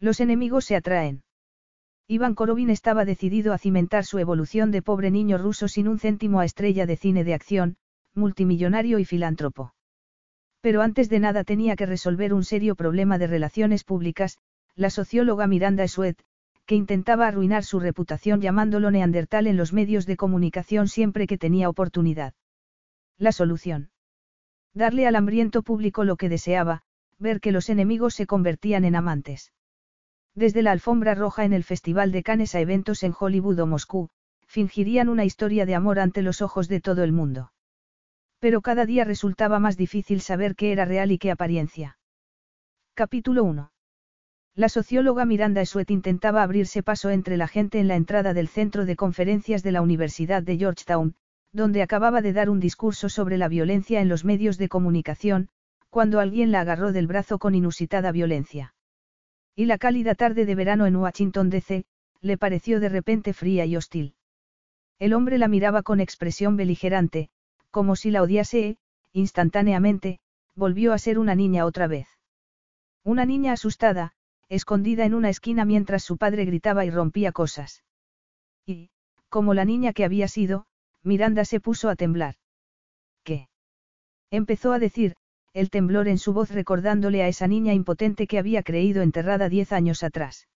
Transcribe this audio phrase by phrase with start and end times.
[0.00, 1.22] Los enemigos se atraen.
[2.06, 6.40] Iván Korovin estaba decidido a cimentar su evolución de pobre niño ruso sin un céntimo
[6.40, 7.76] a estrella de cine de acción,
[8.14, 9.74] multimillonario y filántropo.
[10.60, 14.38] Pero antes de nada tenía que resolver un serio problema de relaciones públicas,
[14.74, 16.22] la socióloga Miranda Esuet,
[16.64, 21.68] que intentaba arruinar su reputación llamándolo neandertal en los medios de comunicación siempre que tenía
[21.68, 22.34] oportunidad.
[23.18, 23.90] La solución.
[24.74, 26.82] Darle al hambriento público lo que deseaba,
[27.18, 29.52] ver que los enemigos se convertían en amantes.
[30.34, 34.08] Desde la alfombra roja en el Festival de Cannes a eventos en Hollywood o Moscú,
[34.46, 37.52] fingirían una historia de amor ante los ojos de todo el mundo.
[38.38, 41.98] Pero cada día resultaba más difícil saber qué era real y qué apariencia.
[42.94, 43.72] Capítulo 1.
[44.54, 48.86] La socióloga Miranda Esuet intentaba abrirse paso entre la gente en la entrada del centro
[48.86, 51.14] de conferencias de la Universidad de Georgetown,
[51.52, 55.48] donde acababa de dar un discurso sobre la violencia en los medios de comunicación,
[55.90, 58.74] cuando alguien la agarró del brazo con inusitada violencia.
[59.58, 61.84] Y la cálida tarde de verano en Washington DC,
[62.20, 64.14] le pareció de repente fría y hostil.
[65.00, 67.28] El hombre la miraba con expresión beligerante,
[67.72, 68.78] como si la odiase e,
[69.12, 70.20] instantáneamente,
[70.54, 72.06] volvió a ser una niña otra vez.
[73.02, 74.12] Una niña asustada,
[74.48, 77.82] escondida en una esquina mientras su padre gritaba y rompía cosas.
[78.64, 78.90] Y,
[79.28, 80.66] como la niña que había sido,
[81.02, 82.36] Miranda se puso a temblar.
[83.24, 83.48] ¿Qué?
[84.30, 85.16] Empezó a decir,
[85.52, 89.72] el temblor en su voz recordándole a esa niña impotente que había creído enterrada diez
[89.72, 90.48] años atrás.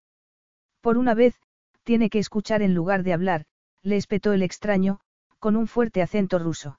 [0.80, 1.34] Por una vez,
[1.82, 3.44] tiene que escuchar en lugar de hablar,
[3.82, 5.00] le espetó el extraño,
[5.38, 6.78] con un fuerte acento ruso.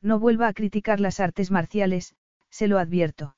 [0.00, 2.14] No vuelva a criticar las artes marciales,
[2.50, 3.36] se lo advierto.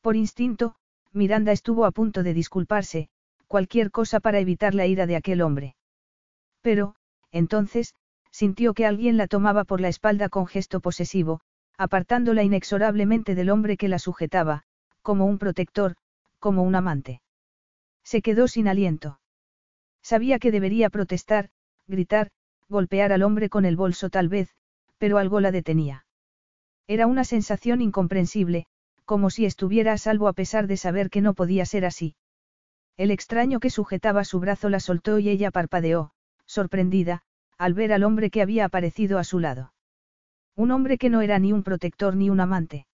[0.00, 0.76] Por instinto,
[1.12, 3.08] Miranda estuvo a punto de disculparse,
[3.46, 5.74] cualquier cosa para evitar la ira de aquel hombre.
[6.62, 6.94] Pero,
[7.32, 7.94] entonces,
[8.30, 11.40] sintió que alguien la tomaba por la espalda con gesto posesivo,
[11.80, 14.64] apartándola inexorablemente del hombre que la sujetaba,
[15.00, 15.96] como un protector,
[16.38, 17.22] como un amante.
[18.04, 19.18] Se quedó sin aliento.
[20.02, 21.48] Sabía que debería protestar,
[21.86, 22.32] gritar,
[22.68, 24.50] golpear al hombre con el bolso tal vez,
[24.98, 26.04] pero algo la detenía.
[26.86, 28.66] Era una sensación incomprensible,
[29.06, 32.14] como si estuviera a salvo a pesar de saber que no podía ser así.
[32.98, 36.10] El extraño que sujetaba su brazo la soltó y ella parpadeó,
[36.44, 37.22] sorprendida,
[37.56, 39.72] al ver al hombre que había aparecido a su lado.
[40.60, 42.86] Un hombre que no era ni un protector ni un amante.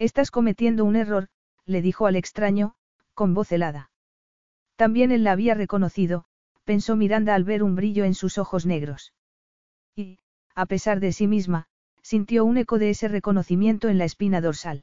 [0.00, 1.28] Estás cometiendo un error,
[1.64, 2.74] le dijo al extraño,
[3.14, 3.92] con voz helada.
[4.74, 6.24] También él la había reconocido,
[6.64, 9.14] pensó Miranda al ver un brillo en sus ojos negros.
[9.94, 10.18] Y,
[10.56, 11.68] a pesar de sí misma,
[12.02, 14.82] sintió un eco de ese reconocimiento en la espina dorsal.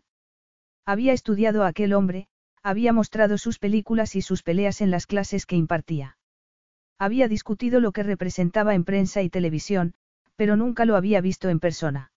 [0.85, 2.29] Había estudiado a aquel hombre,
[2.63, 6.17] había mostrado sus películas y sus peleas en las clases que impartía.
[6.97, 9.93] Había discutido lo que representaba en prensa y televisión,
[10.37, 12.11] pero nunca lo había visto en persona.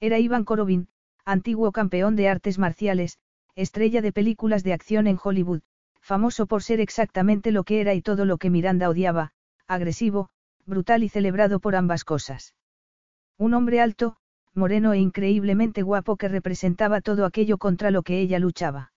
[0.00, 0.88] Era Ivan Korovin,
[1.24, 3.18] antiguo campeón de artes marciales,
[3.54, 5.60] estrella de películas de acción en Hollywood,
[6.00, 9.32] famoso por ser exactamente lo que era y todo lo que Miranda odiaba,
[9.66, 10.30] agresivo,
[10.66, 12.54] brutal y celebrado por ambas cosas.
[13.38, 14.16] Un hombre alto,
[14.54, 18.92] moreno e increíblemente guapo que representaba todo aquello contra lo que ella luchaba.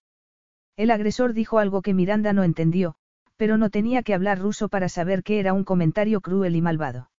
[0.75, 2.96] El agresor dijo algo que Miranda no entendió,
[3.36, 7.10] pero no tenía que hablar ruso para saber que era un comentario cruel y malvado.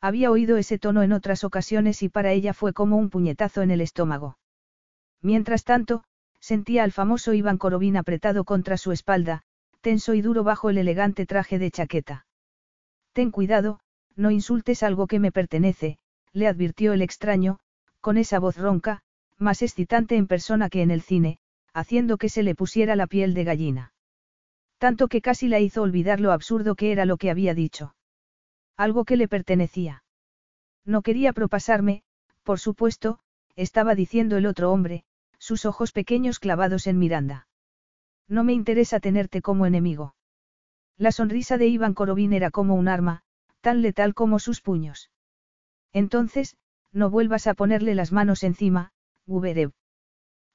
[0.00, 3.70] Había oído ese tono en otras ocasiones y para ella fue como un puñetazo en
[3.70, 4.38] el estómago.
[5.22, 6.04] Mientras tanto,
[6.38, 9.42] sentía al famoso Iván Korovin apretado contra su espalda,
[9.80, 12.26] tenso y duro bajo el elegante traje de chaqueta.
[13.12, 13.80] Ten cuidado,
[14.14, 15.98] no insultes algo que me pertenece,
[16.32, 17.58] le advirtió el extraño,
[18.00, 19.02] con esa voz ronca,
[19.38, 21.38] más excitante en persona que en el cine,
[21.72, 23.92] haciendo que se le pusiera la piel de gallina.
[24.78, 27.95] Tanto que casi la hizo olvidar lo absurdo que era lo que había dicho.
[28.76, 30.04] Algo que le pertenecía.
[30.84, 32.02] No quería propasarme,
[32.42, 33.18] por supuesto,
[33.56, 35.04] estaba diciendo el otro hombre,
[35.38, 37.48] sus ojos pequeños clavados en Miranda.
[38.28, 40.14] No me interesa tenerte como enemigo.
[40.98, 43.22] La sonrisa de Iván Korobin era como un arma,
[43.60, 45.10] tan letal como sus puños.
[45.92, 46.56] Entonces,
[46.92, 48.92] no vuelvas a ponerle las manos encima,
[49.26, 49.72] Guberev.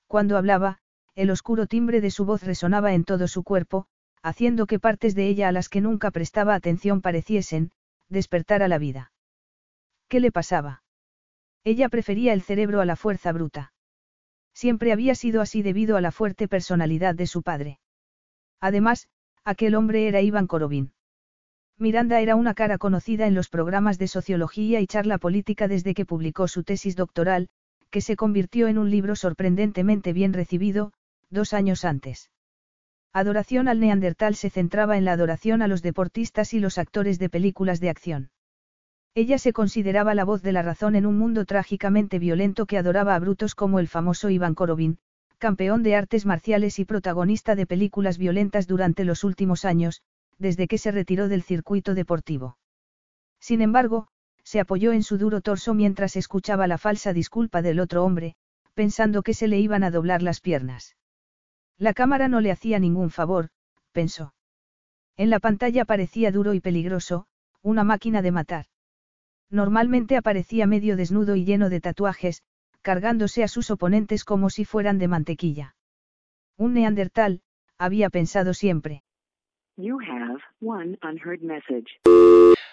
[0.07, 0.79] Cuando hablaba,
[1.15, 3.87] el oscuro timbre de su voz resonaba en todo su cuerpo,
[4.21, 7.71] haciendo que partes de ella a las que nunca prestaba atención pareciesen,
[8.11, 9.11] despertar a la vida.
[10.07, 10.83] ¿Qué le pasaba?
[11.63, 13.73] Ella prefería el cerebro a la fuerza bruta.
[14.53, 17.79] Siempre había sido así debido a la fuerte personalidad de su padre.
[18.59, 19.07] Además,
[19.43, 20.93] aquel hombre era Iván Korobin.
[21.77, 26.05] Miranda era una cara conocida en los programas de sociología y charla política desde que
[26.05, 27.49] publicó su tesis doctoral,
[27.89, 30.93] que se convirtió en un libro sorprendentemente bien recibido,
[31.29, 32.29] dos años antes.
[33.13, 37.29] Adoración al neandertal se centraba en la adoración a los deportistas y los actores de
[37.29, 38.29] películas de acción.
[39.13, 43.13] Ella se consideraba la voz de la razón en un mundo trágicamente violento que adoraba
[43.15, 44.99] a brutos como el famoso Iván Korobin,
[45.39, 50.01] campeón de artes marciales y protagonista de películas violentas durante los últimos años,
[50.37, 52.57] desde que se retiró del circuito deportivo.
[53.41, 54.07] Sin embargo,
[54.43, 58.35] se apoyó en su duro torso mientras escuchaba la falsa disculpa del otro hombre,
[58.73, 60.95] pensando que se le iban a doblar las piernas.
[61.81, 63.49] La cámara no le hacía ningún favor,
[63.91, 64.35] pensó.
[65.17, 67.25] En la pantalla parecía duro y peligroso,
[67.63, 68.65] una máquina de matar.
[69.49, 72.43] Normalmente aparecía medio desnudo y lleno de tatuajes,
[72.83, 75.75] cargándose a sus oponentes como si fueran de mantequilla.
[76.55, 77.41] Un neandertal,
[77.79, 79.01] había pensado siempre.
[79.75, 81.99] You have one unheard message.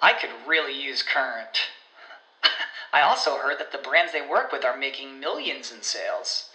[0.00, 1.58] I could really use Current.
[2.92, 6.50] I also heard that the brands they work with are making millions in sales.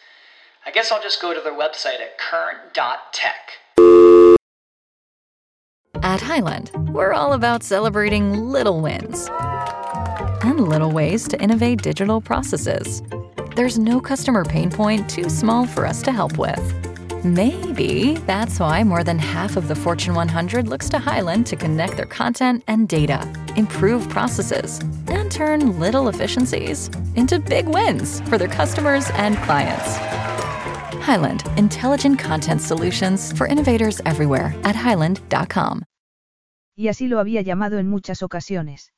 [0.66, 3.52] I guess I'll just go to their website at current.tech.
[6.02, 9.30] At Highland, we're all about celebrating little wins
[10.44, 13.02] and little ways to innovate digital processes.
[13.56, 16.93] There's no customer pain point too small for us to help with.
[17.24, 21.96] Maybe that's why more than half of the Fortune 100 looks to Highland to connect
[21.96, 23.26] their content and data,
[23.56, 29.96] improve processes, and turn little efficiencies into big wins for their customers and clients.
[31.02, 35.84] Highland, intelligent content solutions for innovators everywhere at highland.com.
[36.76, 38.92] Y así lo había llamado en muchas ocasiones.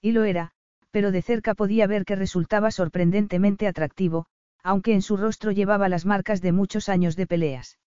[0.00, 0.52] Y lo era,
[0.92, 4.28] pero de cerca podía ver que resultaba sorprendentemente atractivo,
[4.62, 7.78] aunque en su rostro llevaba las marcas de muchos años de peleas.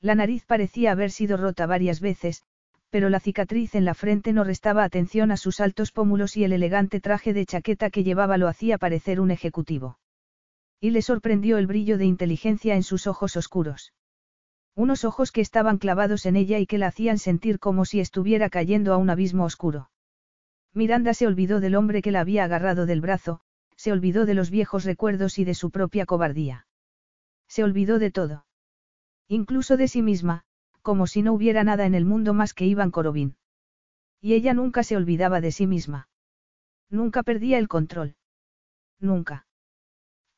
[0.00, 2.44] La nariz parecía haber sido rota varias veces,
[2.90, 6.52] pero la cicatriz en la frente no restaba atención a sus altos pómulos y el
[6.52, 9.98] elegante traje de chaqueta que llevaba lo hacía parecer un ejecutivo.
[10.80, 13.92] Y le sorprendió el brillo de inteligencia en sus ojos oscuros.
[14.74, 18.48] Unos ojos que estaban clavados en ella y que la hacían sentir como si estuviera
[18.48, 19.90] cayendo a un abismo oscuro.
[20.72, 23.40] Miranda se olvidó del hombre que la había agarrado del brazo,
[23.80, 26.66] se olvidó de los viejos recuerdos y de su propia cobardía.
[27.48, 28.44] Se olvidó de todo.
[29.26, 30.44] Incluso de sí misma,
[30.82, 33.36] como si no hubiera nada en el mundo más que Iván Korobin.
[34.20, 36.10] Y ella nunca se olvidaba de sí misma.
[36.90, 38.16] Nunca perdía el control.
[38.98, 39.46] Nunca.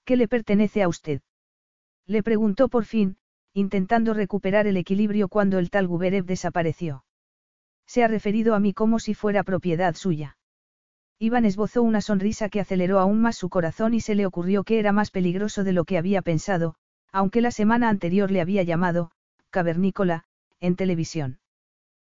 [0.05, 1.21] ¿Qué le pertenece a usted?
[2.07, 3.17] Le preguntó por fin,
[3.55, 7.05] intentando recuperar el equilibrio cuando el tal Guberev desapareció.
[7.89, 10.37] Se ha referido a mí como si fuera propiedad suya.
[11.23, 14.81] Iván esbozó una sonrisa que aceleró aún más su corazón y se le ocurrió que
[14.81, 16.75] era más peligroso de lo que había pensado,
[17.13, 19.13] aunque la semana anterior le había llamado,
[19.51, 20.25] cavernícola,
[20.59, 21.39] en televisión.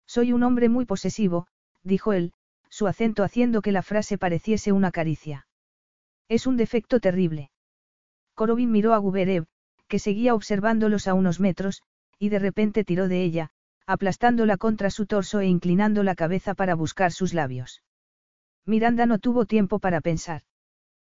[0.08, 1.46] Soy un hombre muy posesivo,
[1.84, 2.32] dijo él,
[2.68, 5.46] su acento haciendo que la frase pareciese una caricia.
[6.28, 7.52] Es un defecto terrible.
[8.34, 9.46] Korobin miró a Guberev,
[9.86, 11.84] que seguía observándolos a unos metros,
[12.18, 13.50] y de repente tiró de ella,
[13.86, 17.82] aplastándola contra su torso e inclinando la cabeza para buscar sus labios.
[18.66, 20.42] Miranda no tuvo tiempo para pensar.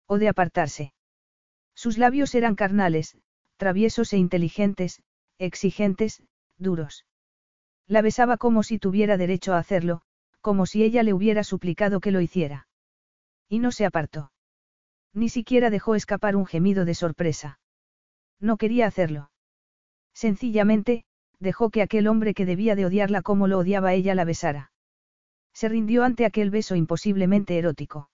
[0.06, 0.94] O de apartarse.
[1.74, 3.18] Sus labios eran carnales,
[3.56, 5.02] traviesos e inteligentes,
[5.40, 6.24] exigentes,
[6.58, 7.06] duros.
[7.88, 10.02] La besaba como si tuviera derecho a hacerlo,
[10.42, 12.68] como si ella le hubiera suplicado que lo hiciera.
[13.48, 14.32] Y no se apartó.
[15.14, 17.60] Ni siquiera dejó escapar un gemido de sorpresa.
[18.40, 19.32] No quería hacerlo.
[20.14, 21.06] Sencillamente,
[21.40, 24.72] dejó que aquel hombre que debía de odiarla como lo odiaba ella la besara.
[25.58, 28.12] Se rindió ante aquel beso imposiblemente erótico.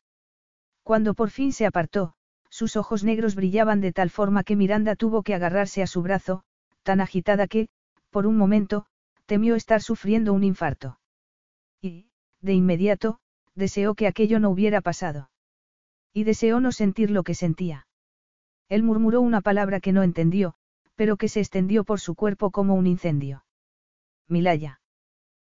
[0.81, 2.13] Cuando por fin se apartó,
[2.49, 6.45] sus ojos negros brillaban de tal forma que Miranda tuvo que agarrarse a su brazo,
[6.83, 7.67] tan agitada que,
[8.11, 8.85] por un momento,
[9.25, 11.01] temió estar sufriendo un infarto.
[11.81, 12.07] Y,
[12.39, 13.19] de inmediato,
[13.55, 15.29] deseó que aquello no hubiera pasado.
[16.13, 17.87] Y deseó no sentir lo que sentía.
[18.69, 20.53] Él murmuró una palabra que no entendió,
[20.95, 23.43] pero que se extendió por su cuerpo como un incendio.
[24.29, 24.79] Milaya.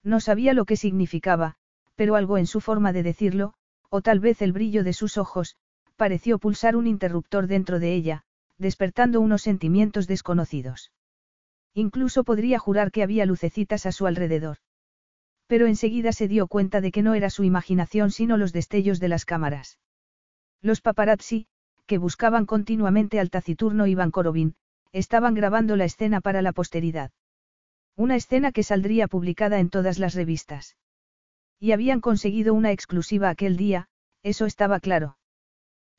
[0.01, 1.57] No sabía lo que significaba,
[1.95, 3.53] pero algo en su forma de decirlo,
[3.89, 5.55] o tal vez el brillo de sus ojos,
[5.95, 8.23] pareció pulsar un interruptor dentro de ella,
[8.57, 10.91] despertando unos sentimientos desconocidos.
[11.73, 14.57] Incluso podría jurar que había lucecitas a su alrededor.
[15.47, 19.09] Pero enseguida se dio cuenta de que no era su imaginación sino los destellos de
[19.09, 19.79] las cámaras.
[20.61, 21.47] Los paparazzi,
[21.85, 24.55] que buscaban continuamente al taciturno Iván Korobin,
[24.91, 27.11] estaban grabando la escena para la posteridad.
[27.95, 30.75] Una escena que saldría publicada en todas las revistas.
[31.59, 33.87] Y habían conseguido una exclusiva aquel día,
[34.23, 35.17] eso estaba claro.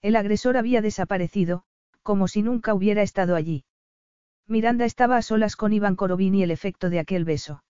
[0.02, 1.64] El agresor había desaparecido,
[2.02, 3.64] como si nunca hubiera estado allí.
[4.46, 7.64] Miranda estaba a solas con Iván Korobin y el efecto de aquel beso.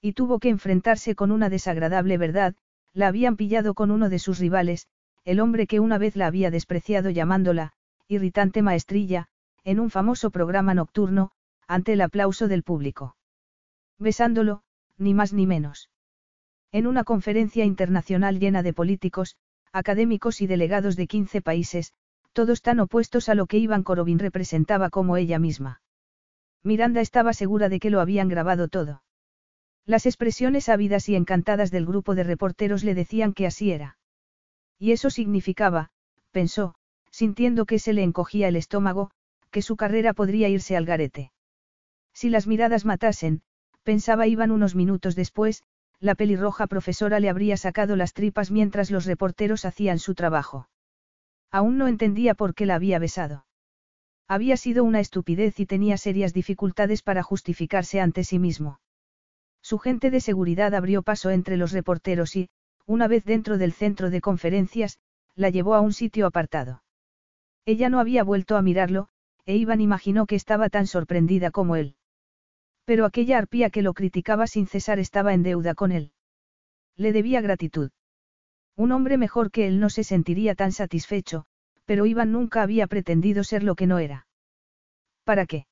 [0.00, 2.56] Y tuvo que enfrentarse con una desagradable verdad,
[2.92, 4.88] la habían pillado con uno de sus rivales,
[5.24, 7.72] el hombre que una vez la había despreciado llamándola,
[8.08, 9.28] irritante maestrilla,
[9.62, 11.30] en un famoso programa nocturno,
[11.68, 13.16] ante el aplauso del público.
[13.98, 14.64] Besándolo,
[14.98, 15.91] ni más ni menos.
[16.72, 19.36] En una conferencia internacional llena de políticos,
[19.72, 21.92] académicos y delegados de 15 países,
[22.32, 25.82] todos tan opuestos a lo que Iván Korobin representaba como ella misma.
[26.62, 29.02] Miranda estaba segura de que lo habían grabado todo.
[29.84, 33.98] Las expresiones ávidas y encantadas del grupo de reporteros le decían que así era.
[34.78, 35.90] Y eso significaba,
[36.30, 36.74] pensó,
[37.10, 39.10] sintiendo que se le encogía el estómago,
[39.50, 41.32] que su carrera podría irse al garete.
[42.14, 43.42] Si las miradas matasen,
[43.82, 45.64] pensaba Iván unos minutos después,
[46.02, 50.68] la pelirroja profesora le habría sacado las tripas mientras los reporteros hacían su trabajo.
[51.52, 53.46] Aún no entendía por qué la había besado.
[54.26, 58.80] Había sido una estupidez y tenía serias dificultades para justificarse ante sí mismo.
[59.62, 62.50] Su gente de seguridad abrió paso entre los reporteros y,
[62.84, 64.98] una vez dentro del centro de conferencias,
[65.36, 66.82] la llevó a un sitio apartado.
[67.64, 69.08] Ella no había vuelto a mirarlo,
[69.46, 71.94] e Iván imaginó que estaba tan sorprendida como él.
[72.84, 76.12] Pero aquella arpía que lo criticaba sin cesar estaba en deuda con él.
[76.96, 77.90] Le debía gratitud.
[78.76, 81.44] Un hombre mejor que él no se sentiría tan satisfecho,
[81.84, 84.26] pero Iván nunca había pretendido ser lo que no era.
[85.24, 85.66] ¿Para qué?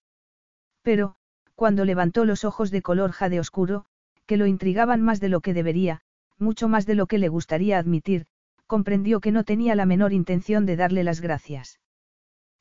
[0.82, 1.16] Pero,
[1.54, 3.86] cuando levantó los ojos de color jade oscuro,
[4.26, 6.02] que lo intrigaban más de lo que debería,
[6.38, 8.26] mucho más de lo que le gustaría admitir,
[8.66, 11.80] comprendió que no tenía la menor intención de darle las gracias.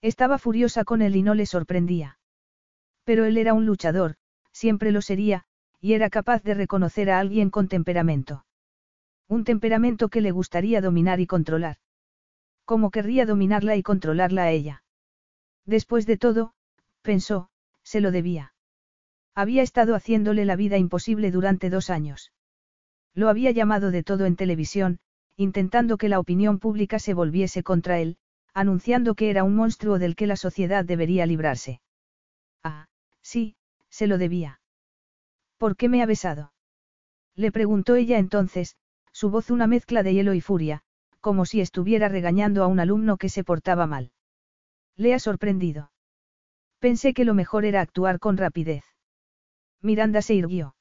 [0.01, 2.17] Estaba furiosa con él y no le sorprendía.
[3.03, 4.15] Pero él era un luchador,
[4.59, 5.45] siempre lo sería,
[5.79, 8.45] y era capaz de reconocer a alguien con temperamento.
[9.29, 11.77] Un temperamento que le gustaría dominar y controlar.
[12.65, 14.83] ¿Cómo querría dominarla y controlarla a ella?
[15.65, 16.53] Después de todo,
[17.01, 17.49] pensó,
[17.83, 18.53] se lo debía.
[19.33, 22.33] Había estado haciéndole la vida imposible durante dos años.
[23.13, 24.99] Lo había llamado de todo en televisión,
[25.37, 28.17] intentando que la opinión pública se volviese contra él,
[28.53, 31.79] anunciando que era un monstruo del que la sociedad debería librarse.
[32.61, 32.87] Ah,
[33.21, 33.55] sí,
[33.99, 34.61] se lo debía.
[35.57, 36.53] ¿Por qué me ha besado?
[37.35, 38.77] Le preguntó ella entonces,
[39.11, 40.83] su voz una mezcla de hielo y furia,
[41.19, 44.13] como si estuviera regañando a un alumno que se portaba mal.
[44.95, 45.91] Le ha sorprendido.
[46.79, 48.85] Pensé que lo mejor era actuar con rapidez.
[49.81, 50.75] Miranda se irguió.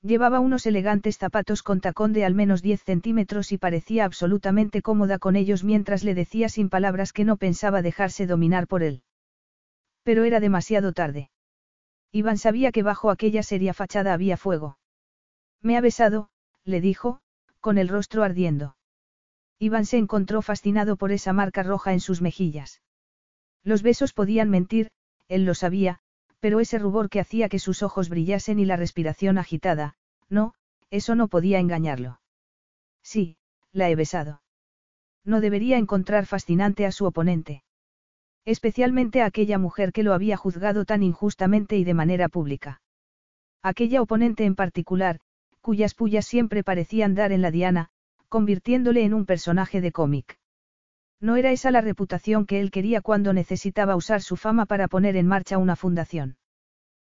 [0.00, 5.20] Llevaba unos elegantes zapatos con tacón de al menos 10 centímetros y parecía absolutamente cómoda
[5.20, 9.04] con ellos mientras le decía sin palabras que no pensaba dejarse dominar por él.
[10.02, 11.30] Pero era demasiado tarde.
[12.12, 14.78] Iván sabía que bajo aquella seria fachada había fuego.
[15.62, 16.28] Me ha besado,
[16.64, 17.20] le dijo,
[17.60, 18.76] con el rostro ardiendo.
[19.58, 22.82] Iván se encontró fascinado por esa marca roja en sus mejillas.
[23.64, 24.90] Los besos podían mentir,
[25.28, 26.00] él lo sabía,
[26.40, 29.94] pero ese rubor que hacía que sus ojos brillasen y la respiración agitada,
[30.28, 30.54] no,
[30.90, 32.20] eso no podía engañarlo.
[33.02, 33.36] Sí,
[33.72, 34.42] la he besado.
[35.24, 37.62] No debería encontrar fascinante a su oponente.
[38.44, 42.80] Especialmente a aquella mujer que lo había juzgado tan injustamente y de manera pública.
[43.62, 45.20] Aquella oponente en particular,
[45.60, 47.90] cuyas pullas siempre parecían dar en la diana,
[48.28, 50.38] convirtiéndole en un personaje de cómic.
[51.20, 55.16] No era esa la reputación que él quería cuando necesitaba usar su fama para poner
[55.16, 56.36] en marcha una fundación.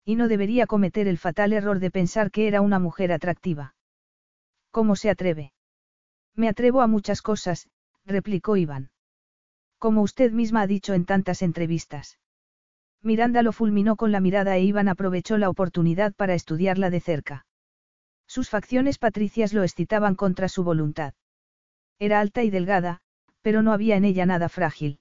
[0.04, 3.74] Y no debería cometer el fatal error de pensar que era una mujer atractiva.
[4.70, 5.52] ¿Cómo se atreve?
[6.36, 7.68] Me atrevo a muchas cosas,
[8.04, 8.90] replicó Iván.
[9.78, 12.18] Como usted misma ha dicho en tantas entrevistas.
[13.02, 17.46] Miranda lo fulminó con la mirada e Iván aprovechó la oportunidad para estudiarla de cerca.
[18.26, 21.14] Sus facciones patricias lo excitaban contra su voluntad.
[21.98, 23.00] Era alta y delgada,
[23.42, 24.98] pero no había en ella nada frágil.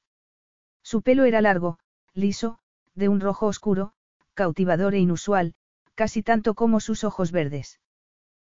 [0.83, 1.79] Su pelo era largo,
[2.13, 2.59] liso,
[2.93, 3.93] de un rojo oscuro,
[4.35, 5.55] cautivador e inusual,
[5.95, 7.79] casi tanto como sus ojos verdes.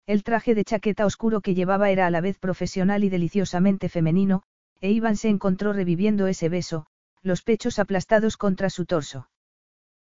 [0.05, 4.43] El traje de chaqueta oscuro que llevaba era a la vez profesional y deliciosamente femenino,
[4.81, 6.86] e Iván se encontró reviviendo ese beso,
[7.21, 9.29] los pechos aplastados contra su torso.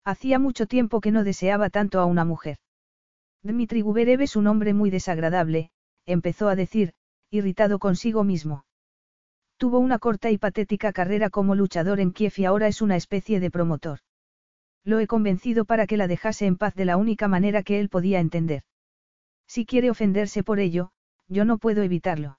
[0.04, 2.58] Hacía mucho tiempo que no deseaba tanto a una mujer.
[3.42, 5.70] Dmitri Guberev es un hombre muy desagradable,
[6.06, 6.94] empezó a decir,
[7.30, 8.64] irritado consigo mismo.
[9.56, 13.40] Tuvo una corta y patética carrera como luchador en Kiev y ahora es una especie
[13.40, 14.00] de promotor.
[14.84, 17.88] Lo he convencido para que la dejase en paz de la única manera que él
[17.88, 18.64] podía entender.
[19.46, 20.90] Si quiere ofenderse por ello,
[21.28, 22.38] yo no puedo evitarlo.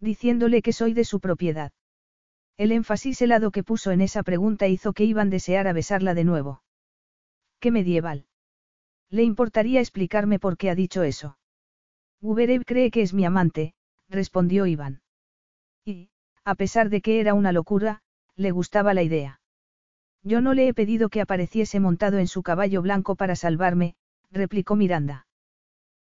[0.00, 1.72] Diciéndole que soy de su propiedad.
[2.56, 6.62] El énfasis helado que puso en esa pregunta hizo que Iván deseara besarla de nuevo.
[7.58, 8.26] ¡Qué medieval!
[9.10, 11.38] ¿Le importaría explicarme por qué ha dicho eso?
[12.20, 13.74] Guberev cree que es mi amante,
[14.08, 15.02] respondió Iván.
[15.84, 16.10] Y,
[16.44, 18.02] a pesar de que era una locura,
[18.36, 19.40] le gustaba la idea.
[20.22, 23.94] Yo no le he pedido que apareciese montado en su caballo blanco para salvarme,
[24.30, 25.26] replicó Miranda.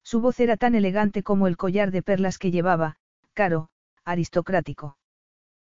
[0.03, 2.97] Su voz era tan elegante como el collar de perlas que llevaba,
[3.35, 3.69] caro,
[4.07, 4.97] aristocrático.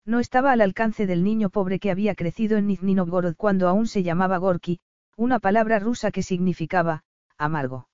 [0.05, 3.87] No estaba al alcance del niño pobre que había crecido en Nizhny Novgorod cuando aún
[3.87, 4.81] se llamaba Gorky,
[5.17, 7.05] una palabra rusa que significaba,
[7.39, 7.89] amargo.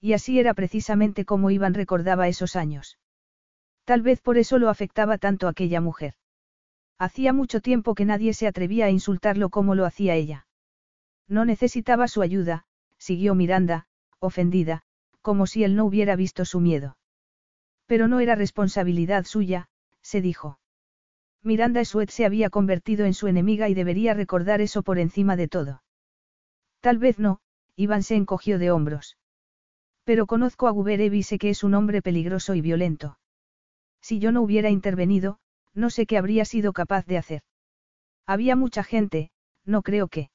[0.00, 2.98] Y así era precisamente como Iván recordaba esos años.
[3.84, 6.14] Tal vez por eso lo afectaba tanto aquella mujer.
[6.98, 10.46] Hacía mucho tiempo que nadie se atrevía a insultarlo como lo hacía ella.
[11.28, 12.66] No necesitaba su ayuda,
[12.98, 13.86] siguió Miranda,
[14.18, 14.82] ofendida,
[15.20, 16.96] como si él no hubiera visto su miedo.
[17.92, 19.68] Pero no era responsabilidad suya,
[20.00, 20.58] se dijo.
[21.42, 25.46] Miranda Sweet se había convertido en su enemiga y debería recordar eso por encima de
[25.46, 25.82] todo.
[26.80, 27.40] Tal vez no,
[27.76, 29.18] Iván se encogió de hombros.
[30.04, 33.18] Pero conozco a Guberev y sé que es un hombre peligroso y violento.
[34.00, 35.38] Si yo no hubiera intervenido,
[35.74, 37.42] no sé qué habría sido capaz de hacer.
[38.24, 39.30] Había mucha gente,
[39.66, 40.30] no creo que.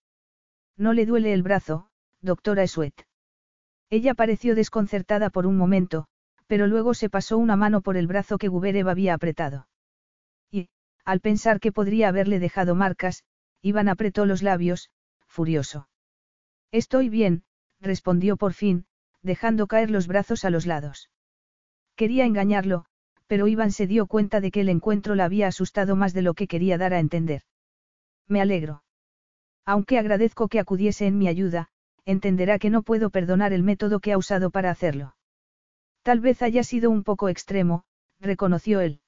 [0.77, 1.89] No le duele el brazo,
[2.21, 3.07] doctora Sweet.
[3.89, 6.07] Ella pareció desconcertada por un momento,
[6.47, 9.67] pero luego se pasó una mano por el brazo que Guberev había apretado.
[10.49, 10.69] Y,
[11.05, 13.23] al pensar que podría haberle dejado marcas,
[13.61, 14.89] Iván apretó los labios,
[15.27, 15.89] furioso.
[16.71, 17.43] Estoy bien,
[17.79, 18.85] respondió por fin,
[19.21, 21.09] dejando caer los brazos a los lados.
[21.95, 22.85] Quería engañarlo,
[23.27, 26.33] pero Iván se dio cuenta de que el encuentro la había asustado más de lo
[26.33, 27.41] que quería dar a entender.
[28.27, 28.83] Me alegro.
[29.65, 31.67] Aunque agradezco que acudiese en mi ayuda,
[32.05, 35.16] entenderá que no puedo perdonar el método que ha usado para hacerlo.
[36.07, 37.83] Tal vez haya sido un poco extremo,
[38.21, 39.01] reconoció él.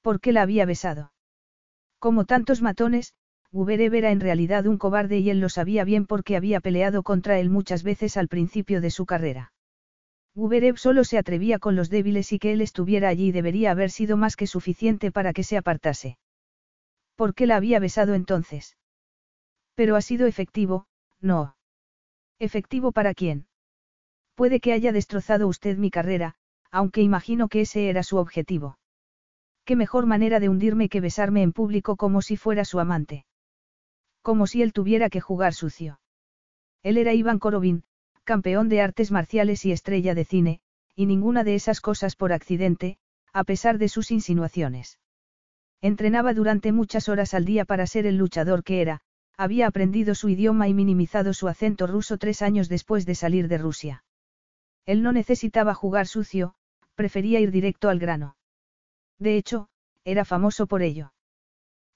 [0.00, 1.12] ¿Por qué la había besado?
[1.98, 3.12] Como tantos matones,
[3.52, 7.38] Guberev era en realidad un cobarde y él lo sabía bien porque había peleado contra
[7.38, 9.52] él muchas veces al principio de su carrera.
[10.34, 14.16] Guberev solo se atrevía con los débiles y que él estuviera allí debería haber sido
[14.16, 16.16] más que suficiente para que se apartase.
[17.16, 18.78] ¿Por qué la había besado entonces?
[19.74, 20.86] Pero ha sido efectivo,
[21.20, 21.54] no.
[22.38, 23.47] ¿Efectivo para quién?
[24.38, 26.36] Puede que haya destrozado usted mi carrera,
[26.70, 28.78] aunque imagino que ese era su objetivo.
[29.64, 33.26] ¿Qué mejor manera de hundirme que besarme en público como si fuera su amante?
[34.22, 35.98] Como si él tuviera que jugar sucio.
[36.84, 37.82] Él era Iván Korovin,
[38.22, 40.60] campeón de artes marciales y estrella de cine,
[40.94, 42.96] y ninguna de esas cosas por accidente,
[43.32, 45.00] a pesar de sus insinuaciones.
[45.80, 49.00] Entrenaba durante muchas horas al día para ser el luchador que era,
[49.36, 53.58] había aprendido su idioma y minimizado su acento ruso tres años después de salir de
[53.58, 54.04] Rusia.
[54.88, 56.54] Él no necesitaba jugar sucio,
[56.94, 58.36] prefería ir directo al grano.
[59.18, 59.68] De hecho,
[60.02, 61.12] era famoso por ello.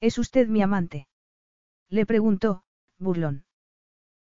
[0.03, 1.09] ¿Es usted mi amante?
[1.89, 2.65] Le preguntó,
[2.99, 3.47] burlón.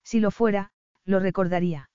[0.04, 0.72] Si lo fuera,
[1.06, 1.90] lo recordaría.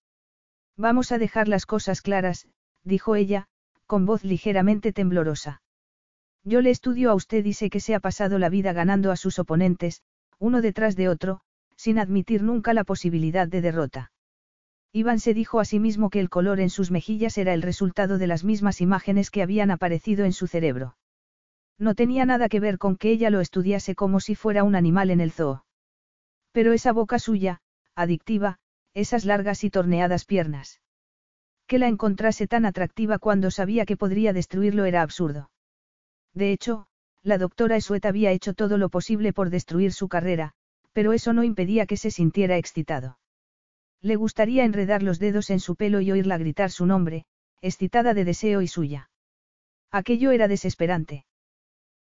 [0.78, 2.48] Vamos a dejar las cosas claras,
[2.84, 3.48] dijo ella,
[3.84, 5.60] con voz ligeramente temblorosa.
[6.42, 9.16] Yo le estudio a usted y sé que se ha pasado la vida ganando a
[9.16, 10.00] sus oponentes,
[10.38, 11.42] uno detrás de otro,
[11.76, 14.10] sin admitir nunca la posibilidad de derrota.
[14.94, 18.18] Iván se dijo a sí mismo que el color en sus mejillas era el resultado
[18.18, 20.96] de las mismas imágenes que habían aparecido en su cerebro.
[21.78, 25.10] No tenía nada que ver con que ella lo estudiase como si fuera un animal
[25.10, 25.64] en el zoo.
[26.52, 27.62] Pero esa boca suya,
[27.94, 28.58] adictiva,
[28.92, 30.82] esas largas y torneadas piernas.
[31.66, 35.50] Que la encontrase tan atractiva cuando sabía que podría destruirlo era absurdo.
[36.34, 36.86] De hecho,
[37.22, 40.52] la doctora Esuet había hecho todo lo posible por destruir su carrera,
[40.92, 43.16] pero eso no impedía que se sintiera excitado.
[44.02, 47.24] Le gustaría enredar los dedos en su pelo y oírla gritar su nombre,
[47.60, 49.10] excitada de deseo y suya.
[49.92, 51.24] Aquello era desesperante.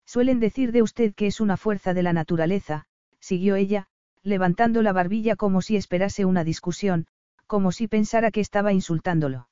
[0.06, 2.86] Suelen decir de usted que es una fuerza de la naturaleza,
[3.20, 3.88] siguió ella,
[4.24, 7.06] levantando la barbilla como si esperase una discusión,
[7.46, 9.48] como si pensara que estaba insultándolo.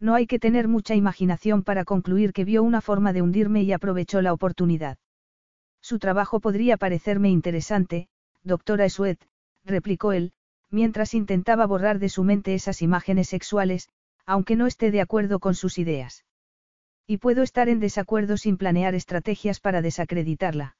[0.00, 3.72] No hay que tener mucha imaginación para concluir que vio una forma de hundirme y
[3.72, 4.98] aprovechó la oportunidad.
[5.80, 8.08] Su trabajo podría parecerme interesante,
[8.42, 9.20] doctora Esuet,
[9.64, 10.32] replicó él,
[10.70, 13.88] mientras intentaba borrar de su mente esas imágenes sexuales,
[14.26, 16.24] aunque no esté de acuerdo con sus ideas.
[17.06, 20.76] Y puedo estar en desacuerdo sin planear estrategias para desacreditarla.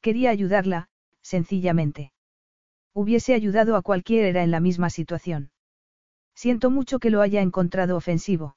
[0.00, 0.88] Quería ayudarla,
[1.22, 2.12] sencillamente.
[2.92, 5.50] Hubiese ayudado a cualquiera en la misma situación.
[6.34, 8.56] Siento mucho que lo haya encontrado ofensivo.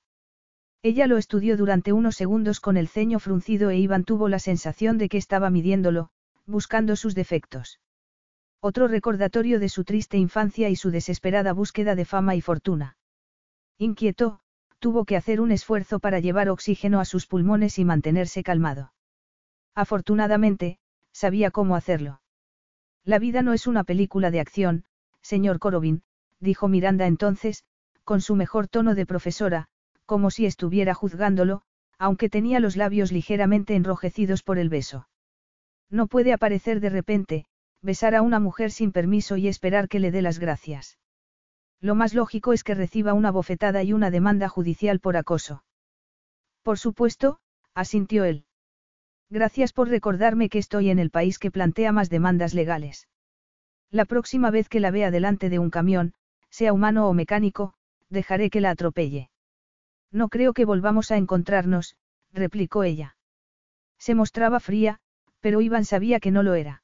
[0.84, 4.97] Ella lo estudió durante unos segundos con el ceño fruncido e Iván tuvo la sensación
[4.97, 6.10] de que estaba midiéndolo,
[6.47, 7.80] buscando sus defectos.
[8.63, 12.95] Otro recordatorio de su triste infancia y su desesperada búsqueda de fama y fortuna.
[13.80, 14.39] Inquieto,
[14.78, 18.93] tuvo que hacer un esfuerzo para llevar oxígeno a sus pulmones y mantenerse calmado.
[19.74, 20.78] Afortunadamente,
[21.12, 22.21] sabía cómo hacerlo.
[23.04, 24.86] La vida no es una película de acción,
[25.24, 26.04] señor Corobin,
[26.39, 27.65] dijo Miranda entonces,
[28.04, 29.69] con su mejor tono de profesora,
[30.06, 31.63] como si estuviera juzgándolo,
[31.97, 35.08] aunque tenía los labios ligeramente enrojecidos por el beso.
[35.89, 37.45] No puede aparecer de repente,
[37.82, 40.98] besar a una mujer sin permiso y esperar que le dé las gracias.
[41.80, 45.63] Lo más lógico es que reciba una bofetada y una demanda judicial por acoso.
[46.62, 47.39] Por supuesto,
[47.74, 48.46] asintió él.
[49.30, 53.08] Gracias por recordarme que estoy en el país que plantea más demandas legales.
[53.89, 56.13] La próxima vez que la vea delante de un camión,
[56.50, 57.74] sea humano o mecánico,
[58.10, 59.30] dejaré que la atropelle.
[60.12, 61.96] No creo que volvamos a encontrarnos,
[62.32, 63.15] replicó ella.
[63.98, 65.00] Se mostraba fría,
[65.39, 66.81] pero Iván sabía que no lo era.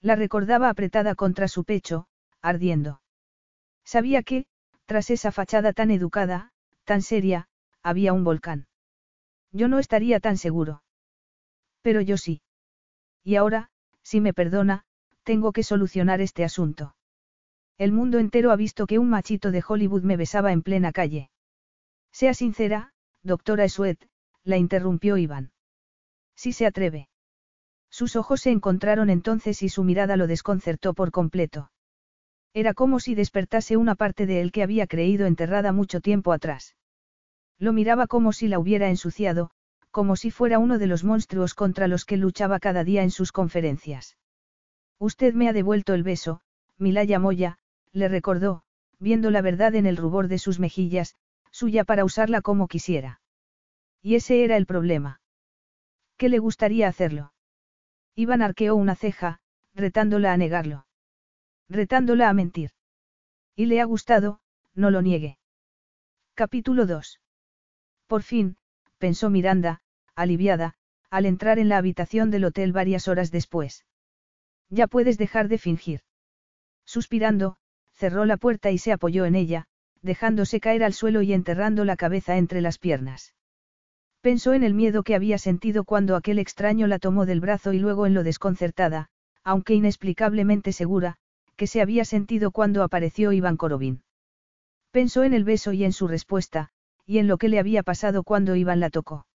[0.00, 2.06] La recordaba apretada contra su pecho,
[2.40, 3.00] ardiendo.
[3.84, 4.46] Sabía que,
[4.86, 6.52] tras esa fachada tan educada,
[6.84, 7.48] tan seria,
[7.82, 8.68] había un volcán.
[9.52, 10.82] Yo no estaría tan seguro.
[11.82, 12.42] Pero yo sí.
[13.24, 13.70] Y ahora,
[14.02, 14.84] si me perdona,
[15.22, 16.94] tengo que solucionar este asunto.
[17.76, 21.30] El mundo entero ha visto que un machito de Hollywood me besaba en plena calle.
[22.12, 24.08] Sea sincera, doctora Sweet,
[24.44, 25.52] la interrumpió Iván.
[26.34, 27.08] Si se atreve.
[27.90, 31.70] Sus ojos se encontraron entonces y su mirada lo desconcertó por completo.
[32.54, 36.76] Era como si despertase una parte de él que había creído enterrada mucho tiempo atrás.
[37.58, 39.50] Lo miraba como si la hubiera ensuciado,
[39.90, 43.32] como si fuera uno de los monstruos contra los que luchaba cada día en sus
[43.32, 44.16] conferencias.
[44.98, 46.40] Usted me ha devuelto el beso,
[46.76, 47.58] Milaya Moya,
[47.92, 48.62] le recordó,
[48.98, 51.16] viendo la verdad en el rubor de sus mejillas,
[51.50, 53.20] suya para usarla como quisiera.
[54.02, 55.20] Y ese era el problema.
[56.16, 57.32] ¿Qué le gustaría hacerlo?
[58.18, 59.38] Iván arqueó una ceja,
[59.76, 60.86] retándola a negarlo.
[61.68, 62.72] Retándola a mentir.
[63.54, 64.40] Y le ha gustado,
[64.74, 65.38] no lo niegue.
[66.34, 67.20] Capítulo 2.
[68.08, 68.56] Por fin,
[68.98, 69.82] pensó Miranda,
[70.16, 70.74] aliviada,
[71.10, 73.86] al entrar en la habitación del hotel varias horas después.
[74.68, 76.00] Ya puedes dejar de fingir.
[76.84, 77.56] Suspirando,
[77.92, 79.66] cerró la puerta y se apoyó en ella,
[80.02, 83.32] dejándose caer al suelo y enterrando la cabeza entre las piernas.
[84.20, 87.78] Pensó en el miedo que había sentido cuando aquel extraño la tomó del brazo y
[87.78, 89.08] luego en lo desconcertada,
[89.44, 91.16] aunque inexplicablemente segura,
[91.56, 94.02] que se había sentido cuando apareció Iván Korobin.
[94.90, 96.70] Pensó en el beso y en su respuesta,
[97.06, 99.26] y en lo que le había pasado cuando Iván la tocó.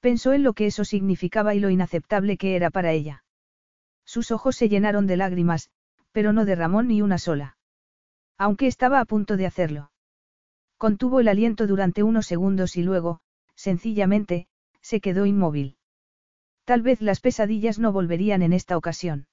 [0.00, 3.24] Pensó en lo que eso significaba y lo inaceptable que era para ella.
[4.04, 5.70] Sus ojos se llenaron de lágrimas,
[6.12, 7.56] pero no derramó ni una sola.
[8.38, 9.90] Aunque estaba a punto de hacerlo.
[10.78, 13.20] Contuvo el aliento durante unos segundos y luego,
[13.56, 14.46] sencillamente,
[14.80, 15.76] se quedó inmóvil.
[16.64, 19.26] Tal vez las pesadillas no volverían en esta ocasión.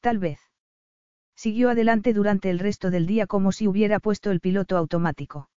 [0.00, 0.40] Tal vez.
[1.34, 5.48] Siguió adelante durante el resto del día como si hubiera puesto el piloto automático.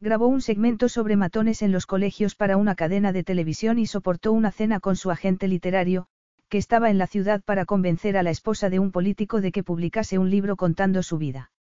[0.00, 4.32] Grabó un segmento sobre matones en los colegios para una cadena de televisión y soportó
[4.32, 6.06] una cena con su agente literario,
[6.48, 9.64] que estaba en la ciudad para convencer a la esposa de un político de que
[9.64, 11.52] publicase un libro contando su vida.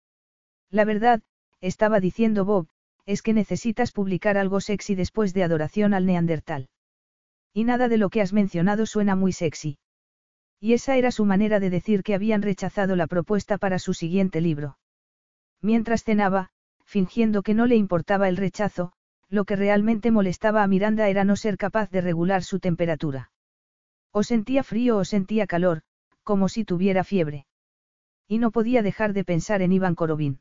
[0.70, 1.22] La verdad,
[1.60, 2.68] estaba diciendo Bob,
[3.06, 6.68] es que necesitas publicar algo sexy después de adoración al neandertal.
[7.54, 9.78] Y nada de lo que has mencionado suena muy sexy.
[10.60, 14.40] Y esa era su manera de decir que habían rechazado la propuesta para su siguiente
[14.40, 14.78] libro.
[15.62, 16.50] Mientras cenaba,
[16.84, 18.92] fingiendo que no le importaba el rechazo,
[19.28, 23.30] lo que realmente molestaba a Miranda era no ser capaz de regular su temperatura.
[24.12, 25.82] O sentía frío o sentía calor,
[26.22, 27.46] como si tuviera fiebre.
[28.28, 30.40] Y no podía dejar de pensar en Iván Korobin.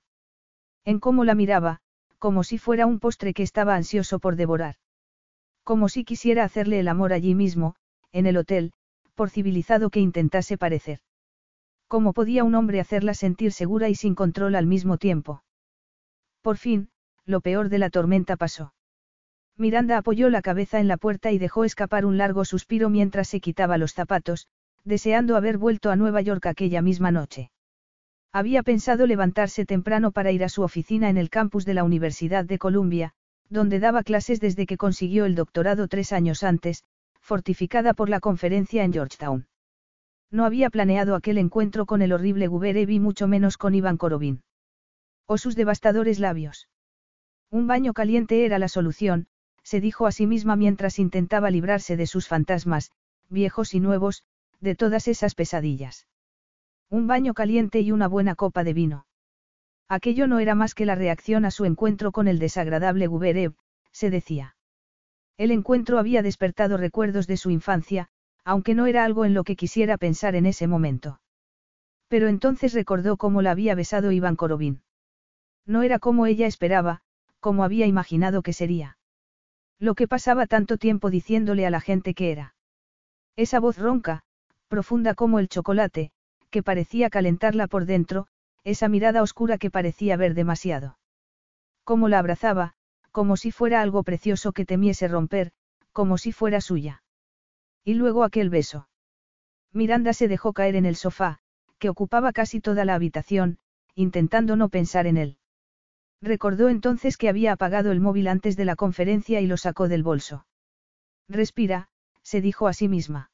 [0.83, 1.81] En cómo la miraba,
[2.25, 4.77] como si fuera un postre que estaba ansioso por devorar.
[5.63, 7.75] Como si quisiera hacerle el amor allí mismo,
[8.11, 8.71] en el hotel,
[9.13, 11.01] por civilizado que intentase parecer.
[11.87, 15.43] ¿Cómo podía un hombre hacerla sentir segura y sin control al mismo tiempo?
[16.41, 16.89] Por fin,
[17.25, 18.73] lo peor de la tormenta pasó.
[19.55, 23.39] Miranda apoyó la cabeza en la puerta y dejó escapar un largo suspiro mientras se
[23.39, 24.47] quitaba los zapatos,
[24.83, 27.51] deseando haber vuelto a Nueva York aquella misma noche.
[28.35, 32.43] Había pensado levantarse temprano para ir a su oficina en el campus de la Universidad
[32.43, 33.13] de Columbia,
[33.49, 36.83] donde daba clases desde que consiguió el doctorado tres años antes,
[37.21, 39.47] fortificada por la conferencia en Georgetown.
[40.31, 44.43] No había planeado aquel encuentro con el horrible Guberev y mucho menos con Iván Korobin.
[45.25, 46.67] O sus devastadores labios.
[47.51, 49.27] Un baño caliente era la solución,
[49.63, 52.91] se dijo a sí misma mientras intentaba librarse de sus fantasmas,
[53.29, 54.25] viejos y nuevos,
[54.59, 56.05] de todas esas pesadillas.
[56.89, 59.05] Un baño caliente y una buena copa de vino.
[59.87, 63.55] Aquello no era más que la reacción a su encuentro con el desagradable Guberev,
[63.91, 64.55] se decía.
[65.37, 68.07] El encuentro había despertado recuerdos de su infancia,
[68.43, 71.19] aunque no era algo en lo que quisiera pensar en ese momento.
[72.07, 74.81] Pero entonces recordó cómo la había besado Iván Korobin.
[75.65, 77.01] No era como ella esperaba,
[77.39, 78.97] como había imaginado que sería.
[79.79, 82.55] Lo que pasaba tanto tiempo diciéndole a la gente que era.
[83.35, 84.23] Esa voz ronca,
[84.67, 86.11] profunda como el chocolate,
[86.55, 88.27] que parecía calentarla por dentro,
[88.63, 90.97] esa mirada oscura que parecía ver demasiado.
[91.83, 92.75] Como la abrazaba,
[93.11, 95.51] como si fuera algo precioso que temiese romper,
[95.91, 97.03] como si fuera suya.
[97.83, 98.87] Y luego aquel beso.
[99.73, 101.39] Miranda se dejó caer en el sofá,
[101.77, 103.57] que ocupaba casi toda la habitación,
[103.93, 105.37] intentando no pensar en él.
[106.21, 110.03] Recordó entonces que había apagado el móvil antes de la conferencia y lo sacó del
[110.03, 110.45] bolso.
[111.27, 111.89] Respira,
[112.23, 113.29] se dijo a sí misma.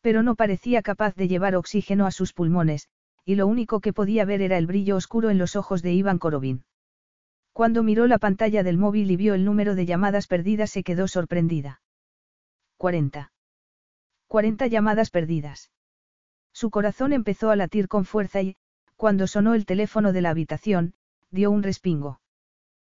[0.00, 2.88] Pero no parecía capaz de llevar oxígeno a sus pulmones,
[3.24, 6.18] y lo único que podía ver era el brillo oscuro en los ojos de Iván
[6.18, 6.64] Korobin.
[7.52, 11.08] Cuando miró la pantalla del móvil y vio el número de llamadas perdidas se quedó
[11.08, 11.82] sorprendida.
[12.78, 13.32] 40.
[14.26, 15.70] 40 llamadas perdidas.
[16.52, 18.56] Su corazón empezó a latir con fuerza y,
[18.96, 20.94] cuando sonó el teléfono de la habitación,
[21.30, 22.20] dio un respingo.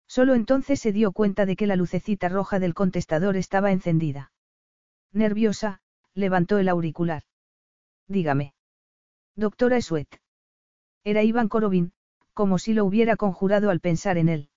[0.07, 4.31] Solo entonces se dio cuenta de que la lucecita roja del contestador estaba encendida.
[5.11, 5.81] Nerviosa,
[6.15, 7.23] levantó el auricular.
[8.07, 8.53] Dígame.
[9.35, 10.07] Doctora Esuet.
[11.03, 11.91] Era Iván Korobin,
[12.33, 14.49] como si lo hubiera conjurado al pensar en él.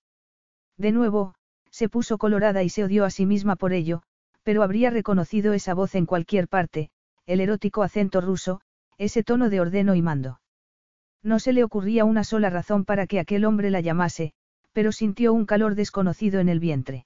[0.77, 1.35] De nuevo,
[1.69, 4.01] se puso colorada y se odió a sí misma por ello,
[4.43, 6.89] pero habría reconocido esa voz en cualquier parte,
[7.25, 8.61] el erótico acento ruso,
[8.97, 10.41] ese tono de ordeno y mando.
[11.21, 14.33] No se le ocurría una sola razón para que aquel hombre la llamase,
[14.71, 17.05] pero sintió un calor desconocido en el vientre.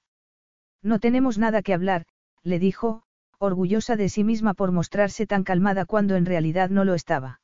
[0.82, 2.06] No tenemos nada que hablar,
[2.42, 3.02] le dijo,
[3.38, 7.40] orgullosa de sí misma por mostrarse tan calmada cuando en realidad no lo estaba.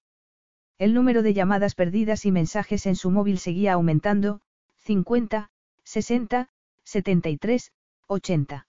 [0.78, 4.40] El número de llamadas perdidas y mensajes en su móvil seguía aumentando,
[4.78, 5.50] 50,
[5.84, 6.48] 60,
[6.84, 7.72] 73,
[8.06, 8.66] 80.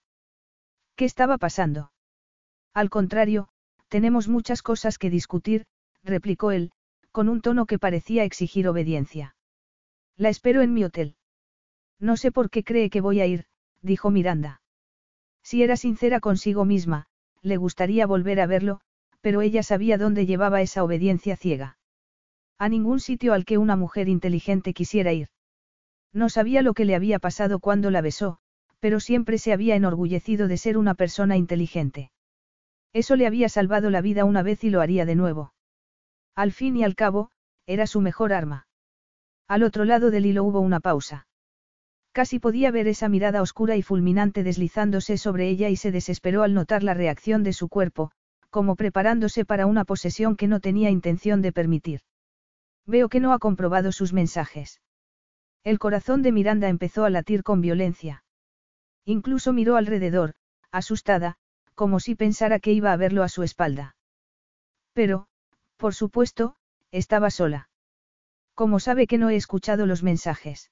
[0.94, 1.92] ¿Qué estaba pasando?
[2.74, 3.48] Al contrario,
[3.88, 5.66] tenemos muchas cosas que discutir,
[6.02, 6.72] replicó él,
[7.10, 9.36] con un tono que parecía exigir obediencia.
[10.16, 11.16] La espero en mi hotel.
[11.98, 13.46] No sé por qué cree que voy a ir,
[13.80, 14.60] dijo Miranda.
[15.42, 17.06] Si era sincera consigo misma,
[17.42, 18.80] le gustaría volver a verlo,
[19.20, 21.78] pero ella sabía dónde llevaba esa obediencia ciega.
[22.58, 25.28] A ningún sitio al que una mujer inteligente quisiera ir.
[26.12, 28.38] No sabía lo que le había pasado cuando la besó,
[28.78, 32.10] pero siempre se había enorgullecido de ser una persona inteligente.
[32.92, 35.54] Eso le había salvado la vida una vez y lo haría de nuevo.
[36.34, 37.30] Al fin y al cabo,
[37.66, 38.66] era su mejor arma.
[39.48, 41.26] Al otro lado del hilo hubo una pausa.
[42.12, 46.52] Casi podía ver esa mirada oscura y fulminante deslizándose sobre ella y se desesperó al
[46.52, 48.12] notar la reacción de su cuerpo,
[48.50, 52.00] como preparándose para una posesión que no tenía intención de permitir.
[52.86, 54.82] Veo que no ha comprobado sus mensajes.
[55.64, 58.24] El corazón de Miranda empezó a latir con violencia.
[59.06, 60.34] Incluso miró alrededor,
[60.70, 61.36] asustada,
[61.74, 63.96] como si pensara que iba a verlo a su espalda.
[64.92, 65.28] Pero,
[65.78, 66.56] por supuesto,
[66.90, 67.70] estaba sola.
[68.54, 70.70] ¿Cómo sabe que no he escuchado los mensajes?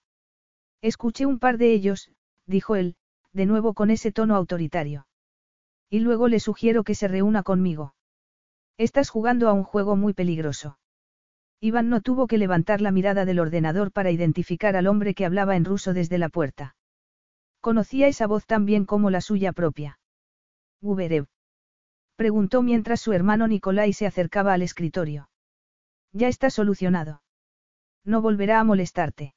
[0.82, 2.10] Escuché un par de ellos,
[2.46, 2.96] dijo él,
[3.32, 5.06] de nuevo con ese tono autoritario.
[5.88, 7.94] Y luego le sugiero que se reúna conmigo.
[8.78, 10.78] Estás jugando a un juego muy peligroso.
[11.60, 15.56] Iván no tuvo que levantar la mirada del ordenador para identificar al hombre que hablaba
[15.56, 16.74] en ruso desde la puerta.
[17.60, 19.98] Conocía esa voz tan bien como la suya propia.
[20.80, 21.26] Guberev.
[22.16, 25.28] Preguntó mientras su hermano Nikolai se acercaba al escritorio.
[26.12, 27.22] Ya está solucionado.
[28.04, 29.34] No volverá a molestarte.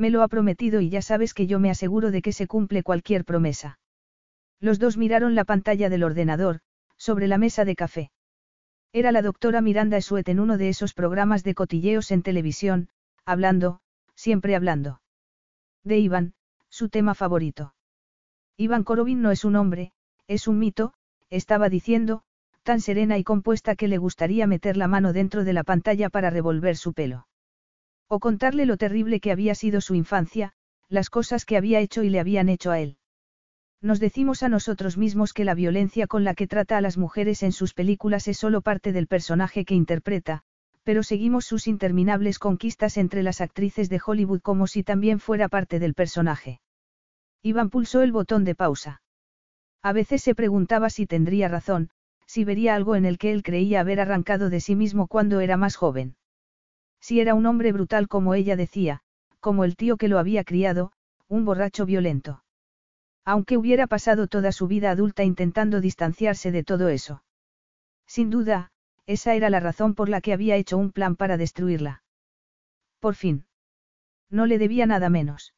[0.00, 2.82] Me lo ha prometido y ya sabes que yo me aseguro de que se cumple
[2.82, 3.78] cualquier promesa.
[4.58, 6.60] Los dos miraron la pantalla del ordenador,
[6.96, 8.10] sobre la mesa de café.
[8.94, 12.88] Era la doctora Miranda Suet en uno de esos programas de cotilleos en televisión,
[13.26, 13.80] hablando,
[14.14, 15.02] siempre hablando.
[15.84, 16.32] De Iván,
[16.70, 17.74] su tema favorito.
[18.56, 19.92] Iván Korobin no es un hombre,
[20.26, 20.94] es un mito,
[21.28, 22.22] estaba diciendo,
[22.62, 26.30] tan serena y compuesta que le gustaría meter la mano dentro de la pantalla para
[26.30, 27.26] revolver su pelo.
[28.12, 30.52] O contarle lo terrible que había sido su infancia,
[30.88, 32.96] las cosas que había hecho y le habían hecho a él.
[33.80, 37.44] Nos decimos a nosotros mismos que la violencia con la que trata a las mujeres
[37.44, 40.42] en sus películas es solo parte del personaje que interpreta,
[40.82, 45.78] pero seguimos sus interminables conquistas entre las actrices de Hollywood como si también fuera parte
[45.78, 46.60] del personaje.
[47.42, 49.02] Iván pulsó el botón de pausa.
[49.82, 51.90] A veces se preguntaba si tendría razón,
[52.26, 55.56] si vería algo en el que él creía haber arrancado de sí mismo cuando era
[55.56, 56.16] más joven.
[57.00, 59.00] Si era un hombre brutal como ella decía,
[59.40, 60.92] como el tío que lo había criado,
[61.28, 62.44] un borracho violento.
[63.24, 67.22] Aunque hubiera pasado toda su vida adulta intentando distanciarse de todo eso.
[68.06, 68.72] Sin duda,
[69.06, 72.02] esa era la razón por la que había hecho un plan para destruirla.
[72.98, 73.46] Por fin.
[74.28, 75.54] No le debía nada menos.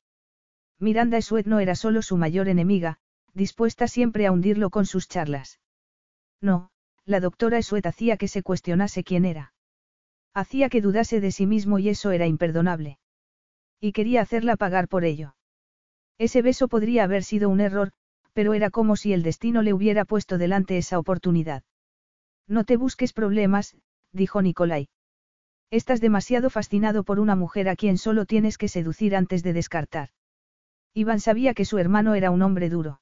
[0.79, 2.99] Miranda Sweet no era solo su mayor enemiga,
[3.35, 5.61] dispuesta siempre a hundirlo con sus charlas.
[6.41, 6.71] No,
[7.05, 9.53] la doctora Sweet hacía que se cuestionase quién era.
[10.35, 12.99] Hacía que dudase de sí mismo y eso era imperdonable.
[13.81, 15.35] Y quería hacerla pagar por ello.
[16.19, 17.93] Ese beso podría haber sido un error,
[18.33, 21.65] pero era como si el destino le hubiera puesto delante esa oportunidad.
[22.49, 23.77] No te busques problemas,
[24.13, 24.89] dijo Nicolai.
[25.71, 30.11] Estás demasiado fascinado por una mujer a quien solo tienes que seducir antes de descartar.
[30.95, 33.01] Iván sabía que su hermano era un hombre duro.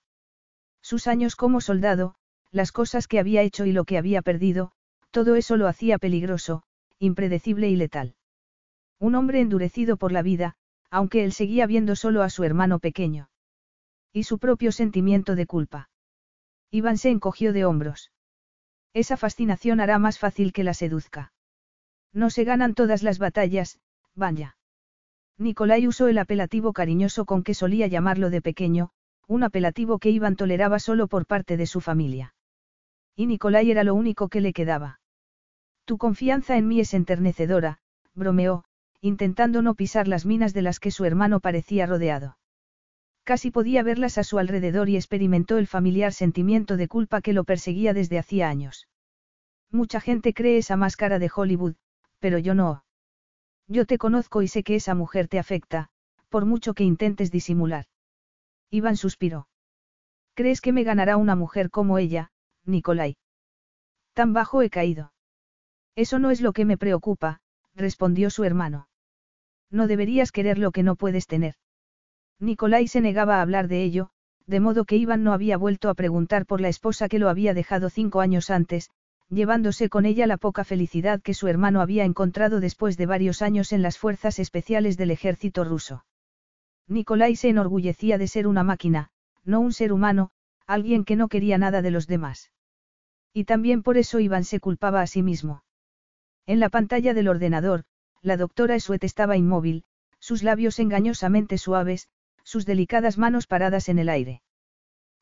[0.80, 2.14] Sus años como soldado,
[2.52, 4.72] las cosas que había hecho y lo que había perdido,
[5.10, 6.62] todo eso lo hacía peligroso,
[7.00, 8.14] impredecible y letal.
[9.00, 10.54] Un hombre endurecido por la vida,
[10.90, 13.30] aunque él seguía viendo solo a su hermano pequeño.
[14.12, 15.88] Y su propio sentimiento de culpa.
[16.70, 18.12] Iván se encogió de hombros.
[18.92, 21.32] Esa fascinación hará más fácil que la seduzca.
[22.12, 23.80] No se ganan todas las batallas,
[24.14, 24.56] vaya.
[25.38, 28.90] Nicolai usó el apelativo cariñoso con que solía llamarlo de pequeño,
[29.26, 32.34] un apelativo que Iván toleraba solo por parte de su familia.
[33.16, 34.99] Y Nicolai era lo único que le quedaba.
[35.90, 37.78] Tu confianza en mí es enternecedora,
[38.14, 38.62] bromeó,
[39.00, 42.38] intentando no pisar las minas de las que su hermano parecía rodeado.
[43.24, 47.42] Casi podía verlas a su alrededor y experimentó el familiar sentimiento de culpa que lo
[47.42, 48.86] perseguía desde hacía años.
[49.72, 51.74] Mucha gente cree esa máscara de Hollywood,
[52.20, 52.84] pero yo no.
[53.66, 55.88] Yo te conozco y sé que esa mujer te afecta,
[56.28, 57.86] por mucho que intentes disimular.
[58.70, 59.48] Iván suspiró.
[60.34, 62.30] ¿Crees que me ganará una mujer como ella,
[62.64, 63.16] Nicolai?
[64.14, 65.10] Tan bajo he caído.
[65.96, 67.40] Eso no es lo que me preocupa,
[67.74, 68.88] respondió su hermano.
[69.70, 71.54] No deberías querer lo que no puedes tener.
[72.38, 74.10] Nicolai se negaba a hablar de ello,
[74.46, 77.54] de modo que Iván no había vuelto a preguntar por la esposa que lo había
[77.54, 78.90] dejado cinco años antes,
[79.28, 83.72] llevándose con ella la poca felicidad que su hermano había encontrado después de varios años
[83.72, 86.04] en las fuerzas especiales del ejército ruso.
[86.88, 89.10] Nicolai se enorgullecía de ser una máquina,
[89.44, 90.30] no un ser humano,
[90.66, 92.50] alguien que no quería nada de los demás.
[93.32, 95.62] Y también por eso Iván se culpaba a sí mismo.
[96.50, 97.84] En la pantalla del ordenador,
[98.22, 99.84] la doctora Esuet estaba inmóvil,
[100.18, 102.08] sus labios engañosamente suaves,
[102.42, 104.42] sus delicadas manos paradas en el aire.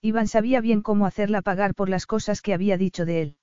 [0.01, 3.37] Iván sabía bien cómo hacerla pagar por las cosas que había dicho de él.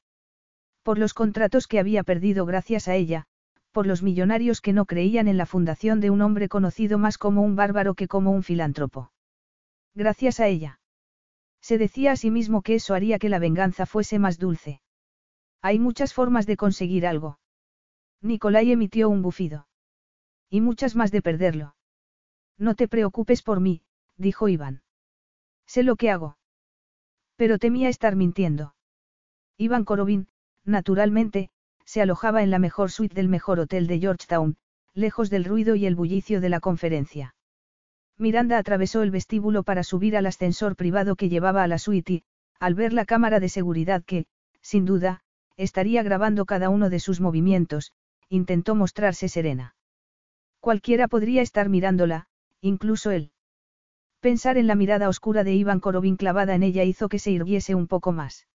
[0.82, 3.28] Por los contratos que había perdido gracias a ella,
[3.72, 7.44] por los millonarios que no creían en la fundación de un hombre conocido más como
[7.44, 9.12] un bárbaro que como un filántropo.
[9.94, 10.80] Gracias a ella.
[11.62, 14.82] Se decía a sí mismo que eso haría que la venganza fuese más dulce.
[15.62, 17.38] Hay muchas formas de conseguir algo.
[18.26, 19.68] Nicolai emitió un bufido.
[20.50, 21.76] Y muchas más de perderlo.
[22.58, 23.84] No te preocupes por mí,
[24.18, 24.82] dijo Iván.
[25.68, 26.38] Sé lo que hago.
[27.36, 28.74] Pero temía estar mintiendo.
[29.58, 30.28] Iván Korobin,
[30.64, 31.52] naturalmente,
[31.86, 34.58] se alojaba en la mejor suite del mejor hotel de Georgetown,
[34.96, 37.36] lejos del ruido y el bullicio de la conferencia.
[38.18, 42.24] Miranda atravesó el vestíbulo para subir al ascensor privado que llevaba a la suite y,
[42.60, 44.26] al ver la cámara de seguridad que,
[44.62, 45.22] sin duda,
[45.58, 47.92] estaría grabando cada uno de sus movimientos,
[48.30, 49.76] intentó mostrarse serena.
[50.60, 52.28] Cualquiera podría estar mirándola,
[52.62, 53.32] incluso él.
[54.20, 57.76] Pensar en la mirada oscura de Iván Korobin clavada en ella hizo que se irguiese
[57.76, 58.48] un poco más.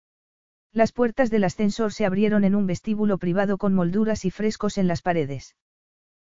[0.71, 4.87] Las puertas del ascensor se abrieron en un vestíbulo privado con molduras y frescos en
[4.87, 5.55] las paredes.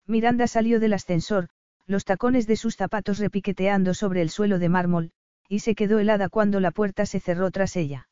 [0.06, 1.48] Miranda salió del ascensor,
[1.86, 5.12] los tacones de sus zapatos repiqueteando sobre el suelo de mármol,
[5.48, 8.08] y se quedó helada cuando la puerta se cerró tras ella.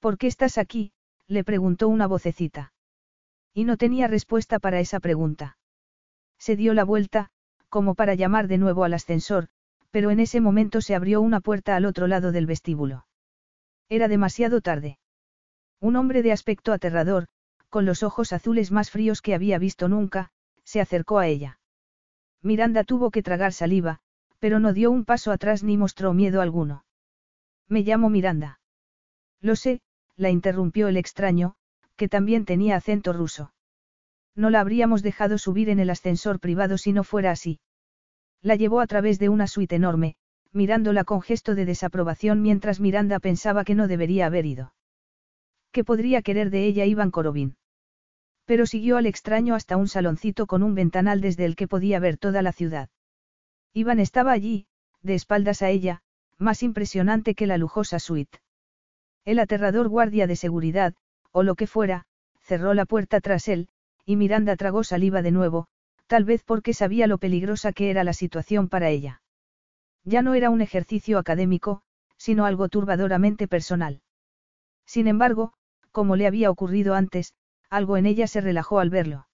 [0.00, 0.92] ¿Por qué estás aquí?
[1.26, 2.72] le preguntó una vocecita.
[3.54, 5.56] Y no tenía respuesta para esa pregunta.
[6.38, 7.30] Se dio la vuelta,
[7.68, 9.48] como para llamar de nuevo al ascensor,
[9.90, 13.06] pero en ese momento se abrió una puerta al otro lado del vestíbulo.
[13.88, 14.98] Era demasiado tarde.
[15.80, 17.26] Un hombre de aspecto aterrador,
[17.68, 20.30] con los ojos azules más fríos que había visto nunca,
[20.64, 21.58] se acercó a ella.
[22.42, 24.00] Miranda tuvo que tragar saliva,
[24.38, 26.84] pero no dio un paso atrás ni mostró miedo alguno.
[27.68, 28.60] Me llamo Miranda.
[29.40, 29.80] Lo sé,
[30.16, 31.54] la interrumpió el extraño,
[32.00, 33.52] que también tenía acento ruso.
[34.34, 37.60] No la habríamos dejado subir en el ascensor privado si no fuera así.
[38.40, 40.16] La llevó a través de una suite enorme,
[40.50, 44.72] mirándola con gesto de desaprobación mientras Miranda pensaba que no debería haber ido.
[45.72, 47.58] ¿Qué podría querer de ella Iván Korobin?
[48.46, 52.16] Pero siguió al extraño hasta un saloncito con un ventanal desde el que podía ver
[52.16, 52.88] toda la ciudad.
[53.74, 54.68] Iván estaba allí,
[55.02, 56.00] de espaldas a ella,
[56.38, 58.38] más impresionante que la lujosa suite.
[59.26, 60.94] El aterrador guardia de seguridad,
[61.32, 62.06] o lo que fuera,
[62.40, 63.68] cerró la puerta tras él,
[64.04, 65.68] y Miranda tragó saliva de nuevo,
[66.06, 69.22] tal vez porque sabía lo peligrosa que era la situación para ella.
[70.04, 71.82] Ya no era un ejercicio académico,
[72.16, 74.02] sino algo turbadoramente personal.
[74.86, 75.52] Sin embargo,
[75.92, 77.34] como le había ocurrido antes,
[77.68, 79.28] algo en ella se relajó al verlo.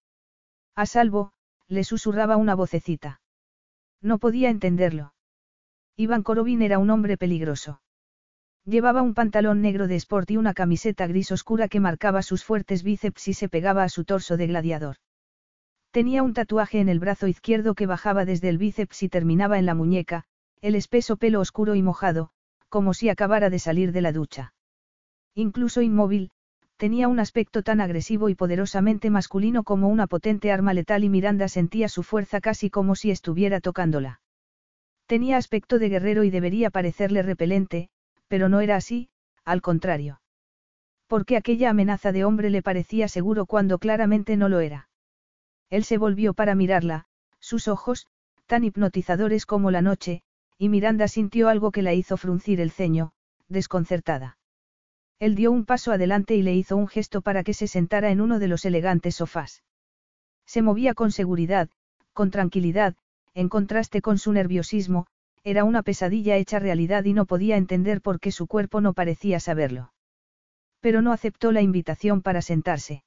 [0.74, 1.32] A salvo,
[1.68, 3.20] le susurraba una vocecita.
[4.02, 5.14] No podía entenderlo.
[5.96, 7.80] Iván Korobin era un hombre peligroso.
[8.68, 12.82] Llevaba un pantalón negro de sport y una camiseta gris oscura que marcaba sus fuertes
[12.82, 14.96] bíceps y se pegaba a su torso de gladiador.
[15.92, 19.66] Tenía un tatuaje en el brazo izquierdo que bajaba desde el bíceps y terminaba en
[19.66, 20.24] la muñeca,
[20.60, 22.30] el espeso pelo oscuro y mojado,
[22.68, 24.52] como si acabara de salir de la ducha.
[25.36, 26.32] Incluso inmóvil,
[26.76, 31.46] tenía un aspecto tan agresivo y poderosamente masculino como una potente arma letal y Miranda
[31.46, 34.20] sentía su fuerza casi como si estuviera tocándola.
[35.06, 37.90] Tenía aspecto de guerrero y debería parecerle repelente,
[38.28, 39.08] pero no era así,
[39.44, 40.20] al contrario.
[41.06, 44.88] Porque aquella amenaza de hombre le parecía seguro cuando claramente no lo era.
[45.70, 47.06] Él se volvió para mirarla,
[47.38, 48.06] sus ojos,
[48.46, 50.22] tan hipnotizadores como la noche,
[50.58, 53.12] y Miranda sintió algo que la hizo fruncir el ceño,
[53.48, 54.38] desconcertada.
[55.18, 58.20] Él dio un paso adelante y le hizo un gesto para que se sentara en
[58.20, 59.62] uno de los elegantes sofás.
[60.44, 61.68] Se movía con seguridad,
[62.12, 62.96] con tranquilidad,
[63.34, 65.06] en contraste con su nerviosismo,
[65.46, 69.38] era una pesadilla hecha realidad y no podía entender por qué su cuerpo no parecía
[69.38, 69.92] saberlo.
[70.80, 73.04] Pero no aceptó la invitación para sentarse.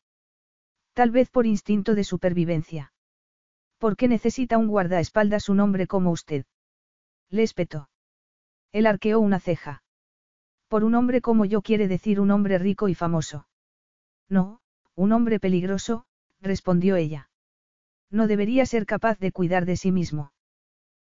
[0.93, 2.93] Tal vez por instinto de supervivencia.
[3.77, 6.45] ¿Por qué necesita un guardaespaldas un hombre como usted?
[7.29, 7.89] Le espetó.
[8.71, 9.83] Él arqueó una ceja.
[10.69, 13.47] Por un hombre como yo quiere decir un hombre rico y famoso.
[14.29, 14.61] No,
[14.95, 16.05] un hombre peligroso,
[16.39, 17.29] respondió ella.
[18.09, 20.31] No debería ser capaz de cuidar de sí mismo.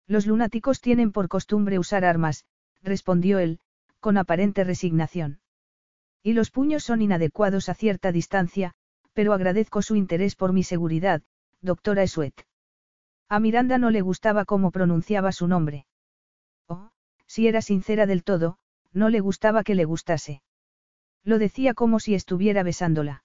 [0.08, 2.45] Los lunáticos tienen por costumbre usar armas,
[2.82, 3.60] respondió él,
[3.99, 5.39] con aparente resignación.
[6.24, 8.74] Y los puños son inadecuados a cierta distancia,
[9.14, 11.22] pero agradezco su interés por mi seguridad,
[11.62, 12.45] doctora Esuet.
[13.30, 15.86] A Miranda no le gustaba cómo pronunciaba su nombre.
[16.68, 16.91] Oh,
[17.28, 18.58] si era sincera del todo,
[18.93, 20.41] no le gustaba que le gustase.
[21.24, 23.24] Lo decía como si estuviera besándola.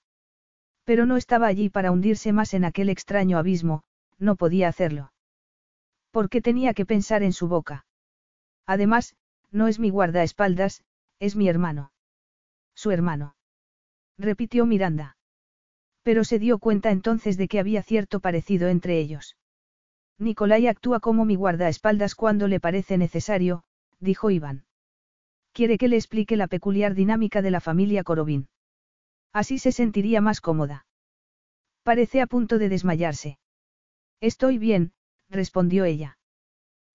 [0.84, 3.82] Pero no estaba allí para hundirse más en aquel extraño abismo,
[4.18, 5.12] no podía hacerlo.
[6.16, 7.84] ¿Por qué tenía que pensar en su boca?
[8.64, 9.16] Además,
[9.50, 10.82] no es mi guardaespaldas,
[11.18, 11.92] es mi hermano.
[12.74, 13.36] Su hermano.
[14.16, 15.18] Repitió Miranda.
[16.02, 19.36] Pero se dio cuenta entonces de que había cierto parecido entre ellos.
[20.16, 23.64] Nicolai actúa como mi guardaespaldas cuando le parece necesario,
[24.00, 24.64] dijo Iván.
[25.52, 28.48] Quiere que le explique la peculiar dinámica de la familia Corobín.
[29.34, 30.86] Así se sentiría más cómoda.
[31.82, 33.38] Parece a punto de desmayarse.
[34.22, 34.94] Estoy bien,
[35.28, 36.18] respondió ella.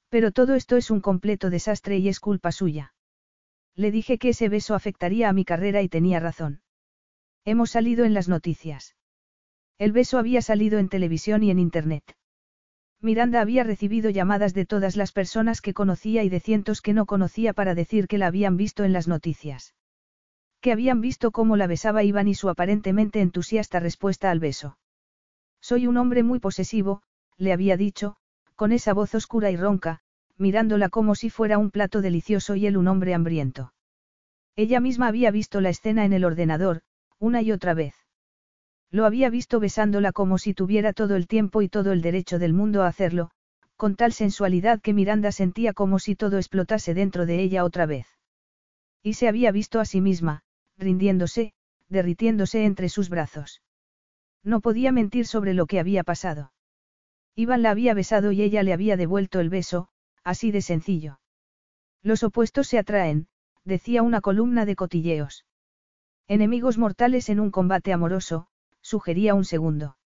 [0.10, 2.94] Pero todo esto es un completo desastre y es culpa suya.
[3.76, 6.62] Le dije que ese beso afectaría a mi carrera y tenía razón.
[7.46, 8.96] Hemos salido en las noticias.
[9.78, 12.16] El beso había salido en televisión y en Internet.
[13.00, 17.08] Miranda había recibido llamadas de todas las personas que conocía y de cientos que no
[17.08, 19.74] conocía para decir que la habían visto en las noticias.
[20.60, 24.78] Que habían visto cómo la besaba Iván y su aparentemente entusiasta respuesta al beso.
[25.62, 27.02] Soy un hombre muy posesivo,
[27.38, 28.18] le había dicho,
[28.62, 30.02] con esa voz oscura y ronca,
[30.38, 33.74] mirándola como si fuera un plato delicioso y él un hombre hambriento.
[34.56, 36.84] Ella misma había visto la escena en el ordenador,
[37.18, 37.96] una y otra vez.
[38.92, 42.54] Lo había visto besándola como si tuviera todo el tiempo y todo el derecho del
[42.54, 43.32] mundo a hacerlo,
[43.78, 48.06] con tal sensualidad que Miranda sentía como si todo explotase dentro de ella otra vez.
[49.02, 50.44] Y se había visto a sí misma,
[50.78, 51.54] rindiéndose,
[51.90, 53.64] derritiéndose entre sus brazos.
[54.44, 56.52] No podía mentir sobre lo que había pasado.
[57.36, 59.90] Iván la había besado y ella le había devuelto el beso,
[60.24, 61.20] así de sencillo.
[62.04, 63.28] Los opuestos se atraen,
[63.64, 65.46] decía una columna de cotilleos.
[66.28, 68.48] Enemigos mortales en un combate amoroso,
[68.82, 69.98] sugería un segundo.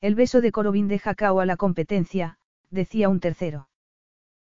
[0.00, 2.38] El beso de Corobin deja cao a la competencia,
[2.70, 3.68] decía un tercero.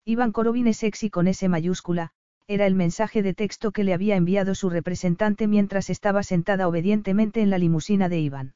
[0.05, 2.13] Iván Corobin es sexy con S mayúscula,
[2.47, 7.41] era el mensaje de texto que le había enviado su representante mientras estaba sentada obedientemente
[7.41, 8.55] en la limusina de Iván.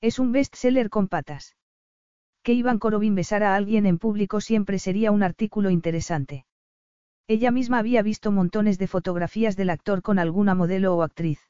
[0.00, 1.56] Es un bestseller con patas.
[2.42, 6.46] Que Iván Corobin besara a alguien en público siempre sería un artículo interesante.
[7.26, 11.40] Ella misma había visto montones de fotografías del actor con alguna modelo o actriz.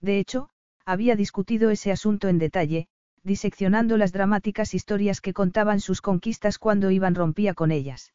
[0.00, 0.50] De hecho,
[0.84, 2.86] había discutido ese asunto en detalle,
[3.24, 8.12] diseccionando las dramáticas historias que contaban sus conquistas cuando Iván rompía con ellas.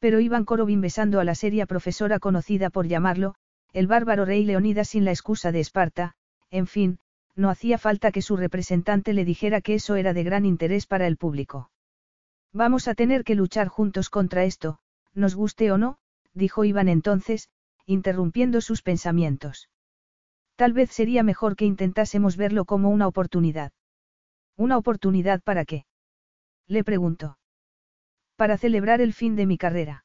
[0.00, 3.34] Pero Iván Korobin besando a la seria profesora conocida por llamarlo,
[3.72, 6.14] el bárbaro rey Leonidas sin la excusa de Esparta,
[6.50, 6.98] en fin,
[7.36, 11.06] no hacía falta que su representante le dijera que eso era de gran interés para
[11.06, 11.70] el público.
[12.52, 14.78] Vamos a tener que luchar juntos contra esto,
[15.12, 15.98] nos guste o no,
[16.32, 17.48] dijo Iván entonces,
[17.86, 19.68] interrumpiendo sus pensamientos.
[20.56, 23.72] Tal vez sería mejor que intentásemos verlo como una oportunidad.
[24.56, 25.84] ¿Una oportunidad para qué?
[26.68, 27.38] Le preguntó.
[28.36, 30.03] Para celebrar el fin de mi carrera.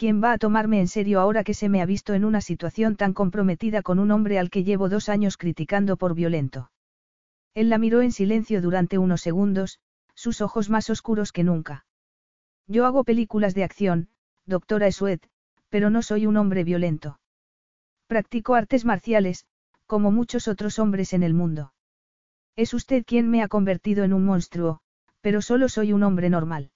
[0.00, 2.96] ¿Quién va a tomarme en serio ahora que se me ha visto en una situación
[2.96, 6.70] tan comprometida con un hombre al que llevo dos años criticando por violento?
[7.52, 9.78] Él la miró en silencio durante unos segundos,
[10.14, 11.84] sus ojos más oscuros que nunca.
[12.66, 14.08] Yo hago películas de acción,
[14.46, 15.28] doctora Esuet,
[15.68, 17.20] pero no soy un hombre violento.
[18.06, 19.44] Practico artes marciales,
[19.84, 21.74] como muchos otros hombres en el mundo.
[22.56, 24.80] Es usted quien me ha convertido en un monstruo,
[25.20, 26.70] pero solo soy un hombre normal.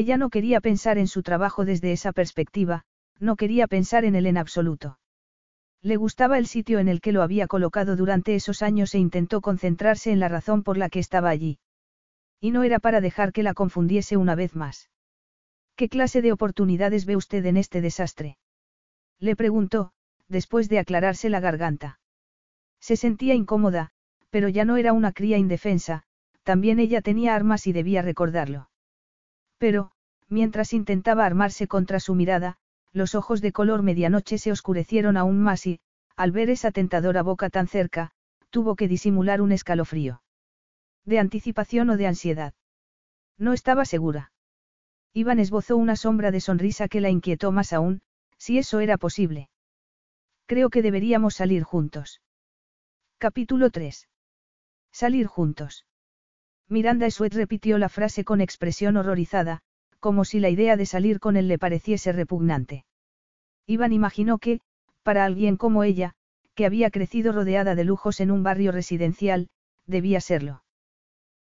[0.00, 2.84] Ella no quería pensar en su trabajo desde esa perspectiva,
[3.18, 5.00] no quería pensar en él en absoluto.
[5.82, 9.40] Le gustaba el sitio en el que lo había colocado durante esos años e intentó
[9.40, 11.58] concentrarse en la razón por la que estaba allí.
[12.40, 14.88] Y no era para dejar que la confundiese una vez más.
[15.74, 18.38] ¿Qué clase de oportunidades ve usted en este desastre?
[19.18, 19.90] Le preguntó,
[20.28, 21.98] después de aclararse la garganta.
[22.78, 23.90] Se sentía incómoda,
[24.30, 26.04] pero ya no era una cría indefensa,
[26.44, 28.68] también ella tenía armas y debía recordarlo.
[29.58, 29.90] Pero,
[30.28, 32.56] mientras intentaba armarse contra su mirada,
[32.92, 35.80] los ojos de color medianoche se oscurecieron aún más y,
[36.16, 38.12] al ver esa tentadora boca tan cerca,
[38.50, 40.22] tuvo que disimular un escalofrío.
[41.04, 42.54] ¿De anticipación o de ansiedad?
[43.36, 44.32] No estaba segura.
[45.12, 48.02] Iván esbozó una sombra de sonrisa que la inquietó más aún,
[48.36, 49.50] si eso era posible.
[50.46, 52.20] Creo que deberíamos salir juntos.
[53.18, 54.08] Capítulo 3.
[54.92, 55.87] Salir juntos.
[56.70, 59.60] Miranda Sweet repitió la frase con expresión horrorizada,
[60.00, 62.84] como si la idea de salir con él le pareciese repugnante.
[63.66, 64.60] Iván imaginó que,
[65.02, 66.12] para alguien como ella,
[66.54, 69.48] que había crecido rodeada de lujos en un barrio residencial,
[69.86, 70.62] debía serlo.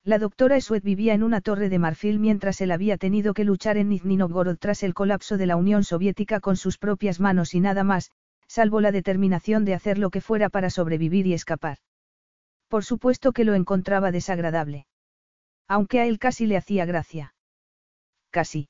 [0.04, 3.76] La doctora Sweet vivía en una torre de marfil mientras él había tenido que luchar
[3.76, 7.60] en Nizhny Novgorod tras el colapso de la Unión Soviética con sus propias manos y
[7.60, 8.12] nada más,
[8.46, 11.78] salvo la determinación de hacer lo que fuera para sobrevivir y escapar.
[12.68, 14.86] Por supuesto que lo encontraba desagradable.
[15.68, 17.34] Aunque a él casi le hacía gracia.
[18.30, 18.68] Casi.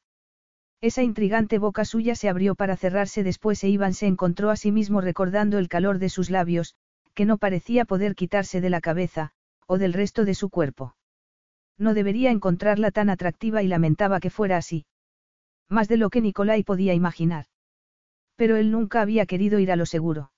[0.80, 4.72] Esa intrigante boca suya se abrió para cerrarse después e Iván se encontró a sí
[4.72, 6.74] mismo recordando el calor de sus labios,
[7.14, 9.32] que no parecía poder quitarse de la cabeza,
[9.66, 10.94] o del resto de su cuerpo.
[11.78, 14.86] No debería encontrarla tan atractiva y lamentaba que fuera así.
[15.68, 17.46] Más de lo que Nicolai podía imaginar.
[18.36, 20.30] Pero él nunca había querido ir a lo seguro.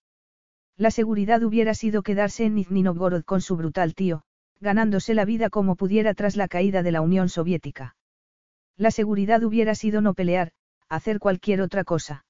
[0.77, 4.23] La seguridad hubiera sido quedarse en Nizhny Novgorod con su brutal tío,
[4.61, 7.97] ganándose la vida como pudiera tras la caída de la Unión Soviética.
[8.77, 10.53] La seguridad hubiera sido no pelear,
[10.89, 12.25] hacer cualquier otra cosa.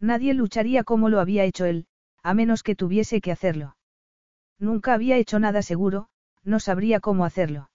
[0.00, 1.86] Nadie lucharía como lo había hecho él,
[2.22, 3.76] a menos que tuviese que hacerlo.
[4.58, 6.08] Nunca había hecho nada seguro,
[6.44, 7.70] no sabría cómo hacerlo.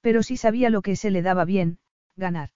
[0.00, 1.78] Pero sí sabía lo que se le daba bien,
[2.16, 2.50] ganar.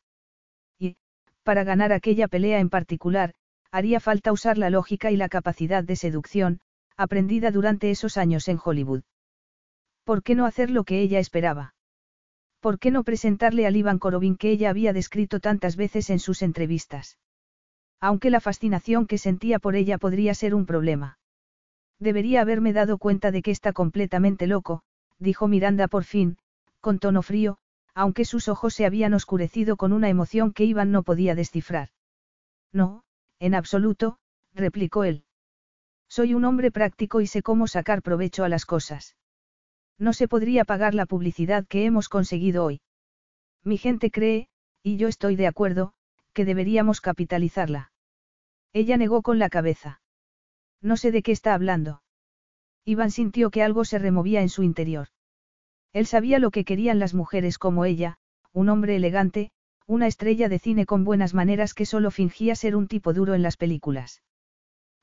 [0.79, 0.97] Y,
[1.43, 3.35] para ganar aquella pelea en particular,
[3.71, 6.61] haría falta usar la lógica y la capacidad de seducción,
[6.97, 9.03] aprendida durante esos años en Hollywood.
[10.09, 11.75] ¿Por qué no hacer lo que ella esperaba?
[12.61, 16.41] ¿Por qué no presentarle al Iván Korobin que ella había descrito tantas veces en sus
[16.41, 17.19] entrevistas?
[18.01, 21.19] Aunque la fascinación que sentía por ella podría ser un problema.
[21.99, 24.81] Debería haberme dado cuenta de que está completamente loco,
[25.19, 26.39] dijo Miranda por fin,
[26.81, 27.59] con tono frío,
[27.93, 31.91] aunque sus ojos se habían oscurecido con una emoción que Iván no podía descifrar.
[32.73, 33.05] No,
[33.41, 34.17] en absoluto,
[34.55, 35.25] replicó él.
[36.09, 39.18] Soy un hombre práctico y sé cómo sacar provecho a las cosas.
[39.99, 42.81] No se podría pagar la publicidad que hemos conseguido hoy.
[43.65, 44.49] Mi gente cree,
[44.83, 45.93] y yo estoy de acuerdo,
[46.33, 47.91] que deberíamos capitalizarla.
[48.73, 50.01] Ella negó con la cabeza.
[50.81, 52.03] No sé de qué está hablando.
[52.85, 55.09] Iván sintió que algo se removía en su interior.
[55.93, 58.19] Él sabía lo que querían las mujeres como ella,
[58.53, 59.51] un hombre elegante,
[59.87, 63.43] una estrella de cine con buenas maneras que solo fingía ser un tipo duro en
[63.43, 64.23] las películas.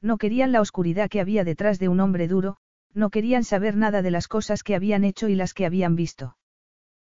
[0.01, 2.57] No querían la oscuridad que había detrás de un hombre duro,
[2.95, 6.37] no querían saber nada de las cosas que habían hecho y las que habían visto.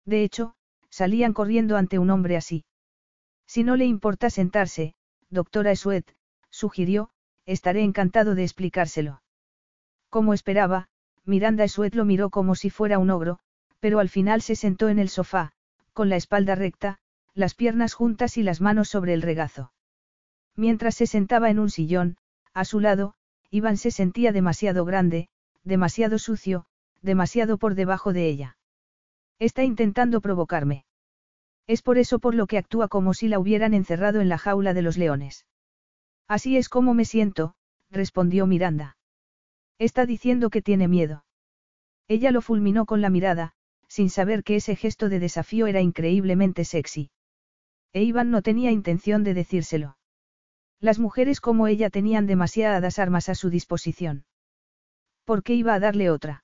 [0.05, 0.55] De hecho,
[0.89, 2.63] salían corriendo ante un hombre así.
[3.47, 4.93] Si no le importa sentarse,
[5.29, 6.15] doctora Esuet,
[6.49, 7.09] sugirió,
[7.45, 9.23] estaré encantado de explicárselo.
[10.09, 10.87] Como esperaba,
[11.25, 13.39] Miranda Esuet lo miró como si fuera un ogro,
[13.79, 15.53] pero al final se sentó en el sofá,
[15.93, 16.99] con la espalda recta,
[17.33, 19.71] las piernas juntas y las manos sobre el regazo.
[20.55, 22.17] Mientras se sentaba en un sillón,
[22.53, 23.15] a su lado,
[23.49, 25.29] Iván se sentía demasiado grande,
[25.63, 26.65] demasiado sucio,
[27.01, 28.57] demasiado por debajo de ella.
[29.39, 30.85] Está intentando provocarme.
[31.67, 34.73] Es por eso por lo que actúa como si la hubieran encerrado en la jaula
[34.73, 35.45] de los leones.
[36.27, 37.55] Así es como me siento,
[37.89, 38.97] respondió Miranda.
[39.79, 41.25] Está diciendo que tiene miedo.
[42.07, 43.53] Ella lo fulminó con la mirada,
[43.87, 47.09] sin saber que ese gesto de desafío era increíblemente sexy.
[47.93, 49.97] E Iván no tenía intención de decírselo.
[50.79, 54.23] Las mujeres como ella tenían demasiadas armas a su disposición.
[55.31, 56.43] ¿Por qué iba a darle otra?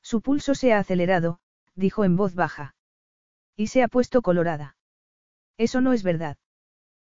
[0.00, 1.40] Su pulso se ha acelerado,
[1.74, 2.74] dijo en voz baja.
[3.54, 4.78] Y se ha puesto colorada.
[5.58, 6.38] Eso no es verdad.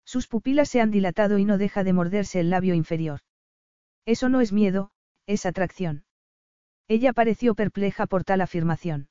[0.04, 3.20] Sus pupilas se han dilatado y no deja de morderse el labio inferior.
[4.04, 4.90] Eso no es miedo,
[5.26, 6.04] es atracción.
[6.88, 9.08] Ella pareció perpleja por tal afirmación.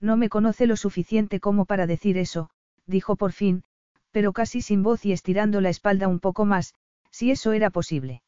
[0.00, 2.50] No me conoce lo suficiente como para decir eso,
[2.84, 3.64] dijo por fin,
[4.10, 6.74] pero casi sin voz y estirando la espalda un poco más,
[7.10, 8.22] si eso era posible.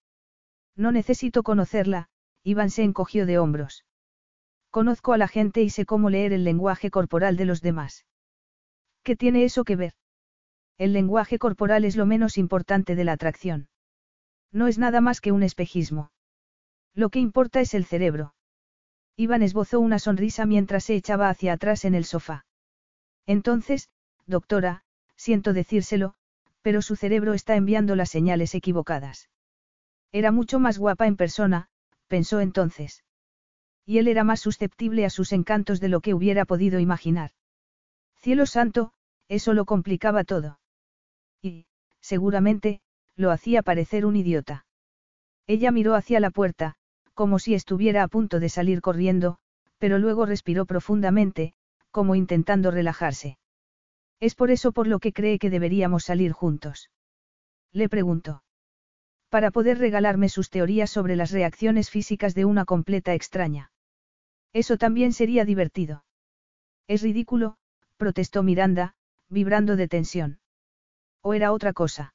[0.75, 2.09] No necesito conocerla,
[2.45, 3.85] Iván se encogió de hombros.
[4.71, 8.07] Conozco a la gente y sé cómo leer el lenguaje corporal de los demás.
[9.03, 9.95] ¿Qué tiene eso que ver?
[10.79, 13.69] El lenguaje corporal es lo menos importante de la atracción.
[14.51, 16.11] No es nada más que un espejismo.
[16.95, 18.35] Lo que importa es el cerebro.
[19.17, 22.47] Iván esbozó una sonrisa mientras se echaba hacia atrás en el sofá.
[23.27, 23.91] Entonces,
[24.27, 24.85] doctora,
[25.17, 26.15] siento decírselo,
[26.63, 29.29] pero su cerebro está enviando las señales equivocadas.
[30.13, 31.69] Era mucho más guapa en persona,
[32.13, 33.05] pensó entonces.
[33.87, 37.31] Y él era más susceptible a sus encantos de lo que hubiera podido imaginar.
[38.21, 38.93] Cielo santo,
[39.29, 40.61] eso lo complicaba todo.
[41.41, 41.65] Y,
[42.03, 42.83] seguramente,
[43.17, 44.67] lo hacía parecer un idiota.
[45.47, 46.75] Ella miró hacia la puerta,
[47.15, 49.39] como si estuviera a punto de salir corriendo,
[49.79, 51.55] pero luego respiró profundamente,
[51.91, 53.39] como intentando relajarse.
[54.21, 56.91] Es por eso por lo que cree que deberíamos salir juntos.
[57.73, 58.42] Le preguntó.
[59.33, 63.73] Para poder regalarme sus teorías sobre las reacciones físicas de una completa extraña.
[64.53, 66.05] Eso también sería divertido.
[66.87, 67.57] Es ridículo,
[67.97, 68.95] protestó Miranda,
[69.31, 70.41] vibrando de tensión.
[71.23, 72.15] ¿O era otra cosa?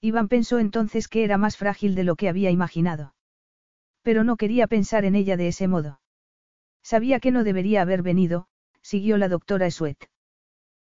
[0.00, 3.16] Iván pensó entonces que era más frágil de lo que había imaginado.
[4.02, 6.00] Pero no quería pensar en ella de ese modo.
[6.84, 8.46] Sabía que no debería haber venido,
[8.80, 10.08] siguió la doctora Esuet.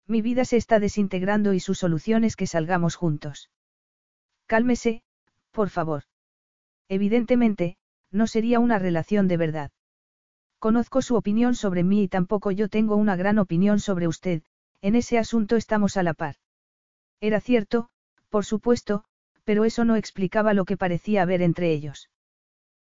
[0.08, 3.50] Mi vida se está desintegrando y su solución es que salgamos juntos.
[4.48, 5.04] Cálmese,
[5.52, 6.04] por favor.
[6.90, 7.78] Evidentemente,
[8.12, 9.72] no sería una relación de verdad.
[10.60, 14.44] Conozco su opinión sobre mí y tampoco yo tengo una gran opinión sobre usted,
[14.82, 16.36] en ese asunto estamos a la par.
[17.20, 17.90] Era cierto,
[18.30, 19.04] por supuesto,
[19.44, 22.10] pero eso no explicaba lo que parecía haber entre ellos.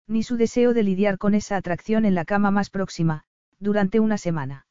[0.07, 3.26] Ni su deseo de lidiar con esa atracción en la cama más próxima,
[3.59, 4.65] durante una semana.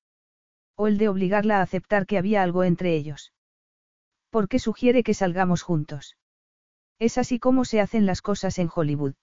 [0.77, 3.33] O el de obligarla a aceptar que había algo entre ellos.
[4.31, 6.17] ¿Por qué sugiere que salgamos juntos?
[6.99, 9.15] Es así como se hacen las cosas en Hollywood.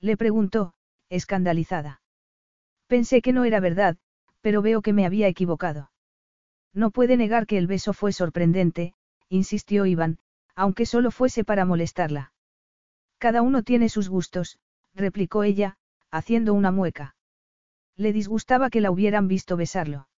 [0.00, 0.74] Le preguntó,
[1.08, 2.00] escandalizada.
[2.86, 3.96] Pensé que no era verdad,
[4.40, 5.90] pero veo que me había equivocado.
[6.72, 8.94] No puede negar que el beso fue sorprendente,
[9.28, 10.18] insistió Iván,
[10.54, 12.32] aunque solo fuese para molestarla.
[13.18, 14.58] Cada uno tiene sus gustos,
[14.94, 15.78] replicó ella,
[16.10, 17.16] haciendo una mueca.
[17.96, 20.08] Le disgustaba que la hubieran visto besarlo.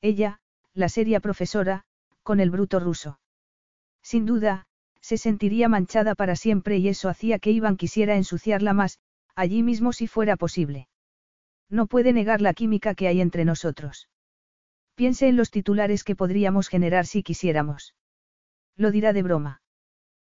[0.00, 0.40] Ella,
[0.74, 1.84] la seria profesora,
[2.22, 3.18] con el bruto ruso.
[4.02, 4.66] Sin duda,
[5.06, 8.98] se sentiría manchada para siempre y eso hacía que Iván quisiera ensuciarla más,
[9.36, 10.88] allí mismo si fuera posible.
[11.70, 14.08] No puede negar la química que hay entre nosotros.
[14.96, 17.94] Piense en los titulares que podríamos generar si quisiéramos.
[18.74, 19.62] Lo dirá de broma.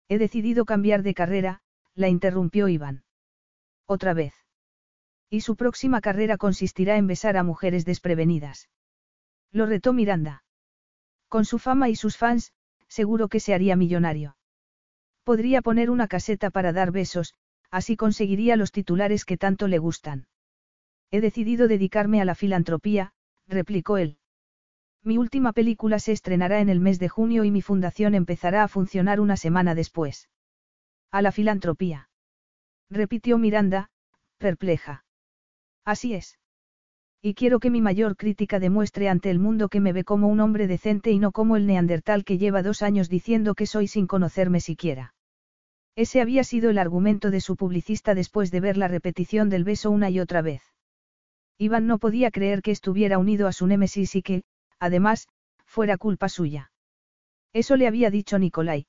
[0.08, 1.60] He decidido cambiar de carrera,
[1.94, 3.04] la interrumpió Iván.
[3.84, 4.32] Otra vez.
[5.28, 8.70] Y su próxima carrera consistirá en besar a mujeres desprevenidas.
[9.50, 10.44] Lo retó Miranda.
[11.28, 12.54] Con su fama y sus fans,
[12.88, 14.34] seguro que se haría millonario.
[15.24, 17.34] Podría poner una caseta para dar besos,
[17.70, 20.26] así conseguiría los titulares que tanto le gustan.
[21.10, 23.12] He decidido dedicarme a la filantropía,
[23.46, 24.18] replicó él.
[25.04, 28.68] Mi última película se estrenará en el mes de junio y mi fundación empezará a
[28.68, 30.28] funcionar una semana después.
[31.10, 32.08] A la filantropía.
[32.88, 33.90] Repitió Miranda,
[34.38, 35.04] perpleja.
[35.84, 36.38] Así es.
[37.24, 40.40] Y quiero que mi mayor crítica demuestre ante el mundo que me ve como un
[40.40, 44.08] hombre decente y no como el neandertal que lleva dos años diciendo que soy sin
[44.08, 45.14] conocerme siquiera.
[45.94, 49.92] Ese había sido el argumento de su publicista después de ver la repetición del beso
[49.92, 50.62] una y otra vez.
[51.58, 54.42] Iván no podía creer que estuviera unido a su némesis y que,
[54.80, 55.28] además,
[55.64, 56.72] fuera culpa suya.
[57.52, 58.86] Eso le había dicho Nicolai.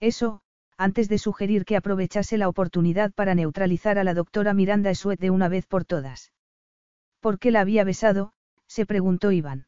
[0.00, 0.40] Eso,
[0.76, 5.30] antes de sugerir que aprovechase la oportunidad para neutralizar a la doctora Miranda Esuet de
[5.30, 6.32] una vez por todas.
[7.24, 8.34] ¿Por qué la había besado?
[8.66, 9.66] se preguntó Iván.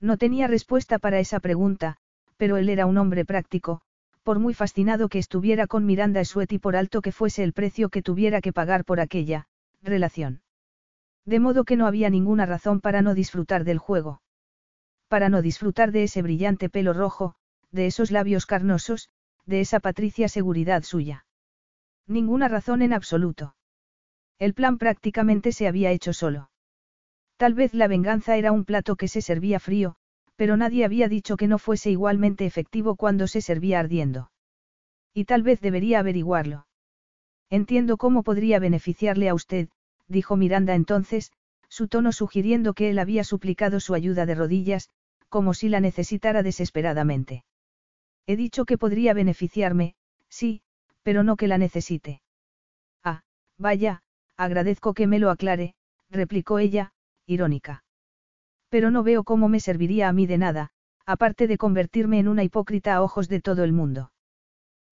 [0.00, 1.98] No tenía respuesta para esa pregunta,
[2.36, 3.82] pero él era un hombre práctico,
[4.24, 7.90] por muy fascinado que estuviera con Miranda Esuet y por alto que fuese el precio
[7.90, 9.46] que tuviera que pagar por aquella
[9.82, 10.42] relación.
[11.24, 14.20] De modo que no había ninguna razón para no disfrutar del juego.
[15.06, 17.36] Para no disfrutar de ese brillante pelo rojo,
[17.70, 19.10] de esos labios carnosos,
[19.46, 21.24] de esa patricia seguridad suya.
[22.08, 23.54] Ninguna razón en absoluto.
[24.40, 26.50] El plan prácticamente se había hecho solo.
[27.44, 29.96] Tal vez la venganza era un plato que se servía frío,
[30.34, 34.30] pero nadie había dicho que no fuese igualmente efectivo cuando se servía ardiendo.
[35.12, 36.66] Y tal vez debería averiguarlo.
[37.50, 39.68] Entiendo cómo podría beneficiarle a usted,
[40.08, 41.32] dijo Miranda entonces,
[41.68, 44.88] su tono sugiriendo que él había suplicado su ayuda de rodillas,
[45.28, 47.44] como si la necesitara desesperadamente.
[48.26, 49.96] He dicho que podría beneficiarme,
[50.30, 50.62] sí,
[51.02, 52.22] pero no que la necesite.
[53.02, 53.20] Ah,
[53.58, 54.00] vaya,
[54.38, 55.74] agradezco que me lo aclare,
[56.08, 56.93] replicó ella,
[57.26, 57.84] irónica.
[58.68, 60.70] Pero no veo cómo me serviría a mí de nada,
[61.06, 64.12] aparte de convertirme en una hipócrita a ojos de todo el mundo.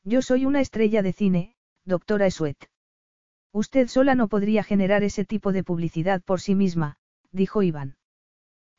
[0.04, 1.54] Yo soy una estrella de cine,
[1.84, 2.68] doctora Esuet.
[3.52, 6.96] Usted sola no podría generar ese tipo de publicidad por sí misma,
[7.32, 7.96] dijo Iván.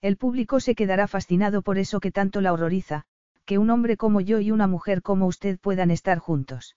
[0.01, 3.05] El público se quedará fascinado por eso que tanto la horroriza,
[3.45, 6.75] que un hombre como yo y una mujer como usted puedan estar juntos.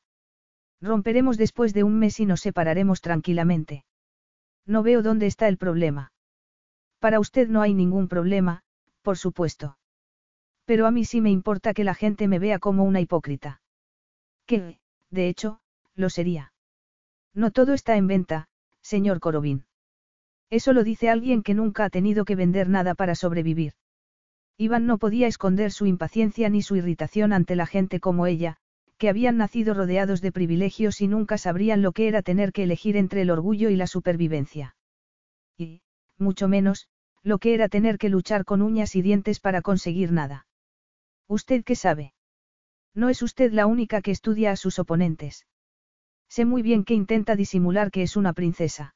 [0.81, 3.85] Romperemos después de un mes y nos separaremos tranquilamente.
[4.67, 6.13] No veo dónde está el problema.
[6.99, 8.63] Para usted no hay ningún problema,
[9.03, 9.79] por supuesto.
[10.65, 13.61] Pero a mí sí me importa que la gente me vea como una hipócrita.
[14.47, 14.79] Que,
[15.11, 15.61] de hecho,
[15.95, 16.53] lo sería.
[17.35, 18.49] No todo está en venta,
[18.81, 19.65] señor Corobín.
[20.51, 23.73] Eso lo dice alguien que nunca ha tenido que vender nada para sobrevivir.
[24.57, 28.57] Iván no podía esconder su impaciencia ni su irritación ante la gente como ella,
[28.97, 32.97] que habían nacido rodeados de privilegios y nunca sabrían lo que era tener que elegir
[32.97, 34.75] entre el orgullo y la supervivencia.
[36.19, 36.89] Mucho menos,
[37.23, 40.47] lo que era tener que luchar con uñas y dientes para conseguir nada.
[41.29, 42.15] ¿Usted qué sabe?
[42.95, 45.47] No es usted la única que estudia a sus oponentes.
[46.29, 48.95] Sé muy bien que intenta disimular que es una princesa.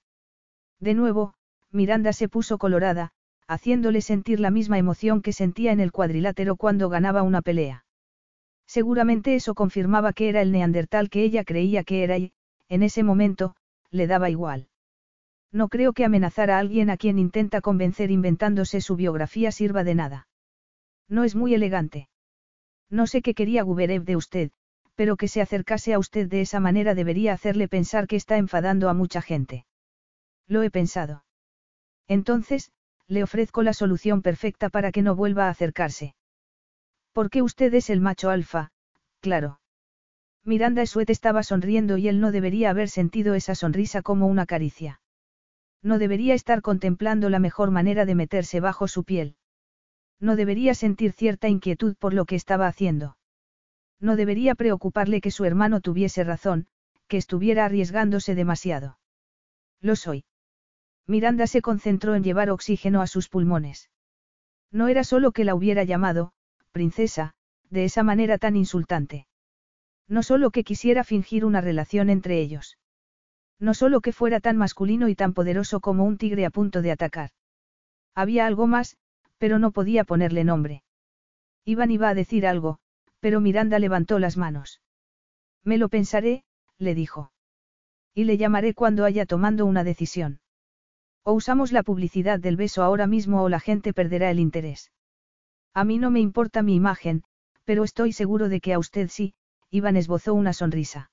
[0.79, 1.35] De nuevo,
[1.71, 3.13] Miranda se puso colorada,
[3.47, 7.85] haciéndole sentir la misma emoción que sentía en el cuadrilátero cuando ganaba una pelea.
[8.67, 12.33] Seguramente eso confirmaba que era el neandertal que ella creía que era y,
[12.69, 13.57] en ese momento,
[13.91, 14.70] le daba igual.
[15.53, 19.95] No creo que amenazar a alguien a quien intenta convencer inventándose su biografía sirva de
[19.95, 20.29] nada.
[21.09, 22.09] No es muy elegante.
[22.89, 24.51] No sé qué quería Guberev de usted,
[24.95, 28.89] pero que se acercase a usted de esa manera debería hacerle pensar que está enfadando
[28.89, 29.67] a mucha gente.
[30.47, 31.25] Lo he pensado.
[32.07, 32.71] Entonces,
[33.07, 36.15] le ofrezco la solución perfecta para que no vuelva a acercarse.
[37.13, 38.71] Porque usted es el macho alfa,
[39.21, 39.61] claro.
[40.45, 45.01] Miranda Suet estaba sonriendo y él no debería haber sentido esa sonrisa como una caricia.
[45.83, 49.37] No debería estar contemplando la mejor manera de meterse bajo su piel.
[50.21, 53.17] No debería sentir cierta inquietud por lo que estaba haciendo.
[53.99, 56.67] No debería preocuparle que su hermano tuviese razón,
[57.09, 58.99] que estuviera arriesgándose demasiado.
[59.81, 60.25] Lo soy.
[61.07, 63.91] Miranda se concentró en llevar oxígeno a sus pulmones.
[64.71, 66.33] No era solo que la hubiera llamado,
[66.71, 67.35] princesa,
[67.71, 69.27] de esa manera tan insultante.
[70.07, 72.79] No solo que quisiera fingir una relación entre ellos.
[73.61, 76.91] No solo que fuera tan masculino y tan poderoso como un tigre a punto de
[76.91, 77.31] atacar.
[78.15, 78.97] Había algo más,
[79.39, 80.83] pero no podía ponerle nombre.
[81.65, 82.79] Iván iba a decir algo,
[83.21, 84.81] pero Miranda levantó las manos.
[85.63, 86.43] Me lo pensaré,
[86.79, 87.33] le dijo.
[88.15, 90.41] Y le llamaré cuando haya tomando una decisión.
[91.23, 94.91] O usamos la publicidad del beso ahora mismo o la gente perderá el interés.
[95.75, 97.23] A mí no me importa mi imagen,
[97.65, 99.35] pero estoy seguro de que a usted sí,
[99.71, 101.10] Iván esbozó una sonrisa.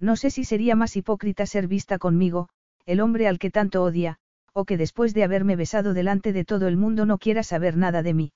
[0.00, 2.48] No sé si sería más hipócrita ser vista conmigo,
[2.86, 4.18] el hombre al que tanto odia,
[4.52, 8.02] o que después de haberme besado delante de todo el mundo no quiera saber nada
[8.02, 8.32] de mí.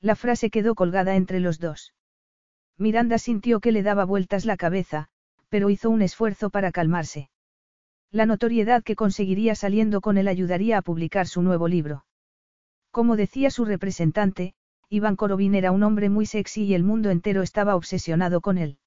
[0.00, 1.94] La frase quedó colgada entre los dos.
[2.76, 5.08] Miranda sintió que le daba vueltas la cabeza,
[5.48, 7.30] pero hizo un esfuerzo para calmarse.
[8.10, 12.04] La notoriedad que conseguiría saliendo con él ayudaría a publicar su nuevo libro.
[12.90, 14.54] Como decía su representante,
[14.88, 18.78] Iván Korobin era un hombre muy sexy y el mundo entero estaba obsesionado con él.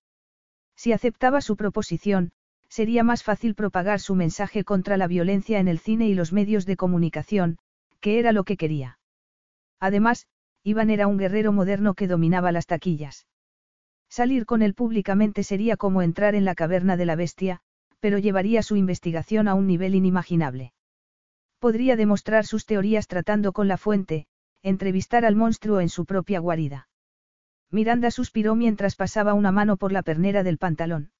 [0.78, 2.32] Si aceptaba su proposición,
[2.70, 6.66] sería más fácil propagar su mensaje contra la violencia en el cine y los medios
[6.66, 7.58] de comunicación,
[8.00, 9.00] que era lo que quería.
[9.80, 10.28] Además,
[10.64, 13.26] Iván era un guerrero moderno que dominaba las taquillas.
[14.10, 17.62] Salir con él públicamente sería como entrar en la caverna de la bestia,
[18.00, 20.74] pero llevaría su investigación a un nivel inimaginable.
[21.60, 24.28] Podría demostrar sus teorías tratando con la fuente,
[24.62, 26.88] entrevistar al monstruo en su propia guarida.
[27.70, 31.12] Miranda suspiró mientras pasaba una mano por la pernera del pantalón.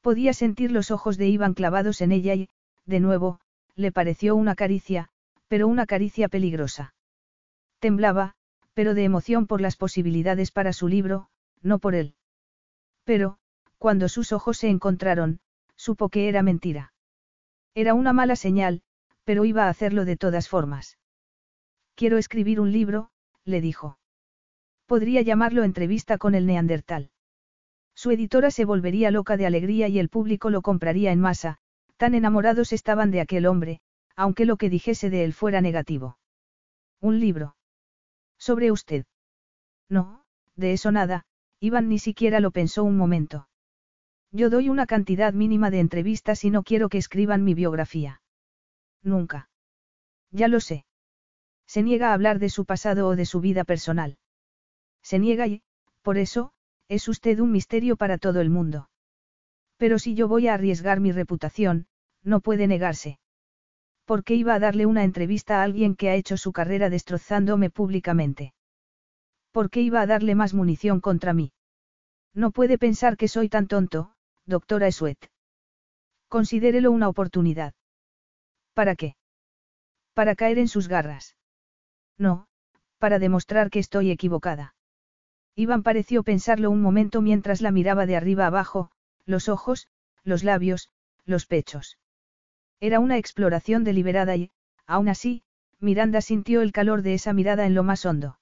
[0.00, 2.48] Podía sentir los ojos de Iván clavados en ella y,
[2.86, 3.40] de nuevo,
[3.76, 5.08] le pareció una caricia,
[5.46, 6.94] pero una caricia peligrosa.
[7.78, 8.34] Temblaba,
[8.74, 11.28] pero de emoción por las posibilidades para su libro,
[11.62, 12.14] no por él.
[13.04, 13.38] Pero,
[13.78, 15.40] cuando sus ojos se encontraron,
[15.76, 16.92] supo que era mentira.
[17.74, 18.82] Era una mala señal,
[19.24, 20.98] pero iba a hacerlo de todas formas.
[21.94, 23.10] Quiero escribir un libro,
[23.44, 23.99] le dijo.
[24.90, 27.10] Podría llamarlo Entrevista con el Neandertal.
[27.94, 31.58] Su editora se volvería loca de alegría y el público lo compraría en masa,
[31.96, 33.80] tan enamorados estaban de aquel hombre,
[34.16, 36.18] aunque lo que dijese de él fuera negativo.
[37.00, 37.54] Un libro.
[38.36, 39.04] Sobre usted.
[39.88, 40.24] No,
[40.56, 41.24] de eso nada,
[41.60, 43.46] Iván ni siquiera lo pensó un momento.
[44.32, 48.22] Yo doy una cantidad mínima de entrevistas y no quiero que escriban mi biografía.
[49.04, 49.50] Nunca.
[50.32, 50.84] Ya lo sé.
[51.68, 54.18] Se niega a hablar de su pasado o de su vida personal.
[55.02, 55.62] Se niega y,
[56.02, 56.52] por eso,
[56.88, 58.90] es usted un misterio para todo el mundo.
[59.76, 61.86] Pero si yo voy a arriesgar mi reputación,
[62.22, 63.18] no puede negarse.
[64.04, 67.70] ¿Por qué iba a darle una entrevista a alguien que ha hecho su carrera destrozándome
[67.70, 68.54] públicamente?
[69.52, 71.52] ¿Por qué iba a darle más munición contra mí?
[72.34, 74.12] No puede pensar que soy tan tonto,
[74.46, 75.30] doctora Esuet.
[76.28, 77.74] Considérelo una oportunidad.
[78.74, 79.16] ¿Para qué?
[80.14, 81.36] Para caer en sus garras.
[82.18, 82.46] No,
[82.98, 84.74] para demostrar que estoy equivocada.
[85.60, 88.90] Iván pareció pensarlo un momento mientras la miraba de arriba abajo,
[89.26, 89.88] los ojos,
[90.24, 90.90] los labios,
[91.26, 91.98] los pechos.
[92.80, 94.52] Era una exploración deliberada y,
[94.86, 95.42] aún así,
[95.78, 98.38] Miranda sintió el calor de esa mirada en lo más hondo.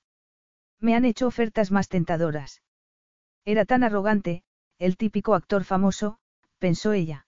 [0.78, 2.62] Me han hecho ofertas más tentadoras.
[3.44, 4.44] Era tan arrogante,
[4.78, 6.20] el típico actor famoso,
[6.60, 7.26] pensó ella.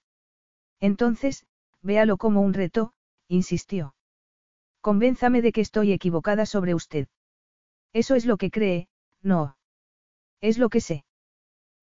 [0.78, 1.47] Entonces,
[1.82, 2.93] véalo como un reto,
[3.26, 3.97] insistió.
[4.82, 7.09] Convénzame de que estoy equivocada sobre usted.
[7.93, 8.88] Eso es lo que cree,
[9.20, 9.57] no.
[10.41, 11.05] Es lo que sé.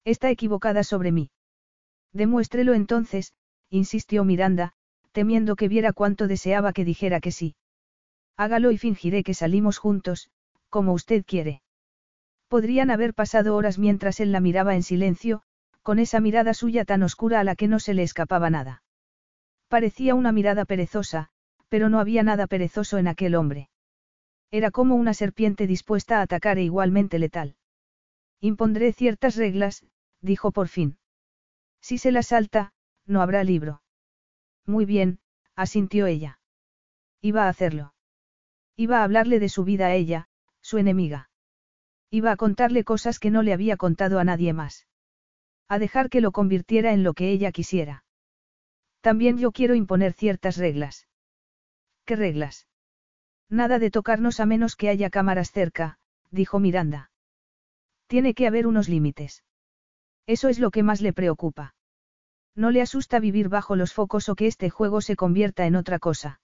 [0.04, 1.30] Está equivocada sobre mí.
[2.12, 3.32] Demuéstrelo entonces,
[3.70, 4.72] insistió Miranda,
[5.12, 7.54] temiendo que viera cuánto deseaba que dijera que sí.
[8.36, 10.30] Hágalo y fingiré que salimos juntos,
[10.70, 11.62] como usted quiere.
[12.48, 15.42] Podrían haber pasado horas mientras él la miraba en silencio,
[15.82, 18.82] con esa mirada suya tan oscura a la que no se le escapaba nada.
[19.68, 21.28] Parecía una mirada perezosa,
[21.68, 23.68] pero no había nada perezoso en aquel hombre.
[24.50, 27.57] Era como una serpiente dispuesta a atacar e igualmente letal.
[28.40, 29.84] Impondré ciertas reglas,
[30.20, 30.98] dijo por fin.
[31.80, 32.72] Si se las salta,
[33.06, 33.82] no habrá libro.
[34.66, 35.20] Muy bien,
[35.54, 36.38] asintió ella.
[37.20, 37.94] Iba a hacerlo.
[38.76, 40.28] Iba a hablarle de su vida a ella,
[40.60, 41.30] su enemiga.
[42.10, 44.86] Iba a contarle cosas que no le había contado a nadie más.
[45.68, 48.04] A dejar que lo convirtiera en lo que ella quisiera.
[49.00, 51.08] También yo quiero imponer ciertas reglas.
[52.04, 52.66] ¿Qué reglas?
[53.48, 55.98] Nada de tocarnos a menos que haya cámaras cerca,
[56.30, 57.10] dijo Miranda.
[58.08, 59.44] Tiene que haber unos límites.
[60.26, 61.74] Eso es lo que más le preocupa.
[62.56, 66.00] No le asusta vivir bajo los focos o que este juego se convierta en otra
[66.00, 66.40] cosa.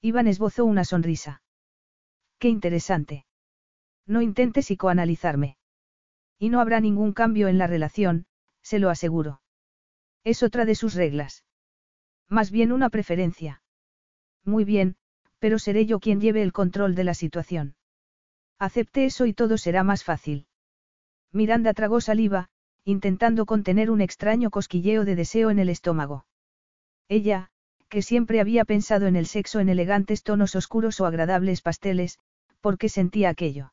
[0.00, 1.42] Iván esbozó una sonrisa.
[2.38, 3.26] Qué interesante.
[4.06, 5.58] No intente psicoanalizarme.
[6.38, 8.26] Y no habrá ningún cambio en la relación,
[8.62, 9.42] se lo aseguro.
[10.24, 11.44] Es otra de sus reglas.
[12.28, 13.62] Más bien una preferencia.
[14.44, 14.96] Muy bien,
[15.38, 17.76] pero seré yo quien lleve el control de la situación.
[18.58, 20.47] Acepte eso y todo será más fácil.
[21.32, 22.48] Miranda tragó saliva,
[22.84, 26.24] intentando contener un extraño cosquilleo de deseo en el estómago.
[27.08, 27.50] Ella,
[27.88, 32.18] que siempre había pensado en el sexo en elegantes tonos oscuros o agradables pasteles,
[32.60, 33.72] porque sentía aquello.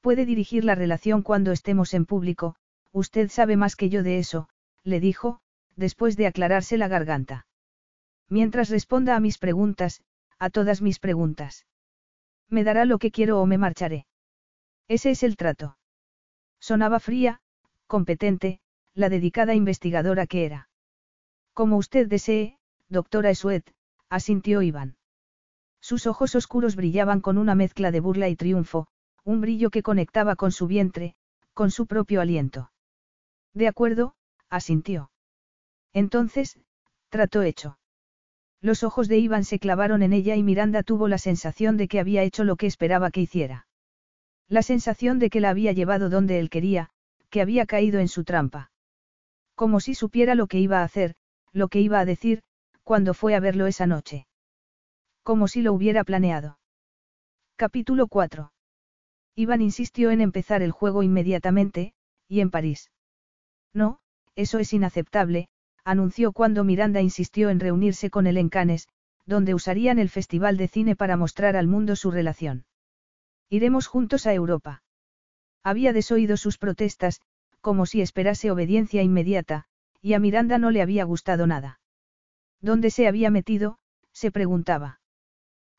[0.00, 2.56] Puede dirigir la relación cuando estemos en público,
[2.92, 4.48] usted sabe más que yo de eso,
[4.82, 5.40] le dijo,
[5.76, 7.46] después de aclararse la garganta.
[8.28, 10.02] Mientras responda a mis preguntas,
[10.38, 11.66] a todas mis preguntas.
[12.48, 14.06] Me dará lo que quiero o me marcharé.
[14.88, 15.76] Ese es el trato.
[16.70, 17.40] Sonaba fría,
[17.88, 18.60] competente,
[18.94, 20.68] la dedicada investigadora que era.
[21.52, 23.74] Como usted desee, doctora Esuet,
[24.08, 24.96] asintió Iván.
[25.80, 28.86] Sus ojos oscuros brillaban con una mezcla de burla y triunfo,
[29.24, 31.16] un brillo que conectaba con su vientre,
[31.54, 32.70] con su propio aliento.
[33.52, 34.14] De acuerdo,
[34.48, 35.10] asintió.
[35.92, 36.56] Entonces,
[37.08, 37.80] trato hecho.
[38.60, 41.98] Los ojos de Iván se clavaron en ella y Miranda tuvo la sensación de que
[41.98, 43.66] había hecho lo que esperaba que hiciera.
[44.50, 46.90] La sensación de que la había llevado donde él quería,
[47.30, 48.72] que había caído en su trampa.
[49.54, 51.14] Como si supiera lo que iba a hacer,
[51.52, 52.42] lo que iba a decir,
[52.82, 54.26] cuando fue a verlo esa noche.
[55.22, 56.58] Como si lo hubiera planeado.
[57.54, 58.52] Capítulo 4.
[59.36, 61.94] Iván insistió en empezar el juego inmediatamente,
[62.26, 62.90] y en París.
[63.72, 64.00] No,
[64.34, 65.48] eso es inaceptable,
[65.84, 68.88] anunció cuando Miranda insistió en reunirse con él en Cannes,
[69.26, 72.64] donde usarían el Festival de Cine para mostrar al mundo su relación.
[73.50, 74.82] Iremos juntos a Europa.
[75.64, 77.20] Había desoído sus protestas,
[77.60, 79.66] como si esperase obediencia inmediata,
[80.00, 81.80] y a Miranda no le había gustado nada.
[82.60, 83.78] ¿Dónde se había metido?
[84.12, 85.00] se preguntaba.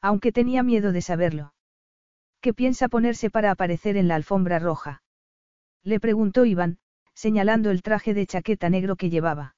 [0.02, 1.54] Aunque tenía miedo de saberlo.
[2.42, 5.02] ¿Qué piensa ponerse para aparecer en la alfombra roja?
[5.84, 6.80] Le preguntó Iván,
[7.14, 9.56] señalando el traje de chaqueta negro que llevaba.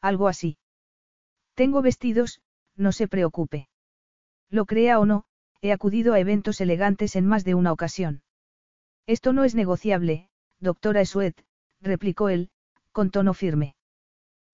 [0.00, 0.56] Algo así.
[1.54, 2.40] Tengo vestidos,
[2.76, 3.68] no se preocupe.
[4.48, 5.25] Lo crea o no,
[5.62, 8.22] he acudido a eventos elegantes en más de una ocasión.
[9.06, 10.28] Esto no es negociable,
[10.60, 11.44] doctora Esuet,
[11.80, 12.50] replicó él,
[12.92, 13.76] con tono firme.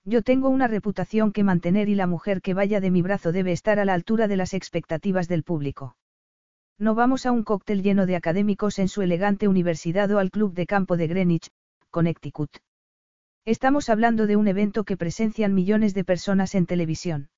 [0.05, 3.53] Yo tengo una reputación que mantener y la mujer que vaya de mi brazo debe
[3.53, 5.97] estar a la altura de las expectativas del público.
[6.79, 10.55] No vamos a un cóctel lleno de académicos en su elegante universidad o al club
[10.55, 11.51] de campo de Greenwich,
[11.91, 12.51] Connecticut.
[13.45, 17.29] Estamos hablando de un evento que presencian millones de personas en televisión.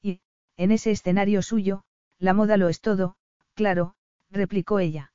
[0.00, 0.20] Y,
[0.56, 1.82] en ese escenario suyo,
[2.20, 3.16] la moda lo es todo,
[3.54, 3.94] claro,
[4.30, 5.12] replicó ella.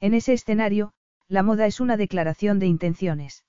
[0.00, 0.92] En ese escenario,
[1.28, 3.44] la moda es una declaración de intenciones.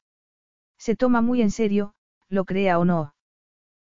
[0.77, 1.95] Se toma muy en serio,
[2.29, 3.15] lo crea o no.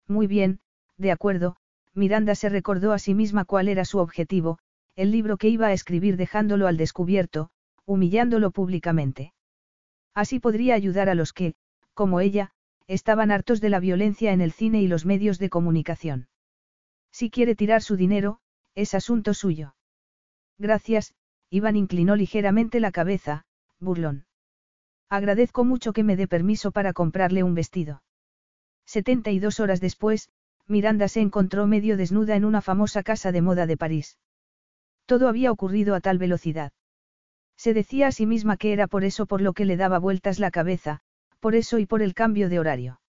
[0.07, 0.61] Muy bien,
[0.97, 1.57] de acuerdo,
[1.95, 4.59] Miranda se recordó a sí misma cuál era su objetivo,
[4.95, 7.51] el libro que iba a escribir dejándolo al descubierto,
[7.85, 9.35] humillándolo públicamente.
[10.15, 11.55] Así podría ayudar a los que,
[11.93, 12.53] como ella,
[12.87, 16.29] estaban hartos de la violencia en el cine y los medios de comunicación.
[17.11, 18.41] Si quiere tirar su dinero,
[18.77, 19.75] es asunto suyo.
[20.59, 21.15] Gracias,
[21.51, 23.47] Iván inclinó ligeramente la cabeza,
[23.81, 24.27] burlón.
[25.09, 28.03] Agradezco mucho que me dé permiso para comprarle un vestido.
[28.85, 30.29] 72 horas después,
[30.67, 34.19] Miranda se encontró medio desnuda en una famosa casa de moda de París.
[35.07, 36.73] Todo había ocurrido a tal velocidad.
[37.57, 40.39] Se decía a sí misma que era por eso por lo que le daba vueltas
[40.39, 41.01] la cabeza,
[41.41, 43.01] por eso y por el cambio de horario.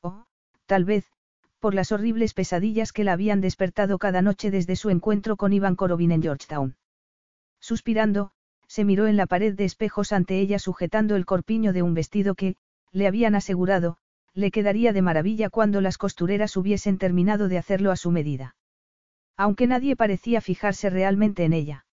[0.00, 0.26] O,
[0.66, 1.10] tal vez,
[1.66, 5.74] por las horribles pesadillas que la habían despertado cada noche desde su encuentro con Ivan
[5.74, 6.76] Korovin en Georgetown.
[7.58, 8.30] Suspirando,
[8.68, 12.36] se miró en la pared de espejos ante ella sujetando el corpiño de un vestido
[12.36, 12.54] que,
[12.92, 13.96] le habían asegurado,
[14.32, 18.54] le quedaría de maravilla cuando las costureras hubiesen terminado de hacerlo a su medida.
[19.36, 21.84] Aunque nadie parecía fijarse realmente en ella.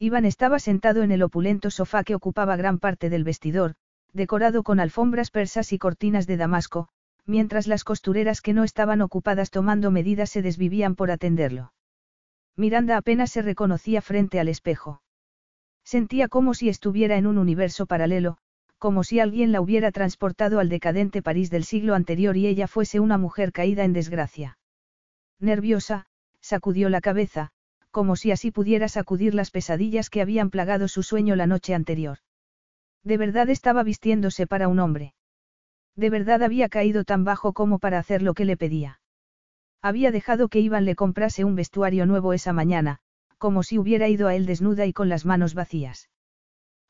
[0.00, 3.76] Iván estaba sentado en el opulento sofá que ocupaba gran parte del vestidor,
[4.12, 6.88] decorado con alfombras persas y cortinas de damasco,
[7.28, 11.72] mientras las costureras que no estaban ocupadas tomando medidas se desvivían por atenderlo.
[12.56, 15.02] Miranda apenas se reconocía frente al espejo.
[15.84, 18.38] Sentía como si estuviera en un universo paralelo,
[18.78, 22.98] como si alguien la hubiera transportado al decadente París del siglo anterior y ella fuese
[22.98, 24.58] una mujer caída en desgracia.
[25.38, 26.06] Nerviosa,
[26.40, 27.50] sacudió la cabeza,
[27.90, 32.18] como si así pudiera sacudir las pesadillas que habían plagado su sueño la noche anterior.
[33.04, 35.14] De verdad estaba vistiéndose para un hombre.
[35.98, 39.00] De verdad había caído tan bajo como para hacer lo que le pedía.
[39.82, 43.00] Había dejado que Iván le comprase un vestuario nuevo esa mañana,
[43.36, 46.08] como si hubiera ido a él desnuda y con las manos vacías.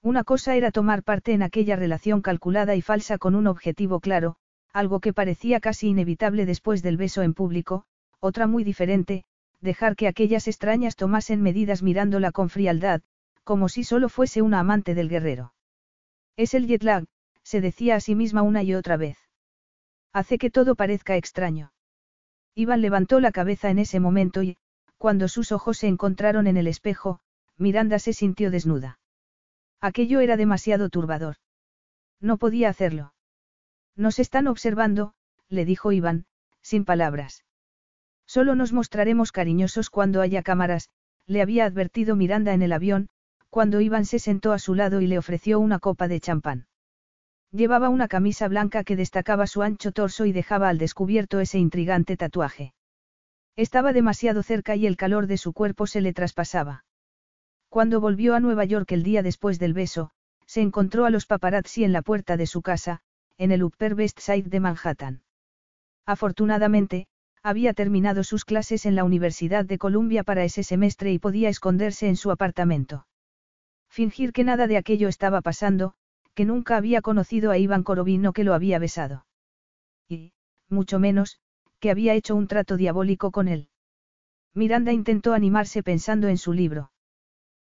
[0.03, 4.37] Una cosa era tomar parte en aquella relación calculada y falsa con un objetivo claro,
[4.75, 7.87] algo que parecía casi inevitable después del beso en público,
[8.21, 9.25] otra muy diferente,
[9.63, 13.01] dejar que aquellas extrañas tomasen medidas mirándola con frialdad,
[13.43, 15.55] como si solo fuese una amante del guerrero.
[16.37, 17.07] Es el jet lag,
[17.49, 19.17] se decía a sí misma una y otra vez.
[20.13, 21.73] Hace que todo parezca extraño.
[22.55, 24.59] Iván levantó la cabeza en ese momento y,
[24.99, 27.21] cuando sus ojos se encontraron en el espejo,
[27.57, 28.99] Miranda se sintió desnuda.
[29.81, 31.37] Aquello era demasiado turbador.
[32.21, 33.15] No podía hacerlo.
[33.97, 35.15] Nos están observando,
[35.49, 36.27] le dijo Iván,
[36.61, 37.47] sin palabras.
[38.27, 40.91] Solo nos mostraremos cariñosos cuando haya cámaras,
[41.27, 43.09] le había advertido Miranda en el avión,
[43.49, 46.67] cuando Iván se sentó a su lado y le ofreció una copa de champán.
[47.51, 52.17] Llevaba una camisa blanca que destacaba su ancho torso y dejaba al descubierto ese intrigante
[52.17, 52.75] tatuaje.
[53.57, 56.85] Estaba demasiado cerca y el calor de su cuerpo se le traspasaba.
[57.69, 60.11] Cuando volvió a Nueva York el día después del beso,
[60.47, 63.01] se encontró a los paparazzi en la puerta de su casa,
[63.37, 65.23] en el Upper West Side de Manhattan.
[66.07, 67.07] Afortunadamente,
[67.43, 72.09] había terminado sus clases en la Universidad de Columbia para ese semestre y podía esconderse
[72.09, 73.07] en su apartamento.
[73.89, 75.95] Fingir que nada de aquello estaba pasando,
[76.39, 79.27] que nunca había conocido a Iván Korovino que lo había besado.
[80.09, 80.35] Y,
[80.69, 81.41] mucho menos,
[81.81, 83.71] que había hecho un trato diabólico con él.
[84.55, 86.93] Miranda intentó animarse pensando en su libro.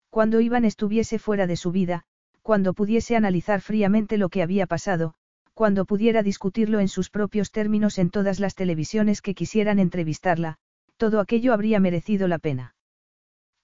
[0.10, 2.06] Cuando Iván estuviese fuera de su vida,
[2.44, 5.16] cuando pudiese analizar fríamente lo que había pasado,
[5.54, 10.60] cuando pudiera discutirlo en sus propios términos en todas las televisiones que quisieran entrevistarla,
[10.96, 12.74] todo aquello habría merecido la pena.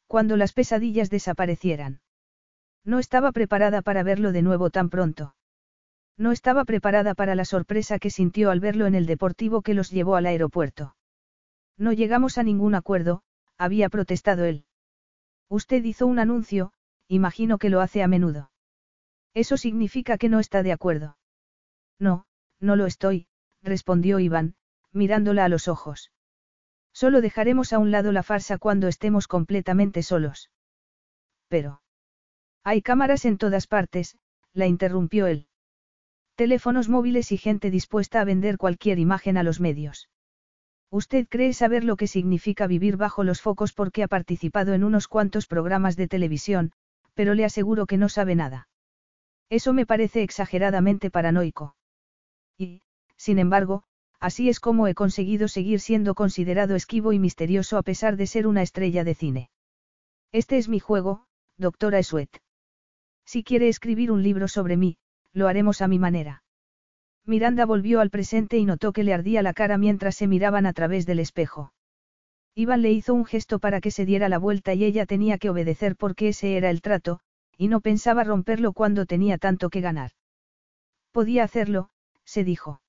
[0.08, 2.02] Cuando las pesadillas desaparecieran.
[2.88, 5.36] No estaba preparada para verlo de nuevo tan pronto.
[6.18, 9.92] No estaba preparada para la sorpresa que sintió al verlo en el deportivo que los
[9.92, 10.96] llevó al aeropuerto.
[11.78, 13.24] No llegamos a ningún acuerdo,
[13.58, 14.64] había protestado él.
[15.50, 16.72] Usted hizo un anuncio,
[17.10, 18.52] imagino que lo hace a menudo.
[19.34, 21.18] Eso significa que no está de acuerdo.
[22.00, 22.26] No,
[22.62, 23.28] no lo estoy,
[23.62, 24.56] respondió Iván,
[24.94, 26.14] mirándola a los ojos.
[26.94, 30.52] Solo dejaremos a un lado la farsa cuando estemos completamente solos.
[31.50, 31.82] Pero.
[32.70, 34.18] Hay cámaras en todas partes,
[34.52, 35.48] la interrumpió él.
[36.36, 40.10] Teléfonos móviles y gente dispuesta a vender cualquier imagen a los medios.
[40.92, 45.08] Usted cree saber lo que significa vivir bajo los focos porque ha participado en unos
[45.08, 46.74] cuantos programas de televisión,
[47.14, 48.68] pero le aseguro que no sabe nada.
[49.50, 51.78] Eso me parece exageradamente paranoico.
[52.58, 52.82] Y,
[53.16, 53.84] sin embargo,
[54.20, 58.46] así es como he conseguido seguir siendo considerado esquivo y misterioso a pesar de ser
[58.46, 59.52] una estrella de cine.
[60.34, 62.42] Este es mi juego, doctora Esuet.
[63.28, 64.96] Si quiere escribir un libro sobre mí,
[65.34, 66.44] lo haremos a mi manera.
[67.26, 70.72] Miranda volvió al presente y notó que le ardía la cara mientras se miraban a
[70.72, 71.74] través del espejo.
[72.56, 75.50] Iván le hizo un gesto para que se diera la vuelta y ella tenía que
[75.50, 77.20] obedecer porque ese era el trato,
[77.58, 80.12] y no pensaba romperlo cuando tenía tanto que ganar.
[81.12, 81.90] Podía hacerlo,
[82.24, 82.82] se dijo.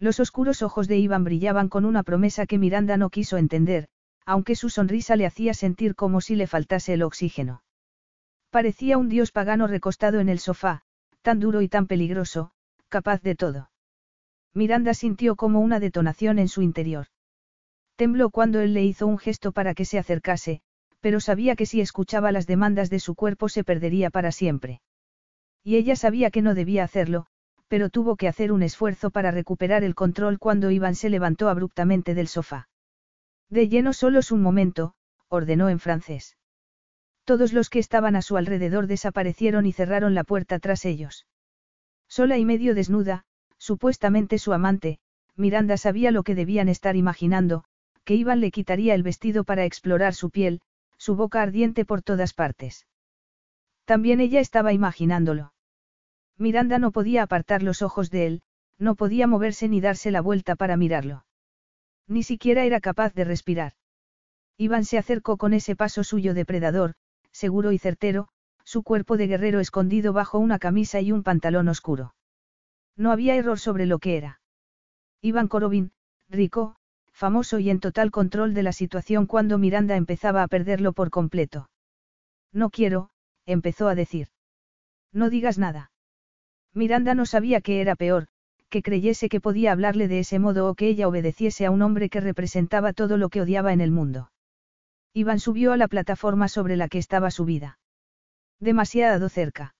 [0.00, 3.86] Los oscuros ojos de Iván brillaban con una promesa que Miranda no quiso entender,
[4.26, 7.62] aunque su sonrisa le hacía sentir como si le faltase el oxígeno.
[8.52, 10.82] Parecía un dios pagano recostado en el sofá,
[11.22, 12.50] tan duro y tan peligroso,
[12.90, 13.70] capaz de todo.
[14.52, 17.06] Miranda sintió como una detonación en su interior.
[17.96, 20.60] Tembló cuando él le hizo un gesto para que se acercase,
[21.00, 24.82] pero sabía que si escuchaba las demandas de su cuerpo se perdería para siempre.
[25.64, 27.28] Y ella sabía que no debía hacerlo,
[27.68, 32.12] pero tuvo que hacer un esfuerzo para recuperar el control cuando Iván se levantó abruptamente
[32.12, 32.68] del sofá.
[33.48, 34.92] De lleno solos un momento,
[35.28, 36.36] ordenó en francés.
[37.24, 41.26] Todos los que estaban a su alrededor desaparecieron y cerraron la puerta tras ellos.
[42.08, 43.24] Sola y medio desnuda,
[43.58, 44.98] supuestamente su amante,
[45.36, 47.64] Miranda sabía lo que debían estar imaginando,
[48.04, 50.60] que Iván le quitaría el vestido para explorar su piel,
[50.98, 52.86] su boca ardiente por todas partes.
[53.84, 55.52] También ella estaba imaginándolo.
[56.38, 58.42] Miranda no podía apartar los ojos de él,
[58.78, 61.24] no podía moverse ni darse la vuelta para mirarlo.
[62.08, 63.74] Ni siquiera era capaz de respirar.
[64.56, 66.94] Iván se acercó con ese paso suyo depredador,
[67.42, 68.28] seguro y certero,
[68.62, 72.14] su cuerpo de guerrero escondido bajo una camisa y un pantalón oscuro.
[72.96, 74.40] No había error sobre lo que era.
[75.22, 75.90] Iván Korobin,
[76.28, 76.76] rico,
[77.10, 81.68] famoso y en total control de la situación cuando Miranda empezaba a perderlo por completo.
[82.52, 83.10] No quiero,
[83.44, 84.28] empezó a decir.
[85.12, 85.90] No digas nada.
[86.74, 88.28] Miranda no sabía que era peor,
[88.68, 92.08] que creyese que podía hablarle de ese modo o que ella obedeciese a un hombre
[92.08, 94.30] que representaba todo lo que odiaba en el mundo.
[95.14, 97.78] Iván subió a la plataforma sobre la que estaba subida.
[98.60, 99.74] Demasiado cerca.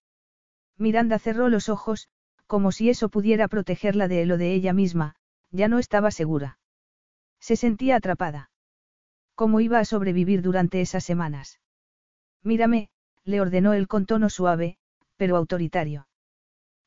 [0.76, 2.08] Miranda cerró los ojos,
[2.46, 5.14] como si eso pudiera protegerla de él o de ella misma,
[5.50, 6.58] ya no estaba segura.
[7.40, 8.50] Se sentía atrapada.
[9.34, 11.60] ¿Cómo iba a sobrevivir durante esas semanas?
[12.42, 12.90] Mírame,
[13.24, 14.76] le ordenó él con tono suave,
[15.16, 16.08] pero autoritario.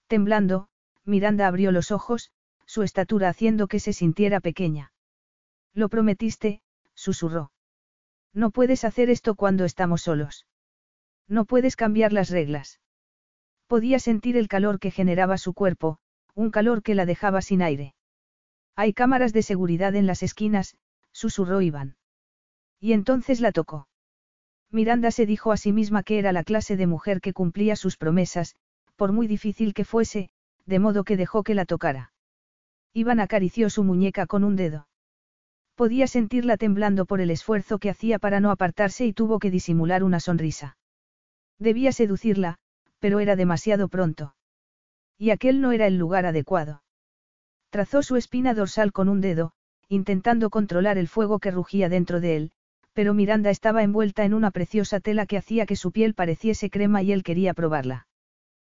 [0.08, 0.68] Temblando,
[1.04, 2.32] Miranda abrió los ojos,
[2.66, 4.92] su estatura haciendo que se sintiera pequeña.
[5.74, 6.62] Lo prometiste,
[6.94, 7.52] susurró.
[8.36, 10.46] No puedes hacer esto cuando estamos solos.
[11.28, 12.82] No puedes cambiar las reglas.
[13.68, 15.98] Podía sentir el calor que generaba su cuerpo,
[16.36, 17.96] un calor que la dejaba sin aire.
[18.76, 20.76] Hay cámaras de seguridad en las esquinas,
[21.14, 21.96] susurró Iván.
[22.82, 23.88] Y entonces la tocó.
[24.70, 27.96] Miranda se dijo a sí misma que era la clase de mujer que cumplía sus
[27.96, 28.56] promesas,
[28.98, 30.30] por muy difícil que fuese,
[30.66, 32.12] de modo que dejó que la tocara.
[32.94, 34.88] Iván acarició su muñeca con un dedo.
[35.76, 40.04] Podía sentirla temblando por el esfuerzo que hacía para no apartarse y tuvo que disimular
[40.04, 40.78] una sonrisa.
[41.60, 42.58] Debía seducirla,
[43.00, 44.36] pero era demasiado pronto.
[45.18, 46.82] Y aquel no era el lugar adecuado.
[47.70, 49.52] Trazó su espina dorsal con un dedo,
[49.90, 52.52] intentando controlar el fuego que rugía dentro de él,
[52.94, 57.02] pero Miranda estaba envuelta en una preciosa tela que hacía que su piel pareciese crema
[57.04, 58.08] y él quería probarla.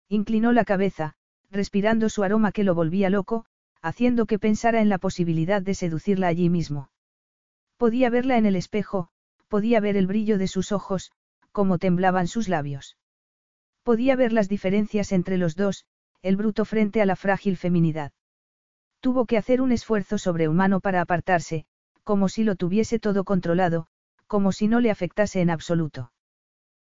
[0.08, 1.16] Inclinó la cabeza,
[1.52, 3.46] respirando su aroma que lo volvía loco,
[3.86, 6.90] haciendo que pensara en la posibilidad de seducirla allí mismo.
[7.78, 9.10] Podía verla en el espejo,
[9.48, 11.12] podía ver el brillo de sus ojos,
[11.52, 12.98] cómo temblaban sus labios.
[13.84, 15.86] Podía ver las diferencias entre los dos,
[16.24, 18.12] el bruto frente a la frágil feminidad.
[19.02, 21.68] Tuvo que hacer un esfuerzo sobrehumano para apartarse,
[22.04, 23.86] como si lo tuviese todo controlado,
[24.26, 26.12] como si no le afectase en absoluto.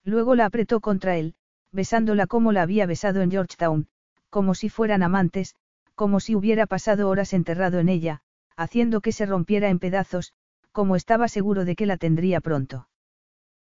[0.04, 1.34] Luego la apretó contra él,
[1.72, 3.88] besándola como la había besado en Georgetown,
[4.30, 5.56] como si fueran amantes,
[5.94, 8.22] como si hubiera pasado horas enterrado en ella,
[8.56, 10.32] haciendo que se rompiera en pedazos,
[10.72, 12.88] como estaba seguro de que la tendría pronto.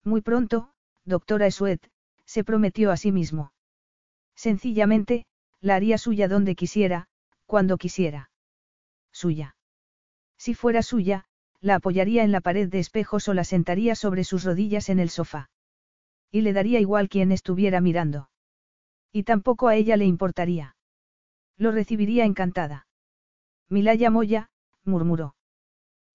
[0.05, 0.71] Muy pronto,
[1.05, 1.91] doctora Esuet,
[2.25, 3.53] se prometió a sí mismo.
[4.35, 5.25] Sencillamente,
[5.61, 7.09] la haría suya donde quisiera,
[7.47, 8.31] cuando quisiera.
[9.13, 9.57] Suya.
[10.37, 11.25] Si fuera suya,
[11.61, 15.11] la apoyaría en la pared de espejos o la sentaría sobre sus rodillas en el
[15.11, 15.49] sofá.
[16.31, 18.29] Y le daría igual quien estuviera mirando.
[19.13, 20.76] Y tampoco a ella le importaría.
[21.59, 22.87] Lo recibiría encantada.
[23.69, 24.51] Milaya Moya,
[24.85, 25.35] murmuró.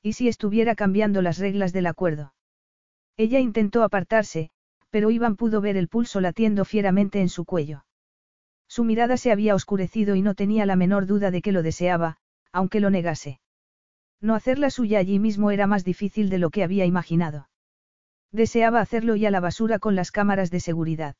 [0.01, 2.33] ¿Y si estuviera cambiando las reglas del acuerdo?
[3.17, 4.51] Ella intentó apartarse,
[4.89, 7.85] pero Iván pudo ver el pulso latiendo fieramente en su cuello.
[8.67, 12.17] Su mirada se había oscurecido y no tenía la menor duda de que lo deseaba,
[12.51, 13.39] aunque lo negase.
[14.21, 17.49] No hacerla suya allí mismo era más difícil de lo que había imaginado.
[18.31, 21.15] Deseaba hacerlo y a la basura con las cámaras de seguridad.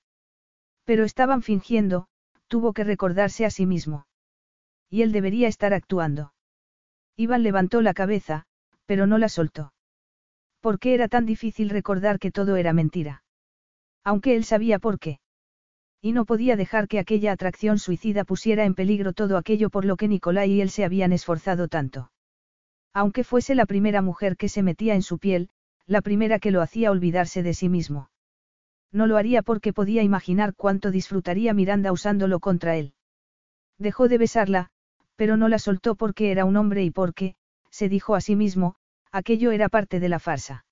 [0.85, 2.07] Pero estaban fingiendo,
[2.47, 4.05] tuvo que recordarse a sí mismo.
[4.91, 6.33] Y él debería estar actuando.
[7.15, 8.45] Iván levantó la cabeza,
[8.85, 9.73] pero no la soltó.
[10.59, 13.23] ¿Por qué era tan difícil recordar que todo era mentira?
[14.03, 15.19] Aunque él sabía por qué.
[16.01, 19.95] Y no podía dejar que aquella atracción suicida pusiera en peligro todo aquello por lo
[19.95, 22.11] que Nicolai y él se habían esforzado tanto.
[22.93, 25.49] Aunque fuese la primera mujer que se metía en su piel,
[25.85, 28.09] la primera que lo hacía olvidarse de sí mismo.
[28.91, 32.93] No lo haría porque podía imaginar cuánto disfrutaría Miranda usándolo contra él.
[33.77, 34.69] Dejó de besarla,
[35.21, 37.35] pero no la soltó porque era un hombre y porque,
[37.69, 38.73] se dijo a sí mismo,
[39.11, 40.65] aquello era parte de la farsa.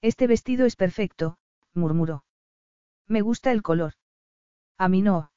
[0.00, 1.36] Este vestido es perfecto,
[1.74, 2.24] murmuró.
[3.06, 3.92] Me gusta el color.
[4.78, 5.30] A mí no.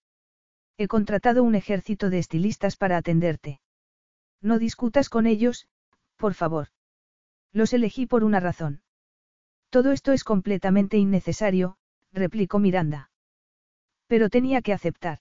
[0.78, 3.60] He contratado un ejército de estilistas para atenderte.
[4.41, 5.68] No discutas con ellos,
[6.16, 6.70] por favor.
[7.52, 8.84] Los elegí por una razón.
[9.70, 11.76] Todo esto es completamente innecesario,
[12.14, 13.11] replicó Miranda.
[14.07, 15.20] Pero tenía que aceptar.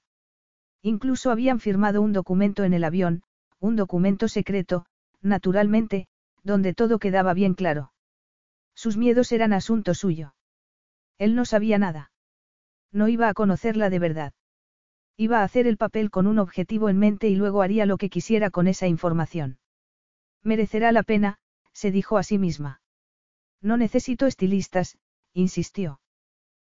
[0.82, 3.22] Incluso habían firmado un documento en el avión,
[3.58, 4.86] un documento secreto,
[5.20, 6.06] naturalmente,
[6.44, 7.92] donde todo quedaba bien claro.
[8.74, 10.34] Sus miedos eran asunto suyo.
[11.18, 12.12] Él no sabía nada.
[12.92, 14.32] No iba a conocerla de verdad.
[15.16, 18.08] Iba a hacer el papel con un objetivo en mente y luego haría lo que
[18.08, 19.58] quisiera con esa información.
[20.44, 21.38] Merecerá la pena,
[21.72, 22.80] se dijo a sí misma.
[23.60, 24.96] No necesito estilistas,
[25.32, 26.00] insistió.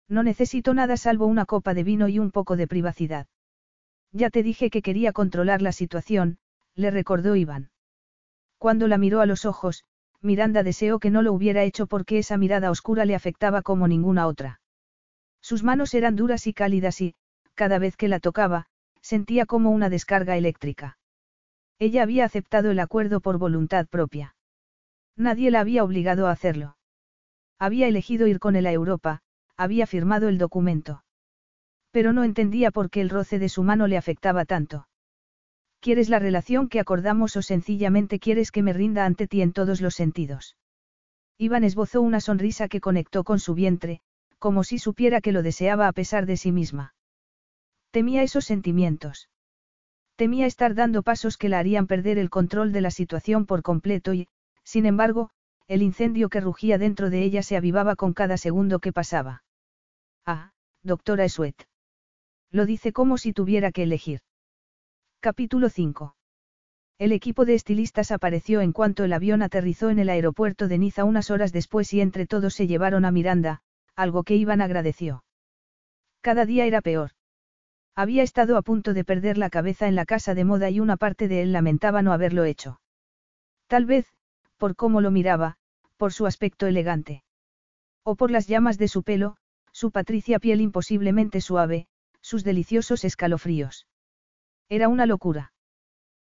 [0.08, 3.26] No necesito nada salvo una copa de vino y un poco de privacidad.
[4.14, 6.38] Ya te dije que quería controlar la situación,
[6.76, 7.70] le recordó Iván.
[8.58, 9.84] Cuando la miró a los ojos,
[10.20, 14.28] Miranda deseó que no lo hubiera hecho porque esa mirada oscura le afectaba como ninguna
[14.28, 14.60] otra.
[15.42, 17.16] Sus manos eran duras y cálidas y,
[17.54, 18.66] cada vez que la tocaba,
[19.02, 20.96] sentía como una descarga eléctrica.
[21.80, 24.36] Ella había aceptado el acuerdo por voluntad propia.
[25.16, 26.76] Nadie la había obligado a hacerlo.
[27.58, 29.22] Había elegido ir con él a Europa,
[29.56, 31.02] había firmado el documento.
[31.94, 34.88] Pero no entendía por qué el roce de su mano le afectaba tanto.
[35.78, 39.80] ¿Quieres la relación que acordamos o sencillamente quieres que me rinda ante ti en todos
[39.80, 40.56] los sentidos?
[41.38, 44.00] Iván esbozó una sonrisa que conectó con su vientre,
[44.40, 46.96] como si supiera que lo deseaba a pesar de sí misma.
[47.92, 49.28] Temía esos sentimientos.
[50.16, 54.14] Temía estar dando pasos que la harían perder el control de la situación por completo
[54.14, 54.26] y,
[54.64, 55.30] sin embargo,
[55.68, 59.44] el incendio que rugía dentro de ella se avivaba con cada segundo que pasaba.
[60.26, 60.50] Ah,
[60.82, 61.68] doctora Esuet.
[62.54, 64.20] Lo dice como si tuviera que elegir.
[65.18, 66.14] Capítulo 5.
[67.00, 71.02] El equipo de estilistas apareció en cuanto el avión aterrizó en el aeropuerto de Niza
[71.02, 73.62] unas horas después y entre todos se llevaron a Miranda,
[73.96, 75.24] algo que Iván agradeció.
[76.20, 77.10] Cada día era peor.
[77.96, 80.96] Había estado a punto de perder la cabeza en la casa de moda y una
[80.96, 82.80] parte de él lamentaba no haberlo hecho.
[83.66, 84.06] Tal vez,
[84.58, 85.56] por cómo lo miraba,
[85.96, 87.24] por su aspecto elegante.
[88.04, 89.38] O por las llamas de su pelo,
[89.72, 91.88] su patricia piel imposiblemente suave,
[92.24, 93.86] sus deliciosos escalofríos.
[94.70, 95.52] Era una locura.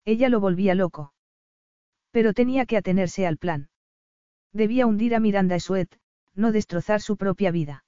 [0.04, 1.14] Ella lo volvía loco.
[2.12, 3.70] Pero tenía que atenerse al plan.
[4.52, 5.98] Debía hundir a Miranda Suet,
[6.34, 7.86] no destrozar su propia vida.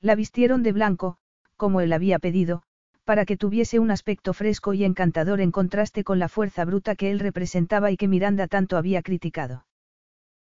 [0.00, 1.18] La vistieron de blanco,
[1.56, 2.64] como él había pedido,
[3.04, 7.12] para que tuviese un aspecto fresco y encantador en contraste con la fuerza bruta que
[7.12, 9.66] él representaba y que Miranda tanto había criticado.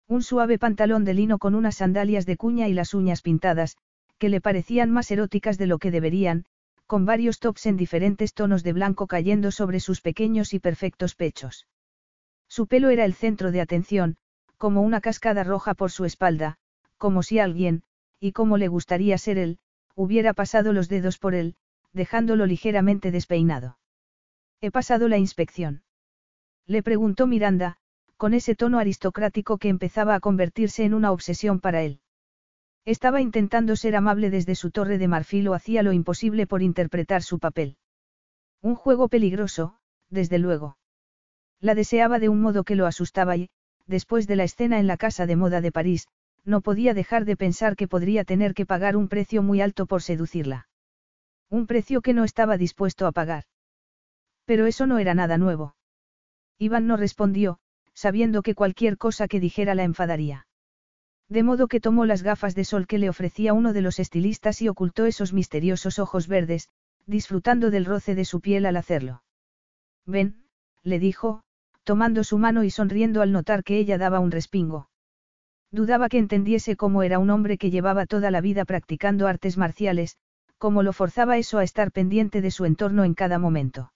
[0.07, 3.77] Un suave pantalón de lino con unas sandalias de cuña y las uñas pintadas,
[4.17, 6.45] que le parecían más eróticas de lo que deberían,
[6.89, 11.67] con varios tops en diferentes tonos de blanco cayendo sobre sus pequeños y perfectos pechos.
[12.47, 14.17] Su pelo era el centro de atención,
[14.57, 16.57] como una cascada roja por su espalda,
[16.97, 17.83] como si alguien,
[18.19, 19.59] y como le gustaría ser él,
[19.93, 21.55] hubiera pasado los dedos por él,
[21.93, 23.77] dejándolo ligeramente despeinado.
[24.59, 25.83] He pasado la inspección.
[26.65, 27.77] Le preguntó Miranda,
[28.17, 32.01] con ese tono aristocrático que empezaba a convertirse en una obsesión para él.
[32.85, 37.23] Estaba intentando ser amable desde su torre de marfil o hacía lo imposible por interpretar
[37.23, 37.77] su papel.
[38.61, 39.75] Un juego peligroso,
[40.09, 40.77] desde luego.
[41.61, 43.49] La deseaba de un modo que lo asustaba y,
[43.85, 46.07] después de la escena en la casa de moda de París,
[46.45, 50.01] no podía dejar de pensar que podría tener que pagar un precio muy alto por
[50.01, 50.67] seducirla.
[51.49, 53.43] Un precio que no estaba dispuesto a pagar.
[54.45, 55.75] Pero eso no era nada nuevo.
[56.57, 57.59] Iván no respondió,
[57.93, 60.47] sabiendo que cualquier cosa que dijera la enfadaría.
[61.29, 64.61] De modo que tomó las gafas de sol que le ofrecía uno de los estilistas
[64.61, 66.69] y ocultó esos misteriosos ojos verdes,
[67.05, 69.23] disfrutando del roce de su piel al hacerlo.
[70.07, 70.43] Ven,
[70.83, 71.43] le dijo,
[71.83, 74.89] tomando su mano y sonriendo al notar que ella daba un respingo.
[75.71, 80.17] Dudaba que entendiese cómo era un hombre que llevaba toda la vida practicando artes marciales,
[80.57, 83.93] cómo lo forzaba eso a estar pendiente de su entorno en cada momento.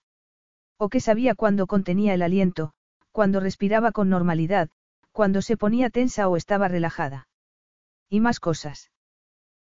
[0.78, 2.74] O que sabía cuándo contenía el aliento,
[3.12, 4.70] cuando respiraba con normalidad,
[5.14, 7.30] cuando se ponía tensa o estaba relajada.
[8.10, 8.92] Y más cosas.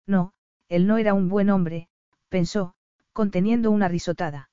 [0.05, 0.33] No,
[0.69, 1.87] él no era un buen hombre,
[2.29, 2.75] pensó,
[3.13, 4.49] conteniendo una risotada.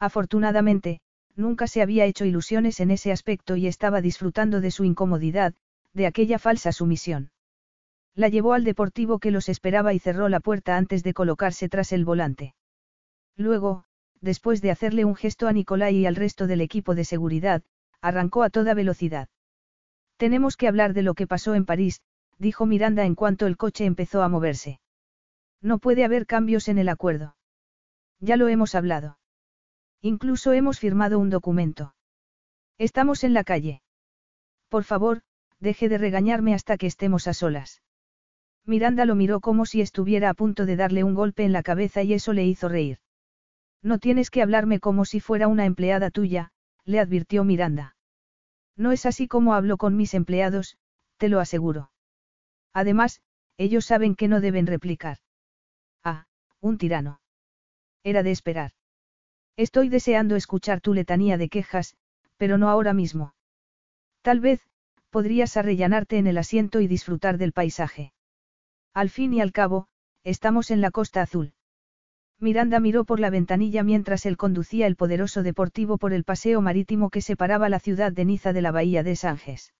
[0.00, 1.00] Afortunadamente,
[1.36, 5.54] nunca se había hecho ilusiones en ese aspecto y estaba disfrutando de su incomodidad,
[5.92, 7.30] de aquella falsa sumisión.
[8.14, 11.92] La llevó al deportivo que los esperaba y cerró la puerta antes de colocarse tras
[11.92, 12.54] el volante.
[13.36, 13.84] Luego,
[14.22, 17.62] después de hacerle un gesto a Nicolai y al resto del equipo de seguridad,
[18.00, 19.28] arrancó a toda velocidad.
[20.16, 22.00] Tenemos que hablar de lo que pasó en París,
[22.38, 24.80] dijo Miranda en cuanto el coche empezó a moverse.
[25.60, 27.36] No puede haber cambios en el acuerdo.
[28.20, 29.18] Ya lo hemos hablado.
[30.00, 31.94] Incluso hemos firmado un documento.
[32.78, 33.82] Estamos en la calle.
[34.68, 35.22] Por favor,
[35.60, 37.82] deje de regañarme hasta que estemos a solas.
[38.64, 42.02] Miranda lo miró como si estuviera a punto de darle un golpe en la cabeza
[42.02, 42.98] y eso le hizo reír.
[43.82, 46.50] No tienes que hablarme como si fuera una empleada tuya,
[46.84, 47.95] le advirtió Miranda.
[48.76, 50.76] No es así como hablo con mis empleados,
[51.16, 51.90] te lo aseguro.
[52.72, 53.22] Además,
[53.56, 55.18] ellos saben que no deben replicar.
[56.04, 56.26] Ah,
[56.60, 57.20] un tirano.
[58.04, 58.72] Era de esperar.
[59.56, 61.96] Estoy deseando escuchar tu letanía de quejas,
[62.36, 63.34] pero no ahora mismo.
[64.20, 64.60] Tal vez,
[65.08, 68.12] podrías arrellanarte en el asiento y disfrutar del paisaje.
[68.92, 69.88] Al fin y al cabo,
[70.24, 71.54] estamos en la Costa Azul.
[72.38, 77.08] Miranda miró por la ventanilla mientras él conducía el poderoso deportivo por el paseo marítimo
[77.08, 79.72] que separaba la ciudad de Niza de la bahía de Sanjes.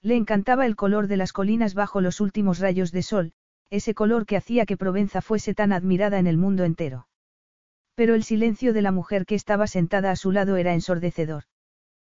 [0.00, 3.32] Le encantaba el color de las colinas bajo los últimos rayos de sol,
[3.70, 7.08] ese color que hacía que Provenza fuese tan admirada en el mundo entero.
[7.94, 11.44] Pero el silencio de la mujer que estaba sentada a su lado era ensordecedor.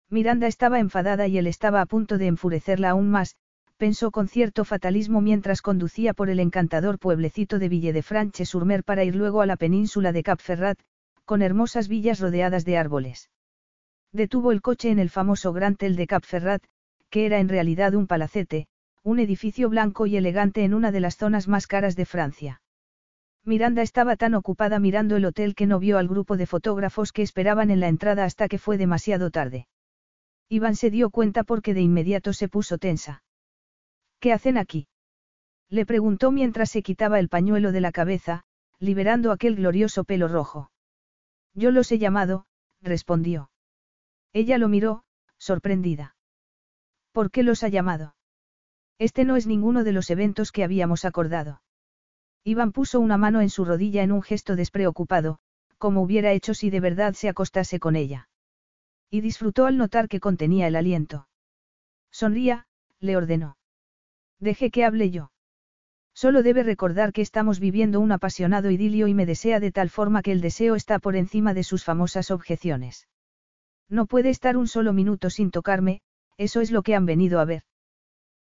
[0.08, 3.36] Miranda estaba enfadada y él estaba a punto de enfurecerla aún más,
[3.82, 9.02] pensó con cierto fatalismo mientras conducía por el encantador pueblecito de Ville de Franche-sur-Mer para
[9.02, 10.78] ir luego a la península de Cap Ferrat,
[11.24, 13.28] con hermosas villas rodeadas de árboles.
[14.12, 16.62] Detuvo el coche en el famoso Gran Tel de Cap Ferrat,
[17.10, 18.68] que era en realidad un palacete,
[19.02, 22.62] un edificio blanco y elegante en una de las zonas más caras de Francia.
[23.44, 27.22] Miranda estaba tan ocupada mirando el hotel que no vio al grupo de fotógrafos que
[27.22, 29.66] esperaban en la entrada hasta que fue demasiado tarde.
[30.48, 33.24] Iván se dio cuenta porque de inmediato se puso tensa.
[34.22, 34.86] ¿Qué hacen aquí?
[35.68, 38.44] Le preguntó mientras se quitaba el pañuelo de la cabeza,
[38.78, 40.70] liberando aquel glorioso pelo rojo.
[41.54, 42.46] Yo los he llamado,
[42.80, 43.50] respondió.
[44.32, 45.02] Ella lo miró,
[45.38, 46.14] sorprendida.
[47.10, 48.14] ¿Por qué los ha llamado?
[48.96, 51.60] Este no es ninguno de los eventos que habíamos acordado.
[52.44, 55.40] Iván puso una mano en su rodilla en un gesto despreocupado,
[55.78, 58.28] como hubiera hecho si de verdad se acostase con ella.
[59.10, 61.26] Y disfrutó al notar que contenía el aliento.
[62.12, 62.68] Sonría,
[63.00, 63.56] le ordenó.
[64.42, 65.30] Deje que hable yo.
[66.14, 70.20] Solo debe recordar que estamos viviendo un apasionado idilio y me desea de tal forma
[70.20, 73.06] que el deseo está por encima de sus famosas objeciones.
[73.88, 76.00] No puede estar un solo minuto sin tocarme,
[76.38, 77.62] eso es lo que han venido a ver.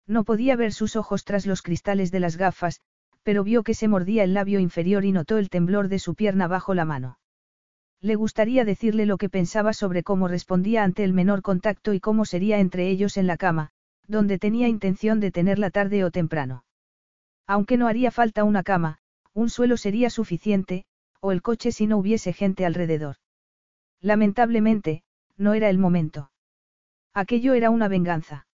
[0.08, 2.80] No podía ver sus ojos tras los cristales de las gafas,
[3.22, 6.48] pero vio que se mordía el labio inferior y notó el temblor de su pierna
[6.48, 7.20] bajo la mano.
[8.00, 12.24] Le gustaría decirle lo que pensaba sobre cómo respondía ante el menor contacto y cómo
[12.24, 13.70] sería entre ellos en la cama,
[14.06, 16.64] donde tenía intención de tenerla tarde o temprano.
[17.46, 18.98] Aunque no haría falta una cama,
[19.34, 20.84] un suelo sería suficiente,
[21.20, 23.16] o el coche si no hubiese gente alrededor.
[24.00, 25.02] Lamentablemente,
[25.36, 26.30] no era el momento.
[27.14, 28.46] Aquello era una venganza.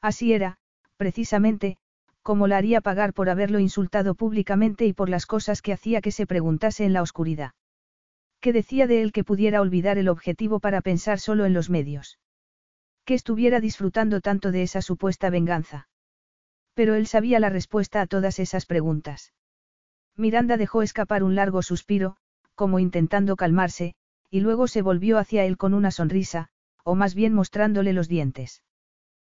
[0.00, 0.58] Así era,
[0.96, 1.78] precisamente,
[2.22, 6.10] como la haría pagar por haberlo insultado públicamente y por las cosas que hacía que
[6.10, 7.52] se preguntase en la oscuridad.
[8.40, 12.18] ¿Qué decía de él que pudiera olvidar el objetivo para pensar solo en los medios?
[13.06, 15.88] Que estuviera disfrutando tanto de esa supuesta venganza.
[16.74, 19.32] Pero él sabía la respuesta a todas esas preguntas.
[20.16, 22.16] Miranda dejó escapar un largo suspiro,
[22.56, 23.94] como intentando calmarse,
[24.28, 26.48] y luego se volvió hacia él con una sonrisa,
[26.82, 28.64] o más bien mostrándole los dientes.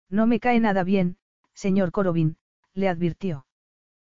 [0.09, 1.17] No me cae nada bien,
[1.55, 2.39] señor Corobin,
[2.75, 3.47] le advirtió.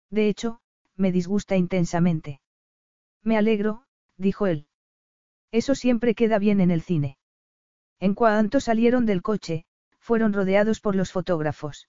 [0.09, 0.61] De hecho,
[0.97, 2.41] me disgusta intensamente.
[3.23, 3.85] Me alegro,
[4.17, 4.67] dijo él.
[5.51, 7.19] Eso siempre queda bien en el cine.
[8.03, 9.65] En cuanto salieron del coche,
[10.01, 11.89] fueron rodeados por los fotógrafos.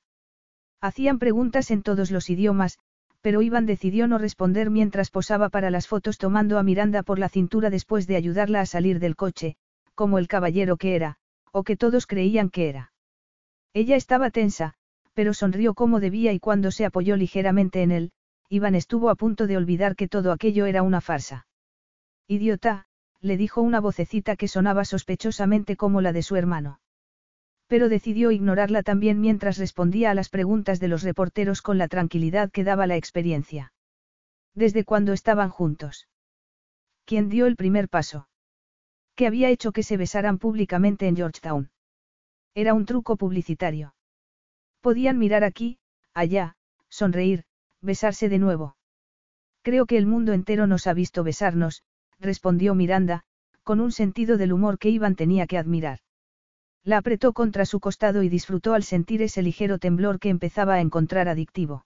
[0.79, 2.77] Hacían preguntas en todos los idiomas,
[3.21, 7.29] pero Iván decidió no responder mientras posaba para las fotos tomando a Miranda por la
[7.29, 9.55] cintura después de ayudarla a salir del coche,
[9.95, 11.15] como el caballero que era,
[11.51, 12.93] o que todos creían que era.
[13.73, 14.75] Ella estaba tensa,
[15.15, 18.11] pero sonrió como debía y cuando se apoyó ligeramente en él,
[18.49, 21.47] Iván estuvo a punto de olvidar que todo aquello era una farsa.
[22.27, 22.85] Idiota,
[23.23, 26.81] le dijo una vocecita que sonaba sospechosamente como la de su hermano.
[27.67, 32.51] Pero decidió ignorarla también mientras respondía a las preguntas de los reporteros con la tranquilidad
[32.51, 33.71] que daba la experiencia.
[34.53, 36.09] ¿Desde cuándo estaban juntos?
[37.05, 38.27] ¿Quién dio el primer paso?
[39.15, 41.71] ¿Qué había hecho que se besaran públicamente en Georgetown?
[42.53, 43.95] Era un truco publicitario.
[44.81, 45.79] Podían mirar aquí,
[46.13, 46.57] allá,
[46.89, 47.45] sonreír,
[47.81, 48.75] besarse de nuevo.
[49.61, 51.83] Creo que el mundo entero nos ha visto besarnos,
[52.23, 53.23] respondió Miranda,
[53.61, 55.99] con un sentido del humor que Iván tenía que admirar.
[56.83, 60.81] La apretó contra su costado y disfrutó al sentir ese ligero temblor que empezaba a
[60.81, 61.85] encontrar adictivo.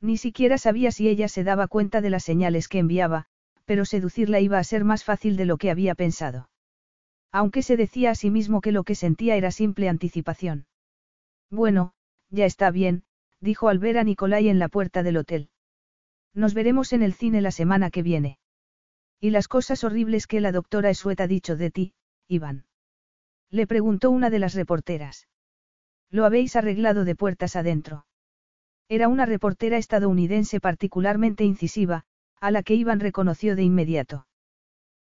[0.00, 3.26] Ni siquiera sabía si ella se daba cuenta de las señales que enviaba,
[3.64, 6.48] pero seducirla iba a ser más fácil de lo que había pensado.
[7.32, 10.66] Aunque se decía a sí mismo que lo que sentía era simple anticipación.
[11.50, 11.92] Bueno,
[12.30, 13.02] ya está bien,
[13.40, 15.50] dijo al ver a Nicolai en la puerta del hotel.
[16.32, 18.38] Nos veremos en el cine la semana que viene.
[19.20, 21.94] ¿Y las cosas horribles que la doctora Esuet ha dicho de ti,
[22.28, 22.66] Iván?
[23.50, 25.28] Le preguntó una de las reporteras.
[26.10, 28.06] Lo habéis arreglado de puertas adentro.
[28.88, 32.04] Era una reportera estadounidense particularmente incisiva,
[32.40, 34.26] a la que Iván reconoció de inmediato.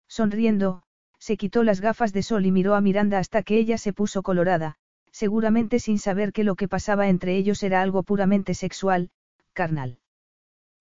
[0.09, 0.83] Sonriendo,
[1.19, 4.23] se quitó las gafas de sol y miró a Miranda hasta que ella se puso
[4.23, 4.77] colorada,
[5.11, 9.11] seguramente sin saber que lo que pasaba entre ellos era algo puramente sexual,
[9.53, 9.99] carnal.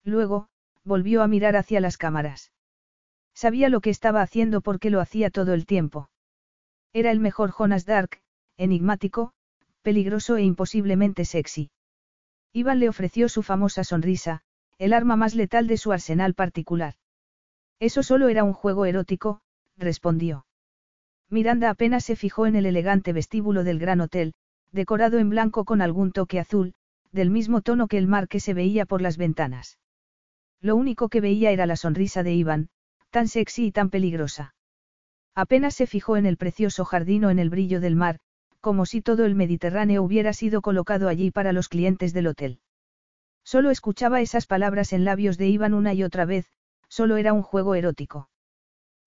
[0.02, 0.48] Luego,
[0.84, 2.52] volvió a mirar hacia las cámaras.
[3.34, 6.08] Sabía lo que estaba haciendo porque lo hacía todo el tiempo.
[6.92, 8.20] Era el mejor Jonas Dark,
[8.56, 9.32] enigmático,
[9.82, 11.70] peligroso e imposiblemente sexy.
[12.52, 14.42] Iván le ofreció su famosa sonrisa,
[14.78, 16.94] el arma más letal de su arsenal particular.
[17.80, 19.40] Eso solo era un juego erótico,
[19.76, 20.46] respondió.
[21.28, 24.34] Miranda apenas se fijó en el elegante vestíbulo del gran hotel,
[24.70, 26.74] decorado en blanco con algún toque azul,
[27.10, 29.78] del mismo tono que el mar que se veía por las ventanas.
[30.60, 32.68] Lo único que veía era la sonrisa de Iván,
[33.14, 34.56] tan sexy y tan peligrosa.
[35.36, 38.18] Apenas se fijó en el precioso jardín o en el brillo del mar,
[38.60, 42.58] como si todo el Mediterráneo hubiera sido colocado allí para los clientes del hotel.
[43.44, 46.46] Solo escuchaba esas palabras en labios de Iván una y otra vez,
[46.88, 48.30] solo era un juego erótico.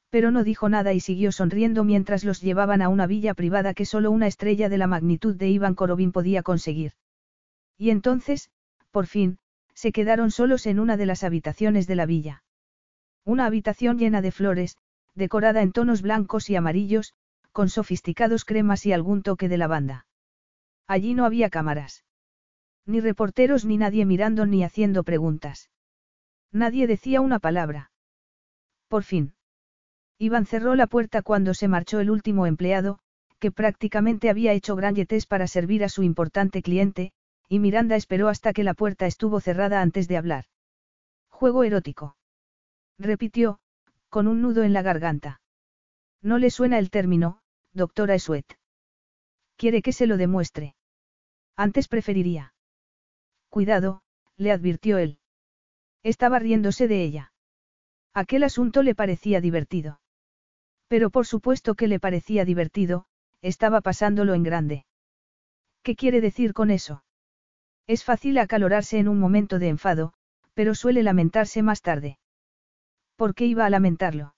[0.09, 3.83] Pero no dijo nada y siguió sonriendo mientras los llevaban a una villa privada que
[3.83, 6.93] solo una estrella de la magnitud de Iván Korobin podía conseguir.
[7.77, 8.51] Y entonces,
[8.89, 9.37] por fin,
[9.73, 12.43] se quedaron solos en una de las habitaciones de la villa.
[13.27, 14.77] Una habitación llena de flores,
[15.13, 17.13] decorada en tonos blancos y amarillos,
[17.51, 20.05] con sofisticados cremas y algún toque de lavanda.
[20.87, 22.05] Allí no había cámaras.
[22.85, 25.69] Ni reporteros ni nadie mirando ni haciendo preguntas.
[26.53, 27.91] Nadie decía una palabra.
[28.87, 29.33] Por fin.
[30.17, 32.99] Iván cerró la puerta cuando se marchó el último empleado,
[33.39, 37.11] que prácticamente había hecho granjetes para servir a su importante cliente,
[37.49, 40.45] y Miranda esperó hasta que la puerta estuvo cerrada antes de hablar.
[41.27, 42.15] Juego erótico.
[42.99, 43.59] Repitió,
[44.09, 45.41] con un nudo en la garganta.
[46.21, 47.41] No le suena el término,
[47.73, 48.57] doctora Esuet.
[49.55, 50.75] Quiere que se lo demuestre.
[51.55, 52.53] Antes preferiría.
[53.49, 54.01] Cuidado,
[54.35, 55.19] le advirtió él.
[56.03, 57.33] Estaba riéndose de ella.
[58.13, 59.99] Aquel asunto le parecía divertido.
[60.87, 63.05] Pero por supuesto que le parecía divertido,
[63.41, 64.85] estaba pasándolo en grande.
[65.83, 67.03] ¿Qué quiere decir con eso?
[67.85, 70.13] Es fácil acalorarse en un momento de enfado,
[70.53, 72.17] pero suele lamentarse más tarde.
[73.17, 74.35] ¿Por qué iba a lamentarlo?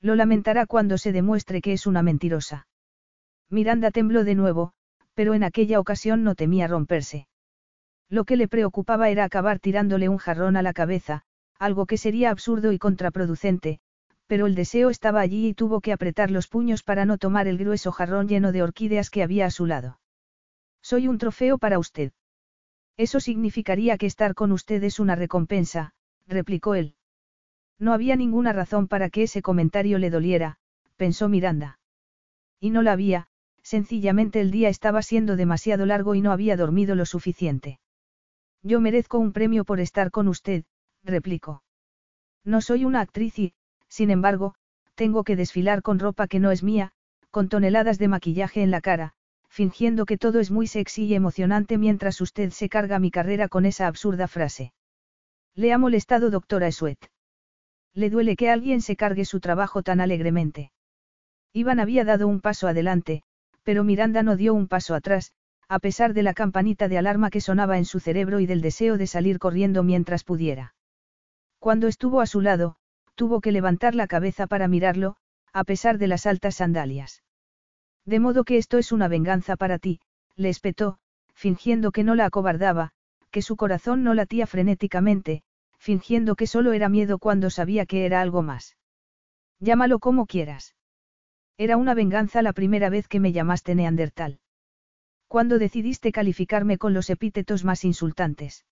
[0.00, 2.66] Lo lamentará cuando se demuestre que es una mentirosa.
[3.50, 4.72] Miranda tembló de nuevo,
[5.14, 7.28] pero en aquella ocasión no temía romperse.
[8.08, 11.22] Lo que le preocupaba era acabar tirándole un jarrón a la cabeza,
[11.58, 13.80] algo que sería absurdo y contraproducente,
[14.26, 17.58] pero el deseo estaba allí y tuvo que apretar los puños para no tomar el
[17.58, 20.00] grueso jarrón lleno de orquídeas que había a su lado.
[20.80, 22.12] Soy un trofeo para usted.
[22.96, 25.92] Eso significaría que estar con usted es una recompensa,
[26.26, 26.94] replicó él.
[27.80, 30.58] No había ninguna razón para que ese comentario le doliera,
[30.96, 31.78] pensó Miranda.
[32.60, 33.28] Y no la había,
[33.62, 37.80] sencillamente el día estaba siendo demasiado largo y no había dormido lo suficiente.
[38.62, 40.64] Yo merezco un premio por estar con usted,
[41.02, 41.62] replicó.
[42.44, 43.54] No soy una actriz y,
[43.88, 44.54] sin embargo,
[44.94, 46.92] tengo que desfilar con ropa que no es mía,
[47.30, 49.14] con toneladas de maquillaje en la cara,
[49.48, 53.64] fingiendo que todo es muy sexy y emocionante mientras usted se carga mi carrera con
[53.64, 54.74] esa absurda frase.
[55.54, 56.98] Le ha molestado doctora Esuet.
[57.94, 60.72] Le duele que alguien se cargue su trabajo tan alegremente.
[61.52, 63.22] Iván había dado un paso adelante,
[63.62, 65.32] pero Miranda no dio un paso atrás,
[65.68, 68.96] a pesar de la campanita de alarma que sonaba en su cerebro y del deseo
[68.98, 70.74] de salir corriendo mientras pudiera.
[71.58, 72.76] Cuando estuvo a su lado,
[73.14, 75.16] tuvo que levantar la cabeza para mirarlo,
[75.52, 77.22] a pesar de las altas sandalias.
[78.04, 80.00] De modo que esto es una venganza para ti,
[80.36, 80.98] le espetó,
[81.34, 82.92] fingiendo que no la acobardaba,
[83.30, 85.42] que su corazón no latía frenéticamente,
[85.80, 88.76] fingiendo que solo era miedo cuando sabía que era algo más.
[89.58, 90.76] Llámalo como quieras.
[91.56, 94.40] Era una venganza la primera vez que me llamaste Neandertal.
[95.26, 98.66] Cuando decidiste calificarme con los epítetos más insultantes.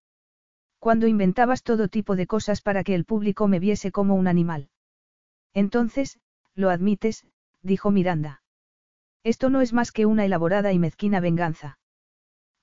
[0.79, 4.69] Cuando inventabas todo tipo de cosas para que el público me viese como un animal.
[5.55, 6.21] Entonces,
[6.55, 7.27] lo admites,
[7.63, 8.43] dijo Miranda.
[9.25, 11.78] Esto no es más que una elaborada y mezquina venganza.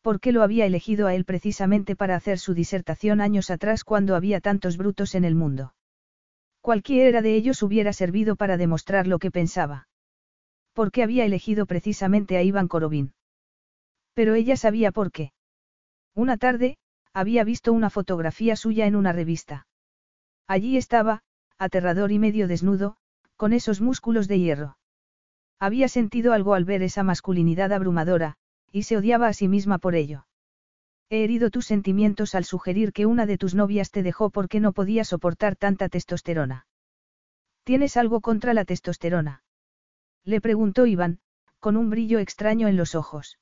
[0.06, 4.16] ¿Por qué lo había elegido a él precisamente para hacer su disertación años atrás cuando
[4.16, 5.74] había tantos brutos en el mundo?
[6.62, 9.88] Cualquiera de ellos hubiera servido para demostrar lo que pensaba.
[10.74, 13.16] ¿Por qué había elegido precisamente a Iván Korobin?
[14.14, 15.32] Pero ella sabía por qué.
[16.14, 16.78] Una tarde,
[17.12, 19.66] había visto una fotografía suya en una revista.
[20.46, 21.24] Allí estaba,
[21.58, 22.98] aterrador y medio desnudo,
[23.38, 24.78] con esos músculos de hierro.
[25.60, 28.38] Había sentido algo al ver esa masculinidad abrumadora,
[28.72, 30.28] y se odiaba a sí misma por ello.
[31.10, 34.74] He herido tus sentimientos al sugerir que una de tus novias te dejó porque no
[34.74, 36.68] podía soportar tanta testosterona.
[37.64, 39.44] ¿Tienes algo contra la testosterona?
[40.24, 41.20] Le preguntó Iván,
[41.60, 43.40] con un brillo extraño en los ojos.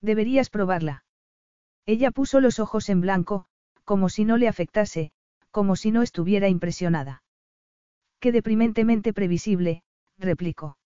[0.00, 1.04] Deberías probarla.
[1.84, 3.46] Ella puso los ojos en blanco,
[3.84, 5.12] como si no le afectase,
[5.50, 7.22] como si no estuviera impresionada.
[8.20, 9.82] Qué deprimentemente previsible,
[10.18, 10.76] replicó.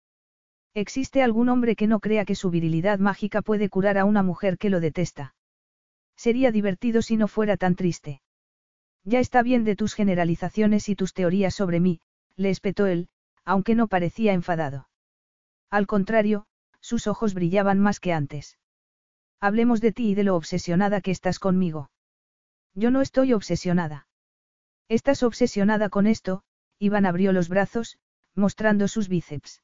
[0.75, 4.57] ¿Existe algún hombre que no crea que su virilidad mágica puede curar a una mujer
[4.57, 5.35] que lo detesta?
[6.17, 8.23] Sería divertido si no fuera tan triste.
[9.05, 12.01] Ya está bien de tus generalizaciones y tus teorías sobre mí,
[12.37, 13.09] le espetó él,
[13.45, 14.89] aunque no parecía enfadado.
[15.71, 16.47] Al contrario,
[16.81, 18.59] sus ojos brillaban más que antes.
[19.41, 21.91] Hablemos de ti y de lo obsesionada que estás conmigo.
[22.75, 24.07] Yo no estoy obsesionada.
[24.89, 26.43] Estás obsesionada con esto,
[26.79, 27.99] Iván abrió los brazos,
[28.35, 29.63] mostrando sus bíceps.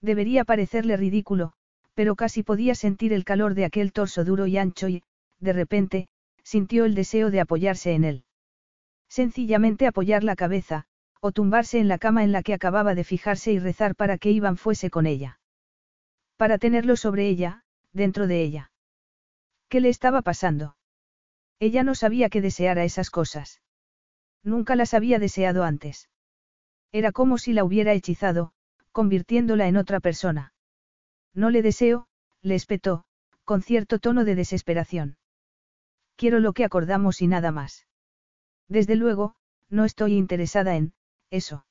[0.00, 1.52] Debería parecerle ridículo,
[1.94, 5.02] pero casi podía sentir el calor de aquel torso duro y ancho y,
[5.40, 6.08] de repente,
[6.42, 8.24] sintió el deseo de apoyarse en él.
[9.08, 10.86] Sencillamente apoyar la cabeza,
[11.20, 14.30] o tumbarse en la cama en la que acababa de fijarse y rezar para que
[14.30, 15.40] Iván fuese con ella.
[16.36, 18.70] Para tenerlo sobre ella, dentro de ella.
[19.68, 20.76] ¿Qué le estaba pasando?
[21.58, 23.62] Ella no sabía que deseara esas cosas.
[24.42, 26.10] Nunca las había deseado antes.
[26.92, 28.52] Era como si la hubiera hechizado,
[28.96, 30.54] convirtiéndola en otra persona.
[31.34, 32.06] No le deseo,
[32.40, 33.04] le espetó,
[33.44, 35.18] con cierto tono de desesperación.
[36.16, 37.86] Quiero lo que acordamos y nada más.
[38.68, 39.34] Desde luego,
[39.68, 40.94] no estoy interesada en,
[41.28, 41.66] eso.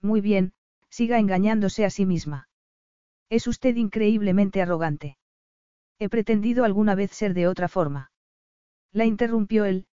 [0.00, 0.54] Muy bien,
[0.88, 2.48] siga engañándose a sí misma.
[3.28, 5.18] Es usted increíblemente arrogante.
[5.98, 8.10] He pretendido alguna vez ser de otra forma.
[8.90, 9.86] La interrumpió él,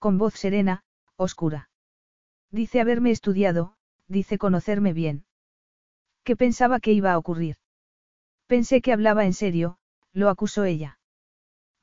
[0.00, 0.82] con voz serena,
[1.14, 1.70] oscura.
[2.50, 3.76] Dice haberme estudiado,
[4.08, 5.24] dice conocerme bien.
[6.30, 7.56] ¿Qué pensaba que iba a ocurrir?
[8.46, 9.78] Pensé que hablaba en serio,
[10.12, 11.00] lo acusó ella.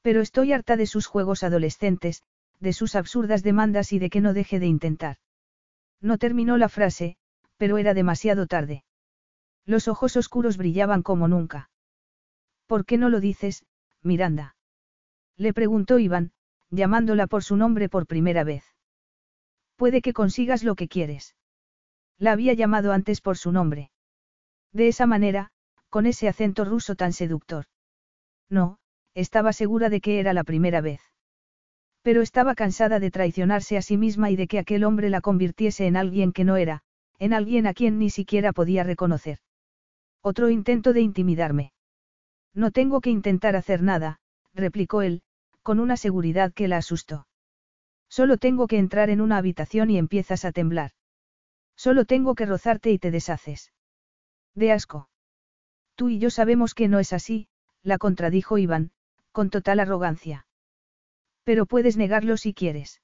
[0.02, 2.24] Pero estoy harta de sus juegos adolescentes,
[2.62, 5.18] de sus absurdas demandas y de que no deje de intentar.
[6.00, 7.18] No terminó la frase,
[7.58, 8.86] pero era demasiado tarde.
[9.66, 11.70] Los ojos oscuros brillaban como nunca.
[12.68, 13.66] ¿Por qué no lo dices,
[14.02, 14.56] Miranda?
[15.36, 16.32] Le preguntó Iván,
[16.70, 18.64] llamándola por su nombre por primera vez.
[19.76, 21.36] Puede que consigas lo que quieres.
[22.18, 23.92] La había llamado antes por su nombre.
[24.78, 25.50] De esa manera,
[25.90, 27.66] con ese acento ruso tan seductor.
[28.48, 28.78] No,
[29.16, 31.02] estaba segura de que era la primera vez.
[32.04, 35.88] Pero estaba cansada de traicionarse a sí misma y de que aquel hombre la convirtiese
[35.88, 36.84] en alguien que no era,
[37.18, 39.40] en alguien a quien ni siquiera podía reconocer.
[40.22, 41.74] Otro intento de intimidarme.
[42.54, 44.20] No tengo que intentar hacer nada,
[44.54, 45.24] replicó él,
[45.64, 47.26] con una seguridad que la asustó.
[48.10, 50.92] Solo tengo que entrar en una habitación y empiezas a temblar.
[51.76, 53.72] Solo tengo que rozarte y te deshaces.
[54.58, 55.08] De asco.
[55.94, 57.48] Tú y yo sabemos que no es así,
[57.84, 58.90] la contradijo Iván,
[59.32, 60.48] con total arrogancia.
[61.44, 63.00] Pero puedes negarlo si quieres.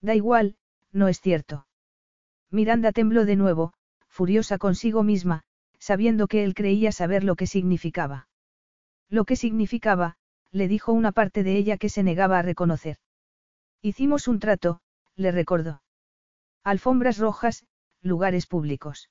[0.00, 0.56] Da igual,
[0.90, 1.68] no es cierto.
[2.50, 3.72] Miranda tembló de nuevo,
[4.08, 5.44] furiosa consigo misma,
[5.78, 8.26] sabiendo que él creía saber lo que significaba.
[9.08, 10.16] Lo que significaba,
[10.50, 12.96] le dijo una parte de ella que se negaba a reconocer.
[13.80, 14.80] Hicimos un trato,
[15.14, 15.82] le recordó.
[16.64, 17.64] Alfombras rojas,
[18.02, 19.08] lugares públicos.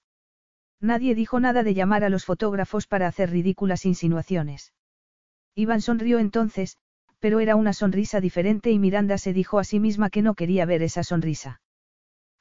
[0.83, 4.73] Nadie dijo nada de llamar a los fotógrafos para hacer ridículas insinuaciones.
[5.55, 6.77] Iván sonrió entonces,
[7.19, 10.65] pero era una sonrisa diferente y Miranda se dijo a sí misma que no quería
[10.65, 11.61] ver esa sonrisa.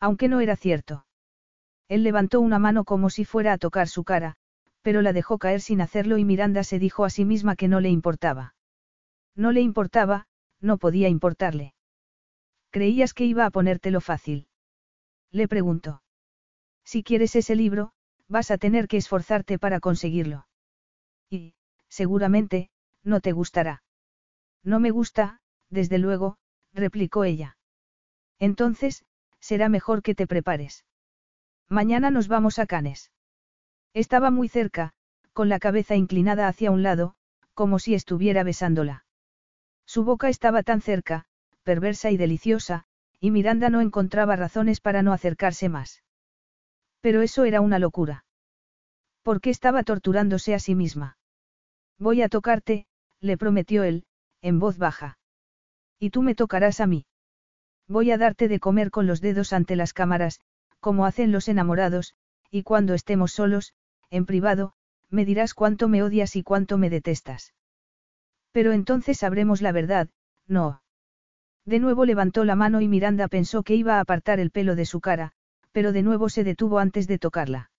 [0.01, 1.06] Aunque no era cierto.
[1.86, 4.35] Él levantó una mano como si fuera a tocar su cara,
[4.81, 7.78] pero la dejó caer sin hacerlo y Miranda se dijo a sí misma que no
[7.78, 8.56] le importaba.
[9.36, 10.27] No le importaba,
[10.60, 11.74] no podía importarle.
[12.70, 14.48] ¿Creías que iba a ponértelo fácil?
[15.31, 16.02] Le preguntó.
[16.85, 17.93] Si quieres ese libro,
[18.33, 20.47] vas a tener que esforzarte para conseguirlo.
[21.29, 21.55] Y,
[21.89, 22.71] seguramente,
[23.05, 23.83] no te gustará.
[24.65, 26.39] No me gusta, desde luego,
[26.73, 27.59] replicó ella.
[28.39, 29.05] Entonces,
[29.39, 30.87] será mejor que te prepares.
[31.69, 33.13] Mañana nos vamos a Canes.
[33.93, 34.95] Estaba muy cerca,
[35.35, 37.15] con la cabeza inclinada hacia un lado,
[37.53, 39.05] como si estuviera besándola.
[39.85, 41.27] Su boca estaba tan cerca,
[41.65, 42.87] perversa y deliciosa,
[43.21, 46.03] y Miranda no encontraba razones para no acercarse más.
[47.03, 48.24] Pero eso era una locura.
[49.23, 51.19] ¿Por qué estaba torturándose a sí misma?
[51.99, 52.87] Voy a tocarte,
[53.20, 54.05] le prometió él,
[54.41, 55.19] en voz baja.
[55.99, 57.05] Y tú me tocarás a mí.
[57.87, 60.41] Voy a darte de comer con los dedos ante las cámaras,
[60.81, 62.15] como hacen los enamorados,
[62.51, 63.74] y cuando estemos solos,
[64.11, 64.73] en privado,
[65.11, 67.53] me dirás cuánto me odias y cuánto me detestas.
[68.53, 70.09] Pero entonces sabremos la verdad,
[70.47, 70.83] no.
[71.65, 74.87] De nuevo levantó la mano y Miranda pensó que iba a apartar el pelo de
[74.87, 75.33] su cara,
[75.73, 77.70] pero de nuevo se detuvo antes de tocarla.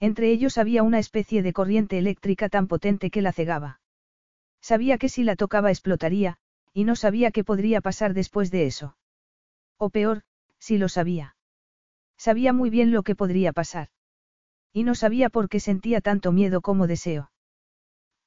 [0.00, 3.80] Entre ellos había una especie de corriente eléctrica tan potente que la cegaba.
[4.62, 6.38] Sabía que si la tocaba explotaría,
[6.72, 8.96] y no sabía qué podría pasar después de eso.
[9.76, 10.22] O peor,
[10.58, 11.36] si lo sabía.
[12.16, 13.88] Sabía muy bien lo que podría pasar.
[14.72, 17.30] Y no sabía por qué sentía tanto miedo como deseo.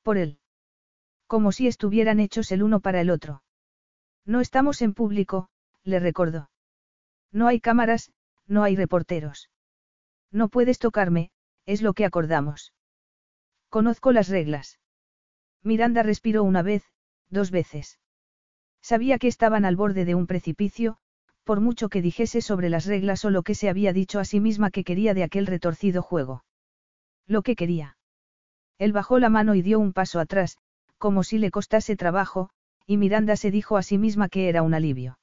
[0.02, 0.40] Por él.
[1.28, 3.44] Como si estuvieran hechos el uno para el otro.
[4.26, 5.50] No estamos en público,
[5.84, 6.50] le recordó.
[7.32, 8.12] No hay cámaras,
[8.48, 9.50] no hay reporteros.
[10.32, 11.32] No puedes tocarme,
[11.66, 12.74] es lo que acordamos.
[13.70, 14.80] Conozco las reglas.
[15.64, 16.84] Miranda respiró una vez,
[17.30, 18.00] dos veces.
[18.82, 20.98] Sabía que estaban al borde de un precipicio,
[21.44, 24.40] por mucho que dijese sobre las reglas o lo que se había dicho a sí
[24.40, 26.44] misma que quería de aquel retorcido juego.
[27.28, 27.98] Lo que quería.
[28.78, 30.58] Él bajó la mano y dio un paso atrás,
[30.98, 32.50] como si le costase trabajo,
[32.86, 35.20] y Miranda se dijo a sí misma que era un alivio.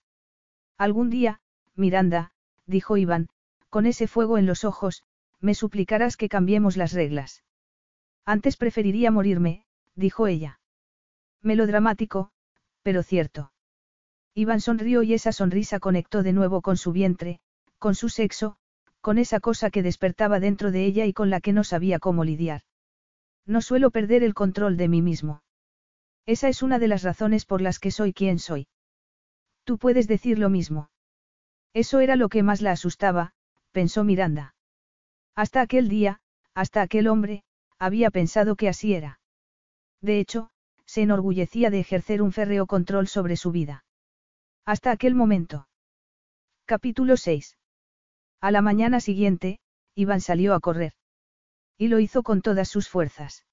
[0.79, 1.41] Algún día,
[1.75, 2.33] Miranda,
[2.71, 3.29] dijo Iván,
[3.69, 5.03] con ese fuego en los ojos,
[5.41, 7.43] me suplicarás que cambiemos las reglas.
[8.25, 9.65] Antes preferiría morirme,
[9.95, 10.61] dijo ella.
[11.43, 12.31] Melodramático,
[12.83, 13.53] pero cierto.
[14.35, 17.41] Iván sonrió y esa sonrisa conectó de nuevo con su vientre,
[17.79, 18.57] con su sexo,
[19.01, 22.25] con esa cosa que despertaba dentro de ella y con la que no sabía cómo
[22.25, 22.63] lidiar.
[23.47, 25.43] No suelo perder el control de mí mismo.
[26.27, 28.69] Esa es una de las razones por las que soy quien soy.
[29.65, 30.91] Tú puedes decir lo mismo.
[31.73, 33.33] Eso era lo que más la asustaba,
[33.73, 34.55] pensó Miranda.
[35.37, 36.21] Hasta aquel día,
[36.55, 37.45] hasta aquel hombre,
[37.79, 39.21] había pensado que así era.
[40.01, 40.51] De hecho,
[40.85, 43.85] se enorgullecía de ejercer un férreo control sobre su vida.
[44.65, 45.69] Hasta aquel momento.
[46.65, 47.57] Capítulo 6.
[48.41, 49.61] A la mañana siguiente,
[49.95, 50.95] Iván salió a correr.
[51.79, 53.47] Y lo hizo con todas sus fuerzas.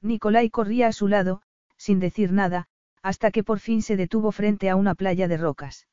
[0.00, 1.42] Nicolai corría a su lado,
[1.76, 2.66] sin decir nada,
[3.02, 5.86] hasta que por fin se detuvo frente a una playa de rocas.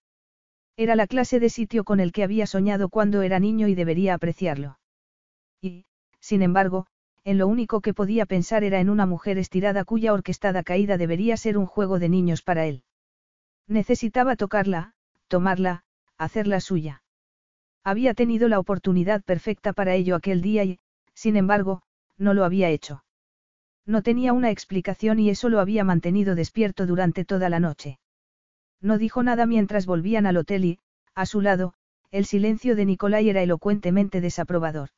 [0.77, 4.13] Era la clase de sitio con el que había soñado cuando era niño y debería
[4.13, 4.79] apreciarlo.
[5.61, 5.85] Y,
[6.19, 6.87] sin embargo,
[7.23, 11.37] en lo único que podía pensar era en una mujer estirada cuya orquestada caída debería
[11.37, 12.83] ser un juego de niños para él.
[13.67, 14.93] Necesitaba tocarla,
[15.27, 15.83] tomarla,
[16.17, 17.03] hacerla suya.
[17.83, 20.79] Había tenido la oportunidad perfecta para ello aquel día y,
[21.13, 21.83] sin embargo,
[22.17, 23.03] no lo había hecho.
[23.85, 27.99] No tenía una explicación y eso lo había mantenido despierto durante toda la noche.
[28.81, 30.79] No dijo nada mientras volvían al hotel y,
[31.13, 31.73] a su lado,
[32.09, 34.89] el silencio de Nicolai era elocuentemente desaprobador.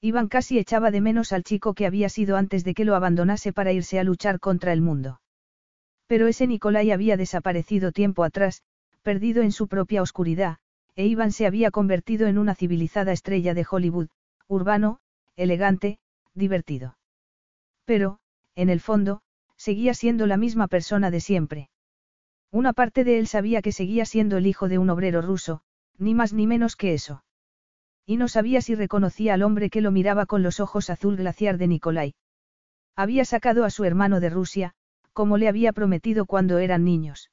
[0.00, 3.52] Iván casi echaba de menos al chico que había sido antes de que lo abandonase
[3.52, 5.20] para irse a luchar contra el mundo.
[6.06, 8.62] Pero ese Nicolai había desaparecido tiempo atrás,
[9.02, 10.58] perdido en su propia oscuridad,
[10.94, 14.08] e Iván se había convertido en una civilizada estrella de Hollywood,
[14.46, 15.00] urbano,
[15.36, 15.98] elegante,
[16.34, 16.96] divertido.
[17.84, 18.20] Pero,
[18.54, 19.22] en el fondo,
[19.56, 21.68] seguía siendo la misma persona de siempre.
[22.50, 25.62] Una parte de él sabía que seguía siendo el hijo de un obrero ruso,
[25.98, 27.24] ni más ni menos que eso.
[28.06, 31.58] Y no sabía si reconocía al hombre que lo miraba con los ojos azul glaciar
[31.58, 32.14] de Nikolai.
[32.96, 34.74] Había sacado a su hermano de Rusia,
[35.12, 37.30] como le había prometido cuando eran niños.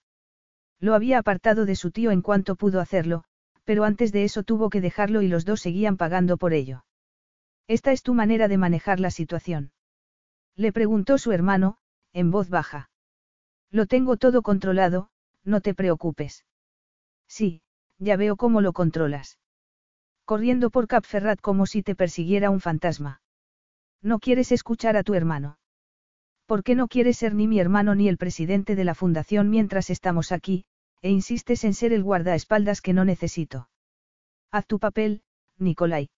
[0.79, 3.23] Lo había apartado de su tío en cuanto pudo hacerlo,
[3.63, 6.85] pero antes de eso tuvo que dejarlo y los dos seguían pagando por ello.
[7.67, 9.71] Esta es tu manera de manejar la situación.
[10.55, 11.77] Le preguntó su hermano,
[12.13, 12.89] en voz baja.
[13.77, 15.09] Lo tengo todo controlado,
[15.43, 16.45] no te preocupes.
[17.27, 17.61] Sí,
[17.97, 19.37] ya veo cómo lo controlas
[20.25, 23.21] corriendo por Cap Ferrat como si te persiguiera un fantasma.
[24.01, 25.59] No quieres escuchar a tu hermano.
[26.47, 29.89] ¿Por qué no quieres ser ni mi hermano ni el presidente de la fundación mientras
[29.89, 30.65] estamos aquí,
[31.01, 33.69] e insistes en ser el guardaespaldas que no necesito?
[34.51, 35.21] Haz tu papel,
[35.57, 36.09] Nicolai.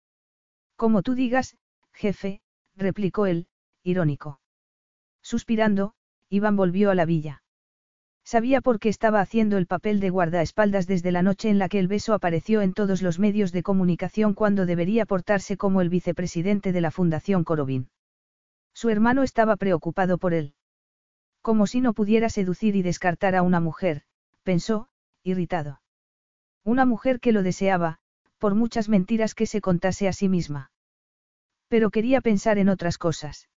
[0.75, 1.57] Como tú digas,
[1.93, 2.41] jefe,
[2.75, 3.47] replicó él,
[3.83, 4.39] irónico.
[5.21, 5.95] Suspirando,
[6.29, 7.43] Iván volvió a la villa.
[8.27, 11.79] Sabía por qué estaba haciendo el papel de guardaespaldas desde la noche en la que
[11.79, 16.73] el beso apareció en todos los medios de comunicación cuando debería portarse como el vicepresidente
[16.73, 17.87] de la Fundación Corobin.
[18.73, 20.55] Su hermano estaba preocupado por él.
[21.41, 24.01] Como si no pudiera seducir y descartar a una mujer,
[24.43, 24.89] pensó,
[25.23, 25.79] irritado.
[26.65, 27.99] Una mujer que lo deseaba,
[28.39, 30.69] por muchas mentiras que se contase a sí misma.
[31.69, 33.47] Pero quería pensar en otras cosas.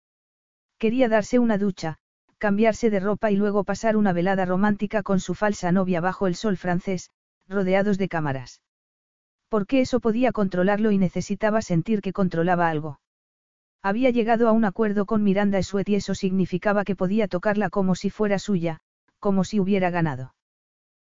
[0.79, 1.99] Quería darse una ducha,
[2.41, 6.35] cambiarse de ropa y luego pasar una velada romántica con su falsa novia bajo el
[6.35, 7.11] sol francés,
[7.47, 8.63] rodeados de cámaras.
[9.49, 13.01] Porque eso podía controlarlo y necesitaba sentir que controlaba algo.
[13.83, 17.95] Había llegado a un acuerdo con Miranda Sweet y eso significaba que podía tocarla como
[17.95, 18.81] si fuera suya,
[19.19, 20.35] como si hubiera ganado.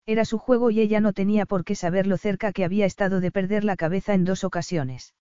[0.08, 3.20] Era su juego y ella no tenía por qué saber lo cerca que había estado
[3.20, 5.14] de perder la cabeza en dos ocasiones.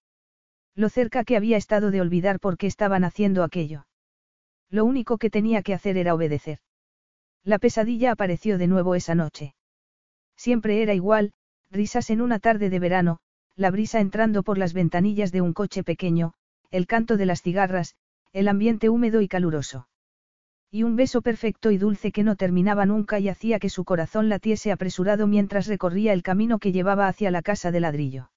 [0.74, 3.87] Lo cerca que había estado de olvidar por qué estaban haciendo aquello.
[4.70, 6.58] Lo único que tenía que hacer era obedecer.
[7.44, 9.54] La pesadilla apareció de nuevo esa noche.
[10.36, 11.32] Siempre era igual,
[11.70, 13.18] risas en una tarde de verano,
[13.56, 16.34] la brisa entrando por las ventanillas de un coche pequeño,
[16.70, 17.96] el canto de las cigarras,
[18.32, 19.88] el ambiente húmedo y caluroso.
[20.70, 24.28] Y un beso perfecto y dulce que no terminaba nunca y hacía que su corazón
[24.28, 28.30] latiese apresurado mientras recorría el camino que llevaba hacia la casa de ladrillo.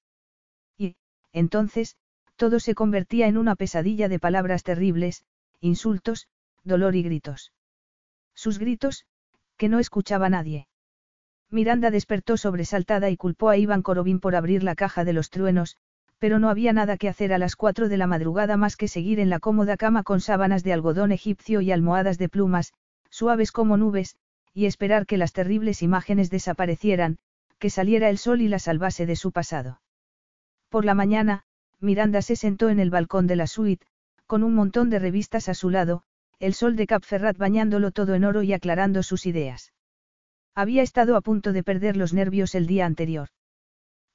[0.78, 0.96] Y,
[1.32, 1.96] entonces,
[2.36, 5.24] todo se convertía en una pesadilla de palabras terribles,
[5.62, 6.26] insultos,
[6.64, 7.52] dolor y gritos.
[8.34, 9.06] Sus gritos,
[9.56, 10.66] que no escuchaba nadie.
[11.50, 15.76] Miranda despertó sobresaltada y culpó a Iván Korobin por abrir la caja de los truenos,
[16.18, 19.20] pero no había nada que hacer a las cuatro de la madrugada más que seguir
[19.20, 22.72] en la cómoda cama con sábanas de algodón egipcio y almohadas de plumas,
[23.10, 24.16] suaves como nubes,
[24.54, 27.18] y esperar que las terribles imágenes desaparecieran,
[27.58, 29.80] que saliera el sol y la salvase de su pasado.
[30.68, 31.44] Por la mañana,
[31.80, 33.86] Miranda se sentó en el balcón de la suite,
[34.26, 36.02] con un montón de revistas a su lado,
[36.38, 39.72] el sol de Cap Ferrat bañándolo todo en oro y aclarando sus ideas.
[40.54, 43.28] Había estado a punto de perder los nervios el día anterior.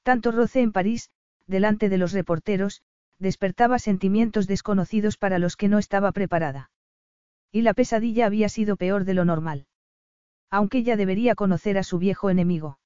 [0.04, 1.10] Tanto roce en París,
[1.48, 2.82] delante de los reporteros,
[3.20, 6.70] despertaba sentimientos desconocidos para los que no estaba preparada.
[7.52, 9.66] Y la pesadilla había sido peor de lo normal.
[10.50, 12.80] Aunque ya debería conocer a su viejo enemigo.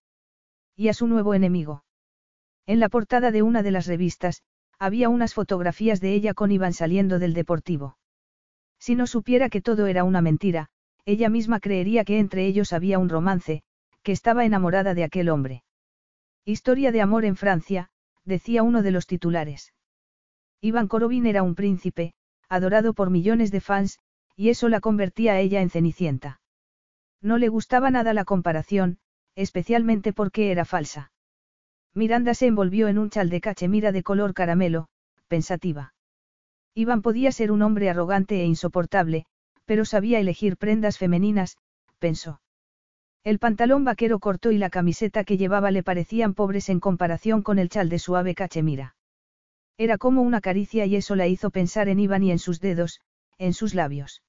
[0.76, 1.84] Y a su nuevo enemigo.
[2.66, 4.44] En la portada de una de las revistas,
[4.82, 8.00] había unas fotografías de ella con Iván saliendo del deportivo.
[8.80, 10.70] Si no supiera que todo era una mentira,
[11.06, 13.62] ella misma creería que entre ellos había un romance,
[14.02, 15.64] que estaba enamorada de aquel hombre.
[16.46, 17.90] Historia de amor en Francia,
[18.26, 19.72] decía uno de los titulares.
[20.62, 22.16] Iván Korobin era un príncipe,
[22.50, 24.00] adorado por millones de fans,
[24.36, 26.42] y eso la convertía a ella en Cenicienta.
[27.22, 28.98] No le gustaba nada la comparación,
[29.36, 31.12] especialmente porque era falsa.
[31.94, 34.88] Miranda se envolvió en un chal de cachemira de color caramelo,
[35.28, 35.94] pensativa.
[36.74, 39.26] Iván podía ser un hombre arrogante e insoportable,
[39.66, 41.58] pero sabía elegir prendas femeninas,
[42.00, 42.42] pensó.
[43.24, 47.60] El pantalón vaquero corto y la camiseta que llevaba le parecían pobres en comparación con
[47.60, 48.96] el chal de suave cachemira.
[49.78, 53.02] Era como una caricia y eso la hizo pensar en Iván y en sus dedos,
[53.38, 54.24] en sus labios.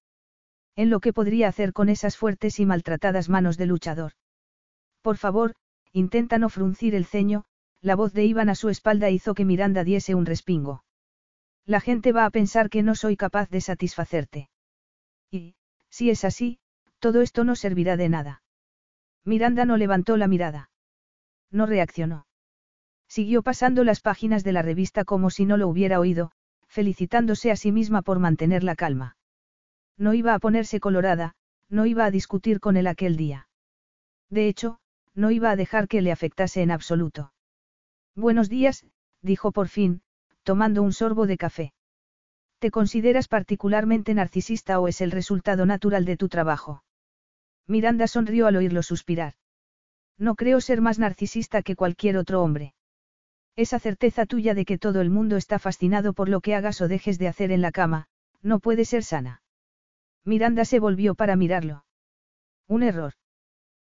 [0.74, 4.12] En lo que podría hacer con esas fuertes y maltratadas manos de luchador.
[5.00, 5.54] Por favor,
[5.92, 7.44] intenta no fruncir el ceño,
[7.82, 10.84] la voz de Iván a su espalda hizo que Miranda diese un respingo.
[11.66, 14.48] La gente va a pensar que no soy capaz de satisfacerte.
[15.30, 15.56] Y,
[15.90, 16.58] si es así,
[17.00, 18.42] todo esto no servirá de nada.
[19.24, 20.70] Miranda no levantó la mirada.
[21.50, 22.26] No reaccionó.
[23.08, 26.30] Siguió pasando las páginas de la revista como si no lo hubiera oído,
[26.66, 29.16] felicitándose a sí misma por mantener la calma.
[29.98, 31.34] No iba a ponerse colorada,
[31.68, 33.48] no iba a discutir con él aquel día.
[34.30, 34.78] De hecho,
[35.14, 37.31] no iba a dejar que le afectase en absoluto.
[38.14, 38.84] Buenos días,
[39.22, 40.02] dijo por fin,
[40.42, 41.72] tomando un sorbo de café.
[42.58, 46.84] ¿Te consideras particularmente narcisista o es el resultado natural de tu trabajo?
[47.66, 49.32] Miranda sonrió al oírlo suspirar.
[50.18, 52.74] No creo ser más narcisista que cualquier otro hombre.
[53.56, 56.88] Esa certeza tuya de que todo el mundo está fascinado por lo que hagas o
[56.88, 58.08] dejes de hacer en la cama,
[58.42, 59.42] no puede ser sana.
[60.24, 61.86] Miranda se volvió para mirarlo.
[62.68, 63.14] Un error.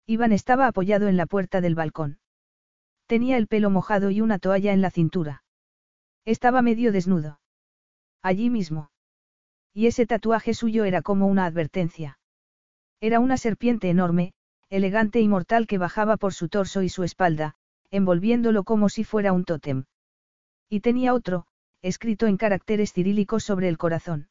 [0.06, 2.19] Iván estaba apoyado en la puerta del balcón.
[3.10, 5.42] Tenía el pelo mojado y una toalla en la cintura.
[6.24, 7.40] Estaba medio desnudo.
[8.22, 8.92] Allí mismo.
[9.74, 12.20] Y ese tatuaje suyo era como una advertencia.
[13.00, 14.32] Era una serpiente enorme,
[14.68, 17.56] elegante y mortal que bajaba por su torso y su espalda,
[17.90, 19.86] envolviéndolo como si fuera un tótem.
[20.68, 21.48] Y tenía otro,
[21.82, 24.28] escrito en caracteres cirílicos sobre el corazón.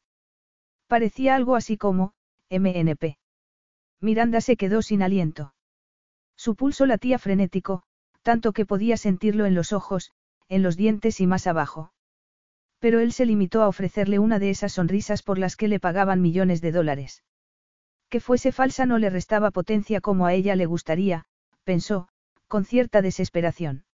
[0.86, 2.14] Parecía algo así como,
[2.48, 3.18] MNP.
[4.00, 5.52] Miranda se quedó sin aliento.
[6.34, 7.84] Su pulso latía frenético,
[8.22, 10.12] tanto que podía sentirlo en los ojos,
[10.48, 11.92] en los dientes y más abajo.
[12.78, 16.20] Pero él se limitó a ofrecerle una de esas sonrisas por las que le pagaban
[16.20, 17.22] millones de dólares.
[18.08, 21.26] Que fuese falsa no le restaba potencia como a ella le gustaría,
[21.64, 22.08] pensó,
[22.48, 23.84] con cierta desesperación.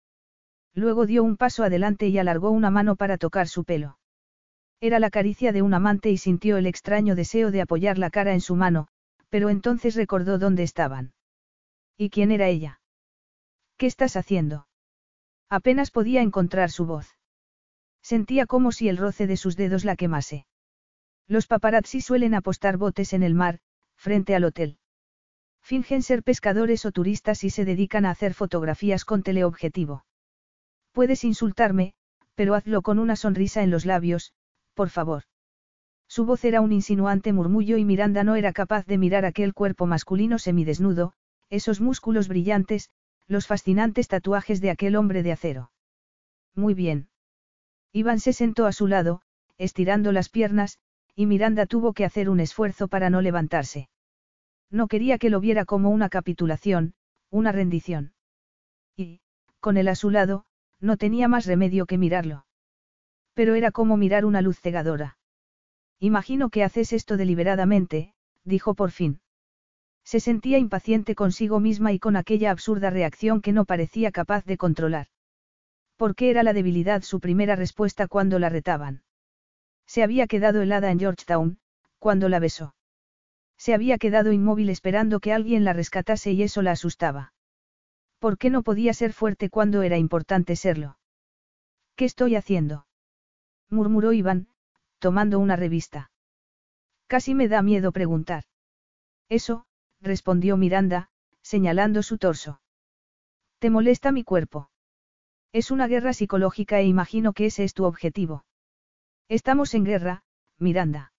[0.74, 3.98] Luego dio un paso adelante y alargó una mano para tocar su pelo.
[4.80, 8.34] Era la caricia de un amante y sintió el extraño deseo de apoyar la cara
[8.34, 8.88] en su mano,
[9.30, 11.12] pero entonces recordó dónde estaban.
[11.96, 12.80] ¿Y quién era ella?
[13.76, 14.66] ¿Qué estás haciendo?
[15.50, 17.18] Apenas podía encontrar su voz.
[18.02, 20.46] Sentía como si el roce de sus dedos la quemase.
[21.28, 23.58] Los paparazzi suelen apostar botes en el mar,
[23.96, 24.78] frente al hotel.
[25.60, 30.04] Fingen ser pescadores o turistas y se dedican a hacer fotografías con teleobjetivo.
[30.92, 31.94] Puedes insultarme,
[32.34, 34.32] pero hazlo con una sonrisa en los labios,
[34.74, 35.24] por favor.
[36.08, 39.86] Su voz era un insinuante murmullo y Miranda no era capaz de mirar aquel cuerpo
[39.86, 41.12] masculino semidesnudo,
[41.50, 42.90] esos músculos brillantes,
[43.28, 45.70] los fascinantes tatuajes de aquel hombre de acero.
[46.54, 47.08] Muy bien.
[47.92, 49.22] Iván se sentó a su lado,
[49.58, 50.78] estirando las piernas,
[51.14, 53.88] y Miranda tuvo que hacer un esfuerzo para no levantarse.
[54.70, 56.94] No quería que lo viera como una capitulación,
[57.30, 58.12] una rendición.
[58.96, 59.20] Y,
[59.60, 60.44] con él a su lado,
[60.80, 62.46] no tenía más remedio que mirarlo.
[63.34, 65.18] Pero era como mirar una luz cegadora.
[65.98, 69.20] Imagino que haces esto deliberadamente, dijo por fin.
[70.06, 74.56] Se sentía impaciente consigo misma y con aquella absurda reacción que no parecía capaz de
[74.56, 75.08] controlar.
[75.96, 79.02] ¿Por qué era la debilidad su primera respuesta cuando la retaban?
[79.84, 81.58] Se había quedado helada en Georgetown,
[81.98, 82.76] cuando la besó.
[83.58, 87.32] Se había quedado inmóvil esperando que alguien la rescatase y eso la asustaba.
[88.20, 90.98] ¿Por qué no podía ser fuerte cuando era importante serlo?
[91.96, 92.86] ¿Qué estoy haciendo?
[93.70, 94.46] murmuró Iván,
[95.00, 96.12] tomando una revista.
[97.08, 98.44] Casi me da miedo preguntar.
[99.28, 99.65] Eso,
[100.00, 101.10] respondió Miranda,
[101.42, 102.60] señalando su torso.
[103.58, 104.70] ¿Te molesta mi cuerpo?
[105.52, 108.44] Es una guerra psicológica e imagino que ese es tu objetivo.
[109.28, 110.24] Estamos en guerra,
[110.58, 111.12] Miranda.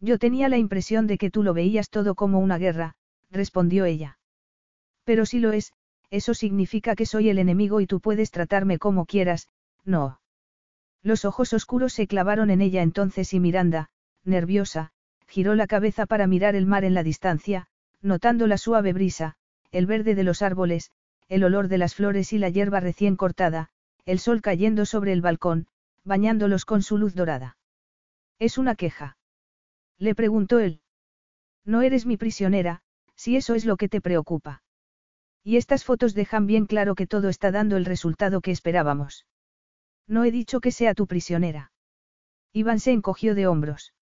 [0.00, 2.96] Yo tenía la impresión de que tú lo veías todo como una guerra,
[3.30, 4.18] respondió ella.
[5.04, 5.72] Pero si lo es,
[6.10, 9.48] eso significa que soy el enemigo y tú puedes tratarme como quieras,
[9.84, 10.20] no.
[11.02, 13.90] Los ojos oscuros se clavaron en ella entonces y Miranda,
[14.24, 14.92] nerviosa,
[15.26, 17.68] giró la cabeza para mirar el mar en la distancia,
[18.02, 19.36] notando la suave brisa,
[19.70, 20.90] el verde de los árboles,
[21.28, 23.70] el olor de las flores y la hierba recién cortada,
[24.04, 25.66] el sol cayendo sobre el balcón,
[26.04, 27.56] bañándolos con su luz dorada.
[28.38, 29.16] ¿Es una queja?
[29.98, 30.80] Le preguntó él.
[31.64, 32.82] No eres mi prisionera,
[33.14, 34.62] si eso es lo que te preocupa.
[35.44, 39.26] Y estas fotos dejan bien claro que todo está dando el resultado que esperábamos.
[40.08, 41.72] No he dicho que sea tu prisionera.
[42.52, 43.94] Iván se encogió de hombros.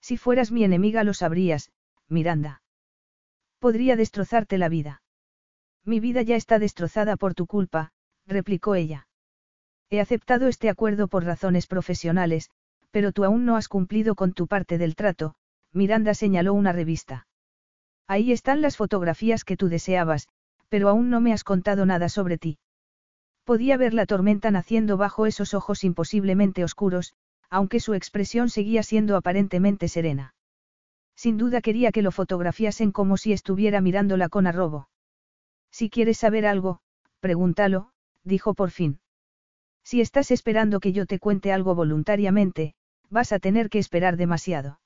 [0.00, 1.70] Si fueras mi enemiga lo sabrías,
[2.08, 2.62] Miranda.
[3.58, 5.02] Podría destrozarte la vida.
[5.84, 7.92] Mi vida ya está destrozada por tu culpa,
[8.26, 9.08] replicó ella.
[9.90, 12.50] He aceptado este acuerdo por razones profesionales,
[12.90, 15.34] pero tú aún no has cumplido con tu parte del trato,
[15.72, 17.26] Miranda señaló una revista.
[18.06, 20.28] Ahí están las fotografías que tú deseabas,
[20.68, 22.58] pero aún no me has contado nada sobre ti.
[23.44, 27.14] Podía ver la tormenta naciendo bajo esos ojos imposiblemente oscuros,
[27.50, 30.34] aunque su expresión seguía siendo aparentemente serena.
[31.18, 34.88] Sin duda quería que lo fotografiasen como si estuviera mirándola con arrobo.
[35.72, 36.78] Si quieres saber algo,
[37.18, 37.90] pregúntalo,
[38.22, 39.00] dijo por fin.
[39.82, 42.76] Si estás esperando que yo te cuente algo voluntariamente,
[43.10, 44.78] vas a tener que esperar demasiado.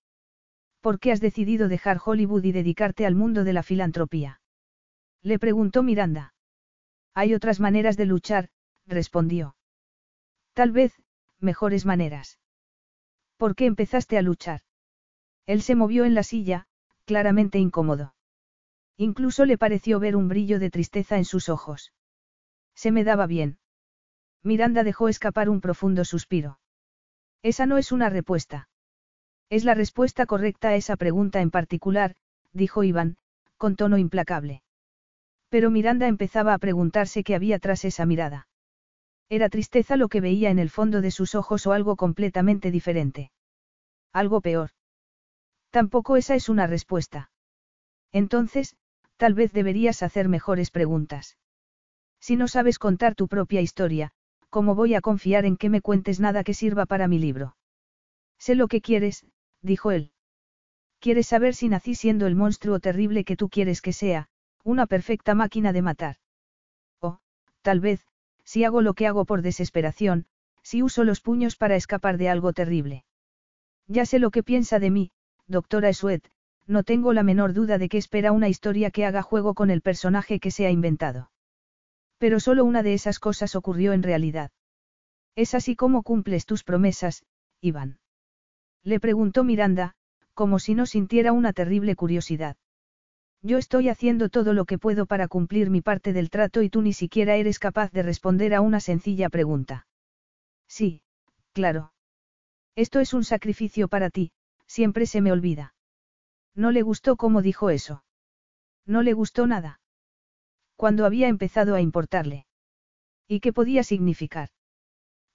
[0.80, 4.40] ¿Por qué has decidido dejar Hollywood y dedicarte al mundo de la filantropía?
[5.20, 6.32] Le preguntó Miranda.
[7.12, 8.48] Hay otras maneras de luchar,
[8.86, 9.54] respondió.
[10.54, 10.94] Tal vez,
[11.40, 12.38] mejores maneras.
[13.36, 14.62] ¿Por qué empezaste a luchar?
[15.46, 16.66] Él se movió en la silla,
[17.04, 18.14] claramente incómodo.
[18.96, 21.92] Incluso le pareció ver un brillo de tristeza en sus ojos.
[22.74, 23.58] Se me daba bien.
[24.42, 26.58] Miranda dejó escapar un profundo suspiro.
[27.42, 28.68] Esa no es una respuesta.
[29.50, 32.14] Es la respuesta correcta a esa pregunta en particular,
[32.52, 33.16] dijo Iván,
[33.56, 34.62] con tono implacable.
[35.48, 38.48] Pero Miranda empezaba a preguntarse qué había tras esa mirada.
[39.28, 43.30] Era tristeza lo que veía en el fondo de sus ojos o algo completamente diferente.
[44.12, 44.70] Algo peor.
[45.72, 47.30] Tampoco esa es una respuesta.
[48.12, 48.76] Entonces,
[49.16, 51.38] tal vez deberías hacer mejores preguntas.
[52.20, 54.12] Si no sabes contar tu propia historia,
[54.50, 57.56] ¿cómo voy a confiar en que me cuentes nada que sirva para mi libro?
[58.38, 59.24] Sé lo que quieres,
[59.62, 60.12] dijo él.
[61.00, 64.28] Quieres saber si nací siendo el monstruo terrible que tú quieres que sea,
[64.64, 66.16] una perfecta máquina de matar.
[67.00, 67.18] O,
[67.62, 68.06] tal vez,
[68.44, 70.26] si hago lo que hago por desesperación,
[70.62, 73.06] si uso los puños para escapar de algo terrible.
[73.86, 75.12] Ya sé lo que piensa de mí,
[75.52, 76.28] doctora Esuet,
[76.66, 79.82] no tengo la menor duda de que espera una historia que haga juego con el
[79.82, 81.30] personaje que se ha inventado.
[82.18, 84.50] Pero solo una de esas cosas ocurrió en realidad.
[85.36, 87.24] ¿Es así como cumples tus promesas,
[87.60, 87.98] Iván?
[88.82, 89.94] Le preguntó Miranda,
[90.34, 92.56] como si no sintiera una terrible curiosidad.
[93.42, 96.80] Yo estoy haciendo todo lo que puedo para cumplir mi parte del trato y tú
[96.80, 99.86] ni siquiera eres capaz de responder a una sencilla pregunta.
[100.68, 101.02] Sí,
[101.52, 101.92] claro.
[102.76, 104.32] Esto es un sacrificio para ti,
[104.72, 105.74] siempre se me olvida.
[106.54, 108.04] No le gustó cómo dijo eso.
[108.86, 109.80] No le gustó nada.
[110.76, 112.46] Cuando había empezado a importarle.
[113.28, 114.48] ¿Y qué podía significar?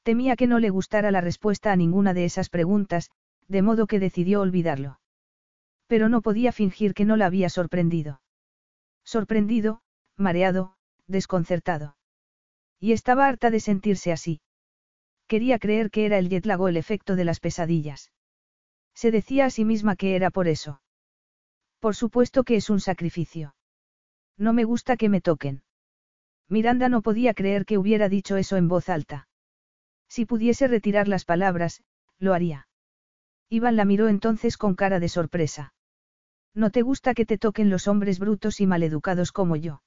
[0.02, 3.12] Temía que no le gustara la respuesta a ninguna de esas preguntas,
[3.48, 5.00] de modo que decidió olvidarlo.
[5.86, 8.22] Pero no podía fingir que no la había sorprendido.
[9.04, 9.82] Sorprendido,
[10.16, 11.96] mareado, desconcertado.
[12.80, 14.42] Y estaba harta de sentirse así.
[15.28, 18.12] Quería creer que era el jet el efecto de las pesadillas.
[19.02, 20.82] Se decía a sí misma que era por eso.
[21.80, 23.54] Por supuesto que es un sacrificio.
[24.38, 25.62] No me gusta que me toquen.
[26.50, 29.28] Miranda no podía creer que hubiera dicho eso en voz alta.
[30.10, 31.84] Si pudiese retirar las palabras,
[32.18, 32.70] lo haría.
[33.50, 35.76] Iván la miró entonces con cara de sorpresa.
[36.56, 39.84] No te gusta que te toquen los hombres brutos y maleducados como yo.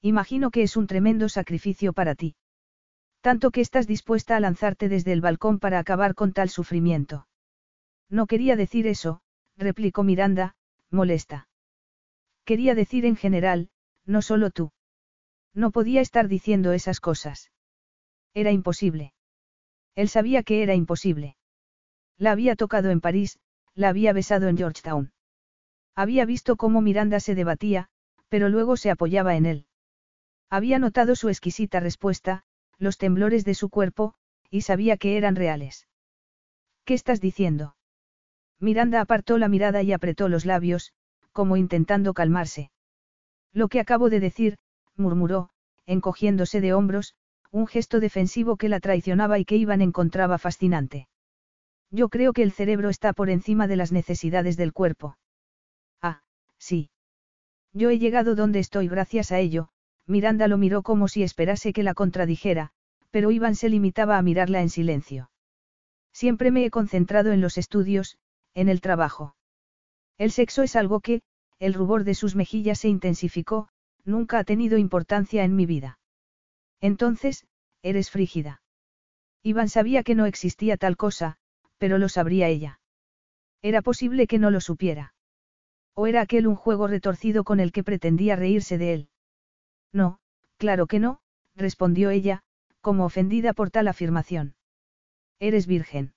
[0.00, 2.34] Imagino que es un tremendo sacrificio para ti.
[3.20, 7.28] Tanto que estás dispuesta a lanzarte desde el balcón para acabar con tal sufrimiento.
[8.10, 9.20] No quería decir eso,
[9.56, 10.56] replicó Miranda,
[10.90, 11.48] molesta.
[12.44, 13.70] Quería decir en general,
[14.04, 14.72] no solo tú.
[15.54, 17.50] No podía estar diciendo esas cosas.
[18.34, 19.14] Era imposible.
[19.94, 21.36] Él sabía que era imposible.
[22.18, 23.38] La había tocado en París,
[23.74, 25.12] la había besado en Georgetown.
[25.94, 27.88] Había visto cómo Miranda se debatía,
[28.28, 29.66] pero luego se apoyaba en él.
[30.50, 32.44] Había notado su exquisita respuesta,
[32.78, 34.14] los temblores de su cuerpo,
[34.50, 35.88] y sabía que eran reales.
[36.84, 37.76] ¿Qué estás diciendo?
[38.64, 40.94] Miranda apartó la mirada y apretó los labios,
[41.32, 42.70] como intentando calmarse.
[43.52, 44.56] Lo que acabo de decir,
[44.96, 45.50] murmuró,
[45.84, 47.14] encogiéndose de hombros,
[47.50, 51.08] un gesto defensivo que la traicionaba y que Iván encontraba fascinante.
[51.90, 55.18] Yo creo que el cerebro está por encima de las necesidades del cuerpo.
[56.00, 56.22] Ah,
[56.56, 56.88] sí.
[57.74, 59.68] Yo he llegado donde estoy gracias a ello,
[60.06, 62.70] Miranda lo miró como si esperase que la contradijera,
[63.10, 65.30] pero Iván se limitaba a mirarla en silencio.
[66.12, 68.16] Siempre me he concentrado en los estudios,
[68.54, 69.36] en el trabajo.
[70.16, 71.22] El sexo es algo que,
[71.58, 73.68] el rubor de sus mejillas se intensificó,
[74.04, 75.98] nunca ha tenido importancia en mi vida.
[76.80, 77.46] Entonces,
[77.82, 78.62] eres frígida.
[79.42, 81.36] Iván sabía que no existía tal cosa,
[81.78, 82.80] pero lo sabría ella.
[83.62, 85.14] Era posible que no lo supiera.
[85.94, 89.08] ¿O era aquel un juego retorcido con el que pretendía reírse de él?
[89.92, 90.18] No,
[90.56, 91.20] claro que no,
[91.54, 92.42] respondió ella,
[92.80, 94.54] como ofendida por tal afirmación.
[95.38, 96.14] Eres virgen.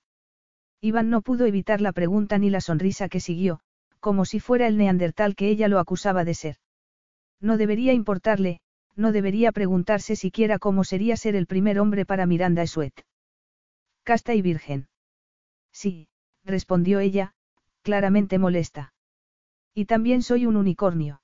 [0.80, 3.60] Iván no pudo evitar la pregunta ni la sonrisa que siguió,
[4.00, 6.56] como si fuera el neandertal que ella lo acusaba de ser.
[7.40, 8.60] No debería importarle,
[8.94, 13.04] no debería preguntarse siquiera cómo sería ser el primer hombre para Miranda Esuet.
[14.02, 14.88] Casta y virgen.
[15.72, 16.08] Sí,
[16.44, 17.34] respondió ella,
[17.82, 18.92] claramente molesta.
[19.74, 21.22] Y también soy un unicornio.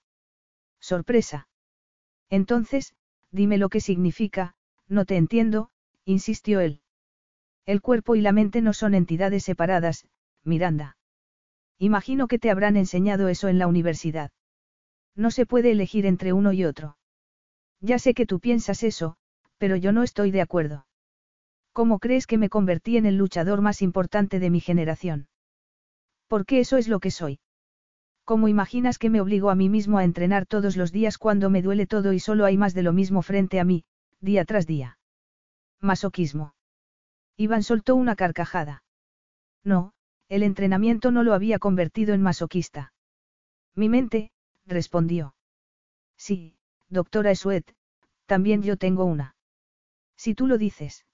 [0.80, 1.48] Sorpresa.
[2.30, 2.94] Entonces,
[3.30, 4.54] dime lo que significa,
[4.86, 5.70] no te entiendo,
[6.04, 6.80] insistió él.
[7.66, 10.06] El cuerpo y la mente no son entidades separadas,
[10.44, 10.96] Miranda.
[11.78, 14.30] Imagino que te habrán enseñado eso en la universidad.
[15.16, 16.96] No se puede elegir entre uno y otro.
[17.80, 19.16] Ya sé que tú piensas eso,
[19.58, 20.86] pero yo no estoy de acuerdo.
[21.72, 25.28] ¿Cómo crees que me convertí en el luchador más importante de mi generación?
[26.28, 27.40] Porque eso es lo que soy.
[28.24, 31.62] ¿Cómo imaginas que me obligo a mí mismo a entrenar todos los días cuando me
[31.62, 33.84] duele todo y solo hay más de lo mismo frente a mí,
[34.20, 34.98] día tras día?
[35.80, 36.53] Masoquismo.
[37.36, 38.82] Iván soltó una carcajada.
[39.64, 39.92] No,
[40.28, 42.92] el entrenamiento no lo había convertido en masoquista.
[43.74, 44.30] Mi mente,
[44.66, 45.34] respondió.
[46.16, 46.56] Sí,
[46.88, 47.74] doctora Esuet,
[48.26, 49.36] también yo tengo una.
[50.16, 51.04] Si tú lo dices.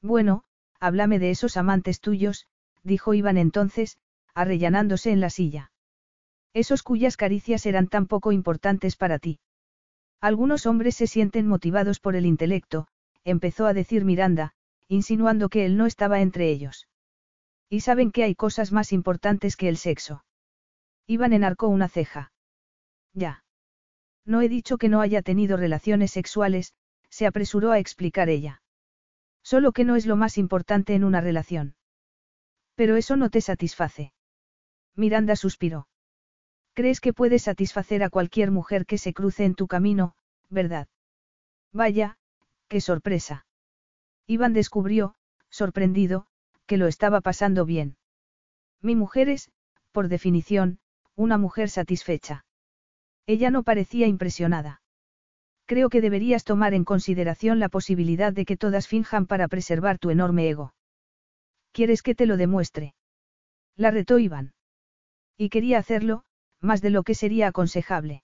[0.00, 0.44] Bueno,
[0.78, 2.46] háblame de esos amantes tuyos,
[2.82, 3.98] dijo Iván entonces,
[4.34, 5.72] arrellanándose en la silla.
[6.54, 9.40] Esos cuyas caricias eran tan poco importantes para ti.
[10.20, 12.86] Algunos hombres se sienten motivados por el intelecto,
[13.24, 14.54] empezó a decir Miranda,
[14.92, 16.86] insinuando que él no estaba entre ellos.
[17.70, 20.22] Y saben que hay cosas más importantes que el sexo.
[21.06, 22.30] Iván enarcó una ceja.
[23.14, 23.42] Ya.
[24.26, 26.74] No he dicho que no haya tenido relaciones sexuales,
[27.08, 28.60] se apresuró a explicar ella.
[29.42, 31.74] Solo que no es lo más importante en una relación.
[32.74, 34.12] Pero eso no te satisface.
[34.94, 35.88] Miranda suspiró.
[36.74, 40.16] Crees que puedes satisfacer a cualquier mujer que se cruce en tu camino,
[40.50, 40.86] ¿verdad?
[41.72, 42.18] Vaya,
[42.68, 43.46] qué sorpresa.
[44.26, 45.14] Iván descubrió,
[45.50, 46.26] sorprendido,
[46.66, 47.96] que lo estaba pasando bien.
[48.80, 49.50] Mi mujer es,
[49.92, 50.78] por definición,
[51.14, 52.44] una mujer satisfecha.
[53.26, 54.82] Ella no parecía impresionada.
[55.66, 60.10] Creo que deberías tomar en consideración la posibilidad de que todas finjan para preservar tu
[60.10, 60.74] enorme ego.
[61.72, 62.94] ¿Quieres que te lo demuestre?
[63.76, 64.54] La retó Iván.
[65.36, 66.24] Y quería hacerlo,
[66.60, 68.22] más de lo que sería aconsejable.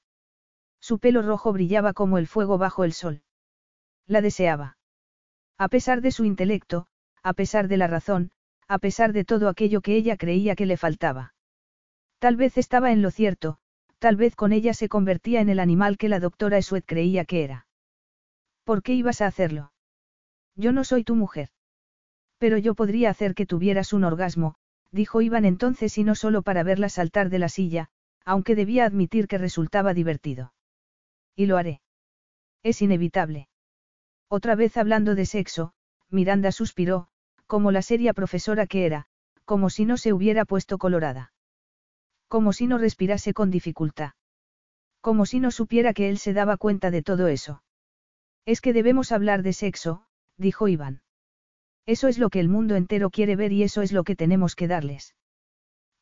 [0.81, 3.23] Su pelo rojo brillaba como el fuego bajo el sol.
[4.07, 4.78] La deseaba.
[5.59, 6.87] A pesar de su intelecto,
[7.23, 8.31] a pesar de la razón,
[8.69, 11.35] a pesar de todo aquello que ella creía que le faltaba.
[12.19, 13.59] Tal vez estaba en lo cierto,
[13.99, 17.43] tal vez con ella se convertía en el animal que la doctora Esuet creía que
[17.43, 17.67] era.
[18.65, 19.73] ¿Por qué ibas a hacerlo?
[20.55, 21.49] Yo no soy tu mujer.
[22.39, 24.55] Pero yo podría hacer que tuvieras un orgasmo,
[24.93, 27.89] dijo Iván entonces y no solo para verla saltar de la silla,
[28.25, 30.53] aunque debía admitir que resultaba divertido.
[31.35, 31.81] Y lo haré.
[32.63, 33.49] Es inevitable.
[34.29, 35.73] Otra vez hablando de sexo,
[36.11, 37.09] Miranda suspiró,
[37.47, 39.07] como la seria profesora que era,
[39.45, 41.33] como si no se hubiera puesto colorada.
[42.29, 44.13] Como si no respirase con dificultad.
[45.01, 47.63] Como si no supiera que él se daba cuenta de todo eso.
[48.45, 50.05] Es que debemos hablar de sexo,
[50.37, 51.01] dijo Iván.
[51.87, 54.55] Eso es lo que el mundo entero quiere ver y eso es lo que tenemos
[54.55, 55.15] que darles.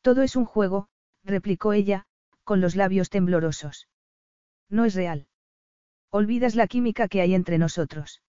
[0.01, 0.89] Todo es un juego,
[1.23, 2.05] replicó ella,
[2.43, 3.87] con los labios temblorosos.
[4.69, 5.26] No es real.
[6.11, 8.21] Olvidas la química que hay entre nosotros.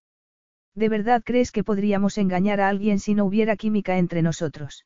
[0.75, 4.85] ¿De verdad crees que podríamos engañar a alguien si no hubiera química entre nosotros?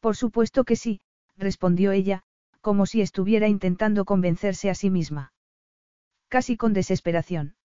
[0.00, 1.00] Por supuesto que sí,
[1.36, 2.22] respondió ella,
[2.60, 5.32] como si estuviera intentando convencerse a sí misma.
[6.28, 7.56] Casi con desesperación.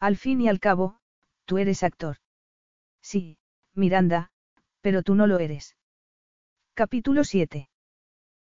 [0.00, 0.98] Al fin y al cabo,
[1.44, 2.16] tú eres actor.
[3.00, 3.38] Sí,
[3.74, 4.30] Miranda,
[4.80, 5.76] pero tú no lo eres.
[6.74, 7.68] Capítulo 7.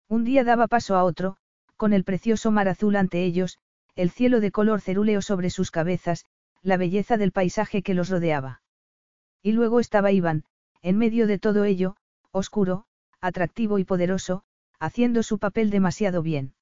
[0.09, 1.36] Un día daba paso a otro,
[1.77, 3.59] con el precioso mar azul ante ellos,
[3.97, 6.27] el cielo de color cerúleo sobre sus cabezas,
[6.62, 8.62] la belleza del paisaje que los rodeaba.
[9.43, 10.44] Y luego estaba Iván,
[10.82, 11.97] en medio de todo ello,
[12.31, 12.85] oscuro,
[13.20, 14.43] atractivo y poderoso,
[14.78, 16.55] haciendo su papel demasiado bien.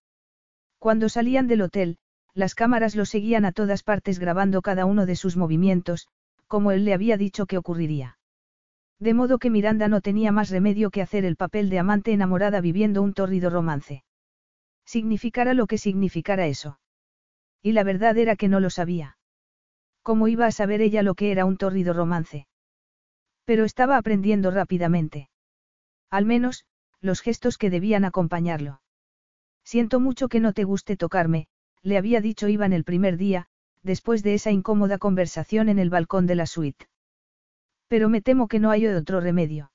[0.79, 1.99] Cuando salían del hotel,
[2.35, 6.09] las cámaras lo seguían a todas partes grabando cada uno de sus movimientos,
[6.47, 8.19] como él le había dicho que ocurriría.
[9.01, 12.61] De modo que Miranda no tenía más remedio que hacer el papel de amante enamorada
[12.61, 14.05] viviendo un tórrido romance.
[14.85, 16.79] Significara lo que significara eso.
[17.65, 19.17] Y la verdad era que no lo sabía.
[20.03, 22.47] ¿Cómo iba a saber ella lo que era un tórrido romance?
[23.47, 25.31] Pero estaba aprendiendo rápidamente.
[26.11, 26.67] Al menos,
[27.01, 28.83] los gestos que debían acompañarlo.
[29.65, 31.47] Siento mucho que no te guste tocarme,
[31.81, 33.47] le había dicho Iván el primer día,
[33.83, 36.87] después de esa incómoda conversación en el balcón de la suite.
[37.89, 39.73] Pero me temo que no hay otro remedio.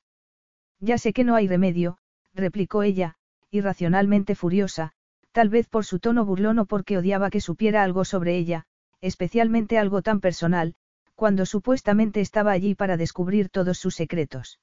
[0.80, 1.98] Ya sé que no hay remedio,
[2.36, 3.16] replicó ella,
[3.50, 4.94] irracionalmente furiosa,
[5.40, 8.66] tal vez por su tono burlón o porque odiaba que supiera algo sobre ella,
[9.00, 10.76] especialmente algo tan personal,
[11.16, 14.60] cuando supuestamente estaba allí para descubrir todos sus secretos.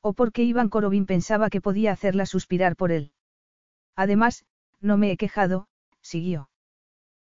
[0.00, 3.12] O porque Iván Korobin pensaba que podía hacerla suspirar por él.
[3.94, 4.46] Además,
[4.80, 5.68] no me he quejado,
[6.00, 6.48] siguió.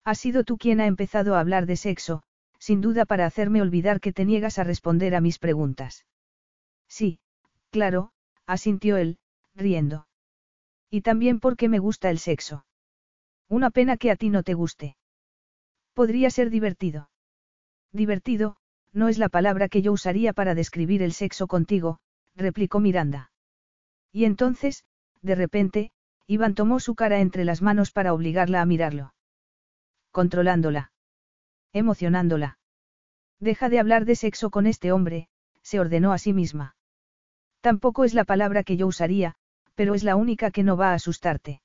[0.03, 2.23] Has sido tú quien ha empezado a hablar de sexo,
[2.57, 6.07] sin duda para hacerme olvidar que te niegas a responder a mis preguntas.
[6.87, 7.19] Sí,
[7.69, 8.13] claro,
[8.47, 9.19] asintió él,
[9.53, 10.07] riendo.
[10.93, 12.67] Y también porque me gusta el sexo.
[13.49, 14.95] Una pena que a ti no te guste.
[15.95, 17.09] Podría ser divertido.
[17.91, 18.57] Divertido,
[18.91, 21.97] no es la palabra que yo usaría para describir el sexo contigo,
[22.35, 23.31] replicó Miranda.
[24.11, 24.85] Y entonces,
[25.23, 25.91] de repente,
[26.27, 29.15] Iván tomó su cara entre las manos para obligarla a mirarlo.
[30.11, 30.91] Controlándola.
[31.73, 32.59] Emocionándola.
[33.39, 35.27] Deja de hablar de sexo con este hombre,
[35.63, 36.75] se ordenó a sí misma.
[37.61, 39.37] Tampoco es la palabra que yo usaría,
[39.75, 41.61] pero es la única que no va a asustarte.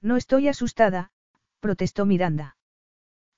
[0.00, 1.10] No estoy asustada,
[1.60, 2.56] protestó Miranda.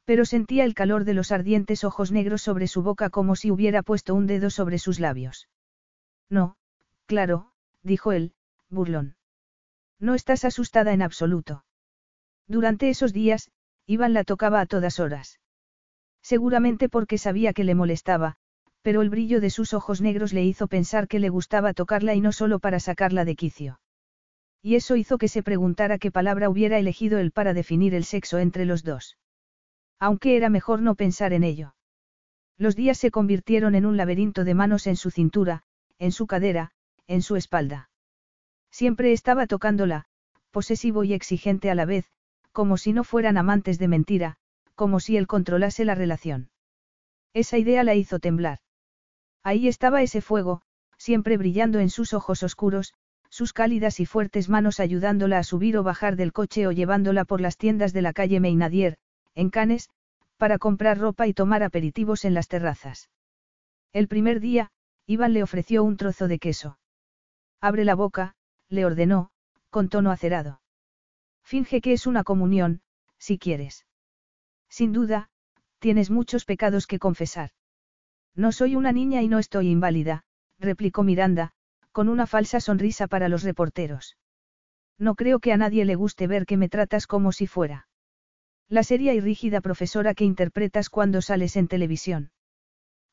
[0.05, 3.83] Pero sentía el calor de los ardientes ojos negros sobre su boca como si hubiera
[3.83, 5.49] puesto un dedo sobre sus labios.
[6.29, 6.57] No,
[7.07, 7.53] claro,
[7.83, 8.35] dijo él,
[8.69, 9.17] burlón.
[10.01, 11.65] No estás asustada en absoluto.
[12.47, 13.51] Durante esos días,
[13.87, 15.41] Iván la tocaba a todas horas.
[16.23, 18.37] Seguramente porque sabía que le molestaba,
[18.83, 22.21] pero el brillo de sus ojos negros le hizo pensar que le gustaba tocarla y
[22.21, 23.81] no solo para sacarla de quicio.
[24.65, 28.39] Y eso hizo que se preguntara qué palabra hubiera elegido él para definir el sexo
[28.39, 29.19] entre los dos.
[30.01, 31.75] Aunque era mejor no pensar en ello.
[32.57, 35.65] Los días se convirtieron en un laberinto de manos en su cintura,
[35.99, 36.71] en su cadera,
[37.07, 37.91] en su espalda.
[38.71, 40.07] Siempre estaba tocándola,
[40.51, 42.11] posesivo y exigente a la vez,
[42.51, 44.39] como si no fueran amantes de mentira,
[44.75, 46.49] como si él controlase la relación.
[47.35, 48.61] Esa idea la hizo temblar.
[49.43, 50.63] Ahí estaba ese fuego,
[50.97, 52.95] siempre brillando en sus ojos oscuros,
[53.35, 57.41] sus cálidas y fuertes manos ayudándola a subir o bajar del coche o llevándola por
[57.41, 58.97] las tiendas de la calle Meinadier,
[59.35, 59.91] en Cannes,
[60.37, 63.11] para comprar ropa y tomar aperitivos en las terrazas.
[63.93, 64.71] El primer día,
[65.07, 66.79] Iván le ofreció un trozo de queso.
[67.61, 68.37] Abre la boca,
[68.69, 69.31] le ordenó,
[69.69, 70.61] con tono acerado.
[71.43, 72.83] Finge que es una comunión,
[73.19, 73.85] si quieres.
[74.69, 75.29] Sin duda,
[75.81, 77.51] tienes muchos pecados que confesar.
[78.37, 80.23] No soy una niña y no estoy inválida,
[80.61, 81.53] replicó Miranda,
[81.95, 84.19] con una falsa sonrisa para los reporteros.
[84.99, 87.87] No creo que a nadie le guste ver que me tratas como si fuera.
[88.69, 92.33] La seria y rígida profesora que interpretas cuando sales en televisión.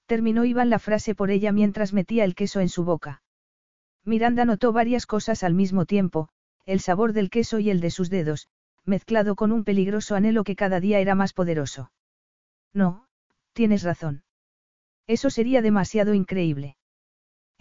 [0.08, 3.22] Terminó Iván la frase por ella mientras metía el queso en su boca.
[4.04, 6.30] Miranda notó varias cosas al mismo tiempo,
[6.66, 8.50] el sabor del queso y el de sus dedos,
[8.84, 11.92] mezclado con un peligroso anhelo que cada día era más poderoso.
[12.74, 13.06] No,
[13.54, 14.24] tienes razón.
[15.06, 16.78] Eso sería demasiado increíble.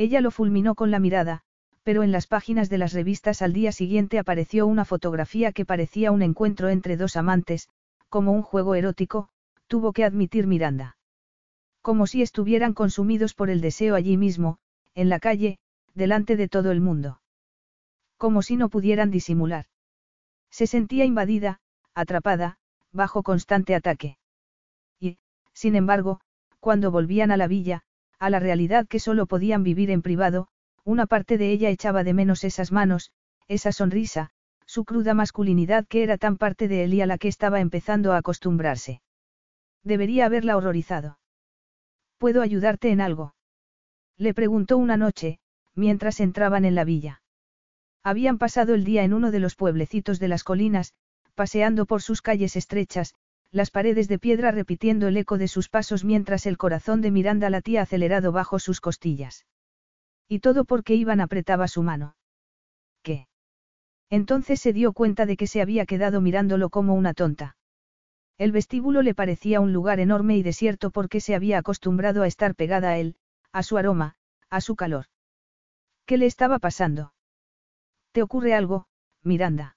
[0.01, 1.43] Ella lo fulminó con la mirada,
[1.82, 6.10] pero en las páginas de las revistas al día siguiente apareció una fotografía que parecía
[6.10, 7.68] un encuentro entre dos amantes,
[8.09, 9.28] como un juego erótico,
[9.66, 10.97] tuvo que admitir Miranda.
[11.82, 14.56] Como si estuvieran consumidos por el deseo allí mismo,
[14.94, 15.59] en la calle,
[15.93, 17.20] delante de todo el mundo.
[18.16, 19.66] Como si no pudieran disimular.
[20.51, 21.60] Se sentía invadida,
[21.94, 22.56] atrapada,
[22.90, 24.16] bajo constante ataque.
[24.98, 25.18] Y,
[25.52, 26.20] sin embargo,
[26.59, 27.85] cuando volvían a la villa,
[28.21, 30.49] a la realidad que solo podían vivir en privado,
[30.85, 33.11] una parte de ella echaba de menos esas manos,
[33.49, 34.31] esa sonrisa,
[34.67, 38.13] su cruda masculinidad que era tan parte de él y a la que estaba empezando
[38.13, 39.01] a acostumbrarse.
[39.83, 41.19] Debería haberla horrorizado.
[42.19, 43.35] ¿Puedo ayudarte en algo?
[44.19, 45.39] Le preguntó una noche,
[45.75, 47.23] mientras entraban en la villa.
[48.03, 50.93] Habían pasado el día en uno de los pueblecitos de las colinas,
[51.35, 53.15] paseando por sus calles estrechas,
[53.52, 57.51] las paredes de piedra repitiendo el eco de sus pasos mientras el corazón de Miranda
[57.51, 59.47] latía acelerado bajo sus costillas.
[60.28, 62.14] Y todo porque Iván apretaba su mano.
[63.02, 63.27] ¿Qué?
[64.09, 67.56] Entonces se dio cuenta de que se había quedado mirándolo como una tonta.
[68.39, 72.55] El vestíbulo le parecía un lugar enorme y desierto porque se había acostumbrado a estar
[72.55, 73.16] pegada a él,
[73.52, 74.16] a su aroma,
[74.48, 75.06] a su calor.
[76.06, 77.12] ¿Qué le estaba pasando?
[78.12, 78.86] ¿Te ocurre algo,
[79.22, 79.77] Miranda?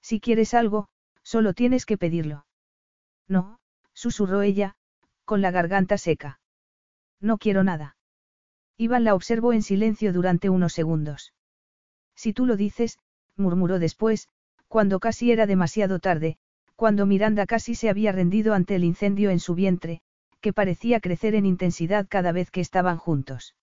[0.00, 0.88] Si quieres algo,
[1.22, 2.46] solo tienes que pedirlo.
[3.28, 3.58] No,
[3.92, 4.76] susurró ella,
[5.24, 6.40] con la garganta seca.
[7.20, 7.96] No quiero nada.
[8.76, 11.32] Iván la observó en silencio durante unos segundos.
[12.14, 12.98] Si tú lo dices,
[13.36, 14.28] murmuró después,
[14.68, 16.38] cuando casi era demasiado tarde,
[16.76, 20.00] cuando Miranda casi se había rendido ante el incendio en su vientre,
[20.40, 23.54] que parecía crecer en intensidad cada vez que estaban juntos.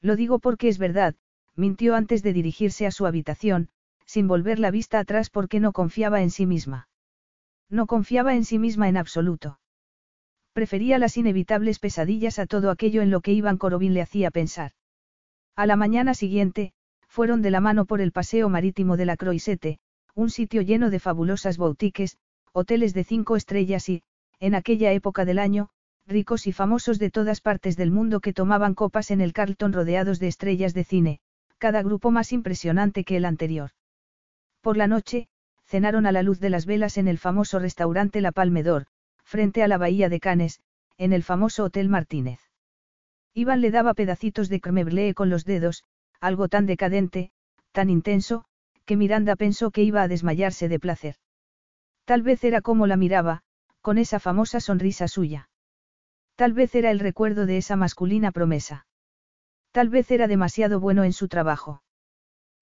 [0.00, 1.16] Lo digo porque es verdad,
[1.54, 3.68] mintió antes de dirigirse a su habitación,
[4.06, 6.87] sin volver la vista atrás porque no confiaba en sí misma.
[7.70, 9.60] No confiaba en sí misma en absoluto.
[10.52, 14.72] Prefería las inevitables pesadillas a todo aquello en lo que Iván Corobín le hacía pensar.
[15.54, 16.72] A la mañana siguiente,
[17.06, 19.78] fueron de la mano por el paseo marítimo de la Croisette,
[20.14, 22.16] un sitio lleno de fabulosas boutiques,
[22.52, 24.02] hoteles de cinco estrellas y,
[24.40, 25.68] en aquella época del año,
[26.06, 30.18] ricos y famosos de todas partes del mundo que tomaban copas en el Carlton rodeados
[30.18, 31.20] de estrellas de cine,
[31.58, 33.70] cada grupo más impresionante que el anterior.
[34.60, 35.28] Por la noche,
[35.68, 38.86] cenaron a la luz de las velas en el famoso restaurante La Palmedor,
[39.22, 40.60] frente a la bahía de Canes,
[40.96, 42.40] en el famoso Hotel Martínez.
[43.34, 45.84] Iván le daba pedacitos de creme con los dedos,
[46.20, 47.30] algo tan decadente,
[47.72, 48.46] tan intenso,
[48.86, 51.16] que Miranda pensó que iba a desmayarse de placer.
[52.06, 53.42] Tal vez era como la miraba,
[53.82, 55.50] con esa famosa sonrisa suya.
[56.34, 58.86] Tal vez era el recuerdo de esa masculina promesa.
[59.70, 61.82] Tal vez era demasiado bueno en su trabajo.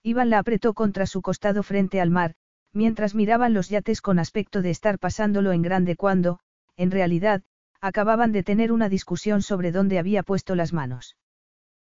[0.02, 2.34] Iván la apretó contra su costado frente al mar,
[2.72, 6.40] mientras miraban los yates con aspecto de estar pasándolo en grande cuando,
[6.76, 7.42] en realidad,
[7.80, 11.16] acababan de tener una discusión sobre dónde había puesto las manos.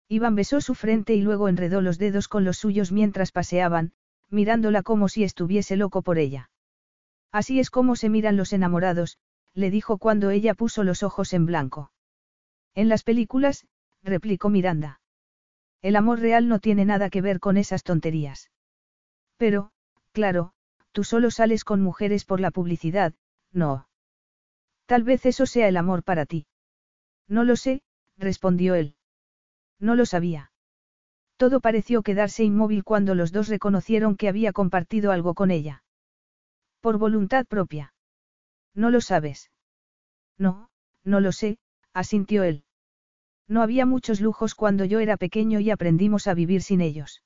[0.09, 3.93] Iván besó su frente y luego enredó los dedos con los suyos mientras paseaban,
[4.31, 6.51] mirándola como si estuviese loco por ella.
[7.33, 9.19] Así es como se miran los enamorados,
[9.55, 11.91] le dijo cuando ella puso los ojos en blanco.
[12.75, 13.67] En las películas,
[14.03, 15.01] replicó Miranda.
[15.83, 18.51] El amor real no tiene nada que ver con esas tonterías.
[19.37, 19.71] Pero,
[20.13, 20.53] claro,
[20.97, 23.13] tú solo sales con mujeres por la publicidad,
[23.53, 23.87] no.
[24.87, 26.47] Tal vez eso sea el amor para ti.
[27.29, 27.83] No lo sé,
[28.17, 28.95] respondió él.
[29.79, 30.53] No lo sabía.
[31.37, 35.85] Todo pareció quedarse inmóvil cuando los dos reconocieron que había compartido algo con ella.
[36.81, 37.93] Por voluntad propia.
[38.73, 39.51] No lo sabes.
[40.39, 40.71] No,
[41.05, 41.59] no lo sé,
[41.93, 42.65] asintió él.
[43.47, 47.23] No había muchos lujos cuando yo era pequeño y aprendimos a vivir sin ellos.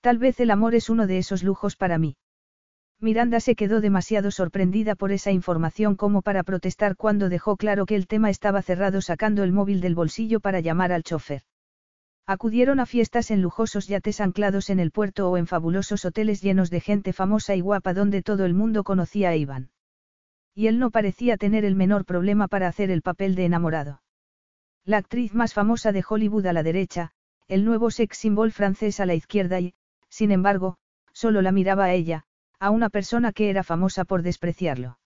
[0.00, 2.16] Tal vez el amor es uno de esos lujos para mí.
[3.00, 7.94] Miranda se quedó demasiado sorprendida por esa información como para protestar cuando dejó claro que
[7.94, 11.42] el tema estaba cerrado sacando el móvil del bolsillo para llamar al chofer.
[12.26, 16.70] Acudieron a fiestas en lujosos yates anclados en el puerto o en fabulosos hoteles llenos
[16.70, 19.70] de gente famosa y guapa donde todo el mundo conocía a Iván.
[20.52, 24.02] Y él no parecía tener el menor problema para hacer el papel de enamorado.
[24.84, 27.12] La actriz más famosa de Hollywood a la derecha,
[27.46, 29.74] el nuevo sex symbol francés a la izquierda y,
[30.08, 30.78] sin embargo,
[31.12, 32.24] solo la miraba a ella,
[32.60, 34.98] a una persona que era famosa por despreciarlo.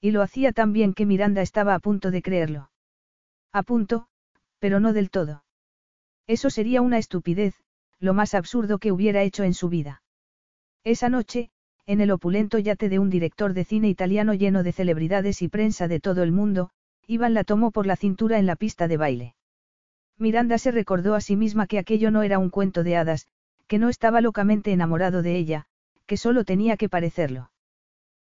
[0.00, 2.70] Y lo hacía tan bien que Miranda estaba a punto de creerlo.
[3.52, 4.06] A punto,
[4.58, 5.44] pero no del todo.
[6.26, 7.54] Eso sería una estupidez,
[7.98, 10.02] lo más absurdo que hubiera hecho en su vida.
[10.84, 11.50] Esa noche,
[11.86, 15.88] en el opulento yate de un director de cine italiano lleno de celebridades y prensa
[15.88, 16.70] de todo el mundo,
[17.06, 19.34] Iván la tomó por la cintura en la pista de baile.
[20.18, 23.26] Miranda se recordó a sí misma que aquello no era un cuento de hadas,
[23.66, 25.66] que no estaba locamente enamorado de ella,
[26.08, 27.52] que solo tenía que parecerlo.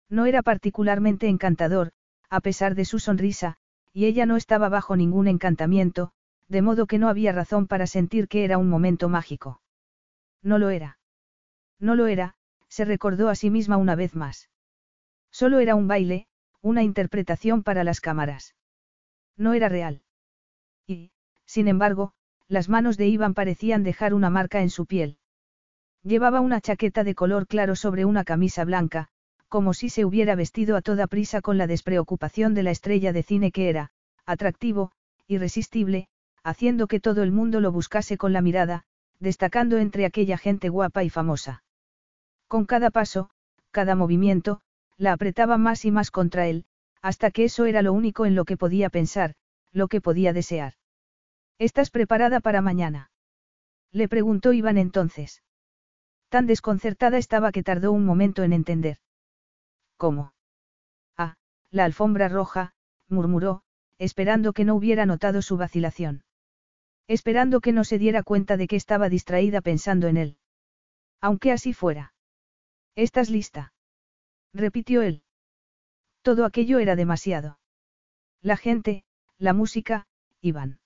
[0.08, 1.92] No era particularmente encantador,
[2.30, 3.58] a pesar de su sonrisa,
[3.92, 6.10] y ella no estaba bajo ningún encantamiento,
[6.48, 9.60] de modo que no había razón para sentir que era un momento mágico.
[10.42, 10.98] No lo era.
[11.78, 12.34] No lo era,
[12.68, 14.50] se recordó a sí misma una vez más.
[15.30, 16.26] Solo era un baile,
[16.62, 18.54] una interpretación para las cámaras.
[19.36, 20.02] No era real.
[20.86, 21.12] Y,
[21.44, 22.14] sin embargo,
[22.48, 25.18] las manos de Iván parecían dejar una marca en su piel.
[26.04, 29.08] Llevaba una chaqueta de color claro sobre una camisa blanca,
[29.48, 33.22] como si se hubiera vestido a toda prisa con la despreocupación de la estrella de
[33.22, 33.90] cine que era,
[34.26, 34.92] atractivo,
[35.26, 36.08] irresistible,
[36.42, 38.84] haciendo que todo el mundo lo buscase con la mirada,
[39.18, 41.62] destacando entre aquella gente guapa y famosa.
[42.48, 43.30] Con cada paso,
[43.70, 44.60] cada movimiento,
[44.98, 46.66] la apretaba más y más contra él,
[47.00, 49.36] hasta que eso era lo único en lo que podía pensar,
[49.72, 50.74] lo que podía desear.
[51.58, 53.10] ¿Estás preparada para mañana?
[53.90, 55.43] Le preguntó Iván entonces.
[56.34, 58.98] Tan desconcertada estaba que tardó un momento en entender.
[59.96, 60.32] ¿Cómo?
[61.16, 61.36] Ah,
[61.70, 62.74] la alfombra roja,
[63.08, 63.62] murmuró,
[63.98, 66.24] esperando que no hubiera notado su vacilación.
[67.06, 70.36] Esperando que no se diera cuenta de que estaba distraída pensando en él.
[71.20, 72.14] Aunque así fuera.
[72.96, 73.72] ¿Estás lista?
[74.52, 75.22] repitió él.
[76.22, 77.60] Todo aquello era demasiado.
[78.42, 79.04] La gente,
[79.38, 80.08] la música,
[80.40, 80.80] iban.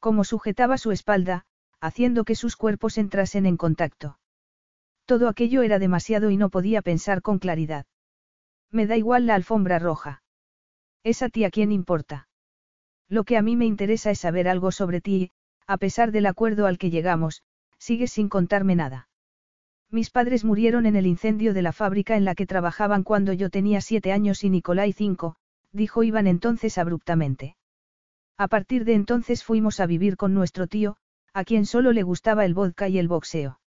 [0.00, 1.46] Como sujetaba su espalda,
[1.80, 4.18] haciendo que sus cuerpos entrasen en contacto.
[5.06, 7.86] Todo aquello era demasiado y no podía pensar con claridad.
[8.70, 10.22] Me da igual la alfombra roja.
[11.04, 12.28] ¿Es a ti a quién importa?
[13.08, 15.30] Lo que a mí me interesa es saber algo sobre ti y,
[15.68, 17.44] a pesar del acuerdo al que llegamos,
[17.78, 19.08] sigues sin contarme nada.
[19.90, 23.50] Mis padres murieron en el incendio de la fábrica en la que trabajaban cuando yo
[23.50, 25.36] tenía siete años y Nicolai cinco,
[25.70, 27.56] dijo Iván entonces abruptamente.
[28.36, 30.96] A partir de entonces fuimos a vivir con nuestro tío,
[31.32, 33.60] a quien solo le gustaba el vodka y el boxeo.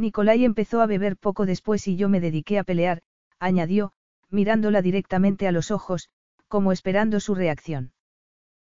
[0.00, 3.02] Nicolai empezó a beber poco después y yo me dediqué a pelear,
[3.38, 3.92] añadió,
[4.30, 6.08] mirándola directamente a los ojos,
[6.48, 7.92] como esperando su reacción.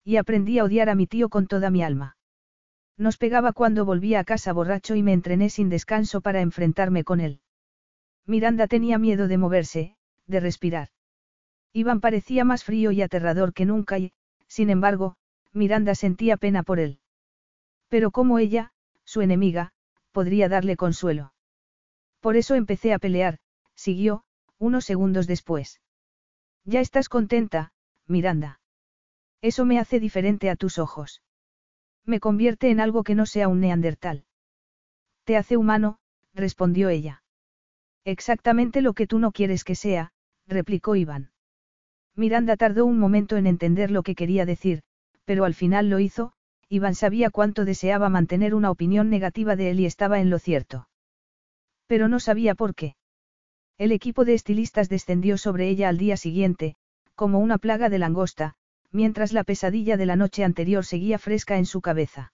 [0.05, 2.17] Y aprendí a odiar a mi tío con toda mi alma.
[2.97, 7.21] Nos pegaba cuando volvía a casa borracho y me entrené sin descanso para enfrentarme con
[7.21, 7.41] él.
[8.27, 9.97] Miranda tenía miedo de moverse,
[10.27, 10.89] de respirar.
[11.73, 14.13] Iván parecía más frío y aterrador que nunca y,
[14.49, 15.17] sin embargo,
[15.53, 16.99] Miranda sentía pena por él.
[17.89, 18.73] Pero como ella,
[19.05, 19.73] su enemiga,
[20.13, 21.33] podría darle consuelo.
[22.21, 23.39] Por eso empecé a pelear,
[23.75, 24.25] siguió,
[24.59, 25.81] unos segundos después.
[26.65, 27.73] Ya estás contenta,
[28.07, 28.61] Miranda.
[29.41, 31.23] Eso me hace diferente a tus ojos.
[32.05, 34.25] Me convierte en algo que no sea un neandertal.
[35.25, 35.99] Te hace humano,
[36.35, 37.23] respondió ella.
[38.05, 40.13] Exactamente lo que tú no quieres que sea,
[40.47, 41.31] replicó Iván.
[42.17, 44.83] Miranda tardó un momento en entender lo que quería decir,
[45.25, 46.33] pero al final lo hizo,
[46.71, 50.89] Iván sabía cuánto deseaba mantener una opinión negativa de él y estaba en lo cierto.
[51.87, 52.95] Pero no sabía por qué.
[53.79, 56.75] El equipo de estilistas descendió sobre ella al día siguiente,
[57.15, 58.55] como una plaga de langosta,
[58.91, 62.33] mientras la pesadilla de la noche anterior seguía fresca en su cabeza.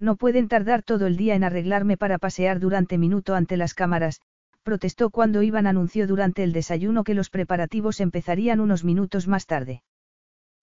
[0.00, 4.20] No pueden tardar todo el día en arreglarme para pasear durante minuto ante las cámaras,
[4.64, 9.82] protestó cuando Iván anunció durante el desayuno que los preparativos empezarían unos minutos más tarde.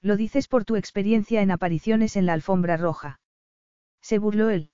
[0.02, 3.20] Lo dices por tu experiencia en apariciones en la alfombra roja.
[4.02, 4.72] Se burló él.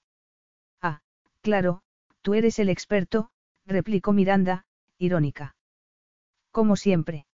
[0.82, 1.02] Ah,
[1.42, 1.82] claro,
[2.22, 3.30] tú eres el experto,
[3.66, 4.66] replicó Miranda,
[4.98, 5.56] irónica.
[6.52, 7.28] Como siempre.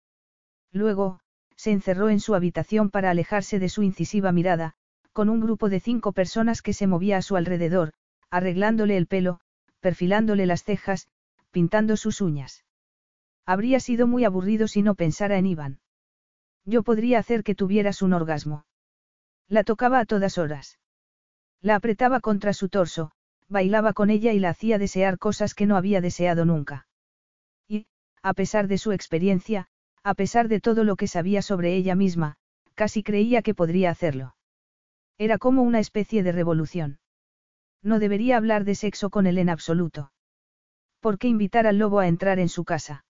[0.72, 1.20] Luego,
[1.58, 4.74] se encerró en su habitación para alejarse de su incisiva mirada,
[5.12, 7.92] con un grupo de cinco personas que se movía a su alrededor,
[8.30, 9.42] arreglándole el pelo,
[9.82, 11.10] perfilándole las cejas,
[11.52, 12.64] pintando sus uñas.
[13.46, 15.81] Habría sido muy aburrido si no pensara en Iván.
[16.66, 18.66] Yo podría hacer que tuvieras un orgasmo.
[19.48, 20.80] La tocaba a todas horas.
[21.62, 23.12] La apretaba contra su torso,
[23.48, 26.88] bailaba con ella y la hacía desear cosas que no había deseado nunca.
[27.68, 27.86] Y,
[28.22, 29.68] a pesar de su experiencia,
[30.04, 32.38] a pesar de todo lo que sabía sobre ella misma,
[32.76, 34.36] casi creía que podría hacerlo.
[35.18, 37.00] Era como una especie de revolución.
[37.84, 40.12] No debería hablar de sexo con él en absoluto.
[41.00, 43.06] ¿Por qué invitar al lobo a entrar en su casa?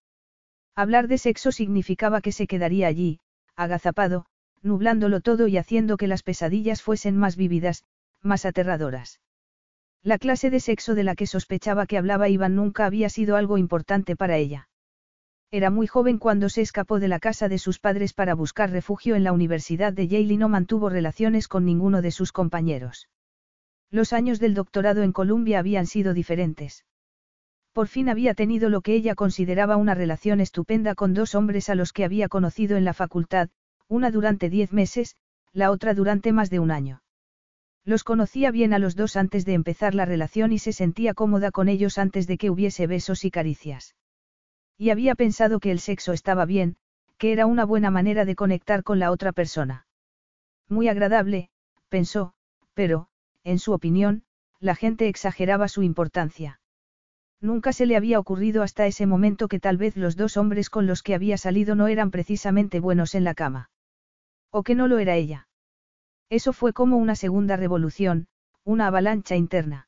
[0.75, 3.19] Hablar de sexo significaba que se quedaría allí,
[3.63, 4.25] agazapado,
[4.61, 7.83] nublándolo todo y haciendo que las pesadillas fuesen más vívidas,
[8.21, 9.19] más aterradoras.
[10.03, 13.57] La clase de sexo de la que sospechaba que hablaba Iván nunca había sido algo
[13.57, 14.67] importante para ella.
[15.51, 19.15] Era muy joven cuando se escapó de la casa de sus padres para buscar refugio
[19.15, 23.09] en la Universidad de Yale y no mantuvo relaciones con ninguno de sus compañeros.
[23.91, 26.85] Los años del doctorado en Columbia habían sido diferentes.
[27.73, 31.75] Por fin había tenido lo que ella consideraba una relación estupenda con dos hombres a
[31.75, 33.49] los que había conocido en la facultad,
[33.87, 35.15] una durante diez meses,
[35.53, 37.01] la otra durante más de un año.
[37.83, 41.51] Los conocía bien a los dos antes de empezar la relación y se sentía cómoda
[41.51, 43.95] con ellos antes de que hubiese besos y caricias.
[44.77, 46.75] Y había pensado que el sexo estaba bien,
[47.17, 49.87] que era una buena manera de conectar con la otra persona.
[50.67, 51.49] Muy agradable,
[51.89, 52.33] pensó,
[52.73, 53.07] pero,
[53.43, 54.23] en su opinión,
[54.59, 56.60] la gente exageraba su importancia.
[57.41, 60.85] Nunca se le había ocurrido hasta ese momento que tal vez los dos hombres con
[60.85, 63.71] los que había salido no eran precisamente buenos en la cama.
[64.51, 65.47] O que no lo era ella.
[66.29, 68.27] Eso fue como una segunda revolución,
[68.63, 69.87] una avalancha interna.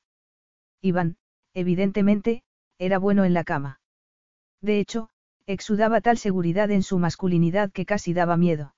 [0.81, 1.17] Iván,
[1.53, 2.43] evidentemente,
[2.79, 3.79] era bueno en la cama.
[4.59, 5.09] De hecho,
[5.45, 8.73] exudaba tal seguridad en su masculinidad que casi daba miedo.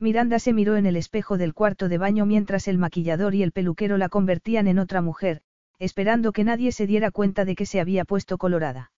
[0.00, 3.52] Miranda se miró en el espejo del cuarto de baño mientras el maquillador y el
[3.52, 5.42] peluquero la convertían en otra mujer,
[5.78, 8.92] esperando que nadie se diera cuenta de que se había puesto colorada.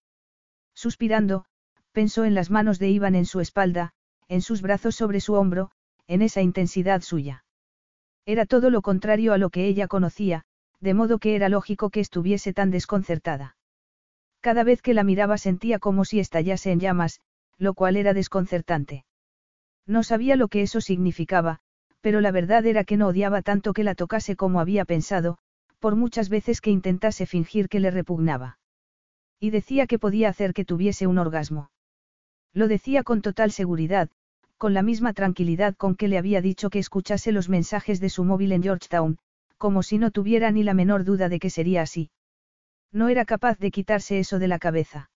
[0.75, 1.47] Suspirando,
[1.93, 3.93] pensó en las manos de Iván en su espalda,
[4.29, 5.71] en sus brazos sobre su hombro,
[6.07, 7.45] en esa intensidad suya.
[8.27, 10.45] Era todo lo contrario a lo que ella conocía,
[10.81, 13.57] de modo que era lógico que estuviese tan desconcertada.
[14.41, 17.21] Cada vez que la miraba sentía como si estallase en llamas,
[17.59, 19.05] lo cual era desconcertante.
[19.87, 21.61] No sabía lo que eso significaba,
[22.01, 25.39] pero la verdad era que no odiaba tanto que la tocase como había pensado,
[25.87, 28.59] por muchas veces que intentase fingir que le repugnaba.
[29.39, 31.71] Y decía que podía hacer que tuviese un orgasmo.
[32.53, 34.11] Lo decía con total seguridad,
[34.57, 38.25] con la misma tranquilidad con que le había dicho que escuchase los mensajes de su
[38.25, 39.19] móvil en Georgetown,
[39.59, 42.11] como si no tuviera ni la menor duda de que sería así.
[42.91, 45.13] No era capaz de quitarse eso de la cabeza.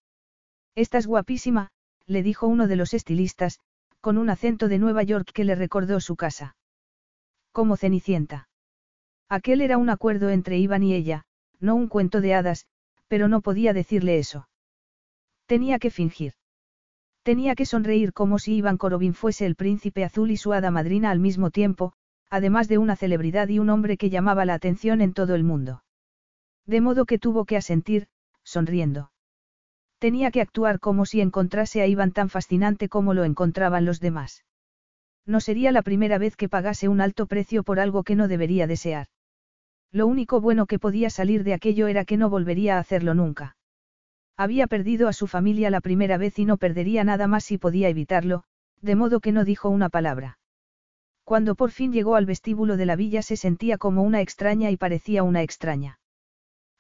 [0.77, 1.73] Estás guapísima,
[2.07, 3.59] le dijo uno de los estilistas,
[4.01, 6.55] con un acento de Nueva York que le recordó su casa.
[7.51, 8.49] Como Cenicienta.
[9.31, 11.24] Aquel era un acuerdo entre Iván y ella,
[11.61, 12.66] no un cuento de hadas,
[13.07, 14.48] pero no podía decirle eso.
[15.47, 16.32] Tenía que fingir.
[17.23, 21.12] Tenía que sonreír como si Iván Korobin fuese el príncipe azul y su hada madrina
[21.12, 21.93] al mismo tiempo,
[22.28, 25.85] además de una celebridad y un hombre que llamaba la atención en todo el mundo.
[26.66, 28.09] De modo que tuvo que asentir,
[28.43, 29.12] sonriendo.
[30.01, 34.44] Tenía que actuar como si encontrase a Iván tan fascinante como lo encontraban los demás.
[35.24, 38.66] No sería la primera vez que pagase un alto precio por algo que no debería
[38.66, 39.07] desear.
[39.93, 43.57] Lo único bueno que podía salir de aquello era que no volvería a hacerlo nunca.
[44.37, 47.89] Había perdido a su familia la primera vez y no perdería nada más si podía
[47.89, 48.45] evitarlo,
[48.81, 50.39] de modo que no dijo una palabra.
[51.25, 54.77] Cuando por fin llegó al vestíbulo de la villa se sentía como una extraña y
[54.77, 55.99] parecía una extraña.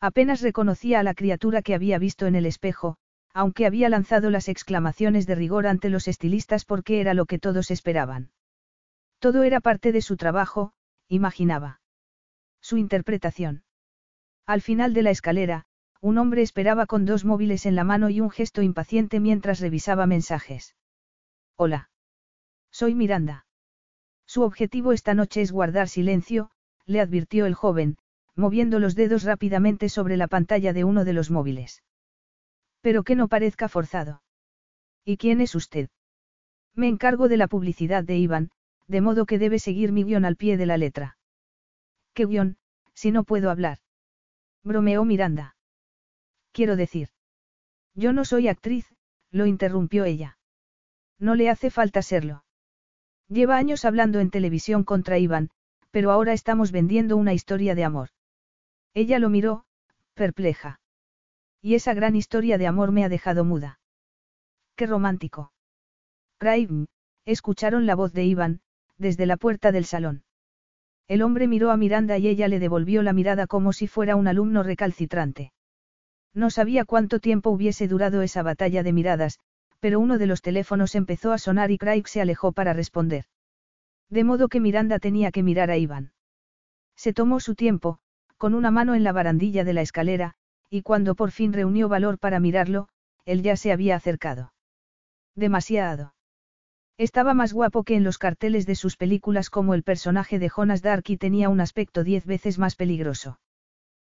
[0.00, 2.96] Apenas reconocía a la criatura que había visto en el espejo,
[3.34, 7.70] aunque había lanzado las exclamaciones de rigor ante los estilistas porque era lo que todos
[7.70, 8.30] esperaban.
[9.18, 10.72] Todo era parte de su trabajo,
[11.08, 11.79] imaginaba.
[12.60, 13.64] Su interpretación.
[14.46, 15.66] Al final de la escalera,
[16.00, 20.06] un hombre esperaba con dos móviles en la mano y un gesto impaciente mientras revisaba
[20.06, 20.76] mensajes.
[21.56, 21.90] Hola.
[22.70, 23.46] Soy Miranda.
[24.26, 26.50] Su objetivo esta noche es guardar silencio,
[26.86, 27.98] le advirtió el joven,
[28.34, 31.82] moviendo los dedos rápidamente sobre la pantalla de uno de los móviles.
[32.80, 34.22] Pero que no parezca forzado.
[35.04, 35.90] ¿Y quién es usted?
[36.74, 38.50] Me encargo de la publicidad de Iván,
[38.86, 41.18] de modo que debe seguir mi guion al pie de la letra.
[42.20, 42.58] ¿Qué guion,
[42.92, 43.78] si no puedo hablar?
[44.62, 45.56] Bromeó Miranda.
[46.52, 47.08] Quiero decir.
[47.94, 48.84] Yo no soy actriz,
[49.30, 50.36] lo interrumpió ella.
[51.18, 52.44] No le hace falta serlo.
[53.28, 55.48] Lleva años hablando en televisión contra Iván,
[55.90, 58.10] pero ahora estamos vendiendo una historia de amor.
[58.92, 59.64] Ella lo miró,
[60.12, 60.78] perpleja.
[61.62, 63.80] Y esa gran historia de amor me ha dejado muda.
[64.76, 65.54] Qué romántico.
[66.36, 66.68] Craig,
[67.24, 68.60] escucharon la voz de Iván,
[68.98, 70.22] desde la puerta del salón.
[71.10, 74.28] El hombre miró a Miranda y ella le devolvió la mirada como si fuera un
[74.28, 75.52] alumno recalcitrante.
[76.32, 79.40] No sabía cuánto tiempo hubiese durado esa batalla de miradas,
[79.80, 83.24] pero uno de los teléfonos empezó a sonar y Craig se alejó para responder.
[84.08, 86.12] De modo que Miranda tenía que mirar a Iván.
[86.94, 87.98] Se tomó su tiempo,
[88.36, 90.34] con una mano en la barandilla de la escalera,
[90.70, 92.86] y cuando por fin reunió valor para mirarlo,
[93.24, 94.52] él ya se había acercado.
[95.34, 96.14] Demasiado.
[97.00, 100.82] Estaba más guapo que en los carteles de sus películas como el personaje de Jonas
[100.82, 103.40] Dark y tenía un aspecto diez veces más peligroso.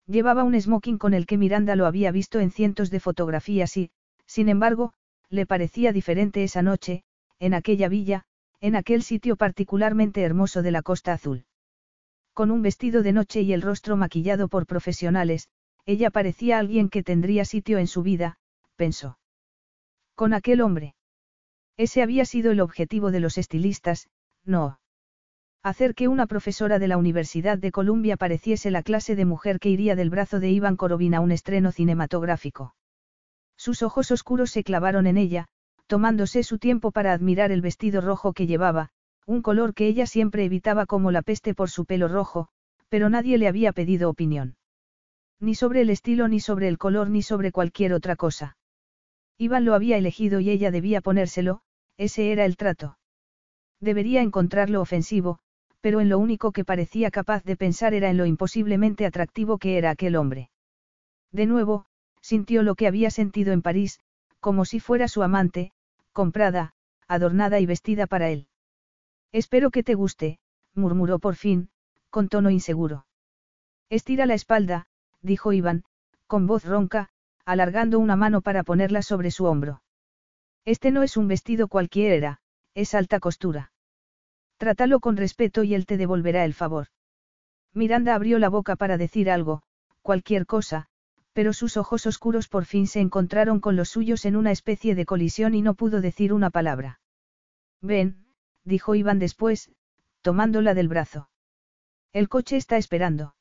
[0.05, 3.91] Llevaba un smoking con el que Miranda lo había visto en cientos de fotografías y,
[4.25, 4.91] sin embargo,
[5.29, 7.05] le parecía diferente esa noche,
[7.39, 8.25] en aquella villa,
[8.59, 11.45] en aquel sitio particularmente hermoso de la Costa Azul.
[12.33, 15.47] Con un vestido de noche y el rostro maquillado por profesionales,
[15.85, 18.39] ella parecía alguien que tendría sitio en su vida,
[18.75, 19.17] pensó.
[20.15, 20.95] Con aquel hombre.
[21.77, 24.09] Ese había sido el objetivo de los estilistas,
[24.45, 24.79] no.
[25.63, 29.69] Hacer que una profesora de la Universidad de Columbia pareciese la clase de mujer que
[29.69, 32.75] iría del brazo de Iván Korovin a un estreno cinematográfico.
[33.57, 35.47] Sus ojos oscuros se clavaron en ella,
[35.87, 38.89] tomándose su tiempo para admirar el vestido rojo que llevaba,
[39.25, 42.49] un color que ella siempre evitaba como la peste por su pelo rojo,
[42.89, 44.57] pero nadie le había pedido opinión.
[45.39, 48.57] Ni sobre el estilo, ni sobre el color, ni sobre cualquier otra cosa.
[49.37, 51.61] Iván lo había elegido y ella debía ponérselo,
[51.97, 52.97] ese era el trato.
[53.79, 55.39] Debería encontrarlo ofensivo,
[55.81, 59.77] pero en lo único que parecía capaz de pensar era en lo imposiblemente atractivo que
[59.77, 60.49] era aquel hombre.
[61.31, 61.85] De nuevo,
[62.21, 63.99] sintió lo que había sentido en París,
[64.39, 65.71] como si fuera su amante,
[66.13, 66.73] comprada,
[67.07, 68.47] adornada y vestida para él.
[69.31, 70.39] Espero que te guste,
[70.73, 71.69] murmuró por fin,
[72.09, 73.05] con tono inseguro.
[73.89, 74.87] Estira la espalda,
[75.21, 75.83] dijo Iván,
[76.27, 77.09] con voz ronca,
[77.45, 79.81] alargando una mano para ponerla sobre su hombro.
[80.65, 82.39] Este no es un vestido cualquiera,
[82.73, 83.71] es alta costura.
[84.57, 86.87] Trátalo con respeto y él te devolverá el favor.
[87.73, 89.63] Miranda abrió la boca para decir algo,
[90.01, 90.87] cualquier cosa,
[91.33, 95.05] pero sus ojos oscuros por fin se encontraron con los suyos en una especie de
[95.05, 96.99] colisión y no pudo decir una palabra.
[97.81, 98.25] Ven,
[98.63, 99.71] dijo Iván después,
[100.21, 101.29] tomándola del brazo.
[102.13, 103.35] El coche está esperando.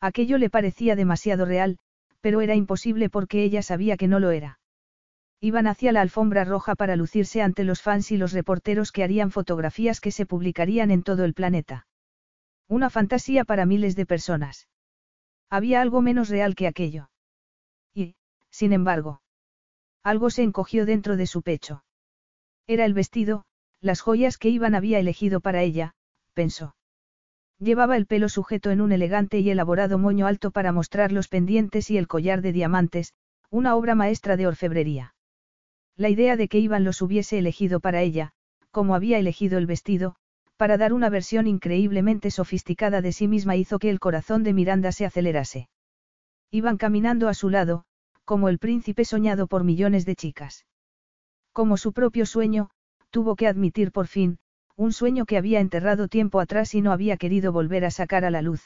[0.00, 1.78] Aquello le parecía demasiado real,
[2.20, 4.58] pero era imposible porque ella sabía que no lo era.
[5.40, 9.30] Iban hacia la alfombra roja para lucirse ante los fans y los reporteros que harían
[9.30, 11.86] fotografías que se publicarían en todo el planeta.
[12.68, 14.68] Una fantasía para miles de personas.
[15.50, 17.10] Había algo menos real que aquello.
[17.94, 18.16] Y,
[18.50, 19.20] sin embargo,
[20.02, 21.84] algo se encogió dentro de su pecho.
[22.68, 23.44] Era el vestido,
[23.80, 25.94] las joyas que Iván había elegido para ella,
[26.32, 26.75] pensó.
[27.58, 31.90] Llevaba el pelo sujeto en un elegante y elaborado moño alto para mostrar los pendientes
[31.90, 33.14] y el collar de diamantes,
[33.50, 35.14] una obra maestra de orfebrería.
[35.96, 38.32] La idea de que Iván los hubiese elegido para ella,
[38.70, 40.16] como había elegido el vestido,
[40.58, 44.92] para dar una versión increíblemente sofisticada de sí misma hizo que el corazón de Miranda
[44.92, 45.68] se acelerase.
[46.50, 47.84] Iban caminando a su lado,
[48.26, 50.66] como el príncipe soñado por millones de chicas.
[51.52, 52.68] Como su propio sueño,
[53.10, 54.38] tuvo que admitir por fin,
[54.76, 58.30] un sueño que había enterrado tiempo atrás y no había querido volver a sacar a
[58.30, 58.62] la luz.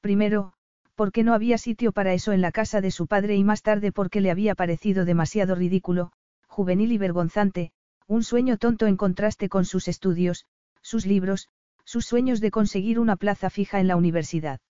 [0.00, 0.52] Primero,
[0.94, 3.92] porque no había sitio para eso en la casa de su padre y más tarde
[3.92, 6.12] porque le había parecido demasiado ridículo,
[6.46, 7.72] juvenil y vergonzante,
[8.06, 10.46] un sueño tonto en contraste con sus estudios,
[10.82, 11.48] sus libros,
[11.84, 14.60] sus sueños de conseguir una plaza fija en la universidad.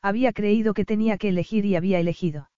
[0.00, 2.50] Había creído que tenía que elegir y había elegido.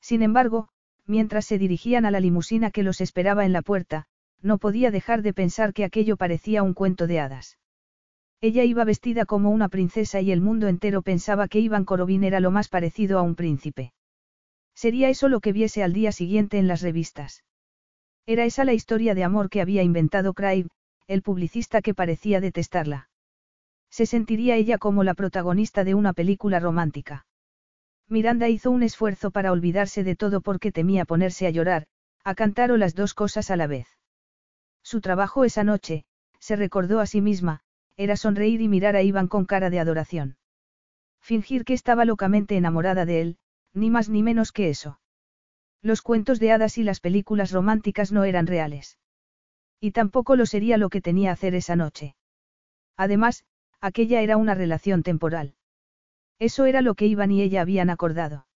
[0.00, 0.68] Sin embargo,
[1.06, 4.06] mientras se dirigían a la limusina que los esperaba en la puerta,
[4.42, 7.58] no podía dejar de pensar que aquello parecía un cuento de hadas.
[8.40, 12.40] Ella iba vestida como una princesa y el mundo entero pensaba que Iván Korobin era
[12.40, 13.92] lo más parecido a un príncipe.
[14.74, 17.44] Sería eso lo que viese al día siguiente en las revistas.
[18.24, 20.68] Era esa la historia de amor que había inventado Craig,
[21.06, 23.10] el publicista que parecía detestarla.
[23.90, 27.26] Se sentiría ella como la protagonista de una película romántica.
[28.08, 31.86] Miranda hizo un esfuerzo para olvidarse de todo porque temía ponerse a llorar,
[32.24, 33.86] a cantar o las dos cosas a la vez.
[34.90, 36.04] Su trabajo esa noche,
[36.40, 37.60] se recordó a sí misma,
[37.96, 40.36] era sonreír y mirar a Iván con cara de adoración.
[41.20, 43.38] Fingir que estaba locamente enamorada de él,
[43.72, 44.98] ni más ni menos que eso.
[45.80, 48.98] Los cuentos de hadas y las películas románticas no eran reales.
[49.78, 52.16] Y tampoco lo sería lo que tenía hacer esa noche.
[52.96, 53.44] Además,
[53.80, 55.54] aquella era una relación temporal.
[56.40, 58.48] Eso era lo que Iván y ella habían acordado.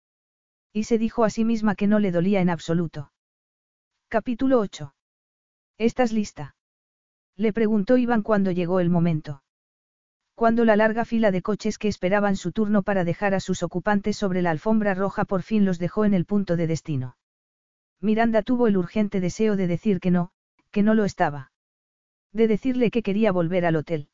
[0.73, 3.13] Y se dijo a sí misma que no le dolía en absoluto.
[4.09, 4.94] Capítulo 8.
[5.79, 6.55] ¿Estás lista?
[7.37, 9.43] Le preguntó Iván cuando llegó el momento.
[10.37, 14.17] Cuando la larga fila de coches que esperaban su turno para dejar a sus ocupantes
[14.17, 17.17] sobre la alfombra roja por fin los dejó en el punto de destino.
[18.01, 20.31] Miranda tuvo el urgente deseo de decir que no,
[20.71, 21.53] que no lo estaba.
[22.33, 24.09] De decirle que quería volver al hotel.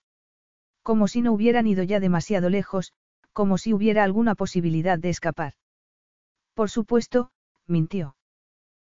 [0.83, 2.95] Como si no hubieran ido ya demasiado lejos,
[3.33, 5.55] como si hubiera alguna posibilidad de escapar.
[6.55, 7.33] Por supuesto,
[7.67, 8.17] mintió.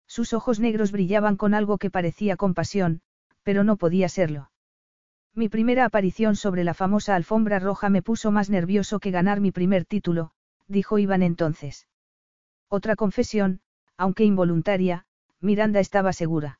[0.09, 3.01] Sus ojos negros brillaban con algo que parecía compasión,
[3.43, 4.49] pero no podía serlo.
[5.35, 9.51] Mi primera aparición sobre la famosa alfombra roja me puso más nervioso que ganar mi
[9.51, 10.31] primer título,
[10.67, 11.87] dijo Iván entonces.
[12.69, 13.61] Otra confesión,
[13.97, 15.05] aunque involuntaria,
[15.41, 16.59] Miranda estaba segura.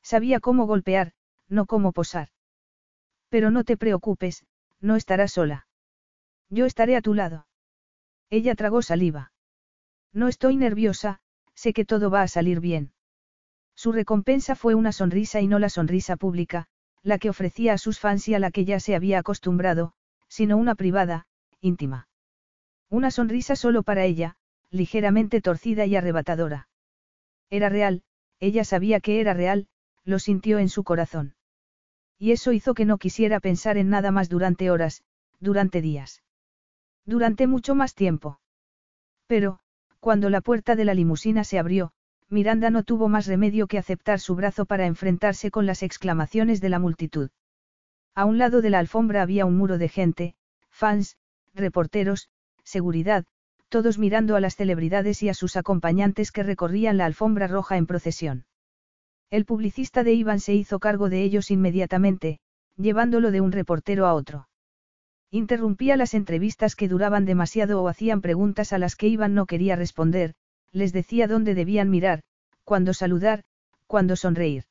[0.00, 1.12] Sabía cómo golpear,
[1.48, 2.28] no cómo posar.
[3.28, 4.46] Pero no te preocupes,
[4.80, 5.66] no estarás sola.
[6.50, 7.48] Yo estaré a tu lado.
[8.30, 9.32] Ella tragó saliva.
[10.12, 11.20] No estoy nerviosa,
[11.60, 12.92] sé que todo va a salir bien.
[13.74, 16.68] Su recompensa fue una sonrisa y no la sonrisa pública,
[17.02, 19.92] la que ofrecía a sus fans y a la que ya se había acostumbrado,
[20.26, 21.26] sino una privada,
[21.60, 22.08] íntima.
[22.88, 24.36] Una sonrisa solo para ella,
[24.70, 26.68] ligeramente torcida y arrebatadora.
[27.50, 28.04] Era real,
[28.38, 29.68] ella sabía que era real,
[30.04, 31.34] lo sintió en su corazón.
[32.18, 35.02] Y eso hizo que no quisiera pensar en nada más durante horas,
[35.40, 36.22] durante días.
[37.04, 38.40] Durante mucho más tiempo.
[39.26, 39.60] Pero,
[40.00, 41.92] cuando la puerta de la limusina se abrió,
[42.28, 46.68] Miranda no tuvo más remedio que aceptar su brazo para enfrentarse con las exclamaciones de
[46.68, 47.30] la multitud.
[48.14, 50.34] A un lado de la alfombra había un muro de gente,
[50.70, 51.16] fans,
[51.54, 52.28] reporteros,
[52.64, 53.24] seguridad,
[53.68, 57.86] todos mirando a las celebridades y a sus acompañantes que recorrían la alfombra roja en
[57.86, 58.44] procesión.
[59.30, 62.40] El publicista de Iván se hizo cargo de ellos inmediatamente,
[62.76, 64.48] llevándolo de un reportero a otro.
[65.32, 69.76] Interrumpía las entrevistas que duraban demasiado o hacían preguntas a las que Iván no quería
[69.76, 70.34] responder,
[70.72, 72.22] les decía dónde debían mirar,
[72.64, 73.44] cuándo saludar,
[73.86, 74.64] cuándo sonreír.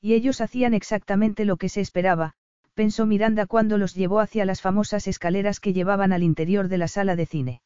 [0.00, 2.34] Y ellos hacían exactamente lo que se esperaba,
[2.74, 6.88] pensó Miranda cuando los llevó hacia las famosas escaleras que llevaban al interior de la
[6.88, 7.62] sala de cine.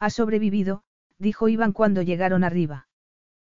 [0.00, 0.82] Ha sobrevivido,
[1.18, 2.88] dijo Iván cuando llegaron arriba.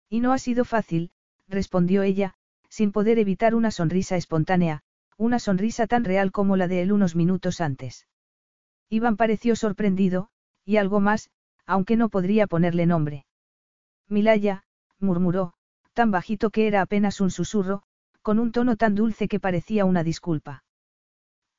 [0.10, 1.12] Y no ha sido fácil,
[1.48, 2.36] respondió ella,
[2.70, 4.84] sin poder evitar una sonrisa espontánea,
[5.20, 8.08] una sonrisa tan real como la de él unos minutos antes.
[8.90, 10.30] Iván pareció sorprendido,
[10.64, 11.30] y algo más,
[11.66, 13.26] aunque no podría ponerle nombre.
[14.08, 14.64] Milaya,
[14.98, 15.54] murmuró,
[15.92, 17.84] tan bajito que era apenas un susurro,
[18.22, 20.64] con un tono tan dulce que parecía una disculpa.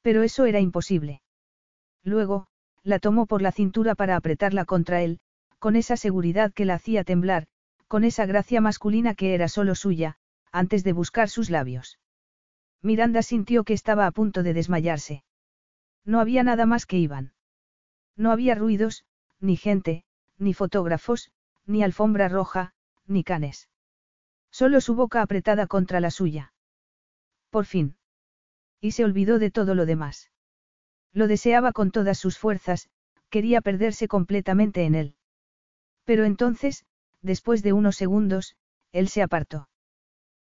[0.00, 1.20] Pero eso era imposible.
[2.02, 2.46] Luego,
[2.82, 5.20] la tomó por la cintura para apretarla contra él,
[5.58, 7.46] con esa seguridad que la hacía temblar,
[7.88, 10.16] con esa gracia masculina que era solo suya,
[10.50, 11.99] antes de buscar sus labios.
[12.82, 15.24] Miranda sintió que estaba a punto de desmayarse.
[16.04, 17.32] No había nada más que iban.
[18.16, 19.04] No había ruidos,
[19.38, 20.04] ni gente,
[20.38, 21.30] ni fotógrafos,
[21.66, 22.72] ni alfombra roja,
[23.06, 23.68] ni canes.
[24.50, 26.52] Solo su boca apretada contra la suya.
[27.50, 27.96] Por fin.
[28.80, 30.30] Y se olvidó de todo lo demás.
[31.12, 32.88] Lo deseaba con todas sus fuerzas,
[33.28, 35.14] quería perderse completamente en él.
[36.04, 36.84] Pero entonces,
[37.20, 38.56] después de unos segundos,
[38.92, 39.68] él se apartó.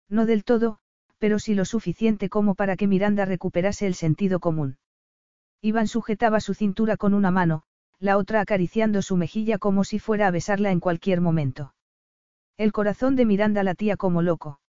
[0.08, 0.80] No del todo,
[1.18, 4.78] pero sí lo suficiente como para que Miranda recuperase el sentido común.
[5.60, 7.64] Iván sujetaba su cintura con una mano,
[7.98, 11.74] la otra acariciando su mejilla como si fuera a besarla en cualquier momento.
[12.56, 14.60] El corazón de Miranda latía como loco.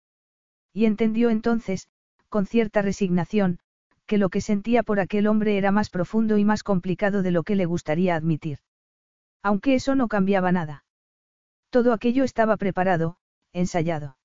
[0.72, 1.88] Y entendió entonces,
[2.28, 3.58] con cierta resignación,
[4.06, 7.42] que lo que sentía por aquel hombre era más profundo y más complicado de lo
[7.42, 8.58] que le gustaría admitir.
[9.42, 10.84] Aunque eso no cambiaba nada.
[11.70, 13.16] Todo aquello estaba preparado,
[13.52, 14.17] ensayado.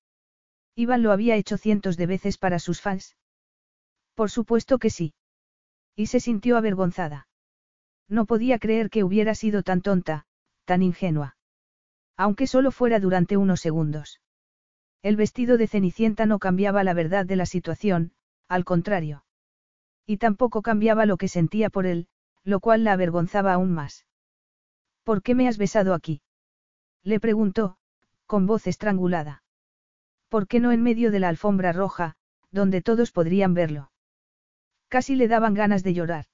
[0.76, 3.16] Iván lo había hecho cientos de veces para sus fans.
[4.14, 5.14] Por supuesto que sí.
[5.94, 7.28] Y se sintió avergonzada.
[8.08, 10.26] No podía creer que hubiera sido tan tonta,
[10.64, 11.36] tan ingenua.
[12.16, 14.20] Aunque solo fuera durante unos segundos.
[15.02, 18.12] El vestido de Cenicienta no cambiaba la verdad de la situación,
[18.48, 19.24] al contrario.
[20.06, 22.08] Y tampoco cambiaba lo que sentía por él,
[22.42, 24.06] lo cual la avergonzaba aún más.
[25.02, 26.22] ¿Por qué me has besado aquí?
[27.02, 27.76] Le preguntó,
[28.26, 29.43] con voz estrangulada.
[30.34, 32.16] ¿Por qué no en medio de la alfombra roja,
[32.50, 33.92] donde todos podrían verlo?
[34.88, 36.24] Casi le daban ganas de llorar.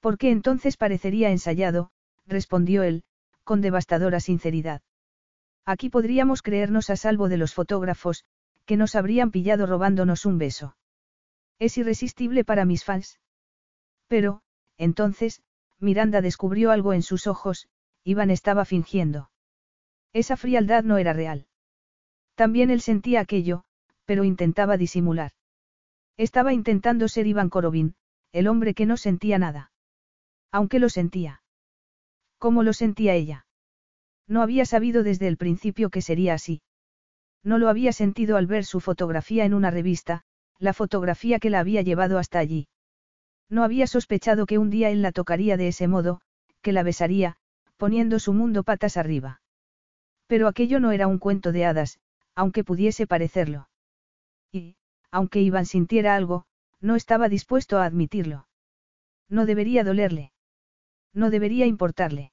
[0.00, 1.92] ¿Por qué entonces parecería ensayado?
[2.26, 3.04] respondió él,
[3.44, 4.80] con devastadora sinceridad.
[5.66, 8.24] Aquí podríamos creernos a salvo de los fotógrafos,
[8.64, 10.78] que nos habrían pillado robándonos un beso.
[11.58, 13.20] Es irresistible para mis fans.
[14.08, 14.40] Pero,
[14.78, 15.42] entonces,
[15.78, 17.68] Miranda descubrió algo en sus ojos,
[18.02, 19.30] Iván estaba fingiendo.
[20.14, 21.49] Esa frialdad no era real.
[22.40, 23.64] También él sentía aquello,
[24.06, 25.32] pero intentaba disimular.
[26.16, 27.96] Estaba intentando ser Iván Korovin,
[28.32, 29.72] el hombre que no sentía nada.
[30.50, 31.42] Aunque lo sentía.
[32.38, 33.44] ¿Cómo lo sentía ella?
[34.26, 36.62] No había sabido desde el principio que sería así.
[37.44, 40.22] No lo había sentido al ver su fotografía en una revista,
[40.58, 42.68] la fotografía que la había llevado hasta allí.
[43.50, 46.22] No había sospechado que un día él la tocaría de ese modo,
[46.62, 47.36] que la besaría,
[47.76, 49.42] poniendo su mundo patas arriba.
[50.26, 52.00] Pero aquello no era un cuento de hadas,
[52.40, 53.68] aunque pudiese parecerlo.
[54.50, 54.76] Y,
[55.10, 56.46] aunque Iván sintiera algo,
[56.80, 58.48] no estaba dispuesto a admitirlo.
[59.28, 60.32] No debería dolerle.
[61.12, 62.32] No debería importarle.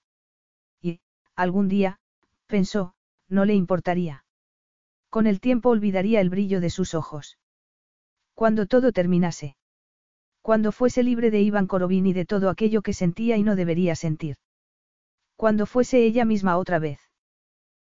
[0.82, 1.02] Y,
[1.36, 2.00] algún día,
[2.46, 2.94] pensó,
[3.28, 4.24] no le importaría.
[5.10, 7.38] Con el tiempo olvidaría el brillo de sus ojos.
[8.34, 9.58] Cuando todo terminase.
[10.42, 13.94] Cuando fuese libre de Iván Korovin y de todo aquello que sentía y no debería
[13.94, 14.38] sentir.
[15.36, 17.07] Cuando fuese ella misma otra vez.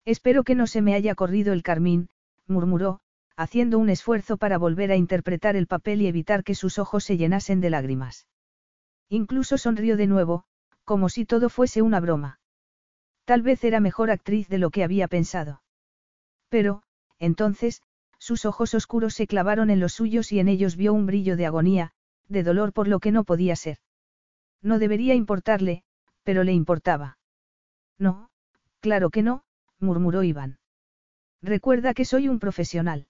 [0.06, 2.08] Espero que no se me haya corrido el carmín,
[2.46, 3.00] murmuró,
[3.36, 7.16] haciendo un esfuerzo para volver a interpretar el papel y evitar que sus ojos se
[7.16, 8.28] llenasen de lágrimas.
[9.08, 10.44] Incluso sonrió de nuevo,
[10.84, 12.38] como si todo fuese una broma.
[13.24, 15.60] Tal vez era mejor actriz de lo que había pensado.
[16.48, 16.84] Pero,
[17.18, 17.82] entonces,
[18.18, 21.46] sus ojos oscuros se clavaron en los suyos y en ellos vio un brillo de
[21.46, 21.92] agonía,
[22.28, 23.78] de dolor por lo que no podía ser.
[24.62, 25.82] No debería importarle,
[26.22, 27.18] pero le importaba.
[27.98, 28.30] No,
[28.80, 29.42] claro que no,
[29.80, 30.58] murmuró Iván.
[31.42, 33.06] Recuerda que soy un profesional.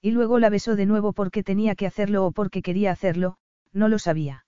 [0.00, 3.38] Y luego la besó de nuevo porque tenía que hacerlo o porque quería hacerlo,
[3.72, 4.46] no lo sabía.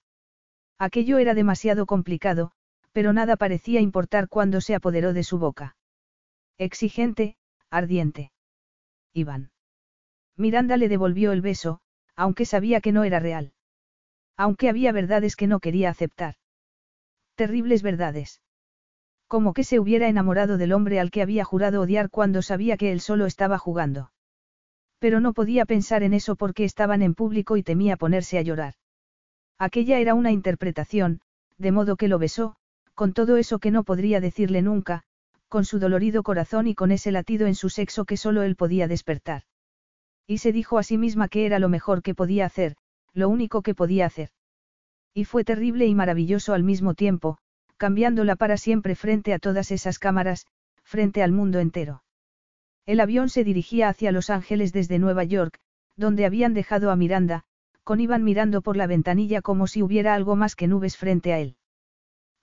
[0.78, 2.52] Aquello era demasiado complicado,
[2.92, 5.76] pero nada parecía importar cuando se apoderó de su boca.
[6.58, 7.36] Exigente,
[7.70, 8.32] ardiente.
[9.12, 9.50] Iván.
[10.36, 11.80] Miranda le devolvió el beso,
[12.14, 13.52] aunque sabía que no era real.
[14.36, 16.36] Aunque había verdades que no quería aceptar.
[17.34, 18.40] Terribles verdades.
[19.28, 22.90] Como que se hubiera enamorado del hombre al que había jurado odiar cuando sabía que
[22.92, 24.10] él solo estaba jugando.
[24.98, 28.74] Pero no podía pensar en eso porque estaban en público y temía ponerse a llorar.
[29.58, 31.20] Aquella era una interpretación,
[31.58, 32.56] de modo que lo besó,
[32.94, 35.04] con todo eso que no podría decirle nunca,
[35.48, 38.88] con su dolorido corazón y con ese latido en su sexo que solo él podía
[38.88, 39.42] despertar.
[40.26, 42.76] Y se dijo a sí misma que era lo mejor que podía hacer,
[43.12, 44.30] lo único que podía hacer.
[45.14, 47.38] Y fue terrible y maravilloso al mismo tiempo,
[47.78, 50.46] cambiándola para siempre frente a todas esas cámaras,
[50.82, 52.02] frente al mundo entero.
[52.84, 55.58] El avión se dirigía hacia Los Ángeles desde Nueva York,
[55.96, 57.44] donde habían dejado a Miranda,
[57.84, 61.38] con Iván mirando por la ventanilla como si hubiera algo más que nubes frente a
[61.38, 61.56] él.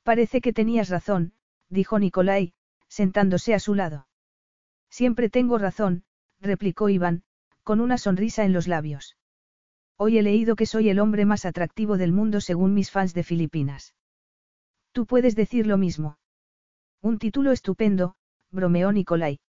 [0.03, 1.33] Parece que tenías razón,
[1.69, 2.53] dijo Nicolai,
[2.87, 4.07] sentándose a su lado.
[4.89, 6.03] Siempre tengo razón,
[6.39, 7.23] replicó Iván,
[7.63, 9.17] con una sonrisa en los labios.
[9.97, 13.23] Hoy he leído que soy el hombre más atractivo del mundo según mis fans de
[13.23, 13.93] Filipinas.
[14.95, 16.17] Tú puedes decir lo mismo.
[17.01, 18.15] Un título estupendo,
[18.49, 19.41] bromeó Nicolai.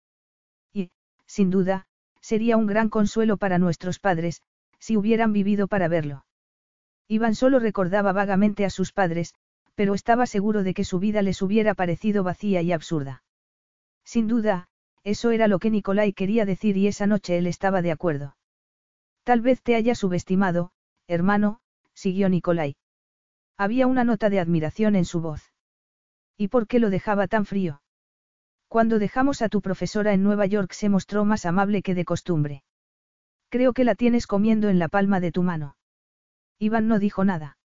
[0.72, 0.90] Y,
[1.24, 1.86] sin duda,
[2.20, 4.42] sería un gran consuelo para nuestros padres,
[4.80, 6.26] si hubieran vivido para verlo.
[7.06, 9.34] Iván solo recordaba vagamente a sus padres,
[9.76, 13.22] pero estaba seguro de que su vida les hubiera parecido vacía y absurda.
[14.04, 14.66] Sin duda,
[15.04, 18.36] eso era lo que Nicolai quería decir y esa noche él estaba de acuerdo.
[19.22, 20.72] Tal vez te haya subestimado,
[21.06, 21.60] hermano,
[21.94, 22.74] siguió Nicolai.
[23.58, 25.52] Había una nota de admiración en su voz.
[26.36, 27.80] ¿Y por qué lo dejaba tan frío?
[28.68, 32.64] Cuando dejamos a tu profesora en Nueva York se mostró más amable que de costumbre.
[33.48, 35.76] Creo que la tienes comiendo en la palma de tu mano.
[36.58, 37.56] Iván no dijo nada.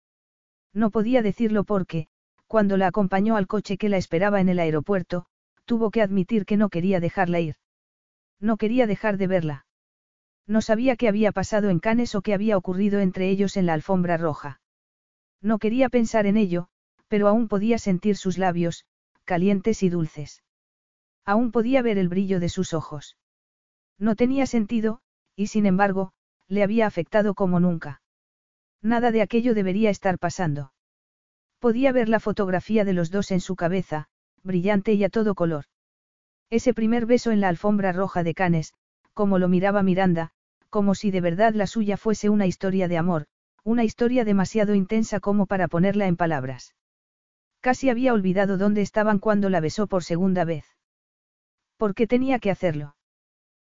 [0.74, 2.08] No podía decirlo porque,
[2.48, 5.26] cuando la acompañó al coche que la esperaba en el aeropuerto,
[5.66, 7.56] tuvo que admitir que no quería dejarla ir.
[8.40, 9.66] No quería dejar de verla.
[10.48, 13.74] No sabía qué había pasado en Cannes o qué había ocurrido entre ellos en la
[13.74, 14.61] alfombra roja.
[15.42, 16.68] No quería pensar en ello,
[17.08, 18.86] pero aún podía sentir sus labios,
[19.26, 20.44] calientes y dulces.
[21.26, 23.18] Aún podía ver el brillo de sus ojos.
[23.98, 25.02] No tenía sentido,
[25.36, 26.14] y sin embargo,
[26.48, 28.02] le había afectado como nunca.
[28.82, 30.74] Nada de aquello debería estar pasando.
[31.60, 34.08] Podía ver la fotografía de los dos en su cabeza,
[34.44, 35.66] brillante y a todo color.
[36.50, 38.74] Ese primer beso en la alfombra roja de Canes,
[39.14, 40.32] como lo miraba Miranda,
[40.70, 43.28] como si de verdad la suya fuese una historia de amor,
[43.64, 46.76] una historia demasiado intensa como para ponerla en palabras.
[47.60, 50.66] Casi había olvidado dónde estaban cuando la besó por segunda vez.
[51.78, 52.96] ¿Por qué tenía que hacerlo?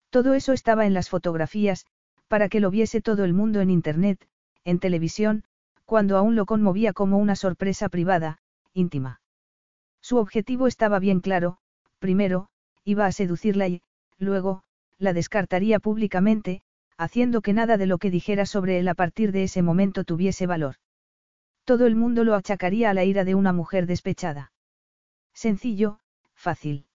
[0.09, 1.85] Todo eso estaba en las fotografías,
[2.27, 4.27] para que lo viese todo el mundo en Internet,
[4.63, 5.43] en televisión,
[5.85, 8.39] cuando aún lo conmovía como una sorpresa privada,
[8.73, 9.21] íntima.
[10.01, 11.57] Su objetivo estaba bien claro,
[11.97, 12.49] primero,
[12.83, 13.81] iba a seducirla y,
[14.19, 14.61] luego,
[14.99, 16.61] la descartaría públicamente,
[16.99, 20.47] haciendo que nada de lo que dijera sobre él a partir de ese momento tuviese
[20.47, 20.75] valor.
[21.63, 24.51] Todo el mundo lo achacaría a la ira de una mujer despechada.
[25.33, 25.99] Sencillo,
[26.35, 26.87] fácil.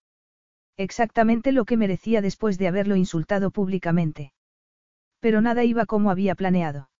[0.76, 4.34] Exactamente lo que merecía después de haberlo insultado públicamente.
[5.20, 6.90] Pero nada iba como había planeado.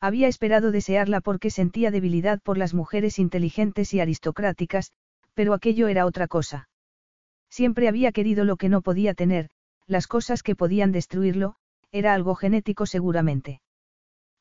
[0.00, 4.90] Había esperado desearla porque sentía debilidad por las mujeres inteligentes y aristocráticas,
[5.34, 6.70] pero aquello era otra cosa.
[7.50, 9.50] Siempre había querido lo que no podía tener,
[9.86, 11.56] las cosas que podían destruirlo,
[11.92, 13.60] era algo genético seguramente.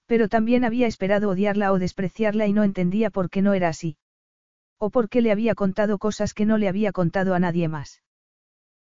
[0.07, 3.97] Pero también había esperado odiarla o despreciarla y no entendía por qué no era así.
[4.79, 8.01] O por qué le había contado cosas que no le había contado a nadie más.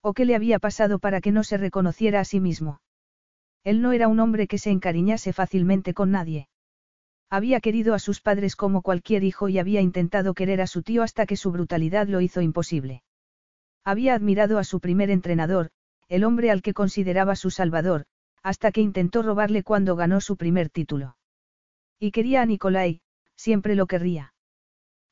[0.03, 2.81] O qué le había pasado para que no se reconociera a sí mismo.
[3.65, 6.49] Él no era un hombre que se encariñase fácilmente con nadie.
[7.29, 11.03] Había querido a sus padres como cualquier hijo y había intentado querer a su tío
[11.03, 13.03] hasta que su brutalidad lo hizo imposible.
[13.85, 15.71] Había admirado a su primer entrenador,
[16.09, 18.05] el hombre al que consideraba su salvador,
[18.43, 21.17] hasta que intentó robarle cuando ganó su primer título.
[21.99, 23.01] Y quería a Nicolai,
[23.37, 24.35] siempre lo querría.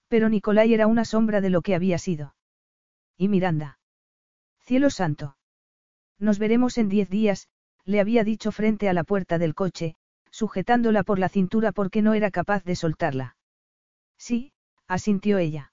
[0.08, 2.34] Pero Nicolai era una sombra de lo que había sido.
[3.16, 3.78] Y Miranda.
[4.60, 5.36] Cielo santo.
[6.18, 7.48] Nos veremos en diez días,
[7.84, 9.96] le había dicho frente a la puerta del coche,
[10.30, 13.36] sujetándola por la cintura porque no era capaz de soltarla.
[14.18, 14.52] Sí,
[14.86, 15.72] asintió ella.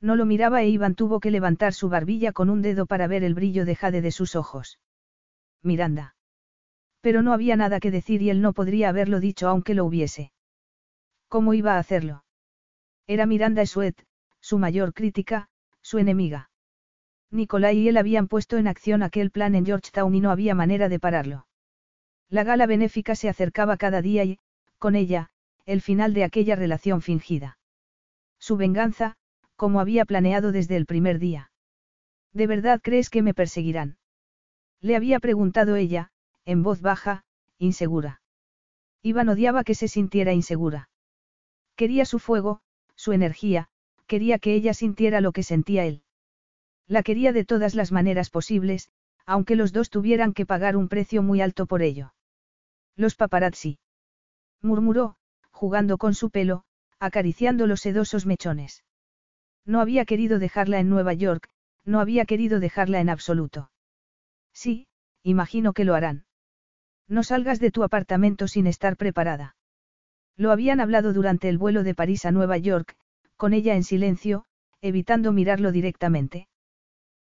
[0.00, 3.24] No lo miraba e Iván tuvo que levantar su barbilla con un dedo para ver
[3.24, 4.78] el brillo de jade de sus ojos.
[5.62, 6.15] Miranda.
[7.06, 10.32] Pero no había nada que decir y él no podría haberlo dicho aunque lo hubiese.
[11.28, 12.24] ¿Cómo iba a hacerlo?
[13.06, 14.02] Era Miranda Sweet,
[14.40, 15.48] su mayor crítica,
[15.82, 16.50] su enemiga.
[17.30, 20.88] Nicolai y él habían puesto en acción aquel plan en Georgetown y no había manera
[20.88, 21.46] de pararlo.
[22.28, 24.40] La gala benéfica se acercaba cada día y,
[24.78, 25.28] con ella,
[25.64, 27.56] el final de aquella relación fingida.
[28.40, 29.14] Su venganza,
[29.54, 31.52] como había planeado desde el primer día.
[32.32, 33.96] ¿De verdad crees que me perseguirán?
[34.80, 36.10] Le había preguntado ella,
[36.46, 37.24] en voz baja,
[37.58, 38.22] insegura.
[39.02, 40.88] Iván odiaba que se sintiera insegura.
[41.76, 42.60] Quería su fuego,
[42.94, 43.68] su energía,
[44.06, 46.02] quería que ella sintiera lo que sentía él.
[46.86, 48.90] La quería de todas las maneras posibles,
[49.26, 52.14] aunque los dos tuvieran que pagar un precio muy alto por ello.
[52.94, 53.78] Los paparazzi.
[54.62, 55.16] Murmuró,
[55.50, 56.64] jugando con su pelo,
[57.00, 58.84] acariciando los sedosos mechones.
[59.64, 61.48] No había querido dejarla en Nueva York,
[61.84, 63.70] no había querido dejarla en absoluto.
[64.52, 64.86] Sí,
[65.22, 66.25] imagino que lo harán.
[67.08, 69.56] No salgas de tu apartamento sin estar preparada.
[70.36, 72.96] Lo habían hablado durante el vuelo de París a Nueva York,
[73.36, 74.44] con ella en silencio,
[74.80, 76.48] evitando mirarlo directamente.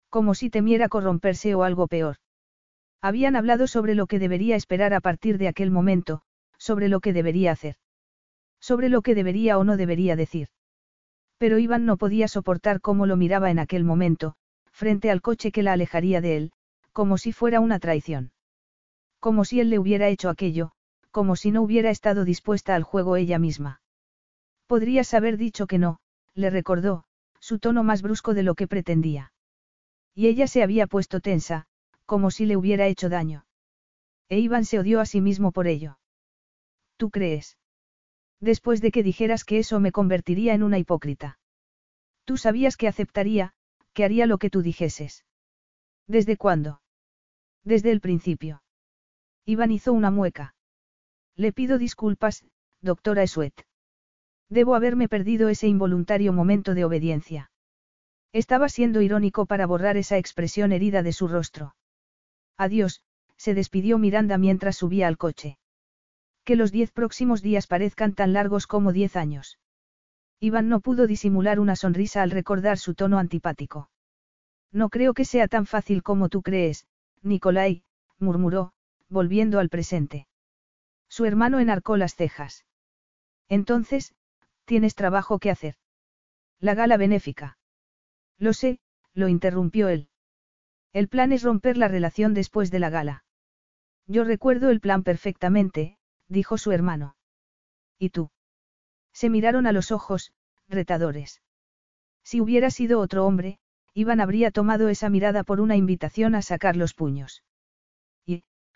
[0.08, 2.16] Como si temiera corromperse o algo peor.
[3.00, 6.22] Habían hablado sobre lo que debería esperar a partir de aquel momento,
[6.58, 7.76] sobre lo que debería hacer.
[8.60, 10.48] Sobre lo que debería o no debería decir.
[11.38, 14.36] Pero Iván no podía soportar cómo lo miraba en aquel momento,
[14.70, 16.52] frente al coche que la alejaría de él,
[16.92, 18.31] como si fuera una traición.
[19.22, 20.72] Como si él le hubiera hecho aquello,
[21.12, 23.80] como si no hubiera estado dispuesta al juego ella misma.
[24.66, 26.00] Podrías haber dicho que no,
[26.34, 27.04] le recordó,
[27.38, 29.32] su tono más brusco de lo que pretendía.
[30.12, 31.66] Y ella se había puesto tensa,
[32.04, 33.46] como si le hubiera hecho daño.
[34.28, 36.00] E Iván se odió a sí mismo por ello.
[36.96, 37.58] ¿Tú crees?
[38.40, 41.38] Después de que dijeras que eso me convertiría en una hipócrita.
[42.24, 43.54] Tú sabías que aceptaría,
[43.92, 45.24] que haría lo que tú dijeses.
[46.08, 46.82] ¿Desde cuándo?
[47.62, 48.64] Desde el principio.
[49.44, 50.54] Iván hizo una mueca.
[51.36, 52.44] Le pido disculpas,
[52.80, 53.66] doctora Esuet.
[54.48, 57.50] Debo haberme perdido ese involuntario momento de obediencia.
[58.32, 61.74] Estaba siendo irónico para borrar esa expresión herida de su rostro.
[62.56, 63.02] Adiós,
[63.36, 65.58] se despidió Miranda mientras subía al coche.
[66.44, 69.58] Que los diez próximos días parezcan tan largos como diez años.
[70.40, 73.90] Iván no pudo disimular una sonrisa al recordar su tono antipático.
[74.72, 76.86] No creo que sea tan fácil como tú crees,
[77.22, 77.84] Nicolai,
[78.18, 78.72] murmuró,
[79.12, 80.26] volviendo al presente.
[81.08, 82.64] Su hermano enarcó las cejas.
[83.48, 84.14] Entonces,
[84.64, 85.76] tienes trabajo que hacer.
[86.58, 87.58] La gala benéfica.
[88.38, 88.80] Lo sé,
[89.12, 90.08] lo interrumpió él.
[90.92, 93.24] El plan es romper la relación después de la gala.
[94.06, 97.16] Yo recuerdo el plan perfectamente, dijo su hermano.
[97.98, 98.30] ¿Y tú?
[99.12, 100.32] Se miraron a los ojos,
[100.68, 101.42] retadores.
[102.24, 103.58] Si hubiera sido otro hombre,
[103.94, 107.42] Iván habría tomado esa mirada por una invitación a sacar los puños.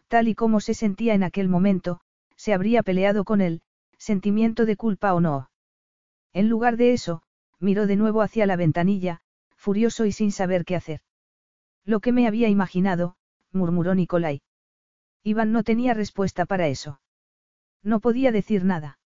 [0.09, 2.01] Tal y como se sentía en aquel momento,
[2.37, 3.63] se habría peleado con él,
[3.99, 5.51] sentimiento de culpa o no.
[6.33, 7.23] En lugar de eso,
[7.59, 9.21] miró de nuevo hacia la ventanilla,
[9.57, 11.01] furioso y sin saber qué hacer.
[11.85, 13.17] Lo que me había imaginado,
[13.53, 14.43] murmuró Nicolai.
[15.23, 17.01] Iván no tenía respuesta para eso.
[17.83, 18.99] No podía decir nada.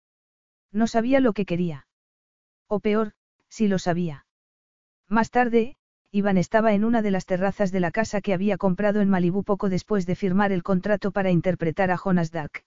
[0.73, 1.86] No sabía lo que quería.
[2.67, 3.12] O peor,
[3.49, 4.27] si lo sabía.
[5.09, 5.77] Más tarde,
[6.11, 9.45] Iván estaba en una de las terrazas de la casa que había comprado en Malibú
[9.45, 12.65] poco después de firmar el contrato para interpretar a Jonas Dark.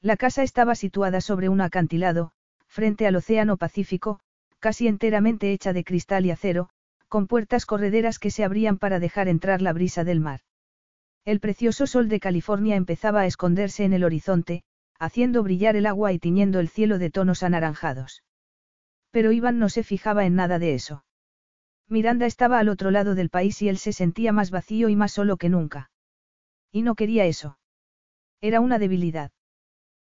[0.00, 2.30] La casa estaba situada sobre un acantilado,
[2.68, 4.20] frente al Océano Pacífico,
[4.60, 6.68] casi enteramente hecha de cristal y acero,
[7.08, 10.40] con puertas correderas que se abrían para dejar entrar la brisa del mar.
[11.24, 14.62] El precioso sol de California empezaba a esconderse en el horizonte,
[15.00, 18.22] haciendo brillar el agua y tiñendo el cielo de tonos anaranjados.
[19.10, 21.04] Pero Iván no se fijaba en nada de eso.
[21.92, 25.12] Miranda estaba al otro lado del país y él se sentía más vacío y más
[25.12, 25.90] solo que nunca.
[26.72, 27.58] Y no quería eso.
[28.40, 29.30] Era una debilidad.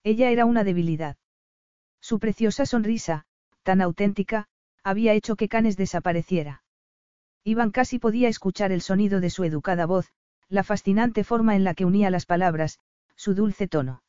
[0.05, 1.17] Ella era una debilidad.
[1.99, 3.25] Su preciosa sonrisa,
[3.63, 4.47] tan auténtica,
[4.83, 6.63] había hecho que Canes desapareciera.
[7.45, 10.13] Iván casi podía escuchar el sonido de su educada voz,
[10.51, 12.79] la fascinante forma en la que unía las palabras,
[13.17, 14.03] su dulce tono.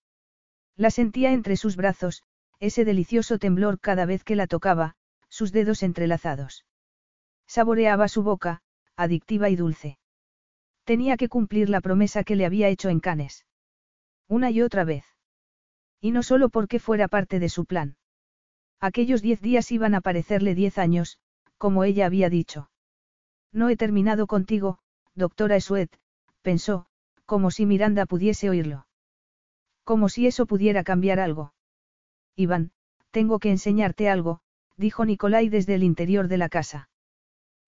[0.75, 2.23] La sentía entre sus brazos,
[2.59, 4.95] ese delicioso temblor cada vez que la tocaba,
[5.29, 6.65] sus dedos entrelazados.
[7.51, 8.61] Saboreaba su boca,
[8.95, 9.97] adictiva y dulce.
[10.85, 13.45] Tenía que cumplir la promesa que le había hecho en Canes.
[14.29, 15.03] Una y otra vez.
[15.99, 17.97] Y no solo porque fuera parte de su plan.
[18.79, 21.19] Aquellos diez días iban a parecerle diez años,
[21.57, 22.69] como ella había dicho.
[23.51, 24.79] No he terminado contigo,
[25.13, 25.91] doctora Esuet,
[26.41, 26.85] pensó,
[27.25, 28.87] como si Miranda pudiese oírlo.
[29.83, 31.53] Como si eso pudiera cambiar algo.
[32.37, 32.71] Iván,
[33.11, 34.39] tengo que enseñarte algo,
[34.77, 36.87] dijo Nicolai desde el interior de la casa.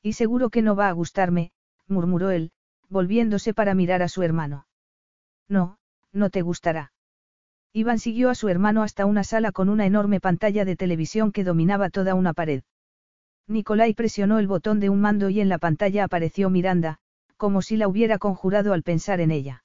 [0.03, 1.51] Y seguro que no va a gustarme,
[1.88, 2.51] murmuró él,
[2.90, 4.67] volviéndose para mirar a su hermano.
[5.48, 5.77] No,
[6.11, 6.91] no te gustará.
[7.72, 11.43] Iván siguió a su hermano hasta una sala con una enorme pantalla de televisión que
[11.43, 12.64] dominaba toda una pared.
[13.48, 16.99] Nicolai presionó el botón de un mando y en la pantalla apareció Miranda,
[17.38, 19.64] como si la hubiera conjurado al pensar en ella.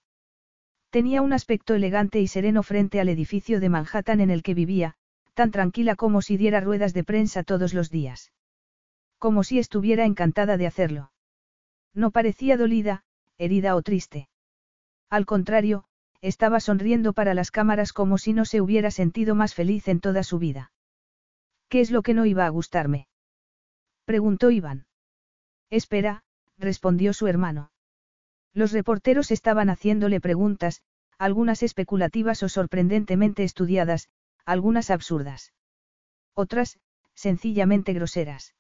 [0.91, 4.95] Tenía un aspecto elegante y sereno frente al edificio de Manhattan en el que vivía,
[5.35, 8.33] tan tranquila como si diera ruedas de prensa todos los días.
[9.19, 11.13] Como si estuviera encantada de hacerlo.
[11.95, 13.05] No parecía dolida,
[13.37, 14.29] herida o triste.
[15.11, 15.85] Al contrario,
[16.21, 20.23] estaba sonriendo para las cámaras como si no se hubiera sentido más feliz en toda
[20.23, 20.73] su vida.
[21.69, 23.09] ¿Qué es lo que no iba a gustarme?
[24.05, 24.87] Preguntó Iván.
[25.71, 26.23] Espera,
[26.57, 27.71] respondió su hermano.
[28.55, 30.83] Los reporteros estaban haciéndole preguntas,
[31.19, 34.09] algunas especulativas o sorprendentemente estudiadas,
[34.45, 35.53] algunas absurdas.
[36.35, 36.79] Otras,
[37.15, 38.55] sencillamente groseras.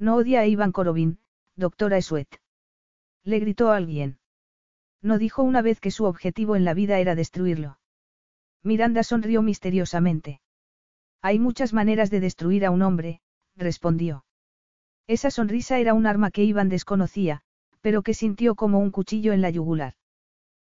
[0.00, 1.18] No odia a Iván Korobin,
[1.56, 2.40] doctora Esuet.
[3.22, 4.18] Le gritó a alguien.
[5.02, 7.78] No dijo una vez que su objetivo en la vida era destruirlo.
[8.62, 10.40] Miranda sonrió misteriosamente.
[11.20, 13.20] Hay muchas maneras de destruir a un hombre,
[13.56, 14.24] respondió.
[15.06, 17.42] Esa sonrisa era un arma que Iván desconocía,
[17.82, 19.94] pero que sintió como un cuchillo en la yugular.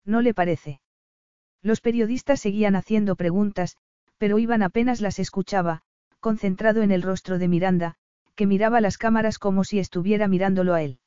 [0.05, 0.79] ¿No le parece?
[1.61, 3.75] Los periodistas seguían haciendo preguntas,
[4.17, 5.81] pero Iván apenas las escuchaba,
[6.21, 7.97] concentrado en el rostro de Miranda,
[8.37, 10.99] que miraba las cámaras como si estuviera mirándolo a él.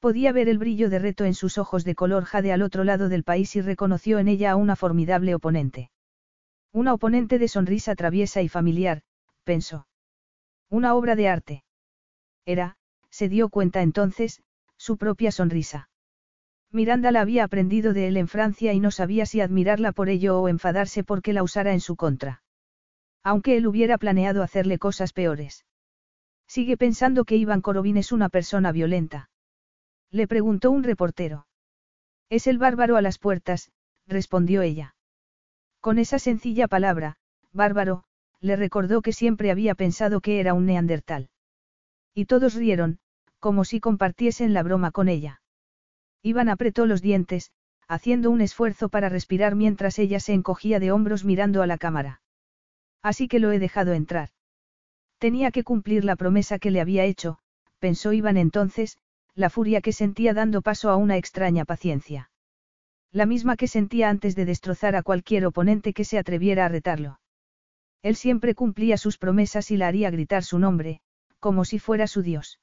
[0.00, 3.08] Podía ver el brillo de reto en sus ojos de color jade al otro lado
[3.10, 5.90] del país y reconoció en ella a una formidable oponente.
[6.72, 9.02] Una oponente de sonrisa traviesa y familiar,
[9.44, 9.86] pensó.
[10.70, 11.64] Una obra de arte.
[12.46, 12.76] era,
[13.10, 14.42] se dio cuenta entonces,
[14.78, 15.90] su propia sonrisa.
[16.70, 20.40] Miranda la había aprendido de él en Francia y no sabía si admirarla por ello
[20.40, 22.42] o enfadarse porque la usara en su contra.
[23.22, 25.66] Aunque él hubiera planeado hacerle cosas peores.
[26.48, 29.30] Sigue pensando que Iván Korobin es una persona violenta.
[30.10, 31.46] Le preguntó un reportero.
[32.30, 33.70] Es el bárbaro a las puertas,
[34.06, 34.96] respondió ella.
[35.80, 37.16] Con esa sencilla palabra,
[37.52, 38.04] bárbaro,
[38.40, 41.28] le recordó que siempre había pensado que era un neandertal.
[42.14, 42.98] Y todos rieron,
[43.38, 45.42] como si compartiesen la broma con ella.
[46.22, 47.52] Iván apretó los dientes,
[47.86, 52.22] haciendo un esfuerzo para respirar mientras ella se encogía de hombros mirando a la cámara.
[53.02, 54.30] Así que lo he dejado entrar.
[55.18, 57.38] Tenía que cumplir la promesa que le había hecho,
[57.78, 58.98] pensó Iván entonces,
[59.34, 62.30] la furia que sentía dando paso a una extraña paciencia.
[63.10, 67.20] La misma que sentía antes de destrozar a cualquier oponente que se atreviera a retarlo.
[68.02, 71.00] Él siempre cumplía sus promesas y la haría gritar su nombre,
[71.40, 72.60] como si fuera su dios.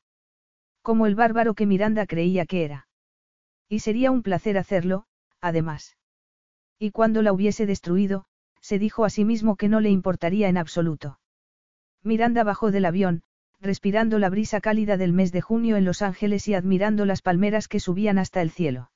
[0.82, 2.88] Como el bárbaro que Miranda creía que era.
[3.68, 5.08] Y sería un placer hacerlo,
[5.42, 5.98] además.
[6.78, 8.26] Y cuando la hubiese destruido,
[8.62, 11.20] se dijo a sí mismo que no le importaría en absoluto.
[12.06, 13.24] Miranda bajó del avión,
[13.60, 17.68] respirando la brisa cálida del mes de junio en Los Ángeles y admirando las palmeras
[17.68, 18.92] que subían hasta el cielo.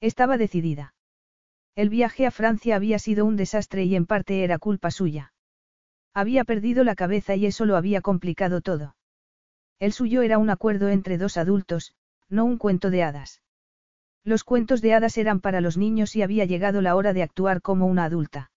[0.00, 0.94] Estaba decidida.
[1.76, 5.34] El viaje a Francia había sido un desastre y en parte era culpa suya.
[6.14, 8.96] Había perdido la cabeza y eso lo había complicado todo.
[9.78, 11.94] El suyo era un acuerdo entre dos adultos,
[12.30, 13.42] no un cuento de hadas.
[14.24, 17.60] Los cuentos de hadas eran para los niños y había llegado la hora de actuar
[17.60, 18.50] como una adulta.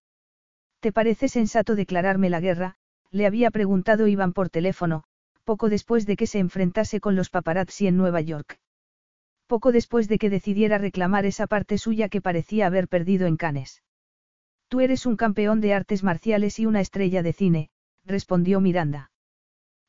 [0.80, 2.78] ¿Te parece sensato declararme la guerra?
[3.12, 5.04] Le había preguntado Iván por teléfono,
[5.44, 8.60] poco después de que se enfrentase con los paparazzi en Nueva York.
[9.48, 13.84] Poco después de que decidiera reclamar esa parte suya que parecía haber perdido en Cannes.
[14.68, 17.70] Tú eres un campeón de artes marciales y una estrella de cine,
[18.04, 19.12] respondió Miranda.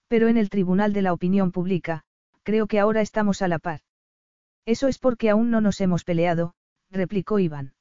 [0.08, 2.04] Pero en el Tribunal de la Opinión Pública,
[2.42, 3.80] creo que ahora estamos a la par.
[4.66, 6.54] Eso es porque aún no nos hemos peleado,
[6.90, 7.74] replicó Iván.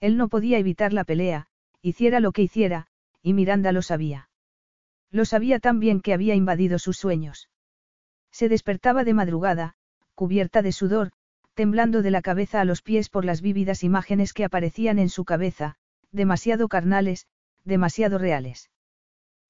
[0.00, 1.46] Él no podía evitar la pelea,
[1.80, 2.86] hiciera lo que hiciera,
[3.22, 4.27] y Miranda lo sabía.
[5.10, 7.48] Lo sabía tan bien que había invadido sus sueños.
[8.30, 9.74] Se despertaba de madrugada,
[10.14, 11.12] cubierta de sudor,
[11.54, 15.24] temblando de la cabeza a los pies por las vívidas imágenes que aparecían en su
[15.24, 15.76] cabeza,
[16.12, 17.26] demasiado carnales,
[17.64, 18.70] demasiado reales.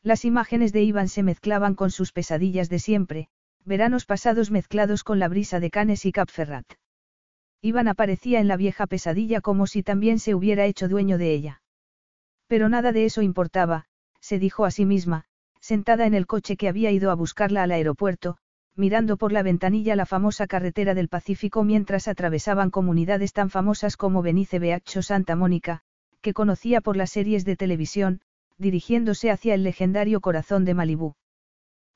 [0.02, 3.28] Las imágenes de Iván se mezclaban con sus pesadillas de siempre,
[3.64, 6.66] veranos pasados mezclados con la brisa de Canes y Capferrat.
[7.60, 11.62] Iván aparecía en la vieja pesadilla como si también se hubiera hecho dueño de ella.
[12.46, 13.86] Pero nada de eso importaba,
[14.20, 15.24] se dijo a sí misma,
[15.68, 18.38] sentada en el coche que había ido a buscarla al aeropuerto,
[18.74, 24.22] mirando por la ventanilla la famosa carretera del Pacífico mientras atravesaban comunidades tan famosas como
[24.22, 25.82] Benice Beach o Santa Mónica,
[26.22, 28.22] que conocía por las series de televisión,
[28.56, 31.16] dirigiéndose hacia el legendario corazón de Malibú.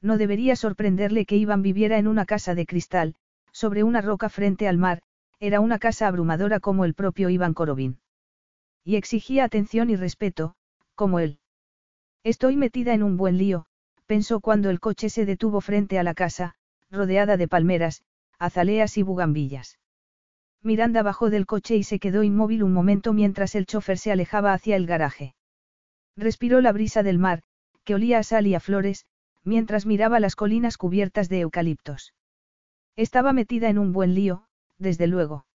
[0.03, 3.15] No debería sorprenderle que Iván viviera en una casa de cristal,
[3.53, 5.01] sobre una roca frente al mar,
[5.41, 8.01] era una casa abrumadora como el propio Iván Korobin.
[8.85, 10.57] Y exigía atención y respeto,
[10.95, 11.39] como él.
[12.25, 13.67] Estoy metida en un buen lío,
[14.07, 16.55] pensó cuando el coche se detuvo frente a la casa,
[16.91, 18.03] rodeada de palmeras,
[18.39, 19.79] azaleas y bugambillas.
[20.63, 24.53] Miranda bajó del coche y se quedó inmóvil un momento mientras el chofer se alejaba
[24.53, 25.35] hacia el garaje.
[26.17, 27.43] Respiró la brisa del mar,
[27.83, 29.07] que olía a sal y a flores,
[29.43, 32.15] mientras miraba las colinas cubiertas de eucaliptos.
[32.95, 34.45] Estaba metida en un buen lío,
[34.79, 35.47] desde luego.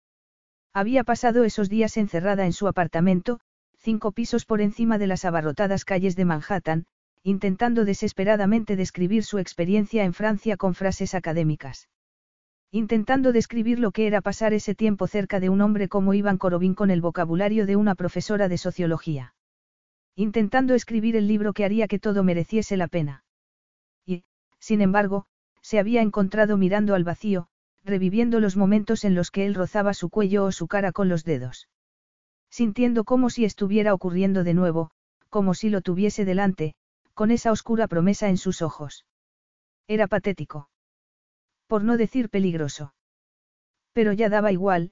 [0.74, 3.40] Había pasado esos días encerrada en su apartamento,
[3.88, 6.88] cinco pisos por encima de las abarrotadas calles de Manhattan,
[7.24, 11.88] intentando desesperadamente describir su experiencia en Francia con frases académicas.
[12.70, 16.76] Intentando describir lo que era pasar ese tiempo cerca de un hombre como Iván Korobin
[16.76, 19.34] con el vocabulario de una profesora de sociología.
[20.18, 23.24] Intentando escribir el libro que haría que todo mereciese la pena.
[24.06, 24.26] Y,
[24.60, 25.28] sin embargo,
[25.62, 27.48] se había encontrado mirando al vacío,
[27.86, 31.24] reviviendo los momentos en los que él rozaba su cuello o su cara con los
[31.24, 31.70] dedos.
[32.50, 34.92] Sintiendo como si estuviera ocurriendo de nuevo,
[35.30, 36.76] como si lo tuviese delante,
[37.14, 39.06] con esa oscura promesa en sus ojos.
[39.88, 40.70] Era patético.
[41.68, 42.94] Por no decir peligroso.
[43.94, 44.92] Pero ya daba igual,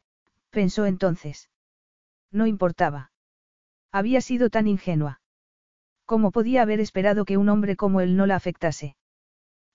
[0.49, 1.49] pensó entonces.
[2.31, 3.11] No importaba.
[3.91, 5.21] Había sido tan ingenua.
[6.05, 8.95] ¿Cómo podía haber esperado que un hombre como él no la afectase?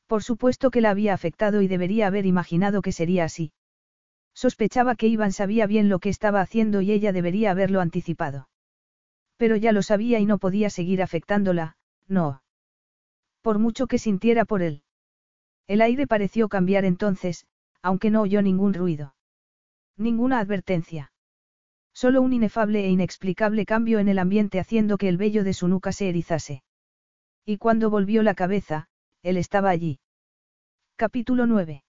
[0.06, 3.52] Por supuesto que la había afectado y debería haber imaginado que sería así.
[4.34, 8.48] Sospechaba que Iván sabía bien lo que estaba haciendo y ella debería haberlo anticipado.
[9.36, 11.76] Pero ya lo sabía y no podía seguir afectándola,
[12.06, 12.42] no.
[13.42, 14.82] Por mucho que sintiera por él.
[15.66, 17.46] El aire pareció cambiar entonces,
[17.82, 19.14] aunque no oyó ningún ruido.
[19.96, 21.12] Ninguna advertencia.
[21.92, 25.68] Solo un inefable e inexplicable cambio en el ambiente haciendo que el vello de su
[25.68, 26.62] nuca se erizase.
[27.44, 28.88] Y cuando volvió la cabeza,
[29.22, 30.00] él estaba allí.
[30.96, 31.82] Capítulo 9.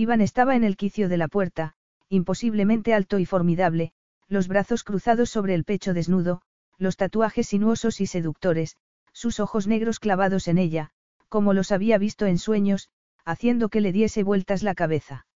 [0.00, 1.74] Iván estaba en el quicio de la puerta,
[2.08, 3.92] imposiblemente alto y formidable,
[4.28, 6.40] los brazos cruzados sobre el pecho desnudo,
[6.78, 8.78] los tatuajes sinuosos y seductores,
[9.12, 10.88] sus ojos negros clavados en ella,
[11.28, 12.88] como los había visto en sueños,
[13.26, 15.26] haciendo que le diese vueltas la cabeza.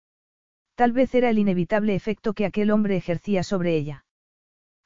[0.77, 4.07] Tal vez era el inevitable efecto que aquel hombre ejercía sobre ella.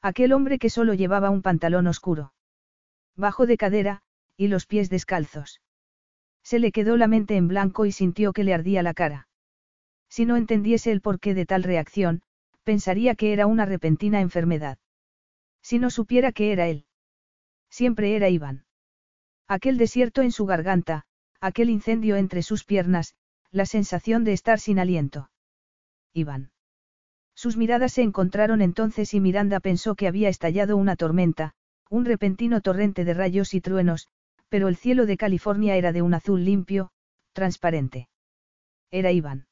[0.01, 2.33] Aquel hombre que solo llevaba un pantalón oscuro.
[3.15, 4.01] Bajo de cadera,
[4.35, 5.61] y los pies descalzos.
[6.43, 9.28] Se le quedó la mente en blanco y sintió que le ardía la cara.
[10.09, 12.21] Si no entendiese el porqué de tal reacción,
[12.63, 14.77] pensaría que era una repentina enfermedad.
[15.61, 16.85] Si no supiera que era él.
[17.69, 18.65] Siempre era Iván.
[19.47, 21.05] Aquel desierto en su garganta,
[21.39, 23.15] aquel incendio entre sus piernas,
[23.51, 25.29] la sensación de estar sin aliento.
[26.13, 26.51] Iván.
[27.35, 31.53] Sus miradas se encontraron entonces y Miranda pensó que había estallado una tormenta,
[31.89, 34.07] un repentino torrente de rayos y truenos,
[34.49, 36.91] pero el cielo de California era de un azul limpio,
[37.33, 38.09] transparente.
[38.91, 39.48] Era Iván.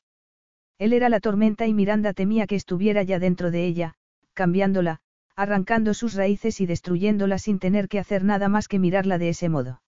[0.80, 3.96] Él era la tormenta y Miranda temía que estuviera ya dentro de ella,
[4.34, 5.00] cambiándola,
[5.36, 9.50] arrancando sus raíces y destruyéndola sin tener que hacer nada más que mirarla de ese
[9.50, 9.82] modo.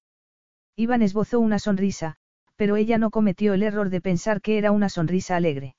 [0.75, 2.15] Iván esbozó una sonrisa,
[2.55, 5.75] pero ella no cometió el error de pensar que era una sonrisa alegre.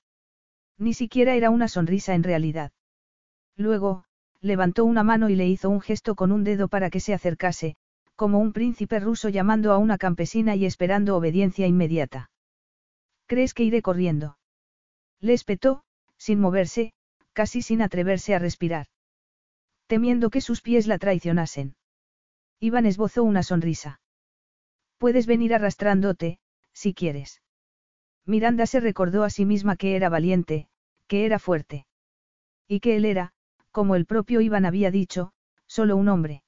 [0.78, 2.72] Ni siquiera era una sonrisa en realidad.
[3.56, 4.04] Luego,
[4.40, 7.76] levantó una mano y le hizo un gesto con un dedo para que se acercase,
[8.16, 12.30] como un príncipe ruso llamando a una campesina y esperando obediencia inmediata.
[13.26, 14.36] ¿Crees que iré corriendo?
[15.20, 15.82] Le espetó,
[16.16, 16.92] sin moverse,
[17.32, 18.86] casi sin atreverse a respirar.
[19.86, 21.74] Temiendo que sus pies la traicionasen.
[22.58, 24.00] Iván esbozó una sonrisa.
[24.98, 26.38] Puedes venir arrastrándote,
[26.72, 27.42] si quieres.
[28.26, 30.68] Miranda se recordó a sí misma que era valiente,
[31.06, 31.86] que era fuerte.
[32.68, 33.32] Y que él era,
[33.70, 35.32] como el propio Iván había dicho,
[35.66, 36.42] solo un hombre.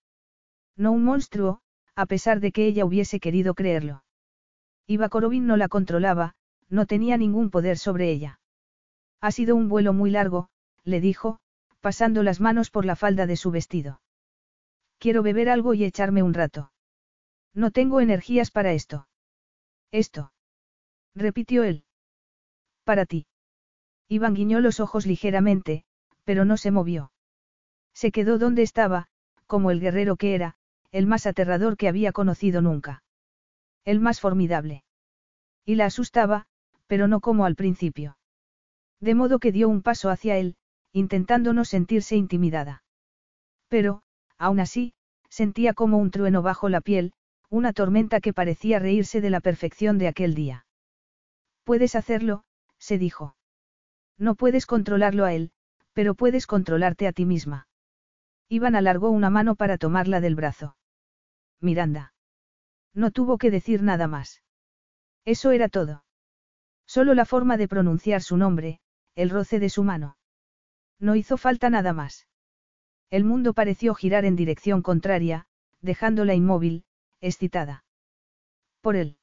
[0.77, 1.61] No un monstruo,
[1.95, 4.05] a pesar de que ella hubiese querido creerlo.
[4.87, 6.35] Iva Korovin no la controlaba,
[6.69, 8.41] no tenía ningún poder sobre ella.
[9.23, 10.49] Ha sido un vuelo muy largo,
[10.83, 11.39] le dijo,
[11.81, 14.01] pasando las manos por la falda de su vestido.
[14.99, 16.73] Quiero beber algo y echarme un rato.
[17.55, 19.07] No tengo energías para esto.
[19.93, 20.33] Esto.
[21.15, 21.85] Repitió él.
[22.83, 23.27] Para ti.
[24.09, 25.85] Iván guiñó los ojos ligeramente,
[26.25, 27.13] pero no se movió.
[27.95, 29.07] Se quedó donde estaba,
[29.47, 30.57] como el guerrero que era,
[30.91, 33.05] el más aterrador que había conocido nunca.
[33.85, 34.83] El más formidable.
[35.65, 36.47] Y la asustaba,
[36.89, 38.17] pero no como al principio.
[39.03, 40.55] De modo que dio un paso hacia él,
[40.93, 42.85] intentando no sentirse intimidada.
[43.67, 44.03] Pero,
[44.39, 44.95] aún así,
[45.29, 47.13] sentía como un trueno bajo la piel,
[47.51, 50.67] una tormenta que parecía reírse de la perfección de aquel día.
[51.65, 52.45] Puedes hacerlo,
[52.79, 53.35] se dijo.
[54.19, 55.51] No puedes controlarlo a él,
[55.95, 57.67] pero puedes controlarte a ti misma.
[58.49, 60.77] Iván alargó una mano para tomarla del brazo.
[61.61, 62.15] Miranda.
[62.95, 64.43] No tuvo que decir nada más.
[65.25, 66.05] Eso era todo.
[66.87, 68.81] Solo la forma de pronunciar su nombre,
[69.15, 70.17] el roce de su mano.
[70.99, 72.27] No hizo falta nada más.
[73.11, 75.47] El mundo pareció girar en dirección contraria,
[75.81, 76.85] dejándola inmóvil,
[77.21, 77.85] excitada.
[78.81, 79.17] Por él.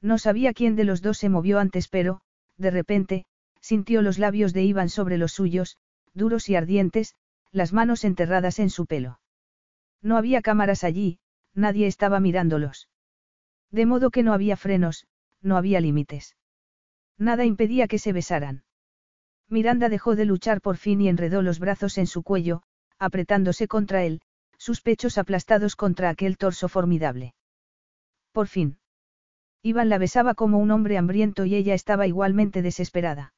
[0.00, 2.22] No sabía quién de los dos se movió antes, pero,
[2.56, 3.26] de repente,
[3.60, 5.76] sintió los labios de Iván sobre los suyos,
[6.14, 7.14] duros y ardientes,
[7.52, 9.20] las manos enterradas en su pelo.
[10.00, 11.18] No había cámaras allí,
[11.54, 12.88] nadie estaba mirándolos.
[13.70, 15.06] De modo que no había frenos,
[15.40, 16.36] no había límites.
[17.18, 18.64] Nada impedía que se besaran.
[19.48, 22.62] Miranda dejó de luchar por fin y enredó los brazos en su cuello,
[22.98, 24.22] apretándose contra él,
[24.58, 27.34] sus pechos aplastados contra aquel torso formidable.
[28.32, 28.78] Por fin.
[29.62, 33.34] Iván la besaba como un hombre hambriento y ella estaba igualmente desesperada.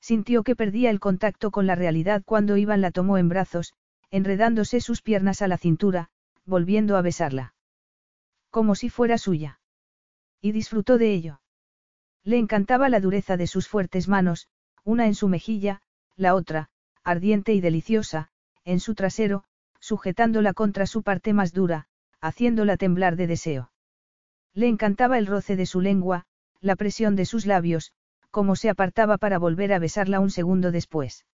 [0.00, 3.74] Sintió que perdía el contacto con la realidad cuando Iván la tomó en brazos,
[4.10, 6.10] enredándose sus piernas a la cintura,
[6.44, 7.54] volviendo a besarla.
[8.50, 9.60] Como si fuera suya.
[10.40, 11.40] Y disfrutó de ello.
[12.24, 14.48] Le encantaba la dureza de sus fuertes manos,
[14.88, 15.82] una en su mejilla,
[16.16, 16.70] la otra,
[17.04, 18.30] ardiente y deliciosa,
[18.64, 19.44] en su trasero,
[19.80, 21.88] sujetándola contra su parte más dura,
[22.22, 23.70] haciéndola temblar de deseo.
[24.54, 26.24] Le encantaba el roce de su lengua,
[26.62, 27.92] la presión de sus labios,
[28.30, 31.26] como se apartaba para volver a besarla un segundo después.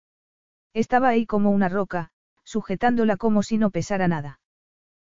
[0.73, 2.09] Estaba ahí como una roca,
[2.43, 4.39] sujetándola como si no pesara nada.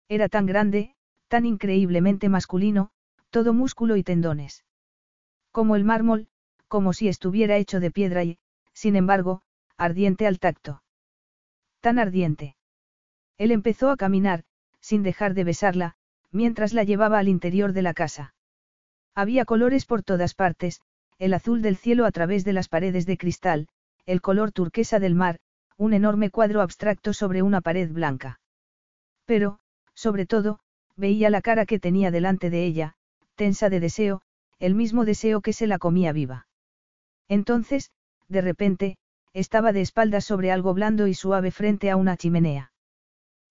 [0.08, 0.94] Era tan grande,
[1.28, 2.88] tan increíblemente masculino,
[3.28, 4.64] todo músculo y tendones.
[5.52, 6.29] Como el mármol,
[6.70, 8.38] como si estuviera hecho de piedra y,
[8.72, 9.42] sin embargo,
[9.76, 10.82] ardiente al tacto.
[11.80, 12.54] Tan ardiente.
[13.38, 14.44] Él empezó a caminar,
[14.80, 15.96] sin dejar de besarla,
[16.30, 18.34] mientras la llevaba al interior de la casa.
[19.16, 20.80] Había colores por todas partes,
[21.18, 23.66] el azul del cielo a través de las paredes de cristal,
[24.06, 25.40] el color turquesa del mar,
[25.76, 28.40] un enorme cuadro abstracto sobre una pared blanca.
[29.24, 29.58] Pero,
[29.94, 30.60] sobre todo,
[30.96, 32.94] veía la cara que tenía delante de ella,
[33.34, 34.22] tensa de deseo,
[34.60, 36.46] el mismo deseo que se la comía viva.
[37.30, 37.92] Entonces,
[38.28, 38.96] de repente,
[39.32, 42.72] estaba de espaldas sobre algo blando y suave frente a una chimenea.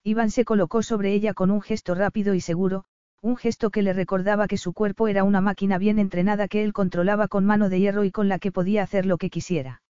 [0.04, 2.84] Iván se colocó sobre ella con un gesto rápido y seguro,
[3.22, 6.74] un gesto que le recordaba que su cuerpo era una máquina bien entrenada que él
[6.74, 9.80] controlaba con mano de hierro y con la que podía hacer lo que quisiera.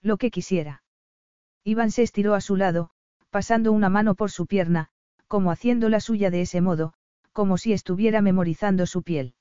[0.00, 0.84] Lo que quisiera.
[1.64, 2.90] Iván se estiró a su lado,
[3.30, 4.90] pasando una mano por su pierna,
[5.26, 6.94] como haciendo la suya de ese modo,
[7.32, 9.34] como si estuviera memorizando su piel.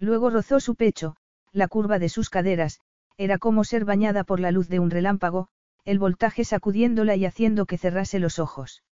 [0.00, 1.16] Luego rozó su pecho,
[1.52, 2.80] la curva de sus caderas,
[3.18, 5.48] era como ser bañada por la luz de un relámpago,
[5.84, 8.84] el voltaje sacudiéndola y haciendo que cerrase los ojos.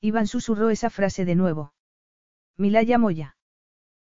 [0.00, 1.72] Iván susurró esa frase de nuevo.
[2.56, 3.36] Milaya Moya.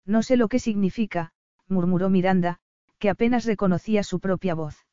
[0.07, 1.33] No sé lo que significa,
[1.69, 2.61] murmuró Miranda,
[2.99, 4.87] que apenas reconocía su propia voz.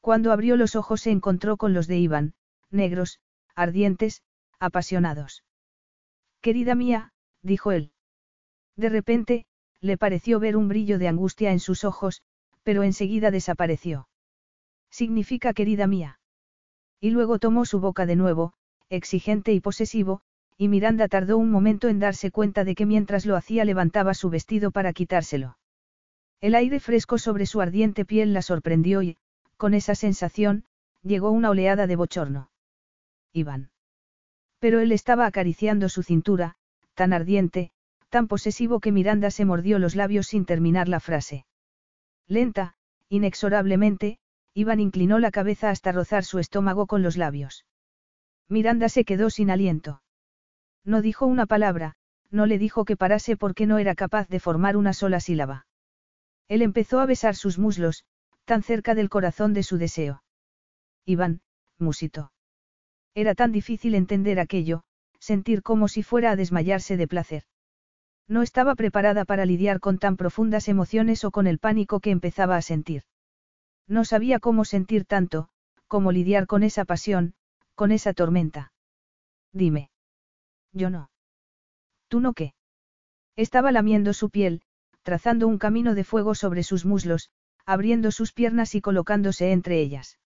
[0.00, 2.34] Cuando abrió los ojos se encontró con los de Iván,
[2.70, 3.20] negros,
[3.54, 4.22] ardientes,
[4.58, 5.44] apasionados.
[6.40, 7.92] Querida mía, dijo él.
[8.76, 9.46] De repente,
[9.80, 12.22] le pareció ver un brillo de angustia en sus ojos,
[12.68, 14.08] pero enseguida desapareció.
[14.90, 16.20] Significa querida mía.
[17.00, 18.52] Y luego tomó su boca de nuevo,
[18.90, 20.20] exigente y posesivo,
[20.58, 24.28] y Miranda tardó un momento en darse cuenta de que mientras lo hacía levantaba su
[24.28, 25.56] vestido para quitárselo.
[26.42, 29.16] El aire fresco sobre su ardiente piel la sorprendió y,
[29.56, 30.66] con esa sensación,
[31.02, 32.50] llegó una oleada de bochorno.
[33.32, 33.70] Iván.
[34.58, 36.56] Pero él estaba acariciando su cintura,
[36.92, 37.70] tan ardiente,
[38.10, 41.46] tan posesivo que Miranda se mordió los labios sin terminar la frase.
[42.28, 42.74] Lenta,
[43.08, 44.18] inexorablemente,
[44.54, 47.64] Iván inclinó la cabeza hasta rozar su estómago con los labios.
[48.48, 50.02] Miranda se quedó sin aliento.
[50.84, 51.94] No dijo una palabra,
[52.30, 55.66] no le dijo que parase porque no era capaz de formar una sola sílaba.
[56.48, 58.04] Él empezó a besar sus muslos,
[58.44, 60.22] tan cerca del corazón de su deseo.
[61.04, 61.40] Iván,
[61.78, 62.32] musito.
[63.14, 64.82] Era tan difícil entender aquello,
[65.18, 67.42] sentir como si fuera a desmayarse de placer.
[68.28, 72.56] No estaba preparada para lidiar con tan profundas emociones o con el pánico que empezaba
[72.56, 73.02] a sentir.
[73.86, 75.48] No sabía cómo sentir tanto,
[75.86, 77.34] cómo lidiar con esa pasión,
[77.74, 78.72] con esa tormenta.
[79.52, 79.90] Dime.
[80.72, 81.10] Yo no.
[82.08, 82.54] ¿Tú no qué?
[83.34, 84.60] Estaba lamiendo su piel,
[85.02, 87.30] trazando un camino de fuego sobre sus muslos,
[87.64, 90.18] abriendo sus piernas y colocándose entre ellas.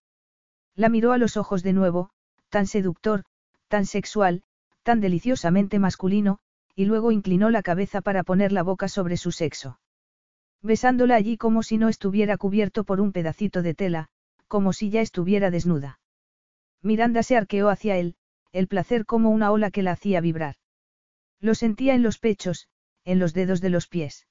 [0.74, 2.10] La miró a los ojos de nuevo,
[2.48, 3.24] tan seductor,
[3.68, 4.42] tan sexual,
[4.82, 6.40] tan deliciosamente masculino,
[6.74, 9.78] y luego inclinó la cabeza para poner la boca sobre su sexo.
[10.62, 14.08] Besándola allí como si no estuviera cubierto por un pedacito de tela,
[14.48, 15.98] como si ya estuviera desnuda.
[16.82, 18.16] Miranda se arqueó hacia él,
[18.52, 20.56] el placer como una ola que la hacía vibrar.
[21.40, 22.68] Lo sentía en los pechos,
[23.04, 24.26] en los dedos de los pies.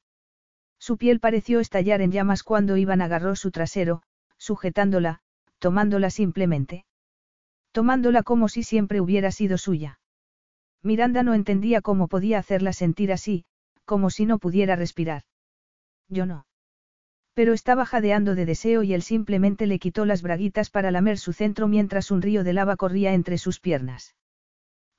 [0.79, 4.03] Su piel pareció estallar en llamas cuando Iván agarró su trasero,
[4.37, 5.21] sujetándola,
[5.59, 6.85] tomándola simplemente.
[7.71, 9.99] Tomándola como si siempre hubiera sido suya.
[10.83, 13.45] Miranda no entendía cómo podía hacerla sentir así,
[13.85, 15.23] como si no pudiera respirar.
[16.07, 16.45] Yo no.
[17.33, 21.33] Pero estaba jadeando de deseo y él simplemente le quitó las braguitas para lamer su
[21.33, 24.15] centro mientras un río de lava corría entre sus piernas.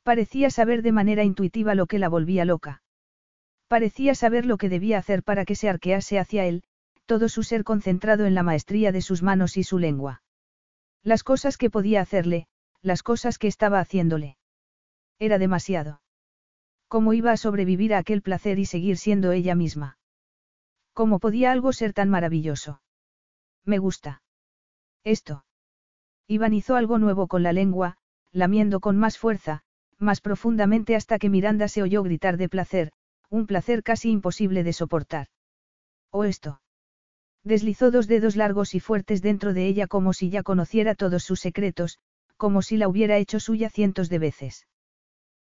[0.03, 2.83] Parecía saber de manera intuitiva lo que la volvía loca.
[3.69, 6.63] Parecía saber lo que debía hacer para que se arquease hacia él,
[7.07, 10.23] todo su ser concentrado en la maestría de sus manos y su lengua.
[11.03, 12.47] Las cosas que podía hacerle,
[12.81, 14.37] las cosas que estaba haciéndole.
[15.19, 16.01] Era demasiado.
[16.89, 19.99] ¿Cómo iba a sobrevivir a aquel placer y seguir siendo ella misma?
[20.93, 22.83] ¿Cómo podía algo ser tan maravilloso?
[23.65, 24.23] Me gusta.
[25.05, 25.45] Esto.
[26.27, 27.97] Iván hizo algo nuevo con la lengua,
[28.31, 29.63] lamiendo con más fuerza,
[29.99, 32.93] más profundamente hasta que Miranda se oyó gritar de placer,
[33.31, 35.29] un placer casi imposible de soportar.
[36.11, 36.61] ¿O esto?
[37.45, 41.41] Deslizó dos dedos largos y fuertes dentro de ella como si ya conociera todos sus
[41.41, 41.99] secretos,
[42.37, 44.67] como si la hubiera hecho suya cientos de veces.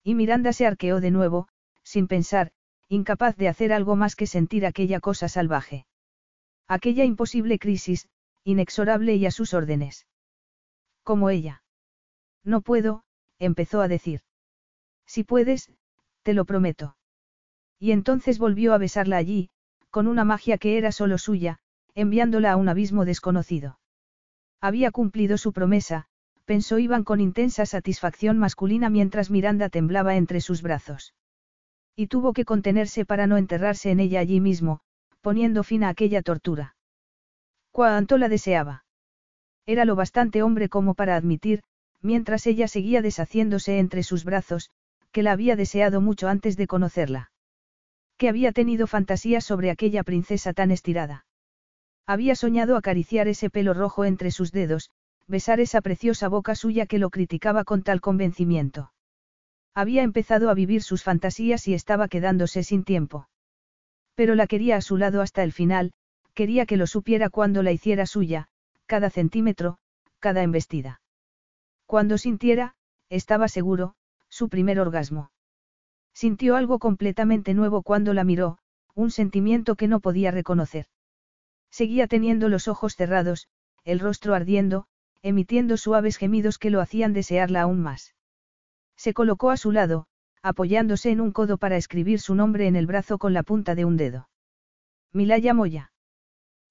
[0.06, 1.48] Y Miranda se arqueó de nuevo,
[1.82, 2.52] sin pensar,
[2.88, 5.84] incapaz de hacer algo más que sentir aquella cosa salvaje.
[6.68, 8.08] Aquella imposible crisis,
[8.44, 10.06] inexorable y a sus órdenes.
[11.02, 11.64] Como ella.
[12.44, 13.02] No puedo,
[13.40, 14.20] empezó a decir.
[15.06, 15.72] Si puedes,
[16.22, 16.96] te lo prometo.
[17.80, 19.50] Y entonces volvió a besarla allí,
[19.90, 21.58] con una magia que era solo suya,
[21.96, 23.80] enviándola a un abismo desconocido.
[24.60, 26.06] Había cumplido su promesa,
[26.46, 31.12] pensó Iván con intensa satisfacción masculina mientras Miranda temblaba entre sus brazos.
[31.94, 34.80] Y tuvo que contenerse para no enterrarse en ella allí mismo,
[35.20, 36.76] poniendo fin a aquella tortura.
[37.72, 38.84] Cuánto la deseaba.
[39.66, 41.62] Era lo bastante hombre como para admitir,
[42.00, 44.70] mientras ella seguía deshaciéndose entre sus brazos,
[45.10, 47.32] que la había deseado mucho antes de conocerla.
[48.16, 51.26] Que había tenido fantasías sobre aquella princesa tan estirada.
[52.06, 54.90] Había soñado acariciar ese pelo rojo entre sus dedos,
[55.26, 58.92] besar esa preciosa boca suya que lo criticaba con tal convencimiento.
[59.74, 63.28] Había empezado a vivir sus fantasías y estaba quedándose sin tiempo.
[64.14, 65.92] Pero la quería a su lado hasta el final,
[66.32, 68.48] quería que lo supiera cuando la hiciera suya,
[68.86, 69.78] cada centímetro,
[70.18, 71.00] cada embestida.
[71.86, 72.74] Cuando sintiera,
[73.10, 73.94] estaba seguro,
[74.28, 75.30] su primer orgasmo.
[76.14, 78.58] Sintió algo completamente nuevo cuando la miró,
[78.94, 80.86] un sentimiento que no podía reconocer.
[81.70, 83.48] Seguía teniendo los ojos cerrados,
[83.84, 84.86] el rostro ardiendo,
[85.26, 88.14] emitiendo suaves gemidos que lo hacían desearla aún más.
[88.96, 90.06] Se colocó a su lado,
[90.40, 93.84] apoyándose en un codo para escribir su nombre en el brazo con la punta de
[93.84, 94.28] un dedo.
[95.12, 95.90] Milaya Moya.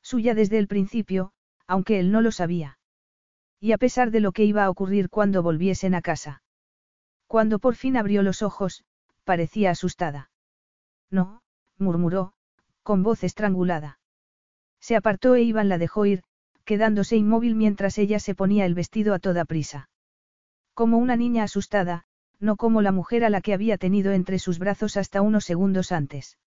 [0.02, 1.34] Suya desde el principio,
[1.68, 2.80] aunque él no lo sabía.
[3.60, 6.42] Y a pesar de lo que iba a ocurrir cuando volviesen a casa.
[7.28, 8.86] Cuando por fin abrió los ojos,
[9.26, 10.32] parecía asustada.
[11.12, 11.42] No,
[11.78, 12.32] murmuró,
[12.84, 14.00] con voz estrangulada.
[14.80, 16.24] Se apartó e Iván la dejó ir,
[16.66, 19.90] quedándose inmóvil mientras ella se ponía el vestido a toda prisa.
[20.74, 22.04] Como una niña asustada,
[22.40, 25.92] no como la mujer a la que había tenido entre sus brazos hasta unos segundos
[25.92, 26.38] antes.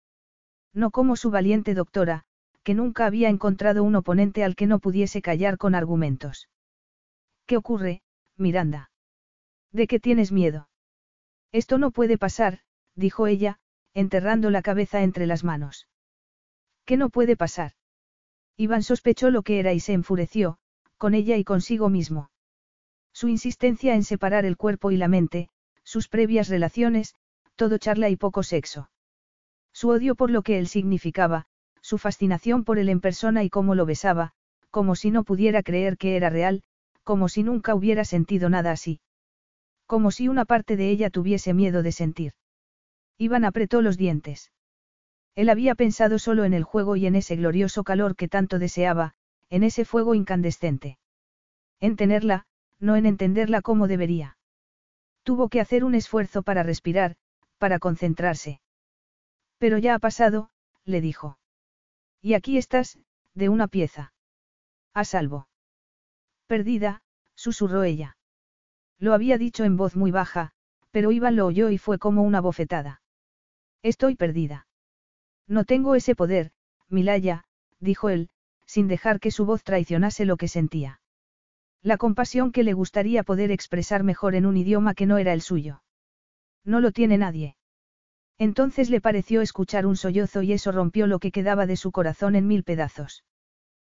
[0.74, 2.24] No como su valiente doctora,
[2.62, 6.50] que nunca había encontrado un oponente al que no pudiese callar con argumentos.
[7.46, 8.02] ¿Qué ocurre,
[8.36, 8.90] Miranda?
[9.72, 10.68] ¿De qué tienes miedo?
[11.52, 12.60] Esto no puede pasar,
[12.94, 13.58] dijo ella,
[13.94, 15.88] enterrando la cabeza entre las manos.
[16.84, 17.72] ¿Qué no puede pasar?
[18.60, 20.58] Iván sospechó lo que era y se enfureció,
[20.96, 22.32] con ella y consigo mismo.
[23.12, 25.48] Su insistencia en separar el cuerpo y la mente,
[25.84, 27.14] sus previas relaciones,
[27.54, 28.90] todo charla y poco sexo.
[29.72, 31.46] Su odio por lo que él significaba,
[31.82, 34.32] su fascinación por él en persona y cómo lo besaba,
[34.70, 36.64] como si no pudiera creer que era real,
[37.04, 39.00] como si nunca hubiera sentido nada así.
[39.86, 42.32] Como si una parte de ella tuviese miedo de sentir.
[43.18, 44.50] Iván apretó los dientes.
[45.38, 49.14] Él había pensado solo en el juego y en ese glorioso calor que tanto deseaba,
[49.50, 50.98] en ese fuego incandescente.
[51.78, 52.44] En tenerla,
[52.80, 54.36] no en entenderla como debería.
[55.22, 57.14] Tuvo que hacer un esfuerzo para respirar,
[57.56, 58.60] para concentrarse.
[59.58, 60.50] Pero ya ha pasado,
[60.84, 61.38] le dijo.
[62.20, 62.98] Y aquí estás,
[63.34, 64.12] de una pieza.
[64.92, 65.46] A salvo.
[66.48, 67.00] Perdida,
[67.36, 68.16] susurró ella.
[68.98, 70.50] Lo había dicho en voz muy baja,
[70.90, 73.02] pero Iván lo oyó y fue como una bofetada.
[73.84, 74.66] Estoy perdida.
[75.48, 76.52] No tengo ese poder,
[76.88, 77.44] Milaya,
[77.80, 78.28] dijo él,
[78.66, 81.00] sin dejar que su voz traicionase lo que sentía.
[81.82, 85.40] La compasión que le gustaría poder expresar mejor en un idioma que no era el
[85.40, 85.82] suyo.
[86.64, 87.56] No lo tiene nadie.
[88.36, 92.36] Entonces le pareció escuchar un sollozo y eso rompió lo que quedaba de su corazón
[92.36, 93.24] en mil pedazos.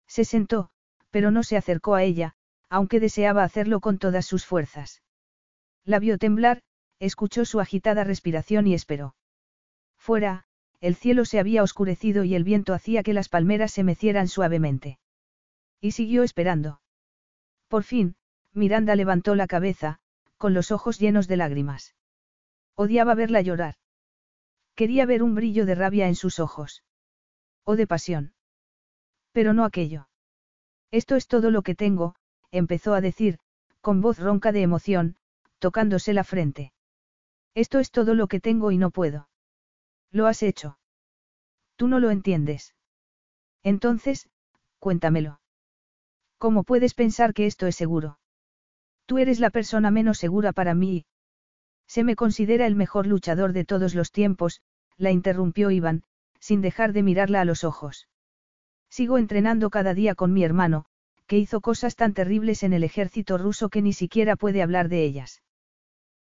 [0.07, 0.69] Se sentó,
[1.09, 2.35] pero no se acercó a ella,
[2.69, 5.01] aunque deseaba hacerlo con todas sus fuerzas.
[5.83, 6.61] La vio temblar,
[6.99, 9.15] escuchó su agitada respiración y esperó.
[9.97, 10.45] Fuera,
[10.81, 14.99] el cielo se había oscurecido y el viento hacía que las palmeras se mecieran suavemente.
[15.81, 16.81] Y siguió esperando.
[17.67, 18.15] Por fin,
[18.53, 19.99] Miranda levantó la cabeza,
[20.37, 21.95] con los ojos llenos de lágrimas.
[22.75, 23.75] Odiaba verla llorar.
[24.75, 26.83] Quería ver un brillo de rabia en sus ojos.
[27.65, 28.33] O de pasión.
[29.33, 30.07] Pero no aquello.
[30.91, 32.15] Esto es todo lo que tengo,
[32.51, 33.39] empezó a decir,
[33.81, 35.17] con voz ronca de emoción,
[35.59, 36.73] tocándose la frente.
[37.53, 39.27] Esto es todo lo que tengo y no puedo.
[40.11, 40.77] Lo has hecho.
[41.75, 42.75] Tú no lo entiendes.
[43.63, 44.29] Entonces,
[44.79, 45.39] cuéntamelo.
[46.37, 48.19] ¿Cómo puedes pensar que esto es seguro?
[49.05, 51.05] Tú eres la persona menos segura para mí.
[51.87, 54.61] Se me considera el mejor luchador de todos los tiempos,
[54.97, 56.03] la interrumpió Iván,
[56.39, 58.07] sin dejar de mirarla a los ojos.
[58.89, 60.85] Sigo entrenando cada día con mi hermano,
[61.27, 65.03] que hizo cosas tan terribles en el ejército ruso que ni siquiera puede hablar de
[65.03, 65.43] ellas.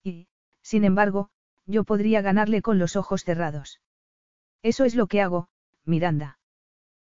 [0.04, 0.28] Y,
[0.62, 1.30] sin embargo,
[1.68, 3.82] yo podría ganarle con los ojos cerrados.
[4.64, 5.50] Eso es lo que hago,
[5.86, 6.40] Miranda.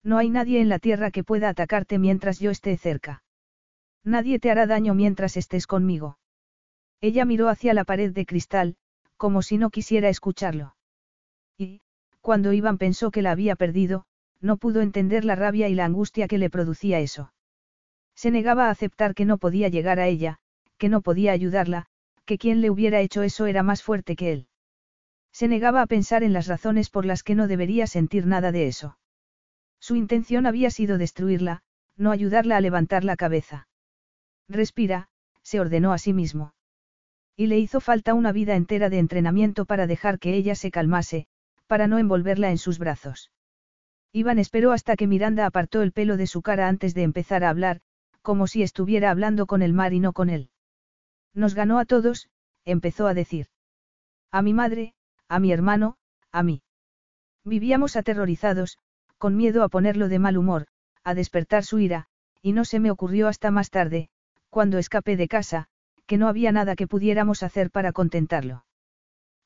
[0.04, 3.24] No hay nadie en la tierra que pueda atacarte mientras yo esté cerca.
[4.04, 6.18] Nadie te hará daño mientras estés conmigo.
[7.02, 8.76] Ella miró hacia la pared de cristal,
[9.18, 10.76] como si no quisiera escucharlo.
[11.58, 11.82] Y,
[12.20, 14.06] cuando Iván pensó que la había perdido,
[14.40, 17.32] no pudo entender la rabia y la angustia que le producía eso.
[18.16, 20.40] Se negaba a aceptar que no podía llegar a ella,
[20.78, 21.88] que no podía ayudarla,
[22.32, 24.48] que quien le hubiera hecho eso era más fuerte que él.
[25.34, 28.68] Se negaba a pensar en las razones por las que no debería sentir nada de
[28.68, 28.98] eso.
[29.82, 31.62] Su intención había sido destruirla,
[31.98, 33.68] no ayudarla a levantar la cabeza.
[34.48, 35.10] Respira,
[35.42, 36.54] se ordenó a sí mismo.
[37.36, 41.28] Y le hizo falta una vida entera de entrenamiento para dejar que ella se calmase,
[41.68, 43.34] para no envolverla en sus brazos.
[44.14, 47.50] Iván esperó hasta que Miranda apartó el pelo de su cara antes de empezar a
[47.50, 47.82] hablar,
[48.22, 50.50] como si estuviera hablando con el mar y no con él.
[51.34, 52.30] Nos ganó a todos,
[52.66, 53.48] empezó a decir.
[54.32, 54.94] A mi madre,
[55.28, 55.98] a mi hermano,
[56.32, 56.62] a mí.
[57.44, 58.78] Vivíamos aterrorizados,
[59.18, 60.68] con miedo a ponerlo de mal humor,
[61.04, 62.08] a despertar su ira,
[62.42, 64.10] y no se me ocurrió hasta más tarde,
[64.50, 65.68] cuando escapé de casa,
[66.06, 68.66] que no había nada que pudiéramos hacer para contentarlo.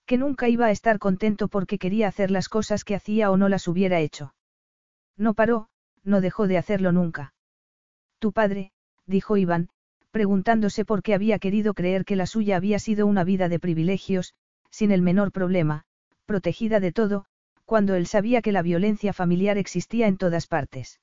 [0.06, 3.50] Que nunca iba a estar contento porque quería hacer las cosas que hacía o no
[3.50, 4.34] las hubiera hecho.
[5.18, 5.70] No paró,
[6.04, 7.34] no dejó de hacerlo nunca.
[8.20, 8.72] Tu padre,
[9.06, 9.70] dijo Iván,
[10.16, 14.34] preguntándose por qué había querido creer que la suya había sido una vida de privilegios,
[14.70, 15.84] sin el menor problema,
[16.26, 17.26] protegida de todo,
[17.66, 21.02] cuando él sabía que la violencia familiar existía en todas partes.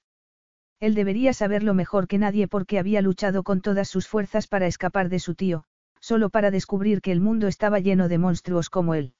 [0.81, 5.11] Él debería saberlo mejor que nadie porque había luchado con todas sus fuerzas para escapar
[5.11, 5.65] de su tío,
[6.01, 9.13] solo para descubrir que el mundo estaba lleno de monstruos como él.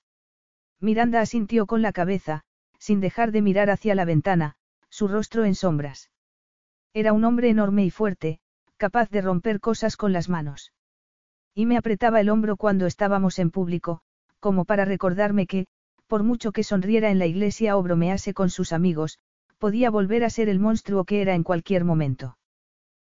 [0.81, 2.45] Miranda asintió con la cabeza,
[2.79, 4.55] sin dejar de mirar hacia la ventana,
[4.89, 6.11] su rostro en sombras.
[6.95, 8.41] Era un hombre enorme y fuerte,
[8.83, 10.73] capaz de romper cosas con las manos.
[11.55, 14.01] Y me apretaba el hombro cuando estábamos en público,
[14.41, 15.69] como para recordarme que,
[16.09, 19.21] por mucho que sonriera en la iglesia o bromease con sus amigos,
[19.59, 22.39] podía volver a ser el monstruo que era en cualquier momento.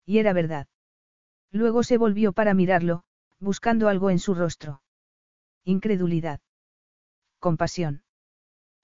[0.06, 0.68] Y era verdad.
[1.52, 3.04] Luego se volvió para mirarlo,
[3.42, 4.82] buscando algo en su rostro.
[5.66, 6.40] Incredulidad.
[7.40, 8.04] Compasión.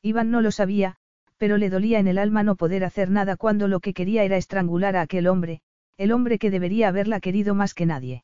[0.01, 0.97] Iván no lo sabía,
[1.37, 4.35] pero le dolía en el alma no poder hacer nada cuando lo que quería era
[4.35, 5.61] estrangular a aquel hombre,
[5.97, 8.23] el hombre que debería haberla querido más que nadie.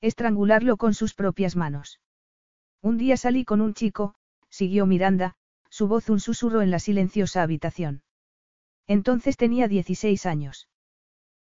[0.00, 2.00] Estrangularlo con sus propias manos.
[2.82, 4.14] Un día salí con un chico,
[4.48, 5.34] siguió Miranda,
[5.70, 8.02] su voz un susurro en la silenciosa habitación.
[8.86, 10.68] Entonces tenía 16 años.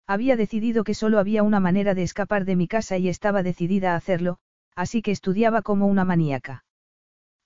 [0.08, 3.94] Había decidido que solo había una manera de escapar de mi casa y estaba decidida
[3.94, 4.38] a hacerlo,
[4.76, 6.64] así que estudiaba como una maníaca.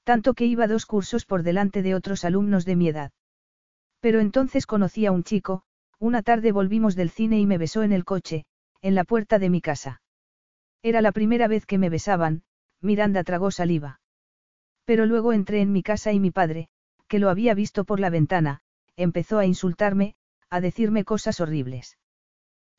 [0.03, 3.11] Tanto que iba dos cursos por delante de otros alumnos de mi edad.
[3.99, 5.63] Pero entonces conocí a un chico,
[5.99, 8.45] una tarde volvimos del cine y me besó en el coche,
[8.81, 10.01] en la puerta de mi casa.
[10.81, 12.43] Era la primera vez que me besaban,
[12.81, 13.99] Miranda tragó saliva.
[14.85, 16.69] Pero luego entré en mi casa y mi padre,
[17.07, 18.61] que lo había visto por la ventana,
[18.95, 20.15] empezó a insultarme,
[20.49, 21.97] a decirme cosas horribles.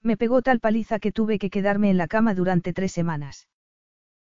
[0.03, 3.49] Me pegó tal paliza que tuve que quedarme en la cama durante tres semanas.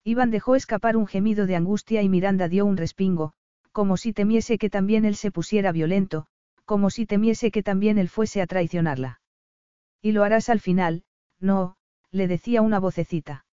[0.04, 3.32] Iván dejó escapar un gemido de angustia y Miranda dio un respingo,
[3.72, 6.26] como si temiese que también él se pusiera violento,
[6.64, 9.20] como si temiese que también él fuese a traicionarla.
[10.00, 11.04] Y lo harás al final,
[11.40, 11.76] no,
[12.10, 13.46] le decía una vocecita.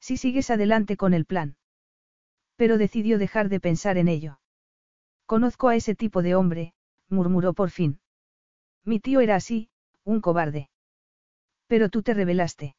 [0.00, 1.56] Si sigues adelante con el plan.
[2.56, 4.40] Pero decidió dejar de pensar en ello.
[5.26, 6.74] Conozco a ese tipo de hombre,
[7.08, 8.00] murmuró por fin.
[8.84, 9.70] Mi tío era así,
[10.04, 10.70] un cobarde.
[11.66, 12.76] Pero tú te rebelaste.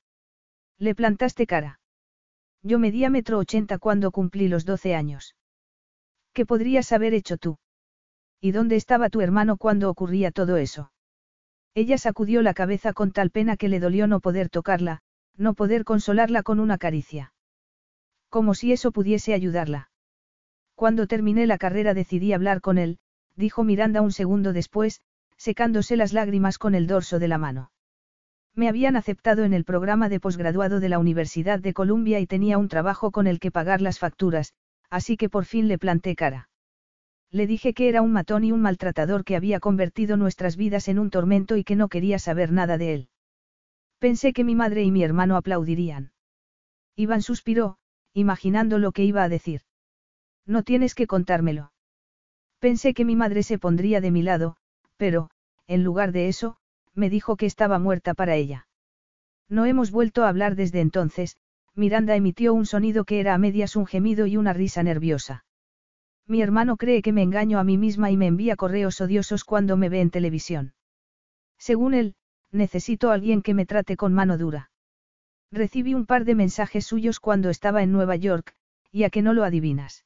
[0.77, 1.79] Le plantaste cara.
[2.63, 5.35] Yo medía metro ochenta cuando cumplí los doce años.
[6.33, 7.57] ¿Qué podrías haber hecho tú?
[8.41, 10.91] ¿Y dónde estaba tu hermano cuando ocurría todo eso?
[11.75, 15.01] Ella sacudió la cabeza con tal pena que le dolió no poder tocarla,
[15.37, 17.33] no poder consolarla con una caricia.
[18.29, 19.89] Como si eso pudiese ayudarla.
[20.75, 22.99] Cuando terminé la carrera decidí hablar con él,
[23.35, 25.01] dijo Miranda un segundo después,
[25.37, 27.71] secándose las lágrimas con el dorso de la mano.
[28.55, 32.57] Me habían aceptado en el programa de posgraduado de la Universidad de Columbia y tenía
[32.57, 34.53] un trabajo con el que pagar las facturas,
[34.89, 36.48] así que por fin le planté cara.
[37.31, 40.97] Le dije que era un matón y un maltratador que había convertido nuestras vidas en
[40.97, 43.09] un tormento y que no quería saber nada de él.
[43.99, 46.11] Pensé que mi madre y mi hermano aplaudirían.
[46.95, 47.77] Iván suspiró,
[48.13, 49.61] imaginando lo que iba a decir.
[50.45, 51.71] No tienes que contármelo.
[52.59, 54.55] Pensé que mi madre se pondría de mi lado,
[54.97, 55.29] pero,
[55.67, 56.57] en lugar de eso,
[56.95, 58.67] me dijo que estaba muerta para ella.
[59.47, 61.37] No hemos vuelto a hablar desde entonces,
[61.75, 65.45] Miranda emitió un sonido que era a medias un gemido y una risa nerviosa.
[66.29, 69.77] Mi hermano cree que me engaño a mí misma y me envía correos odiosos cuando
[69.77, 70.75] me ve en televisión.
[71.57, 72.15] Según él,
[72.51, 74.69] necesito a alguien que me trate con mano dura.
[75.51, 78.55] Recibí un par de mensajes suyos cuando estaba en Nueva York,
[78.91, 80.05] y a que no lo adivinas.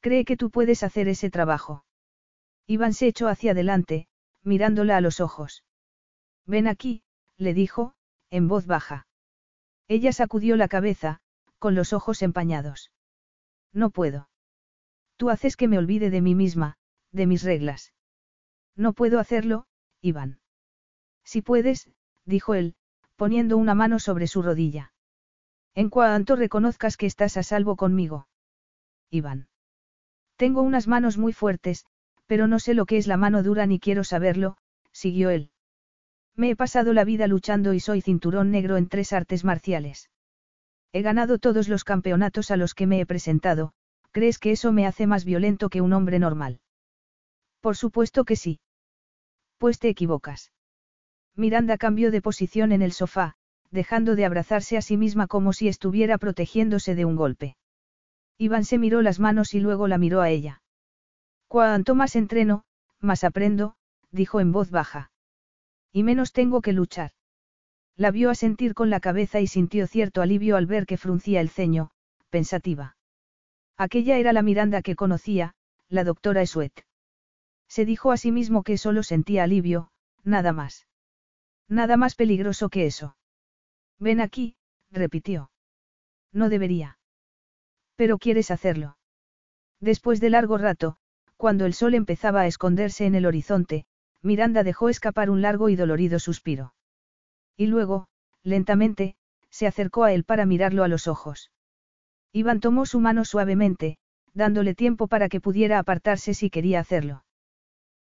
[0.00, 1.84] Cree que tú puedes hacer ese trabajo.
[2.66, 4.08] Iván se echó hacia adelante,
[4.42, 5.62] mirándola a los ojos.
[6.46, 7.02] Ven aquí,
[7.36, 7.92] le dijo,
[8.30, 9.06] en voz baja.
[9.88, 11.20] Ella sacudió la cabeza,
[11.58, 12.90] con los ojos empañados.
[13.74, 14.30] No puedo.
[15.18, 16.78] Tú haces que me olvide de mí misma,
[17.10, 17.92] de mis reglas.
[18.76, 19.66] No puedo hacerlo,
[20.00, 20.38] Iván.
[21.24, 21.90] Si puedes,
[22.24, 22.76] dijo él,
[23.16, 24.92] poniendo una mano sobre su rodilla.
[25.74, 28.28] En cuanto reconozcas que estás a salvo conmigo.
[29.10, 29.48] Iván.
[30.36, 31.84] Tengo unas manos muy fuertes,
[32.26, 34.56] pero no sé lo que es la mano dura ni quiero saberlo,
[34.92, 35.50] siguió él.
[36.36, 40.10] Me he pasado la vida luchando y soy cinturón negro en tres artes marciales.
[40.92, 43.72] He ganado todos los campeonatos a los que me he presentado,
[44.18, 46.58] ¿Crees que eso me hace más violento que un hombre normal?
[47.60, 48.58] Por supuesto que sí.
[49.58, 50.50] Pues te equivocas.
[51.36, 53.36] Miranda cambió de posición en el sofá,
[53.70, 57.56] dejando de abrazarse a sí misma como si estuviera protegiéndose de un golpe.
[58.38, 60.62] Iván se miró las manos y luego la miró a ella.
[61.46, 62.64] Cuanto más entreno,
[62.98, 63.76] más aprendo,
[64.10, 65.12] dijo en voz baja.
[65.92, 67.12] Y menos tengo que luchar.
[67.94, 71.40] La vio a sentir con la cabeza y sintió cierto alivio al ver que fruncía
[71.40, 71.92] el ceño,
[72.30, 72.97] pensativa.
[73.78, 75.54] Aquella era la Miranda que conocía,
[75.88, 76.84] la doctora Esuet.
[77.68, 79.92] Se dijo a sí mismo que solo sentía alivio,
[80.24, 80.88] nada más.
[81.68, 83.16] Nada más peligroso que eso.
[84.00, 84.56] Ven aquí,
[84.90, 85.52] repitió.
[86.32, 86.98] No debería.
[87.94, 88.96] Pero quieres hacerlo.
[89.80, 90.96] Después de largo rato,
[91.36, 93.86] cuando el sol empezaba a esconderse en el horizonte,
[94.22, 96.74] Miranda dejó escapar un largo y dolorido suspiro.
[97.56, 98.08] Y luego,
[98.42, 99.14] lentamente,
[99.50, 101.52] se acercó a él para mirarlo a los ojos.
[102.32, 103.98] Iván tomó su mano suavemente,
[104.34, 107.24] dándole tiempo para que pudiera apartarse si quería hacerlo.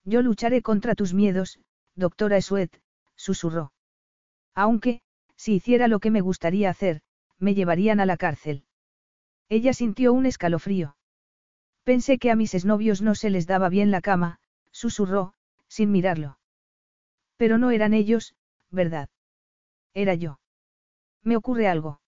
[0.05, 1.61] Yo lucharé contra tus miedos,
[1.95, 2.81] doctora Esuet,
[3.15, 3.73] susurró.
[4.55, 5.01] Aunque,
[5.37, 7.03] si hiciera lo que me gustaría hacer,
[7.39, 8.65] me llevarían a la cárcel.
[9.49, 10.97] Ella sintió un escalofrío.
[11.85, 15.35] Pensé que a mis exnovios no se les daba bien la cama, susurró,
[15.69, 16.39] sin mirarlo.
[17.37, 18.35] Pero no eran ellos,
[18.71, 19.09] ¿verdad?
[19.93, 20.41] Era yo.
[21.23, 22.01] Me ocurre algo.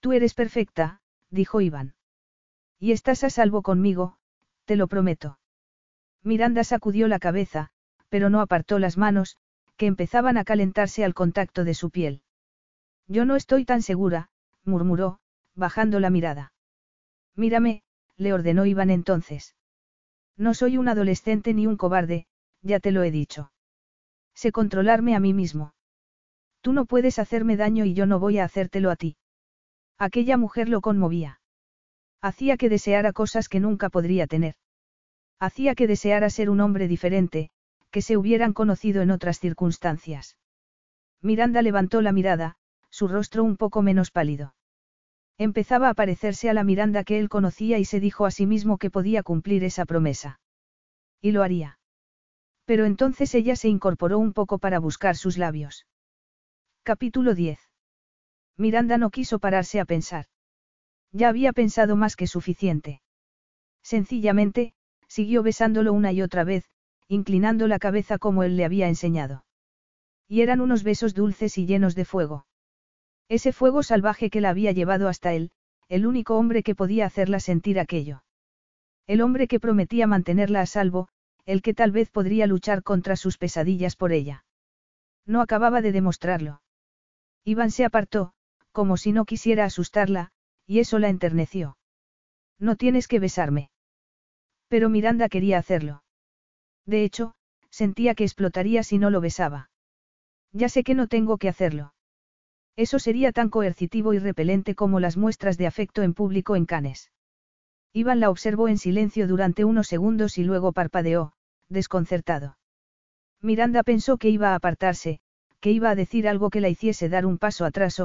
[0.00, 1.94] Tú eres perfecta, dijo Iván.
[2.78, 4.18] Y estás a salvo conmigo,
[4.64, 5.38] te lo prometo.
[6.22, 7.70] Miranda sacudió la cabeza,
[8.08, 9.36] pero no apartó las manos,
[9.76, 12.22] que empezaban a calentarse al contacto de su piel.
[13.06, 14.30] Yo no estoy tan segura,
[14.64, 15.20] murmuró,
[15.54, 16.52] bajando la mirada.
[17.34, 17.82] Mírame,
[18.16, 19.54] le ordenó Iván entonces.
[20.36, 22.26] No soy un adolescente ni un cobarde,
[22.62, 23.52] ya te lo he dicho.
[24.34, 25.74] Sé controlarme a mí mismo.
[26.60, 29.16] Tú no puedes hacerme daño y yo no voy a hacértelo a ti.
[29.98, 31.40] Aquella mujer lo conmovía.
[32.20, 34.54] Hacía que deseara cosas que nunca podría tener.
[35.38, 37.50] Hacía que deseara ser un hombre diferente,
[37.90, 40.36] que se hubieran conocido en otras circunstancias.
[41.22, 42.56] Miranda levantó la mirada,
[42.90, 44.54] su rostro un poco menos pálido.
[45.38, 48.78] Empezaba a parecerse a la Miranda que él conocía y se dijo a sí mismo
[48.78, 50.40] que podía cumplir esa promesa.
[51.20, 51.78] Y lo haría.
[52.64, 55.86] Pero entonces ella se incorporó un poco para buscar sus labios.
[56.82, 57.65] Capítulo 10.
[58.58, 60.26] Miranda no quiso pararse a pensar.
[61.12, 63.02] Ya había pensado más que suficiente.
[63.82, 64.74] Sencillamente,
[65.08, 66.64] siguió besándolo una y otra vez,
[67.08, 69.44] inclinando la cabeza como él le había enseñado.
[70.28, 72.46] Y eran unos besos dulces y llenos de fuego.
[73.28, 75.50] Ese fuego salvaje que la había llevado hasta él,
[75.88, 78.24] el único hombre que podía hacerla sentir aquello.
[79.06, 81.08] El hombre que prometía mantenerla a salvo,
[81.44, 84.44] el que tal vez podría luchar contra sus pesadillas por ella.
[85.26, 86.60] No acababa de demostrarlo.
[87.44, 88.32] Iván se apartó,
[88.76, 90.32] como si no quisiera asustarla,
[90.66, 91.78] y eso la enterneció.
[92.58, 93.70] No tienes que besarme.
[94.68, 96.04] Pero Miranda quería hacerlo.
[96.84, 97.32] De hecho,
[97.70, 99.70] sentía que explotaría si no lo besaba.
[100.52, 101.94] Ya sé que no tengo que hacerlo.
[102.76, 107.10] Eso sería tan coercitivo y repelente como las muestras de afecto en público en Canes.
[107.94, 111.32] Iván la observó en silencio durante unos segundos y luego parpadeó,
[111.70, 112.58] desconcertado.
[113.40, 115.20] Miranda pensó que iba a apartarse,
[115.60, 117.98] que iba a decir algo que la hiciese dar un paso atrás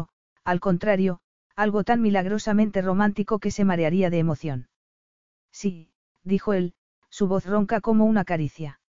[0.44, 1.20] al contrario,
[1.56, 4.70] algo tan milagrosamente romántico que se marearía de emoción.
[5.52, 5.92] Sí,
[6.24, 6.74] dijo él,
[7.10, 8.80] su voz ronca como una caricia.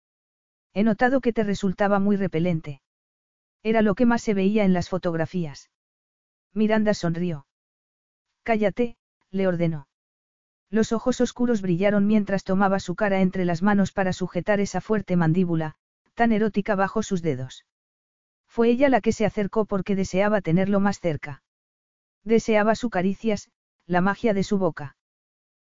[0.73, 2.81] He notado que te resultaba muy repelente.
[3.61, 5.69] Era lo que más se veía en las fotografías.
[6.53, 7.45] Miranda sonrió.
[8.43, 8.97] Cállate,
[9.29, 9.87] le ordenó.
[10.69, 15.15] Los ojos oscuros brillaron mientras tomaba su cara entre las manos para sujetar esa fuerte
[15.15, 15.75] mandíbula,
[16.15, 17.65] tan erótica bajo sus dedos.
[18.53, 21.41] Fue ella la que se acercó porque deseaba tenerlo más cerca.
[22.23, 23.49] Deseaba sus caricias,
[23.87, 24.95] la magia de su boca.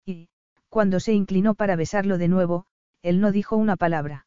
[0.03, 0.29] Y,
[0.67, 2.65] cuando se inclinó para besarlo de nuevo,
[3.03, 4.25] él no dijo una palabra.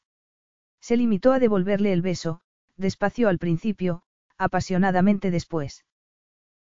[0.81, 2.43] Se limitó a devolverle el beso,
[2.77, 4.03] despacio al principio,
[4.39, 5.85] apasionadamente después.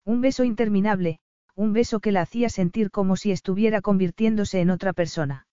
[0.05, 1.19] Un beso interminable,
[1.55, 5.45] un beso que la hacía sentir como si estuviera convirtiéndose en otra persona.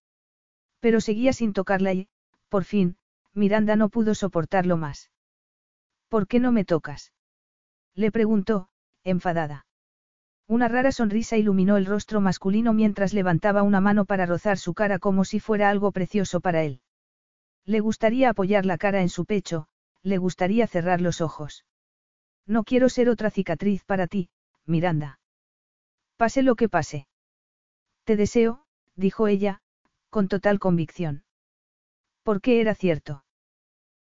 [0.78, 2.08] Pero seguía sin tocarla y,
[2.48, 2.96] por fin,
[3.34, 5.10] Miranda no pudo soportarlo más.
[6.08, 7.12] ¿Por qué no me tocas?
[7.94, 8.68] Le preguntó,
[9.04, 9.66] enfadada.
[10.46, 14.98] Una rara sonrisa iluminó el rostro masculino mientras levantaba una mano para rozar su cara
[14.98, 16.80] como si fuera algo precioso para él.
[17.66, 19.68] Le gustaría apoyar la cara en su pecho,
[20.02, 21.66] le gustaría cerrar los ojos.
[22.46, 24.30] No quiero ser otra cicatriz para ti,
[24.64, 25.20] Miranda.
[26.16, 27.06] Pase lo que pase.
[28.04, 28.64] Te deseo,
[28.96, 29.60] dijo ella,
[30.08, 31.24] con total convicción.
[32.22, 33.22] Porque era cierto.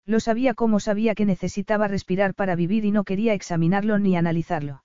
[0.08, 4.84] Lo sabía como sabía que necesitaba respirar para vivir y no quería examinarlo ni analizarlo.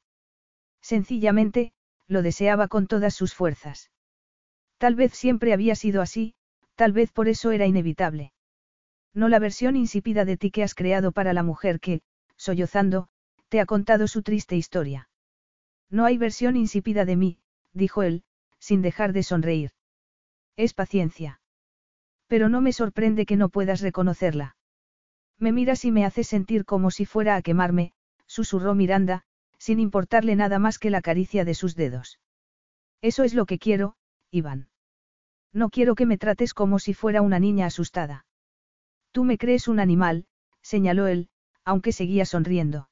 [0.81, 1.73] Sencillamente,
[2.09, 3.93] lo deseaba con todas sus fuerzas.
[4.79, 6.35] Tal vez siempre había sido así,
[6.75, 8.33] tal vez por eso era inevitable.
[9.15, 12.03] No la versión insípida de ti que has creado para la mujer que,
[12.37, 13.09] sollozando,
[13.49, 15.09] te ha contado su triste historia.
[15.89, 17.39] No hay versión insípida de mí,
[17.73, 18.25] dijo él,
[18.59, 19.71] sin dejar de sonreír.
[20.57, 21.41] Es paciencia.
[22.27, 24.57] Pero no me sorprende que no puedas reconocerla.
[25.39, 27.93] Me miras y me haces sentir como si fuera a quemarme,
[28.27, 29.25] susurró Miranda,
[29.59, 32.19] sin importarle nada más que la caricia de sus dedos.
[33.01, 33.97] Eso es lo que quiero,
[34.31, 34.69] Iván.
[35.53, 38.25] No quiero que me trates como si fuera una niña asustada.
[39.11, 40.27] Tú me crees un animal,
[40.63, 41.29] señaló él,
[41.65, 42.89] aunque seguía sonriendo.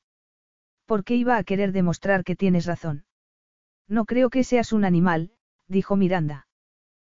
[0.84, 3.04] ¿Por qué iba a querer demostrar que tienes razón?
[3.88, 5.32] No creo que seas un animal,
[5.66, 6.46] dijo Miranda.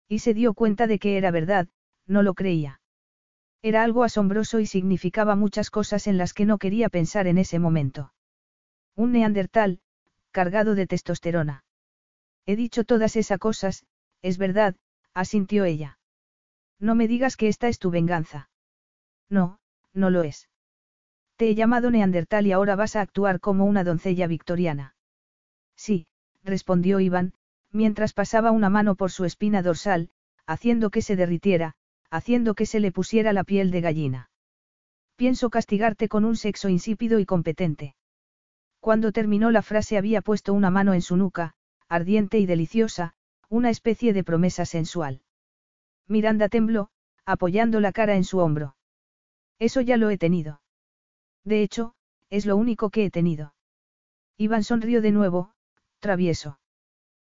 [0.09, 1.69] Y se dio cuenta de que era verdad,
[2.07, 2.80] no lo creía.
[3.63, 7.59] Era algo asombroso y significaba muchas cosas en las que no quería pensar en ese
[7.59, 8.13] momento.
[8.97, 9.81] Un neandertal,
[10.31, 11.65] cargado de testosterona.
[12.47, 13.85] He dicho todas esas cosas,
[14.23, 14.77] es verdad,
[15.13, 15.99] asintió ella.
[16.79, 18.49] No me digas que esta es tu venganza.
[19.29, 19.61] No,
[19.93, 20.49] no lo es.
[21.37, 24.95] Te he llamado neandertal y ahora vas a actuar como una doncella victoriana.
[25.77, 26.07] Sí,
[26.43, 27.35] respondió Iván,
[27.71, 30.11] mientras pasaba una mano por su espina dorsal,
[30.47, 31.77] haciendo que se derritiera,
[32.11, 34.31] haciendo que se le pusiera la piel de gallina.
[35.17, 37.95] Pienso castigarte con un sexo insípido y competente.
[38.81, 41.55] Cuando terminó la frase había puesto una mano en su nuca,
[41.89, 43.15] ardiente y deliciosa,
[43.49, 45.23] una especie de promesa sensual.
[46.07, 46.89] Miranda tembló,
[47.25, 48.77] apoyando la cara en su hombro.
[49.59, 50.63] Eso ya lo he tenido.
[51.45, 51.95] De hecho,
[52.31, 53.55] es lo único que he tenido.
[54.37, 55.53] Iván sonrió de nuevo,
[55.99, 56.59] travieso.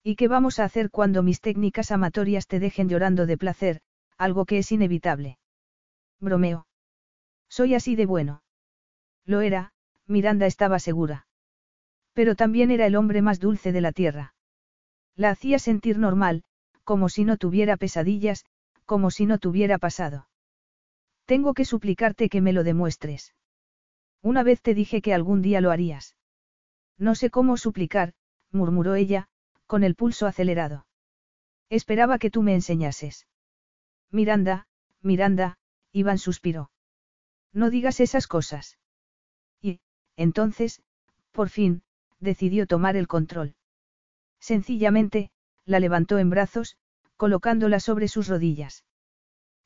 [0.04, 3.80] ¿Y qué vamos a hacer cuando mis técnicas amatorias te dejen llorando de placer,
[4.22, 5.38] algo que es inevitable.
[6.20, 6.66] Bromeo.
[7.48, 8.42] Soy así de bueno.
[9.26, 9.72] Lo era,
[10.06, 11.26] Miranda estaba segura.
[12.12, 14.34] Pero también era el hombre más dulce de la tierra.
[15.16, 16.44] La hacía sentir normal,
[16.84, 18.44] como si no tuviera pesadillas,
[18.86, 20.28] como si no tuviera pasado.
[21.24, 23.34] Tengo que suplicarte que me lo demuestres.
[24.22, 26.16] Una vez te dije que algún día lo harías.
[26.96, 28.14] No sé cómo suplicar,
[28.52, 29.28] murmuró ella,
[29.66, 30.86] con el pulso acelerado.
[31.70, 33.26] Esperaba que tú me enseñases.
[34.12, 34.66] Miranda,
[35.00, 35.56] Miranda,
[35.90, 36.70] Iván suspiró.
[37.52, 38.78] No digas esas cosas.
[39.62, 39.80] Y,
[40.16, 40.82] entonces,
[41.32, 41.82] por fin,
[42.20, 43.54] decidió tomar el control.
[44.38, 45.30] Sencillamente,
[45.64, 46.76] la levantó en brazos,
[47.16, 48.84] colocándola sobre sus rodillas.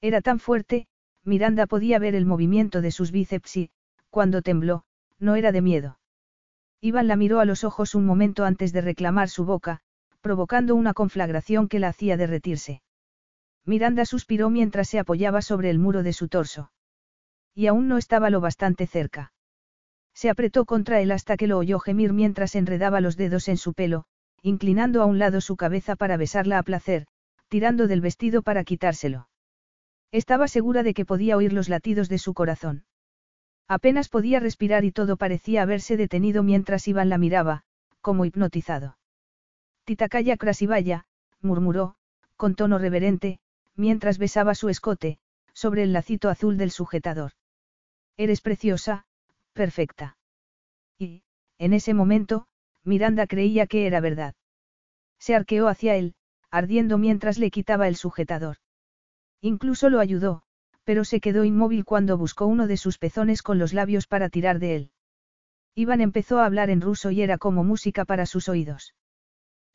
[0.01, 0.87] Era tan fuerte,
[1.25, 3.71] Miranda podía ver el movimiento de sus bíceps y,
[4.11, 4.85] cuando tembló,
[5.19, 5.99] no era de miedo.
[6.81, 9.81] Iván la miró a los ojos un momento antes de reclamar su boca,
[10.21, 12.83] provocando una conflagración que la hacía derretirse.
[13.67, 16.71] Miranda suspiró mientras se apoyaba sobre el muro de su torso.
[17.55, 19.33] Y aún no estaba lo bastante cerca.
[20.15, 23.75] Se apretó contra él hasta que lo oyó gemir mientras enredaba los dedos en su
[23.75, 24.05] pelo,
[24.41, 27.07] inclinando a un lado su cabeza para besarla a placer,
[27.49, 29.29] tirando del vestido para quitárselo.
[30.13, 32.85] Estaba segura de que podía oír los latidos de su corazón.
[33.69, 37.65] Apenas podía respirar y todo parecía haberse detenido mientras Iván la miraba,
[38.01, 38.97] como hipnotizado.
[39.85, 41.07] Titakaya Krasivaya,
[41.41, 41.97] murmuró,
[42.37, 43.41] con tono reverente,
[43.77, 45.19] mientras besaba su escote,
[45.53, 47.33] sobre el lacito azul del sujetador.
[48.17, 49.07] Eres preciosa,
[49.53, 50.17] perfecta.
[50.99, 51.23] Y,
[51.59, 52.47] en ese momento,
[52.85, 54.35] Miranda creía que era verdad.
[55.19, 56.15] Se arqueó hacia él,
[56.51, 58.59] ardiendo mientras le quitaba el sujetador.
[59.41, 60.43] Incluso lo ayudó,
[60.85, 64.59] pero se quedó inmóvil cuando buscó uno de sus pezones con los labios para tirar
[64.59, 64.91] de él.
[65.75, 68.95] Iván empezó a hablar en ruso y era como música para sus oídos.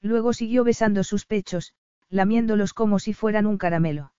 [0.01, 1.73] Luego siguió besando sus pechos,
[2.11, 4.13] lamiéndolos como si fueran un caramelo.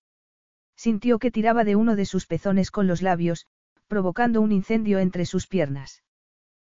[0.75, 3.47] Sintió que tiraba de uno de sus pezones con los labios,
[3.87, 6.03] provocando un incendio entre sus piernas.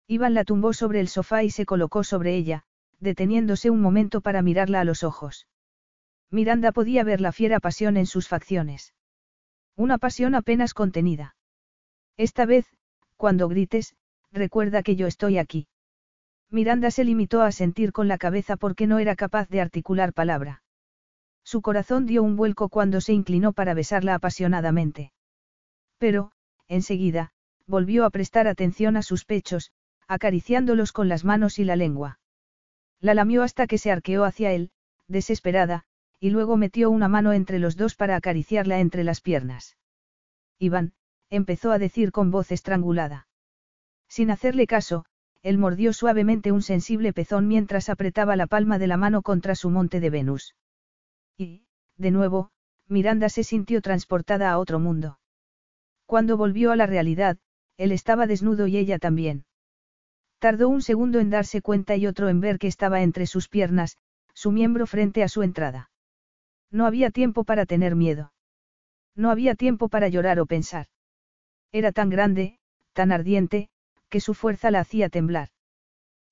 [0.08, 2.64] Iván la tumbó sobre el sofá y se colocó sobre ella,
[3.00, 5.48] deteniéndose un momento para mirarla a los ojos.
[6.30, 8.94] Miranda podía ver la fiera pasión en sus facciones.
[9.78, 11.36] Una pasión apenas contenida.
[12.18, 12.66] Esta vez,
[13.16, 13.96] cuando grites,
[14.32, 15.68] recuerda que yo estoy aquí.
[16.52, 20.62] Miranda se limitó a sentir con la cabeza porque no era capaz de articular palabra.
[21.46, 25.14] Su corazón dio un vuelco cuando se inclinó para besarla apasionadamente.
[26.00, 26.32] Pero,
[26.68, 27.32] enseguida,
[27.68, 29.72] volvió a prestar atención a sus pechos,
[30.08, 32.20] acariciándolos con las manos y la lengua.
[33.00, 34.72] La lamió hasta que se arqueó hacia él,
[35.08, 35.86] desesperada,
[36.20, 39.78] y luego metió una mano entre los dos para acariciarla entre las piernas.
[40.58, 40.94] Iván,
[41.30, 43.28] empezó a decir con voz estrangulada.
[44.08, 45.06] Sin hacerle caso,
[45.44, 49.70] él mordió suavemente un sensible pezón mientras apretaba la palma de la mano contra su
[49.70, 50.56] monte de Venus.
[51.38, 51.66] Y,
[51.98, 52.52] de nuevo,
[52.88, 55.20] Miranda se sintió transportada a otro mundo.
[56.06, 57.38] Cuando volvió a la realidad,
[57.78, 59.46] él estaba desnudo y ella también.
[60.40, 63.98] Tardó un segundo en darse cuenta y otro en ver que estaba entre sus piernas,
[64.34, 65.90] su miembro frente a su entrada.
[66.72, 68.34] No había tiempo para tener miedo.
[69.16, 70.88] No había tiempo para llorar o pensar.
[71.72, 72.60] Era tan grande,
[72.94, 73.70] tan ardiente,
[74.10, 75.50] que su fuerza la hacía temblar.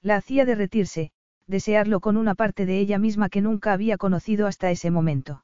[0.02, 1.12] La hacía derretirse,
[1.48, 5.44] desearlo con una parte de ella misma que nunca había conocido hasta ese momento.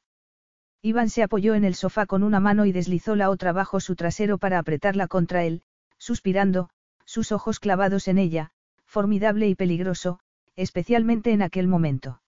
[0.82, 3.95] Iván se apoyó en el sofá con una mano y deslizó la otra bajo su
[3.95, 5.64] trasero para apretarla contra él,
[5.98, 6.69] suspirando,
[7.03, 8.52] sus ojos clavados en ella,
[8.86, 10.19] formidable y peligroso,
[10.56, 12.22] especialmente en aquel momento.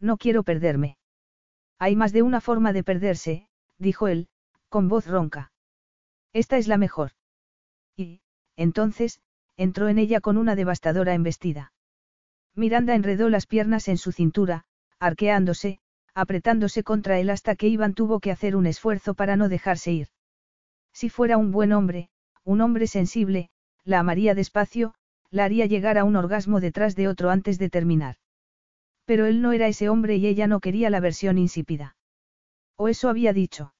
[0.00, 0.96] No quiero perderme.
[1.78, 4.28] Hay más de una forma de perderse, dijo él,
[4.68, 5.52] con voz ronca.
[6.32, 7.12] Esta es la mejor.
[7.96, 8.20] Y,
[8.56, 9.20] entonces,
[9.56, 11.72] entró en ella con una devastadora embestida.
[12.56, 14.64] Miranda enredó las piernas en su cintura,
[14.98, 15.78] arqueándose,
[16.14, 20.08] apretándose contra él hasta que Iván tuvo que hacer un esfuerzo para no dejarse ir.
[20.92, 22.08] Si fuera un buen hombre,
[22.42, 23.50] un hombre sensible,
[23.84, 24.94] la amaría despacio,
[25.30, 28.16] la haría llegar a un orgasmo detrás de otro antes de terminar.
[29.04, 31.96] Pero él no era ese hombre y ella no quería la versión insípida.
[32.76, 33.74] O eso había dicho.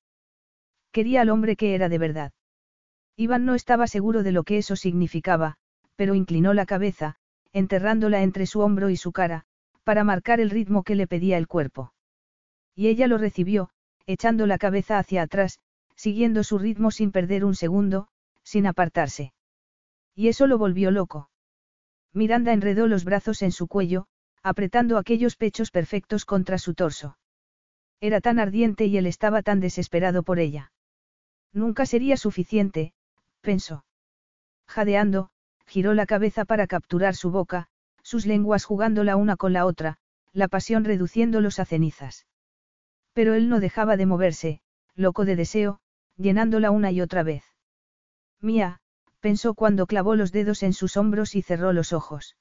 [0.92, 2.32] Quería al hombre que era de verdad.
[3.16, 5.56] Iván no estaba seguro de lo que eso significaba,
[5.96, 7.16] pero inclinó la cabeza,
[7.56, 9.46] enterrándola entre su hombro y su cara,
[9.82, 11.94] para marcar el ritmo que le pedía el cuerpo.
[12.74, 13.70] Y ella lo recibió,
[14.04, 15.58] echando la cabeza hacia atrás,
[15.94, 18.08] siguiendo su ritmo sin perder un segundo,
[18.42, 19.32] sin apartarse.
[20.14, 21.30] Y eso lo volvió loco.
[22.12, 24.06] Miranda enredó los brazos en su cuello,
[24.42, 27.16] apretando aquellos pechos perfectos contra su torso.
[28.02, 30.72] Era tan ardiente y él estaba tan desesperado por ella.
[31.54, 32.92] Nunca sería suficiente,
[33.40, 33.86] pensó.
[34.66, 35.30] Jadeando,
[35.66, 37.68] giró la cabeza para capturar su boca,
[38.02, 39.98] sus lenguas jugando la una con la otra,
[40.32, 42.26] la pasión reduciéndolos a cenizas.
[43.12, 44.60] Pero él no dejaba de moverse,
[44.94, 45.80] loco de deseo,
[46.16, 47.44] llenándola una y otra vez.
[48.40, 48.78] Mía,
[49.20, 52.36] pensó cuando clavó los dedos en sus hombros y cerró los ojos.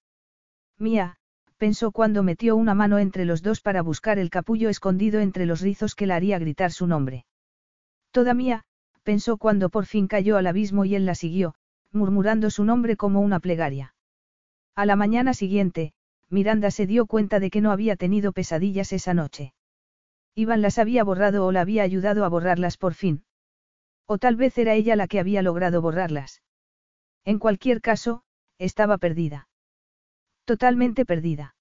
[0.77, 1.17] Mía,
[1.57, 5.61] pensó cuando metió una mano entre los dos para buscar el capullo escondido entre los
[5.61, 7.25] rizos que la haría gritar su nombre.
[8.11, 8.63] Toda mía,
[9.03, 11.55] pensó cuando por fin cayó al abismo y él la siguió,
[11.95, 13.95] murmurando su nombre como una plegaria.
[14.75, 15.93] A la mañana siguiente,
[16.29, 19.53] Miranda se dio cuenta de que no había tenido pesadillas esa noche.
[20.35, 23.23] Iván las había borrado o la había ayudado a borrarlas por fin.
[24.05, 26.43] O tal vez era ella la que había logrado borrarlas.
[27.23, 28.23] En cualquier caso,
[28.59, 29.47] estaba perdida.
[30.43, 31.55] Totalmente perdida.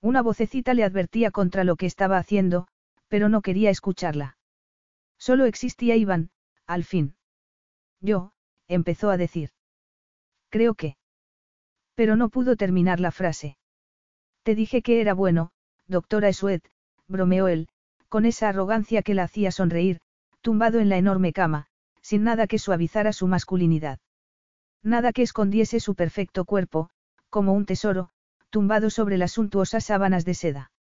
[0.00, 2.66] Una vocecita le advertía contra lo que estaba haciendo,
[3.08, 4.38] pero no quería escucharla.
[5.18, 6.30] Solo existía Iván,
[6.66, 7.16] al fin.
[8.00, 8.32] Yo,
[8.70, 9.50] empezó a decir.
[10.48, 10.96] Creo que.
[11.94, 13.58] Pero no pudo terminar la frase.
[14.42, 15.50] Te dije que era bueno,
[15.86, 16.62] doctora Esuet,
[17.08, 17.68] bromeó él,
[18.08, 20.00] con esa arrogancia que la hacía sonreír,
[20.40, 21.66] tumbado en la enorme cama,
[22.00, 23.98] sin nada que suavizara su masculinidad.
[24.82, 26.90] Nada que escondiese su perfecto cuerpo,
[27.28, 28.08] como un tesoro,
[28.48, 30.72] tumbado sobre las suntuosas sábanas de seda.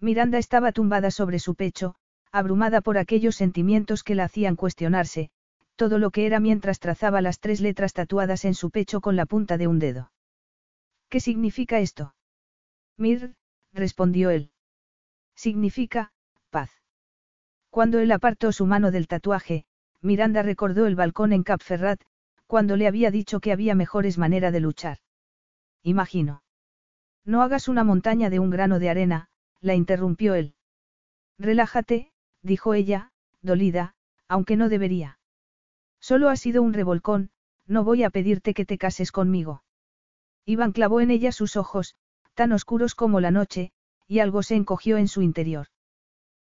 [0.00, 1.96] Miranda estaba tumbada sobre su pecho,
[2.30, 5.30] abrumada por aquellos sentimientos que la hacían cuestionarse,
[5.76, 9.26] todo lo que era mientras trazaba las tres letras tatuadas en su pecho con la
[9.26, 10.10] punta de un dedo.
[11.08, 12.14] ¿Qué significa esto?
[12.96, 13.34] Mir,
[13.72, 14.50] respondió él.
[15.34, 16.12] Significa,
[16.50, 16.70] paz.
[17.70, 19.66] Cuando él apartó su mano del tatuaje,
[20.00, 22.00] Miranda recordó el balcón en Cap Ferrat,
[22.46, 24.98] cuando le había dicho que había mejores maneras de luchar.
[25.82, 26.42] Imagino.
[27.24, 29.28] No hagas una montaña de un grano de arena,
[29.60, 30.54] la interrumpió él.
[31.38, 33.94] Relájate, dijo ella, dolida,
[34.28, 35.18] aunque no debería.
[36.08, 37.30] Solo ha sido un revolcón,
[37.66, 39.64] no voy a pedirte que te cases conmigo.
[40.44, 41.96] Iván clavó en ella sus ojos,
[42.34, 43.72] tan oscuros como la noche,
[44.06, 45.66] y algo se encogió en su interior.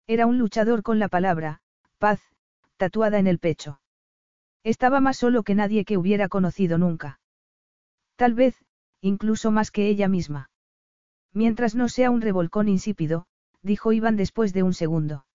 [0.08, 1.62] Era un luchador con la palabra,
[2.00, 2.20] paz,
[2.78, 3.80] tatuada en el pecho.
[4.64, 7.20] Estaba más solo que nadie que hubiera conocido nunca.
[8.16, 8.56] Tal vez,
[9.00, 10.50] incluso más que ella misma.
[11.34, 13.28] Mientras no sea un revolcón insípido,
[13.62, 15.28] dijo Iván después de un segundo.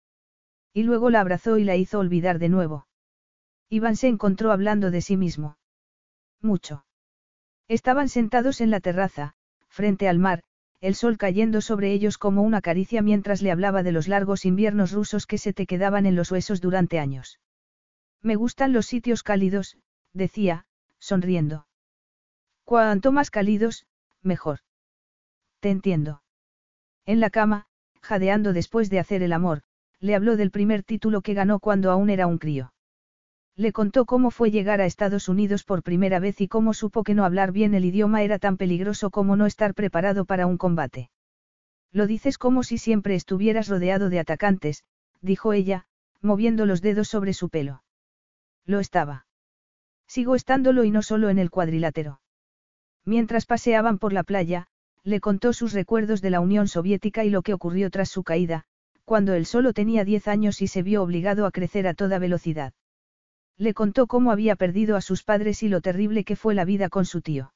[0.72, 2.88] Y luego la abrazó y la hizo olvidar de nuevo.
[3.68, 5.58] Iván se encontró hablando de sí mismo.
[6.40, 6.84] Mucho.
[7.68, 9.34] Estaban sentados en la terraza,
[9.68, 10.42] frente al mar,
[10.80, 14.92] el sol cayendo sobre ellos como una caricia mientras le hablaba de los largos inviernos
[14.92, 17.40] rusos que se te quedaban en los huesos durante años.
[18.22, 19.78] Me gustan los sitios cálidos,
[20.12, 20.66] decía,
[20.98, 21.66] sonriendo.
[22.64, 23.86] Cuanto más cálidos,
[24.22, 24.60] mejor.
[25.60, 26.22] Te entiendo.
[27.04, 27.66] En la cama,
[28.00, 29.62] jadeando después de hacer el amor,
[30.00, 32.72] le habló del primer título que ganó cuando aún era un crío.
[33.56, 37.14] Le contó cómo fue llegar a Estados Unidos por primera vez y cómo supo que
[37.14, 41.08] no hablar bien el idioma era tan peligroso como no estar preparado para un combate.
[41.90, 44.84] Lo dices como si siempre estuvieras rodeado de atacantes,
[45.22, 45.86] dijo ella,
[46.20, 47.82] moviendo los dedos sobre su pelo.
[48.66, 49.26] Lo estaba.
[50.06, 52.20] Sigo estándolo y no solo en el cuadrilátero.
[53.06, 54.66] Mientras paseaban por la playa,
[55.02, 58.64] le contó sus recuerdos de la Unión Soviética y lo que ocurrió tras su caída,
[59.06, 62.74] cuando él solo tenía diez años y se vio obligado a crecer a toda velocidad.
[63.58, 66.88] Le contó cómo había perdido a sus padres y lo terrible que fue la vida
[66.88, 67.54] con su tío.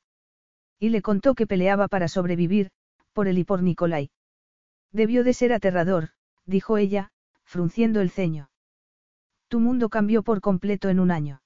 [0.79, 2.71] Y le contó que peleaba para sobrevivir,
[3.13, 4.11] por él y por Nikolai.
[4.93, 6.11] Debió de ser aterrador,
[6.47, 7.11] dijo ella,
[7.45, 8.51] frunciendo el ceño.
[9.49, 11.43] Tu mundo cambió por completo en un año.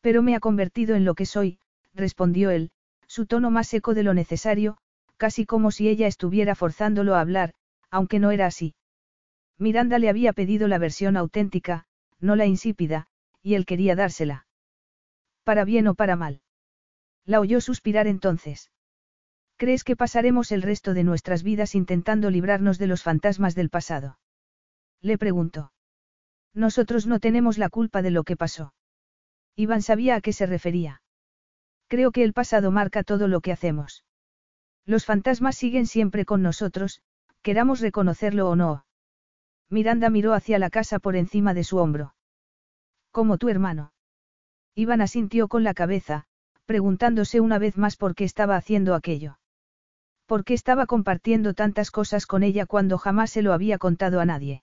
[0.00, 1.58] Pero me ha convertido en lo que soy,
[1.94, 2.72] respondió él,
[3.06, 4.76] su tono más seco de lo necesario,
[5.16, 7.54] casi como si ella estuviera forzándolo a hablar,
[7.90, 8.74] aunque no era así.
[9.58, 11.86] Miranda le había pedido la versión auténtica,
[12.18, 13.06] no la insípida,
[13.42, 14.46] y él quería dársela.
[15.44, 16.40] Para bien o para mal.
[17.24, 18.70] La oyó suspirar entonces.
[19.56, 24.18] ¿Crees que pasaremos el resto de nuestras vidas intentando librarnos de los fantasmas del pasado?
[25.00, 25.72] Le preguntó.
[26.54, 28.74] Nosotros no tenemos la culpa de lo que pasó.
[29.56, 31.02] Iván sabía a qué se refería.
[31.88, 34.04] Creo que el pasado marca todo lo que hacemos.
[34.84, 37.02] Los fantasmas siguen siempre con nosotros,
[37.42, 38.86] queramos reconocerlo o no.
[39.68, 42.14] Miranda miró hacia la casa por encima de su hombro.
[43.12, 43.92] Como tu hermano.
[44.74, 46.24] Iván asintió con la cabeza,
[46.64, 49.38] preguntándose una vez más por qué estaba haciendo aquello.
[50.26, 54.24] ¿Por qué estaba compartiendo tantas cosas con ella cuando jamás se lo había contado a
[54.24, 54.62] nadie?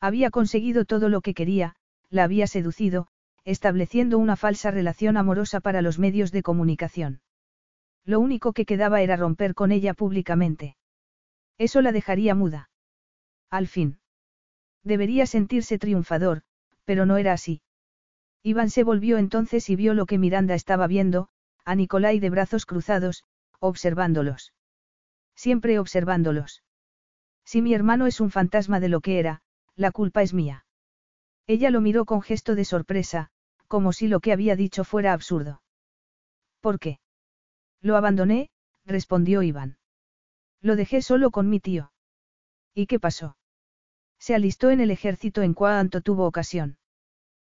[0.00, 1.76] Había conseguido todo lo que quería,
[2.08, 3.08] la había seducido,
[3.44, 7.20] estableciendo una falsa relación amorosa para los medios de comunicación.
[8.06, 10.76] Lo único que quedaba era romper con ella públicamente.
[11.58, 12.70] Eso la dejaría muda.
[13.50, 13.98] Al fin.
[14.84, 16.44] Debería sentirse triunfador,
[16.88, 17.60] pero no era así.
[18.42, 21.28] Iván se volvió entonces y vio lo que Miranda estaba viendo,
[21.66, 23.24] a Nicolai de brazos cruzados,
[23.60, 24.54] observándolos.
[25.36, 26.62] Siempre observándolos.
[27.44, 29.42] Si mi hermano es un fantasma de lo que era,
[29.76, 30.64] la culpa es mía.
[31.46, 33.28] Ella lo miró con gesto de sorpresa,
[33.66, 35.60] como si lo que había dicho fuera absurdo.
[36.62, 37.00] ¿Por qué?
[37.82, 38.48] Lo abandoné,
[38.86, 39.76] respondió Iván.
[40.62, 41.92] Lo dejé solo con mi tío.
[42.72, 43.36] ¿Y qué pasó?
[44.18, 46.76] Se alistó en el ejército en cuanto tuvo ocasión.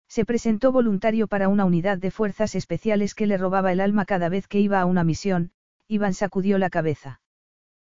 [0.07, 4.29] Se presentó voluntario para una unidad de fuerzas especiales que le robaba el alma cada
[4.29, 5.51] vez que iba a una misión,
[5.87, 7.21] Iván sacudió la cabeza.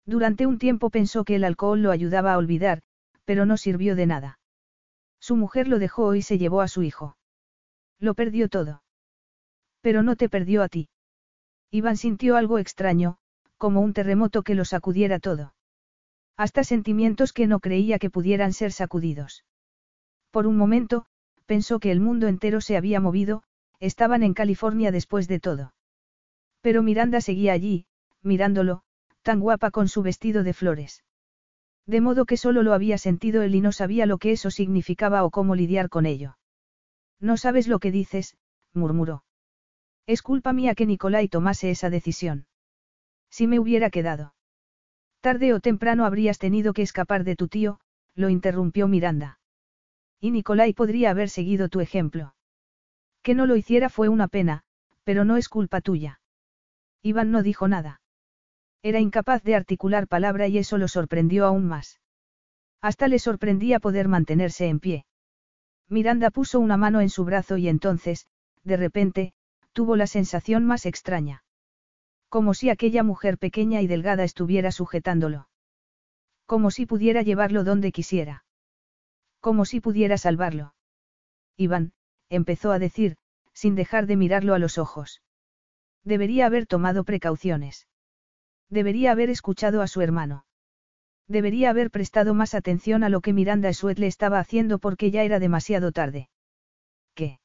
[0.06, 2.82] Durante un tiempo pensó que el alcohol lo ayudaba a olvidar,
[3.26, 4.40] pero no sirvió de nada.
[5.20, 7.18] Su mujer lo dejó y se llevó a su hijo.
[8.00, 8.82] Lo perdió todo.
[9.82, 10.90] Pero no te perdió a ti.
[11.72, 13.18] Iván sintió algo extraño,
[13.58, 15.54] como un terremoto que lo sacudiera todo.
[16.40, 19.44] Hasta sentimientos que no creía que pudieran ser sacudidos.
[20.32, 21.06] Por un momento,
[21.46, 23.44] pensó que el mundo entero se había movido,
[23.82, 25.74] estaban en California después de todo.
[26.62, 27.88] Pero Miranda seguía allí,
[28.24, 28.84] mirándolo,
[29.22, 31.04] tan guapa con su vestido de flores.
[31.86, 35.26] De modo que solo lo había sentido él y no sabía lo que eso significaba
[35.26, 36.38] o cómo lidiar con ello.
[37.20, 38.38] No sabes lo que dices,
[38.74, 39.26] murmuró.
[40.08, 42.48] Es culpa mía que Nicolai tomase esa decisión.
[43.30, 44.36] Si me hubiera quedado.
[45.22, 47.80] Tarde o temprano habrías tenido que escapar de tu tío,
[48.16, 49.40] lo interrumpió Miranda.
[50.20, 52.36] Y Nicolai podría haber seguido tu ejemplo.
[53.22, 54.64] Que no lo hiciera fue una pena,
[55.04, 56.22] pero no es culpa tuya.
[57.02, 58.02] Iván no dijo nada.
[58.82, 62.00] Era incapaz de articular palabra y eso lo sorprendió aún más.
[62.82, 65.06] Hasta le sorprendía poder mantenerse en pie.
[65.90, 68.28] Miranda puso una mano en su brazo y entonces,
[68.64, 69.34] de repente,
[69.74, 71.44] tuvo la sensación más extraña.
[72.30, 75.50] Como si aquella mujer pequeña y delgada estuviera sujetándolo.
[76.46, 78.46] Como si pudiera llevarlo donde quisiera.
[79.40, 80.74] Como si pudiera salvarlo.
[81.58, 81.94] Iván,
[82.30, 83.18] empezó a decir,
[83.54, 85.22] sin dejar de mirarlo a los ojos.
[86.04, 87.88] Debería haber tomado precauciones.
[88.70, 90.46] Debería haber escuchado a su hermano.
[91.28, 95.24] Debería haber prestado más atención a lo que Miranda Sweet le estaba haciendo porque ya
[95.24, 96.30] era demasiado tarde.
[97.14, 97.40] ¿Qué?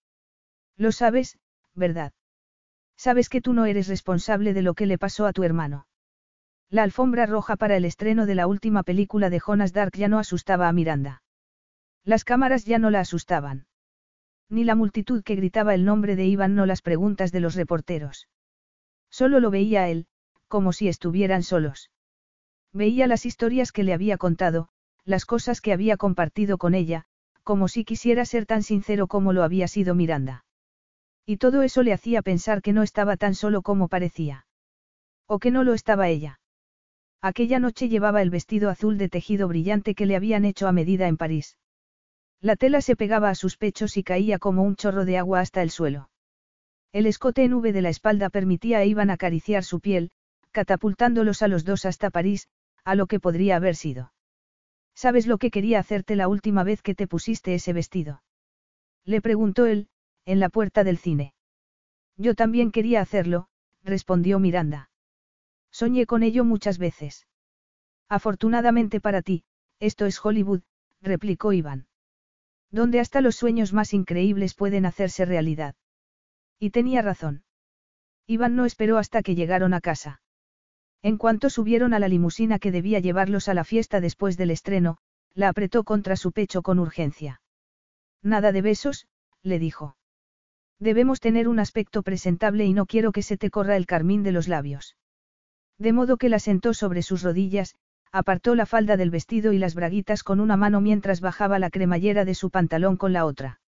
[0.77, 1.39] Lo sabes,
[1.75, 2.13] ¿verdad?
[2.97, 5.87] Sabes que tú no eres responsable de lo que le pasó a tu hermano.
[6.71, 10.19] La alfombra roja para el estreno de la última película de Jonas Dark ya no
[10.19, 11.23] asustaba a Miranda.
[12.05, 13.67] Las cámaras ya no la asustaban.
[14.49, 18.29] Ni la multitud que gritaba el nombre de Iván no las preguntas de los reporteros.
[19.11, 20.07] Solo lo veía él,
[20.49, 21.91] como si estuvieran solos.
[22.73, 24.69] Veía las historias que le había contado,
[25.05, 27.05] las cosas que había compartido con ella,
[27.43, 30.44] como si quisiera ser tan sincero como lo había sido Miranda.
[31.27, 34.47] Y todo eso le hacía pensar que no estaba tan solo como parecía.
[35.27, 36.41] O que no lo estaba ella.
[37.23, 41.09] Aquella noche llevaba el vestido azul de tejido brillante que le habían hecho a medida
[41.09, 41.57] en París.
[42.43, 45.63] La tela se pegaba a sus pechos y caía como un chorro de agua hasta
[45.63, 46.11] el suelo.
[46.93, 50.11] El escote en V de la espalda permitía a Iván acariciar su piel,
[50.53, 52.49] catapultándolos a los dos hasta París,
[52.85, 54.13] a lo que podría haber sido.
[54.95, 58.23] ¿Sabes lo que quería hacerte la última vez que te pusiste ese vestido?
[59.05, 59.89] Le preguntó él,
[60.27, 61.35] en la puerta del cine.
[62.17, 63.49] Yo también quería hacerlo,
[63.83, 64.91] respondió Miranda.
[65.71, 67.27] Soñé con ello muchas veces.
[68.09, 69.45] Afortunadamente para ti,
[69.81, 70.63] esto es Hollywood,
[71.01, 71.87] replicó Iván.
[72.71, 75.75] Donde hasta los sueños más increíbles pueden hacerse realidad.
[76.59, 77.45] Y tenía razón.
[78.27, 80.23] Iván no esperó hasta que llegaron a casa.
[81.03, 84.97] En cuanto subieron a la limusina que debía llevarlos a la fiesta después del estreno,
[85.35, 87.43] la apretó contra su pecho con urgencia.
[88.23, 89.07] Nada de besos,
[89.43, 89.97] le dijo.
[90.85, 94.33] Debemos tener un aspecto presentable y no quiero que se te corra el carmín de
[94.33, 94.99] los labios.
[95.79, 97.75] De modo que la sentó sobre sus rodillas,
[98.13, 102.27] apartó la falda del vestido y las braguitas con una mano mientras bajaba la cremallera
[102.27, 103.63] de su pantalón con la otra.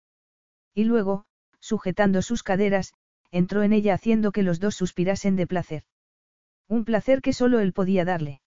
[0.75, 1.25] Y luego,
[1.59, 2.93] sujetando sus caderas,
[3.31, 5.85] entró en ella haciendo que los dos suspirasen de placer.
[6.67, 8.41] Un placer que solo él podía darle.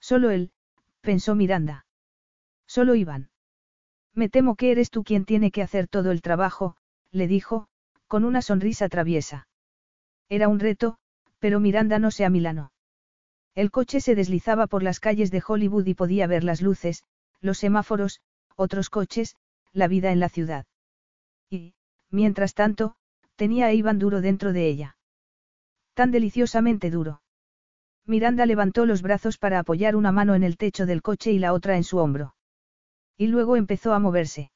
[0.00, 0.50] Solo él,
[1.00, 1.86] pensó Miranda.
[2.66, 3.30] Solo Iván.
[4.14, 6.76] Me temo que eres tú quien tiene que hacer todo el trabajo,
[7.12, 7.68] le dijo,
[8.14, 9.48] con una sonrisa traviesa.
[10.28, 10.98] Era un reto,
[11.40, 12.70] pero Miranda no se amilanó.
[13.56, 17.02] El coche se deslizaba por las calles de Hollywood y podía ver las luces,
[17.40, 18.20] los semáforos,
[18.54, 19.34] otros coches,
[19.72, 20.64] la vida en la ciudad.
[21.50, 21.74] Y,
[22.08, 22.94] mientras tanto,
[23.34, 24.96] tenía a Iván duro dentro de ella.
[25.94, 27.20] Tan deliciosamente duro.
[28.06, 31.52] Miranda levantó los brazos para apoyar una mano en el techo del coche y la
[31.52, 32.36] otra en su hombro.
[33.16, 34.52] Y luego empezó a moverse.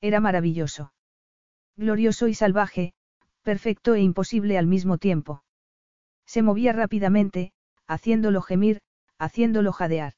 [0.00, 0.92] Era maravilloso.
[1.76, 2.92] Glorioso y salvaje,
[3.42, 5.42] perfecto e imposible al mismo tiempo.
[6.26, 7.52] Se movía rápidamente,
[7.86, 8.80] haciéndolo gemir,
[9.18, 10.14] haciéndolo jadear.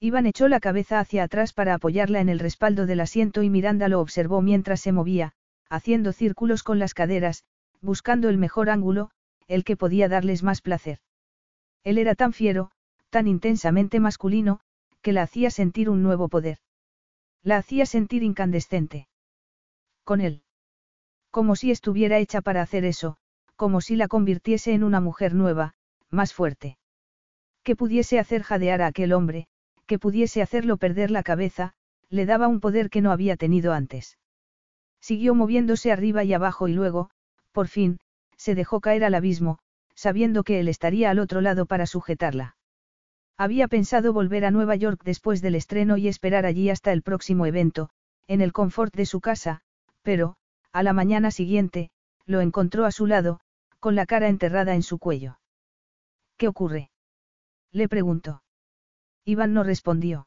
[0.00, 3.88] Iván echó la cabeza hacia atrás para apoyarla en el respaldo del asiento y Miranda
[3.88, 5.32] lo observó mientras se movía,
[5.70, 7.44] haciendo círculos con las caderas,
[7.80, 9.10] buscando el mejor ángulo,
[9.46, 10.98] el que podía darles más placer.
[11.84, 12.70] Él era tan fiero,
[13.10, 14.60] tan intensamente masculino,
[15.02, 16.58] que la hacía sentir un nuevo poder.
[17.42, 19.08] La hacía sentir incandescente.
[20.02, 20.42] Con él.
[21.34, 23.16] Como si estuviera hecha para hacer eso,
[23.56, 25.74] como si la convirtiese en una mujer nueva,
[26.08, 26.78] más fuerte.
[27.64, 29.48] Que pudiese hacer jadear a aquel hombre,
[29.86, 31.72] que pudiese hacerlo perder la cabeza,
[32.08, 34.16] le daba un poder que no había tenido antes.
[35.00, 37.10] Siguió moviéndose arriba y abajo y luego,
[37.50, 37.98] por fin,
[38.36, 39.58] se dejó caer al abismo,
[39.96, 42.54] sabiendo que él estaría al otro lado para sujetarla.
[43.36, 47.44] Había pensado volver a Nueva York después del estreno y esperar allí hasta el próximo
[47.44, 47.90] evento,
[48.28, 49.62] en el confort de su casa,
[50.02, 50.36] pero,
[50.74, 51.90] a la mañana siguiente,
[52.26, 53.38] lo encontró a su lado,
[53.78, 55.38] con la cara enterrada en su cuello.
[56.36, 56.90] ¿Qué ocurre?
[57.70, 58.42] Le preguntó.
[59.24, 60.26] Iván no respondió.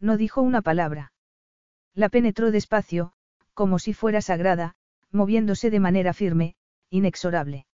[0.00, 1.14] No dijo una palabra.
[1.94, 3.12] La penetró despacio,
[3.54, 4.76] como si fuera sagrada,
[5.10, 6.56] moviéndose de manera firme,
[6.90, 7.66] inexorable.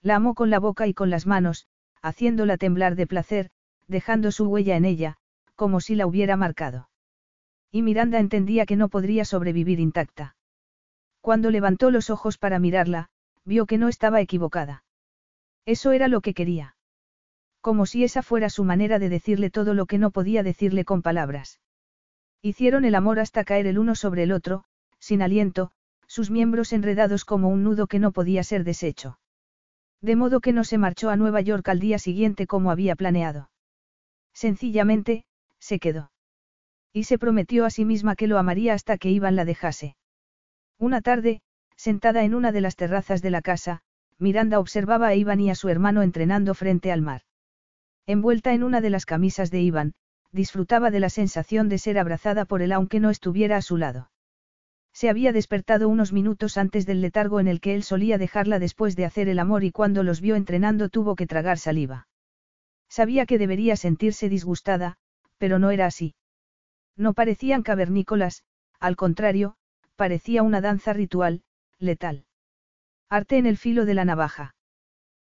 [0.00, 1.66] La amó con la boca y con las manos,
[2.00, 3.50] haciéndola temblar de placer,
[3.88, 5.16] dejando su huella en ella,
[5.56, 6.90] como si la hubiera marcado.
[7.72, 10.36] Y Miranda entendía que no podría sobrevivir intacta.
[11.20, 13.10] Cuando levantó los ojos para mirarla,
[13.44, 14.84] vio que no estaba equivocada.
[15.66, 16.76] Eso era lo que quería.
[17.60, 21.02] Como si esa fuera su manera de decirle todo lo que no podía decirle con
[21.02, 21.60] palabras.
[22.40, 24.64] Hicieron el amor hasta caer el uno sobre el otro,
[25.00, 25.72] sin aliento,
[26.06, 29.18] sus miembros enredados como un nudo que no podía ser deshecho.
[30.00, 33.50] De modo que no se marchó a Nueva York al día siguiente como había planeado.
[34.32, 35.24] Sencillamente,
[35.58, 36.12] se quedó.
[36.92, 39.96] Y se prometió a sí misma que lo amaría hasta que Iván la dejase.
[40.80, 41.40] Una tarde,
[41.74, 43.82] sentada en una de las terrazas de la casa,
[44.18, 47.22] Miranda observaba a Iván y a su hermano entrenando frente al mar.
[48.06, 49.94] Envuelta en una de las camisas de Iván,
[50.30, 54.10] disfrutaba de la sensación de ser abrazada por él aunque no estuviera a su lado.
[54.92, 58.96] Se había despertado unos minutos antes del letargo en el que él solía dejarla después
[58.96, 62.08] de hacer el amor y cuando los vio entrenando tuvo que tragar saliva.
[62.88, 64.96] Sabía que debería sentirse disgustada,
[65.38, 66.14] pero no era así.
[66.96, 68.44] No parecían cavernícolas,
[68.80, 69.56] al contrario,
[69.98, 71.42] parecía una danza ritual,
[71.80, 72.24] letal.
[73.10, 74.54] Arte en el filo de la navaja.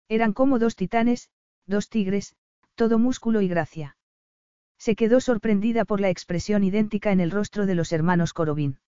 [0.08, 1.28] Eran como dos titanes,
[1.66, 2.36] dos tigres,
[2.76, 3.96] todo músculo y gracia.
[4.78, 8.78] Se quedó sorprendida por la expresión idéntica en el rostro de los hermanos Corobín.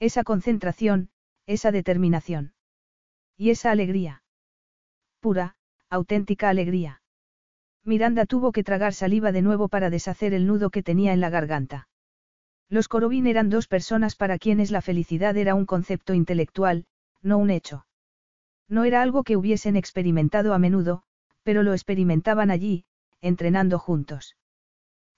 [0.00, 1.10] Esa concentración,
[1.46, 2.54] esa determinación.
[3.36, 4.24] Y esa alegría.
[5.20, 5.54] Pura,
[5.88, 7.00] auténtica alegría.
[7.84, 11.30] Miranda tuvo que tragar saliva de nuevo para deshacer el nudo que tenía en la
[11.30, 11.86] garganta.
[12.68, 16.86] Los Corobín eran dos personas para quienes la felicidad era un concepto intelectual,
[17.22, 17.86] no un hecho.
[18.68, 21.04] No era algo que hubiesen experimentado a menudo,
[21.44, 22.84] pero lo experimentaban allí,
[23.20, 24.36] entrenando juntos.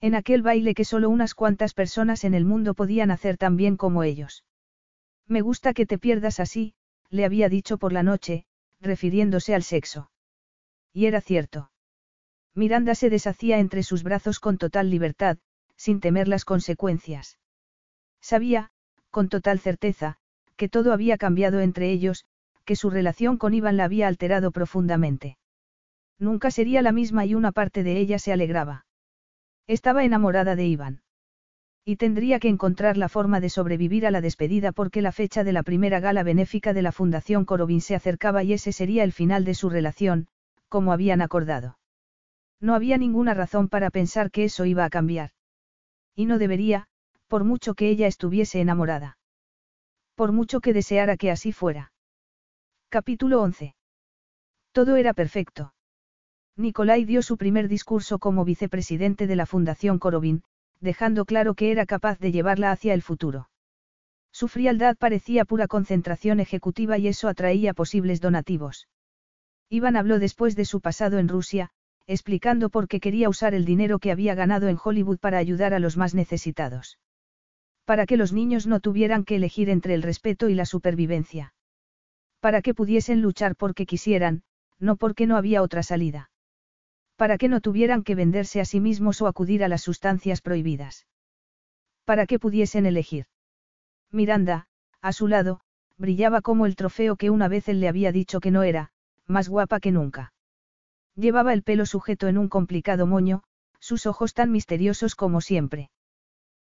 [0.01, 3.77] En aquel baile que solo unas cuantas personas en el mundo podían hacer tan bien
[3.77, 4.44] como ellos.
[5.27, 6.75] Me gusta que te pierdas así,
[7.10, 8.44] le había dicho por la noche,
[8.81, 10.10] refiriéndose al sexo.
[10.93, 11.70] Y era cierto.
[12.55, 15.39] Miranda se deshacía entre sus brazos con total libertad,
[15.78, 17.39] sin temer las consecuencias.
[18.20, 18.68] Sabía,
[19.10, 20.16] con total certeza,
[20.57, 22.26] que todo había cambiado entre ellos,
[22.66, 25.39] que su relación con Iván la había alterado profundamente.
[26.18, 28.84] Nunca sería la misma y una parte de ella se alegraba.
[29.66, 31.02] Estaba enamorada de Iván.
[31.84, 35.52] Y tendría que encontrar la forma de sobrevivir a la despedida porque la fecha de
[35.52, 39.44] la primera gala benéfica de la Fundación Corobin se acercaba y ese sería el final
[39.44, 40.26] de su relación,
[40.68, 41.78] como habían acordado.
[42.60, 45.31] No había ninguna razón para pensar que eso iba a cambiar.
[46.19, 46.89] Y no debería,
[47.29, 49.19] por mucho que ella estuviese enamorada.
[50.17, 51.93] Por mucho que deseara que así fuera.
[52.89, 53.77] Capítulo 11.
[54.73, 55.75] Todo era perfecto.
[56.57, 60.43] Nicolai dio su primer discurso como vicepresidente de la Fundación Corobin,
[60.81, 63.49] dejando claro que era capaz de llevarla hacia el futuro.
[64.33, 68.89] Su frialdad parecía pura concentración ejecutiva y eso atraía posibles donativos.
[69.69, 71.71] Iván habló después de su pasado en Rusia,
[72.09, 75.78] explicando por qué quería usar el dinero que había ganado en Hollywood para ayudar a
[75.78, 76.99] los más necesitados.
[77.85, 81.53] Para que los niños no tuvieran que elegir entre el respeto y la supervivencia.
[82.41, 84.43] Para que pudiesen luchar porque quisieran,
[84.78, 86.31] no porque no había otra salida.
[87.17, 91.07] Para que no tuvieran que venderse a sí mismos o acudir a las sustancias prohibidas.
[92.07, 93.27] Para que pudiesen elegir.
[94.11, 94.67] Miranda,
[95.03, 95.61] a su lado,
[95.99, 98.93] brillaba como el trofeo que una vez él le había dicho que no era,
[99.27, 100.33] más guapa que nunca.
[101.19, 103.43] Llevaba el pelo sujeto en un complicado moño,
[103.81, 105.91] sus ojos tan misteriosos como siempre.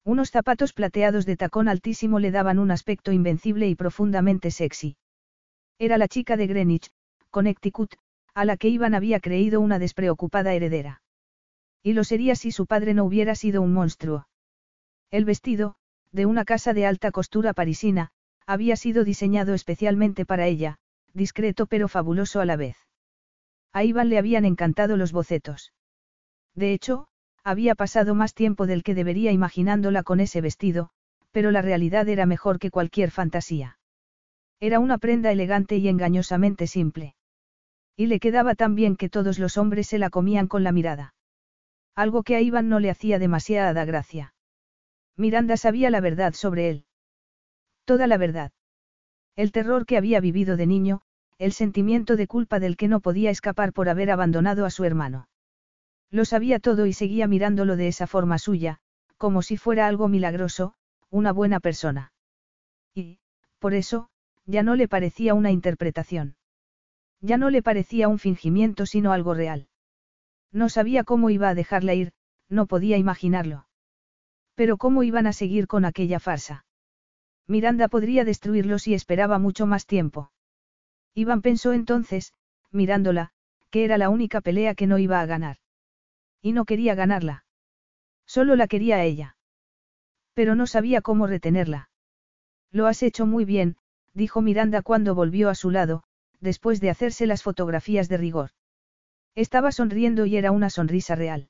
[0.05, 4.97] Unos zapatos plateados de tacón altísimo le daban un aspecto invencible y profundamente sexy.
[5.79, 6.91] Era la chica de Greenwich,
[7.31, 7.95] Connecticut,
[8.35, 11.01] a la que Iván había creído una despreocupada heredera.
[11.85, 14.27] Y lo sería si su padre no hubiera sido un monstruo.
[15.13, 15.77] El vestido,
[16.11, 18.11] de una casa de alta costura parisina,
[18.47, 20.79] había sido diseñado especialmente para ella,
[21.15, 22.90] discreto pero fabuloso a la vez.
[23.73, 25.73] A Iván le habían encantado los bocetos.
[26.55, 27.07] De hecho,
[27.45, 30.91] había pasado más tiempo del que debería imaginándola con ese vestido,
[31.31, 33.79] pero la realidad era mejor que cualquier fantasía.
[34.59, 37.15] Era una prenda elegante y engañosamente simple.
[37.97, 41.15] Y le quedaba tan bien que todos los hombres se la comían con la mirada.
[41.95, 44.35] Algo que a Iván no le hacía demasiada gracia.
[45.17, 46.85] Miranda sabía la verdad sobre él.
[47.85, 48.53] Toda la verdad.
[49.37, 51.03] El terror que había vivido de niño,
[51.41, 55.27] el sentimiento de culpa del que no podía escapar por haber abandonado a su hermano.
[56.11, 58.81] Lo sabía todo y seguía mirándolo de esa forma suya,
[59.17, 60.75] como si fuera algo milagroso,
[61.09, 62.13] una buena persona.
[62.95, 63.21] Y,
[63.59, 64.11] por eso,
[64.45, 66.37] ya no le parecía una interpretación.
[67.23, 69.69] Ya no le parecía un fingimiento sino algo real.
[70.53, 72.13] No sabía cómo iba a dejarla ir,
[72.51, 73.67] no podía imaginarlo.
[74.57, 76.67] Pero cómo iban a seguir con aquella farsa.
[77.47, 80.33] Miranda podría destruirlo si esperaba mucho más tiempo.
[81.15, 82.35] Iván pensó entonces,
[82.71, 83.31] mirándola,
[83.71, 85.57] que era la única pelea que no iba a ganar.
[86.43, 87.45] Y no quería ganarla.
[88.27, 89.37] Solo la quería a ella.
[90.35, 91.91] Pero no sabía cómo retenerla.
[92.71, 93.77] Lo has hecho muy bien,
[94.15, 96.05] dijo Miranda cuando volvió a su lado,
[96.41, 98.51] después de hacerse las fotografías de rigor.
[99.35, 101.49] Estaba sonriendo y era una sonrisa real.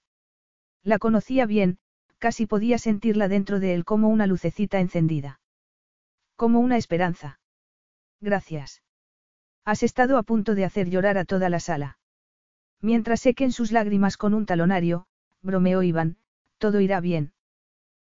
[0.82, 1.78] La conocía bien,
[2.18, 5.40] casi podía sentirla dentro de él como una lucecita encendida.
[6.36, 7.40] Como una esperanza.
[8.20, 8.82] Gracias.
[9.64, 11.98] Has estado a punto de hacer llorar a toda la sala.
[12.80, 15.06] Mientras sequen sus lágrimas con un talonario,
[15.42, 16.16] bromeó Iván,
[16.58, 17.32] todo irá bien.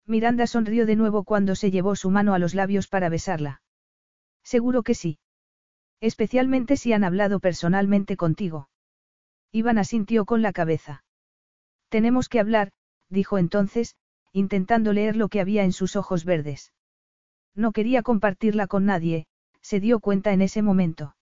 [0.06, 3.62] Miranda sonrió de nuevo cuando se llevó su mano a los labios para besarla.
[4.44, 5.20] Seguro que sí.
[6.02, 8.70] Especialmente si han hablado personalmente contigo.
[9.52, 11.04] Iván asintió con la cabeza.
[11.90, 12.72] Tenemos que hablar,
[13.10, 13.96] dijo entonces,
[14.32, 16.72] intentando leer lo que había en sus ojos verdes.
[17.56, 19.26] No quería compartirla con nadie,
[19.62, 21.16] se dio cuenta en ese momento.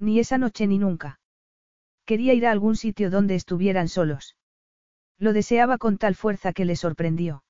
[0.00, 1.20] Ni esa noche ni nunca.
[2.06, 4.36] Quería ir a algún sitio donde estuvieran solos.
[5.18, 7.44] Lo deseaba con tal fuerza que le sorprendió.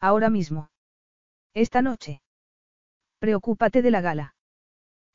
[0.00, 0.70] Ahora mismo.
[1.52, 2.22] Esta noche.
[3.18, 4.36] Preocúpate de la gala.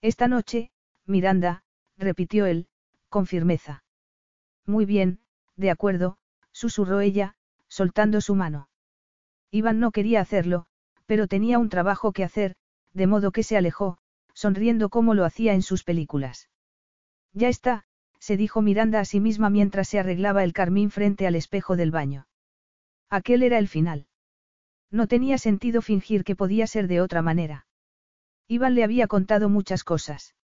[0.01, 0.71] Esta noche,
[1.05, 1.63] Miranda,
[1.97, 2.67] repitió él,
[3.07, 3.83] con firmeza.
[4.65, 5.21] Muy bien,
[5.55, 6.17] de acuerdo,
[6.51, 7.35] susurró ella,
[7.67, 8.69] soltando su mano.
[9.51, 10.67] Iván no quería hacerlo,
[11.05, 12.55] pero tenía un trabajo que hacer,
[12.93, 13.97] de modo que se alejó,
[14.39, 16.47] sonriendo como lo hacía en sus películas.
[17.33, 17.83] Ya está,
[18.19, 21.91] se dijo Miranda a sí misma mientras se arreglaba el carmín frente al espejo del
[21.91, 22.25] baño.
[23.09, 24.07] Aquel era el final.
[24.91, 27.67] No tenía sentido fingir que podía ser de otra manera.
[28.47, 30.35] Iván le había contado muchas cosas.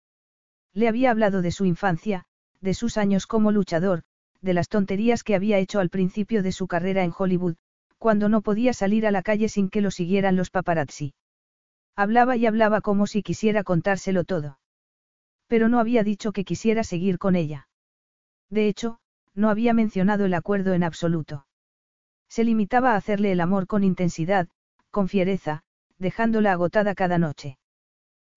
[0.74, 2.26] Le había hablado de su infancia,
[2.60, 4.04] de sus años como luchador,
[4.42, 7.56] de las tonterías que había hecho al principio de su carrera en Hollywood,
[7.98, 11.14] cuando no podía salir a la calle sin que lo siguieran los paparazzi.
[11.96, 14.60] Hablaba y hablaba como si quisiera contárselo todo.
[15.48, 17.68] Pero no había dicho que quisiera seguir con ella.
[18.50, 19.00] De hecho,
[19.34, 21.46] no había mencionado el acuerdo en absoluto.
[22.28, 24.50] Se limitaba a hacerle el amor con intensidad,
[24.92, 25.64] con fiereza,
[25.98, 27.58] dejándola agotada cada noche.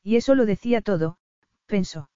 [0.02, 1.18] Y eso lo decía todo,
[1.66, 2.10] pensó.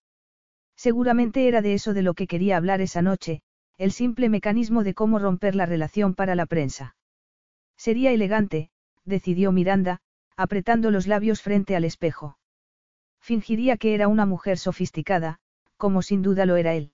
[0.77, 3.43] Seguramente era de eso de lo que quería hablar esa noche,
[3.79, 6.97] el simple mecanismo de cómo romper la relación para la prensa.
[7.77, 8.71] Sería elegante,
[9.05, 10.01] decidió Miranda,
[10.37, 12.39] apretando los labios frente al espejo.
[13.21, 15.39] Fingiría que era una mujer sofisticada,
[15.77, 16.93] como sin duda lo era él.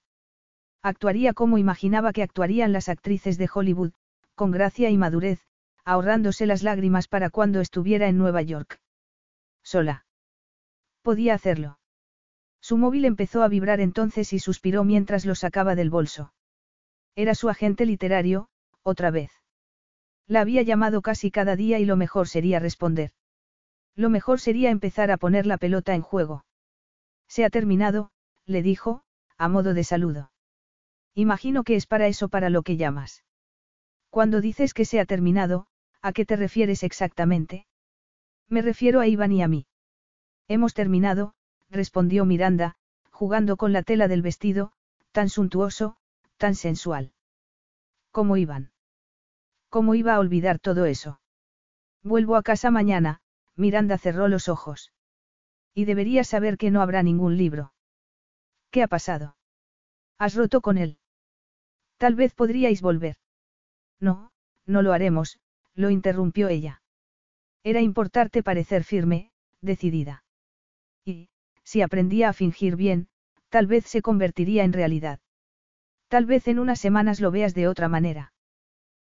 [0.83, 3.93] Actuaría como imaginaba que actuarían las actrices de Hollywood,
[4.35, 5.41] con gracia y madurez,
[5.85, 8.81] ahorrándose las lágrimas para cuando estuviera en Nueva York.
[9.63, 10.07] Sola.
[11.03, 11.79] Podía hacerlo.
[12.61, 16.33] Su móvil empezó a vibrar entonces y suspiró mientras lo sacaba del bolso.
[17.17, 18.49] Era su agente literario,
[18.83, 19.31] otra vez.
[20.27, 23.13] La había llamado casi cada día y lo mejor sería responder.
[23.99, 26.45] Lo mejor sería empezar a poner la pelota en juego.
[27.27, 28.13] Se ha terminado,
[28.47, 29.03] le dijo,
[29.37, 30.31] a modo de saludo.
[31.15, 33.25] Imagino que es para eso para lo que llamas.
[34.09, 35.67] Cuando dices que se ha terminado,
[36.01, 37.67] ¿a qué te refieres exactamente?
[38.49, 39.67] Me refiero a Iván y a mí.
[40.47, 41.35] Hemos terminado,
[41.69, 42.77] respondió Miranda,
[43.11, 44.71] jugando con la tela del vestido,
[45.11, 45.97] tan suntuoso,
[46.37, 47.11] tan sensual.
[48.13, 48.71] ¿Cómo iban?
[49.69, 51.21] ¿Cómo iba a olvidar todo eso?
[52.05, 53.23] Vuelvo a casa mañana,
[53.59, 54.93] Miranda cerró los ojos.
[55.75, 57.73] Y deberías saber que no habrá ningún libro.
[58.71, 59.37] ¿Qué ha pasado?
[60.17, 60.99] ¿Has roto con él?
[61.97, 63.17] Tal vez podríais volver.
[63.99, 64.31] No,
[64.65, 65.41] no lo haremos,
[65.75, 66.83] lo interrumpió ella.
[67.65, 70.23] Era importarte parecer firme, decidida.
[71.05, 71.29] Y,
[71.65, 73.09] si aprendía a fingir bien,
[73.49, 75.19] tal vez se convertiría en realidad.
[76.07, 78.33] Tal vez en unas semanas lo veas de otra manera.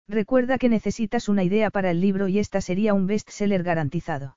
[0.09, 4.37] Recuerda que necesitas una idea para el libro y esta sería un bestseller garantizado.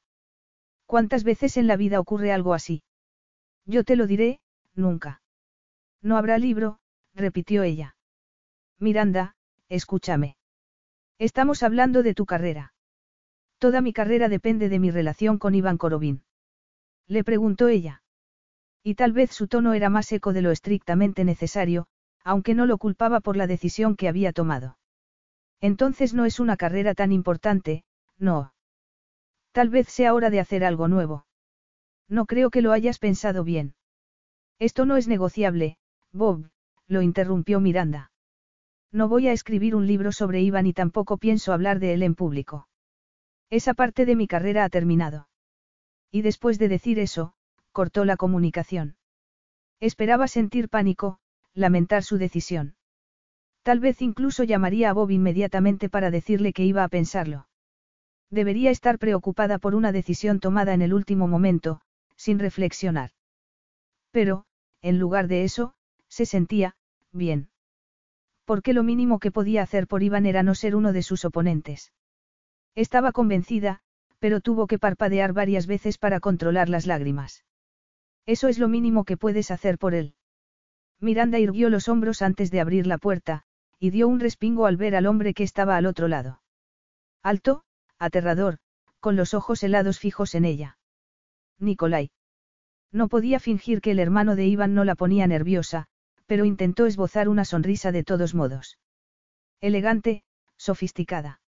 [0.85, 2.83] ¿Cuántas veces en la vida ocurre algo así?
[3.65, 4.39] Yo te lo diré,
[4.75, 5.21] nunca.
[6.01, 6.79] No habrá libro,
[7.13, 7.95] repitió ella.
[8.79, 9.35] Miranda,
[9.69, 10.37] escúchame.
[11.17, 12.73] Estamos hablando de tu carrera.
[13.57, 16.23] Toda mi carrera depende de mi relación con Iván Korobin.
[17.07, 18.03] Le preguntó ella.
[18.83, 21.87] Y tal vez su tono era más seco de lo estrictamente necesario,
[22.23, 24.77] aunque no lo culpaba por la decisión que había tomado.
[25.61, 27.83] Entonces no es una carrera tan importante,
[28.17, 28.53] no.
[29.55, 31.25] Tal vez sea hora de hacer algo nuevo.
[32.09, 33.73] No creo que lo hayas pensado bien.
[34.59, 35.77] Esto no es negociable,
[36.11, 36.49] Bob,
[36.87, 38.11] lo interrumpió Miranda.
[38.91, 42.15] No voy a escribir un libro sobre Iván y tampoco pienso hablar de él en
[42.15, 42.67] público.
[43.49, 45.29] Esa parte de mi carrera ha terminado.
[46.11, 47.31] Y después de decir eso,
[47.71, 48.97] cortó la comunicación.
[49.79, 51.19] Esperaba sentir pánico,
[51.53, 52.75] lamentar su decisión.
[53.63, 57.47] Tal vez incluso llamaría a Bob inmediatamente para decirle que iba a pensarlo.
[58.29, 61.81] Debería estar preocupada por una decisión tomada en el último momento,
[62.15, 63.11] sin reflexionar.
[64.11, 64.45] Pero,
[64.81, 65.73] en lugar de eso,
[66.07, 66.75] se sentía,
[67.11, 67.49] bien.
[68.45, 71.91] Porque lo mínimo que podía hacer por Iván era no ser uno de sus oponentes.
[72.75, 73.81] Estaba convencida,
[74.19, 77.43] pero tuvo que parpadear varias veces para controlar las lágrimas.
[78.25, 80.15] Eso es lo mínimo que puedes hacer por él.
[80.99, 83.43] Miranda irguió los hombros antes de abrir la puerta,
[83.79, 86.41] y dio un respingo al ver al hombre que estaba al otro lado.
[87.21, 87.64] Alto,
[87.99, 88.57] aterrador,
[88.99, 90.77] con los ojos helados fijos en ella.
[91.59, 92.11] Nicolai.
[92.91, 95.87] No podía fingir que el hermano de Iván no la ponía nerviosa,
[96.25, 98.79] pero intentó esbozar una sonrisa de todos modos.
[99.61, 100.23] Elegante,
[100.57, 101.41] sofisticada.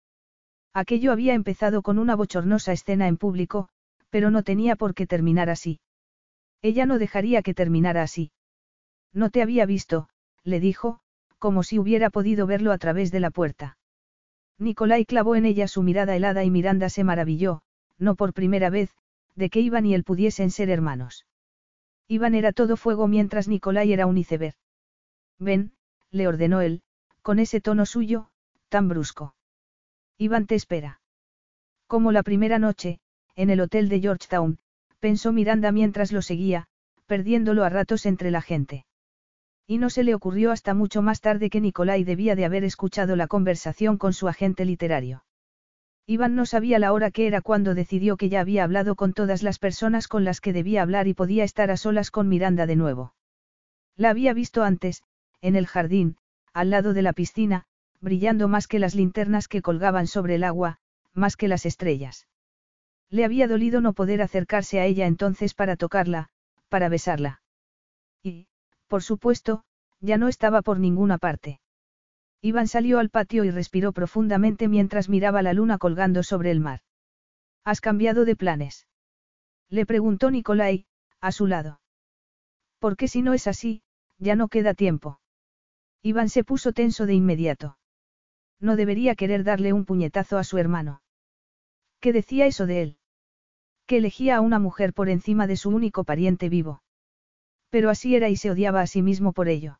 [0.73, 3.69] Aquello había empezado con una bochornosa escena en público,
[4.09, 5.79] pero no tenía por qué terminar así.
[6.61, 8.31] Ella no dejaría que terminara así.
[9.13, 10.09] No te había visto,
[10.43, 10.99] le dijo,
[11.39, 13.77] como si hubiera podido verlo a través de la puerta.
[14.59, 17.61] Nicolai clavó en ella su mirada helada y Miranda se maravilló,
[17.97, 18.95] no por primera vez,
[19.35, 21.25] de que Iván y él pudiesen ser hermanos.
[22.07, 24.55] Iván era todo fuego mientras Nicolai era un iceberg.
[25.37, 25.73] Ven,
[26.09, 26.81] le ordenó él,
[27.21, 28.31] con ese tono suyo,
[28.69, 29.35] tan brusco.
[30.17, 31.01] Iván te espera.
[31.85, 32.99] Como la primera noche,
[33.35, 34.57] en el hotel de Georgetown,
[34.99, 36.67] pensó Miranda mientras lo seguía,
[37.05, 38.86] perdiéndolo a ratos entre la gente.
[39.67, 43.17] Y no se le ocurrió hasta mucho más tarde que Nicolai debía de haber escuchado
[43.17, 45.25] la conversación con su agente literario.
[46.05, 49.43] Iván no sabía la hora que era cuando decidió que ya había hablado con todas
[49.43, 52.77] las personas con las que debía hablar y podía estar a solas con Miranda de
[52.77, 53.13] nuevo.
[53.97, 55.03] La había visto antes,
[55.41, 56.15] en el jardín,
[56.53, 57.65] al lado de la piscina,
[57.99, 60.77] brillando más que las linternas que colgaban sobre el agua,
[61.13, 62.27] más que las estrellas.
[63.09, 66.29] Le había dolido no poder acercarse a ella entonces para tocarla,
[66.69, 67.41] para besarla.
[68.23, 68.47] Y,
[68.87, 69.63] por supuesto,
[69.99, 71.59] ya no estaba por ninguna parte.
[72.41, 76.81] Iván salió al patio y respiró profundamente mientras miraba la luna colgando sobre el mar.
[77.63, 78.87] ¿Has cambiado de planes?
[79.69, 80.85] Le preguntó Nicolai,
[81.19, 81.81] a su lado.
[82.79, 83.81] Porque si no es así,
[84.17, 85.19] ya no queda tiempo.
[86.01, 87.77] Iván se puso tenso de inmediato.
[88.59, 91.01] No debería querer darle un puñetazo a su hermano.
[91.99, 92.97] ¿Qué decía eso de él?
[93.87, 96.81] Que elegía a una mujer por encima de su único pariente vivo.
[97.69, 99.79] Pero así era y se odiaba a sí mismo por ello.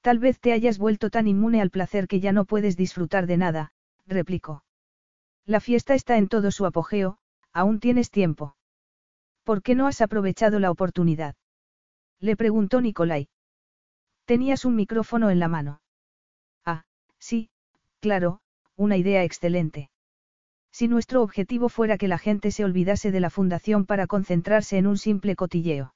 [0.00, 3.36] Tal vez te hayas vuelto tan inmune al placer que ya no puedes disfrutar de
[3.36, 3.72] nada,
[4.06, 4.64] replicó.
[5.46, 7.18] La fiesta está en todo su apogeo,
[7.52, 8.56] aún tienes tiempo.
[9.44, 11.34] ¿Por qué no has aprovechado la oportunidad?
[12.20, 13.28] Le preguntó Nicolai.
[14.24, 15.80] Tenías un micrófono en la mano.
[16.64, 16.84] Ah,
[17.18, 17.50] sí,
[18.00, 18.40] claro,
[18.76, 19.90] una idea excelente.
[20.70, 24.86] Si nuestro objetivo fuera que la gente se olvidase de la fundación para concentrarse en
[24.86, 25.94] un simple cotilleo.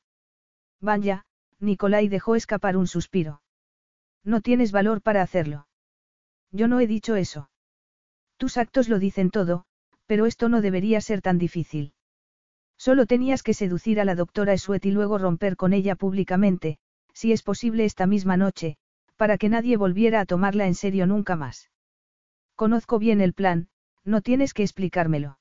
[0.81, 1.25] Vaya,
[1.59, 3.43] Nicolai dejó escapar un suspiro.
[4.25, 5.69] No tienes valor para hacerlo.
[6.51, 7.51] Yo no he dicho eso.
[8.37, 9.65] Tus actos lo dicen todo,
[10.07, 11.93] pero esto no debería ser tan difícil.
[12.77, 16.79] Solo tenías que seducir a la doctora Sweat y luego romper con ella públicamente,
[17.15, 18.77] si es posible esta misma noche,
[19.17, 21.71] para que nadie volviera a tomarla en serio nunca más.
[22.55, 23.69] Conozco bien el plan,
[24.05, 25.39] no tienes que explicármelo.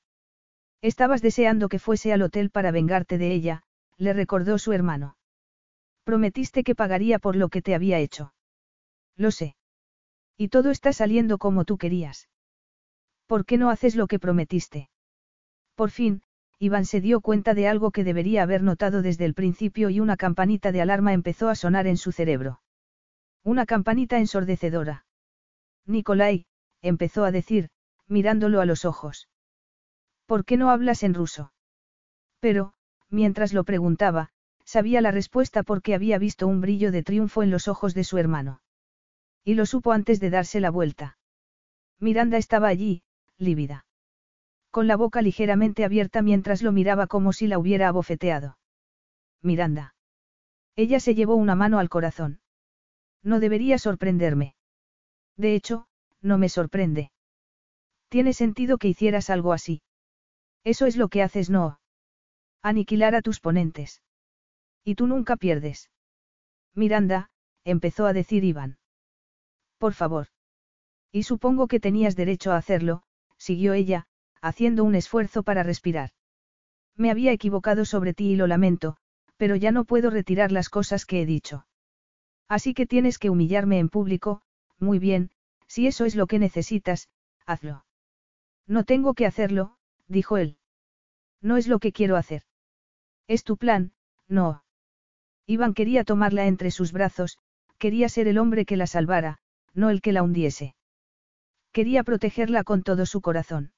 [0.80, 3.62] Estabas deseando que fuese al hotel para vengarte de ella,
[3.98, 5.15] le recordó su hermano.
[6.06, 8.32] Prometiste que pagaría por lo que te había hecho.
[9.16, 9.56] Lo sé.
[10.36, 12.28] Y todo está saliendo como tú querías.
[13.26, 14.88] ¿Por qué no haces lo que prometiste?
[15.74, 16.22] Por fin,
[16.60, 20.16] Iván se dio cuenta de algo que debería haber notado desde el principio y una
[20.16, 22.60] campanita de alarma empezó a sonar en su cerebro.
[23.42, 25.06] Una campanita ensordecedora.
[25.86, 26.46] Nikolai,
[26.82, 27.70] empezó a decir,
[28.06, 29.28] mirándolo a los ojos.
[30.24, 31.52] ¿Por qué no hablas en ruso?
[32.38, 32.74] Pero,
[33.10, 34.30] mientras lo preguntaba,
[34.66, 38.18] sabía la respuesta porque había visto un brillo de triunfo en los ojos de su
[38.18, 38.60] hermano.
[39.44, 41.16] Y lo supo antes de darse la vuelta.
[42.00, 43.02] Miranda estaba allí,
[43.38, 43.86] lívida.
[44.70, 48.58] Con la boca ligeramente abierta mientras lo miraba como si la hubiera abofeteado.
[49.40, 49.94] Miranda.
[50.74, 52.40] Ella se llevó una mano al corazón.
[53.22, 54.56] No debería sorprenderme.
[55.36, 55.86] De hecho,
[56.20, 57.12] no me sorprende.
[58.08, 59.80] Tiene sentido que hicieras algo así.
[60.64, 61.78] Eso es lo que haces, no.
[62.62, 64.02] Aniquilar a tus ponentes.
[64.86, 65.90] Y tú nunca pierdes.
[66.72, 67.28] Miranda,
[67.64, 68.78] empezó a decir Iván.
[69.78, 70.28] Por favor.
[71.10, 73.02] Y supongo que tenías derecho a hacerlo,
[73.36, 74.06] siguió ella,
[74.40, 76.10] haciendo un esfuerzo para respirar.
[76.94, 78.96] Me había equivocado sobre ti y lo lamento,
[79.36, 81.66] pero ya no puedo retirar las cosas que he dicho.
[82.46, 84.42] Así que tienes que humillarme en público,
[84.78, 85.32] muy bien,
[85.66, 87.08] si eso es lo que necesitas,
[87.44, 87.84] hazlo.
[88.68, 90.58] No tengo que hacerlo, dijo él.
[91.42, 92.44] No es lo que quiero hacer.
[93.26, 93.92] Es tu plan,
[94.28, 94.62] no.
[95.46, 97.38] Iván quería tomarla entre sus brazos,
[97.78, 99.38] quería ser el hombre que la salvara,
[99.74, 100.74] no el que la hundiese.
[101.72, 103.72] Quería protegerla con todo su corazón.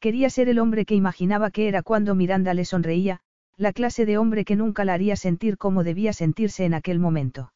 [0.00, 3.20] Quería ser el hombre que imaginaba que era cuando Miranda le sonreía,
[3.56, 7.52] la clase de hombre que nunca la haría sentir como debía sentirse en aquel momento.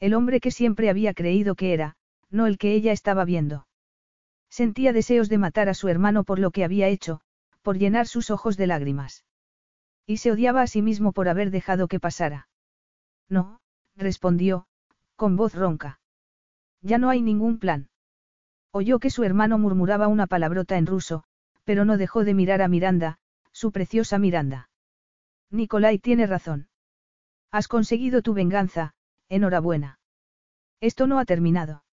[0.00, 1.96] El hombre que siempre había creído que era,
[2.30, 3.66] no el que ella estaba viendo.
[4.48, 7.20] Sentía deseos de matar a su hermano por lo que había hecho,
[7.62, 9.24] por llenar sus ojos de lágrimas.
[10.10, 12.48] Y se odiaba a sí mismo por haber dejado que pasara.
[13.28, 13.60] No,
[13.94, 14.66] respondió,
[15.14, 16.00] con voz ronca.
[16.82, 17.90] Ya no hay ningún plan.
[18.72, 21.22] Oyó que su hermano murmuraba una palabrota en ruso,
[21.62, 23.20] pero no dejó de mirar a Miranda,
[23.52, 24.68] su preciosa Miranda.
[25.48, 26.68] Nicolai tiene razón.
[27.52, 28.94] Has conseguido tu venganza,
[29.28, 30.00] enhorabuena.
[30.80, 31.84] Esto no ha terminado.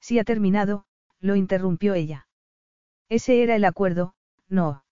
[0.00, 0.86] Si ha terminado,
[1.20, 2.26] lo interrumpió ella.
[3.10, 4.14] Ese era el acuerdo,
[4.48, 4.83] no.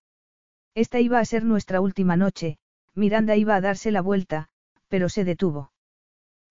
[0.74, 2.58] Esta iba a ser nuestra última noche,
[2.94, 4.48] Miranda iba a darse la vuelta,
[4.88, 5.72] pero se detuvo.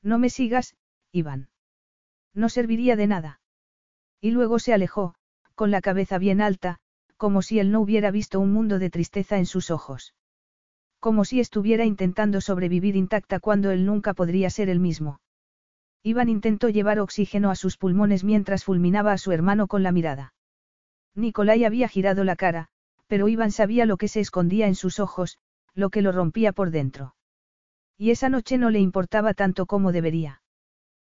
[0.03, 0.75] No me sigas,
[1.11, 1.49] Iván.
[2.33, 3.39] No serviría de nada.
[4.19, 5.15] Y luego se alejó,
[5.55, 6.79] con la cabeza bien alta,
[7.17, 10.15] como si él no hubiera visto un mundo de tristeza en sus ojos.
[10.99, 15.19] Como si estuviera intentando sobrevivir intacta cuando él nunca podría ser el mismo.
[16.03, 20.33] Iván intentó llevar oxígeno a sus pulmones mientras fulminaba a su hermano con la mirada.
[21.15, 22.69] Nicolai había girado la cara,
[23.11, 25.37] pero Iván sabía lo que se escondía en sus ojos,
[25.73, 27.13] lo que lo rompía por dentro.
[27.97, 30.41] Y esa noche no le importaba tanto como debería.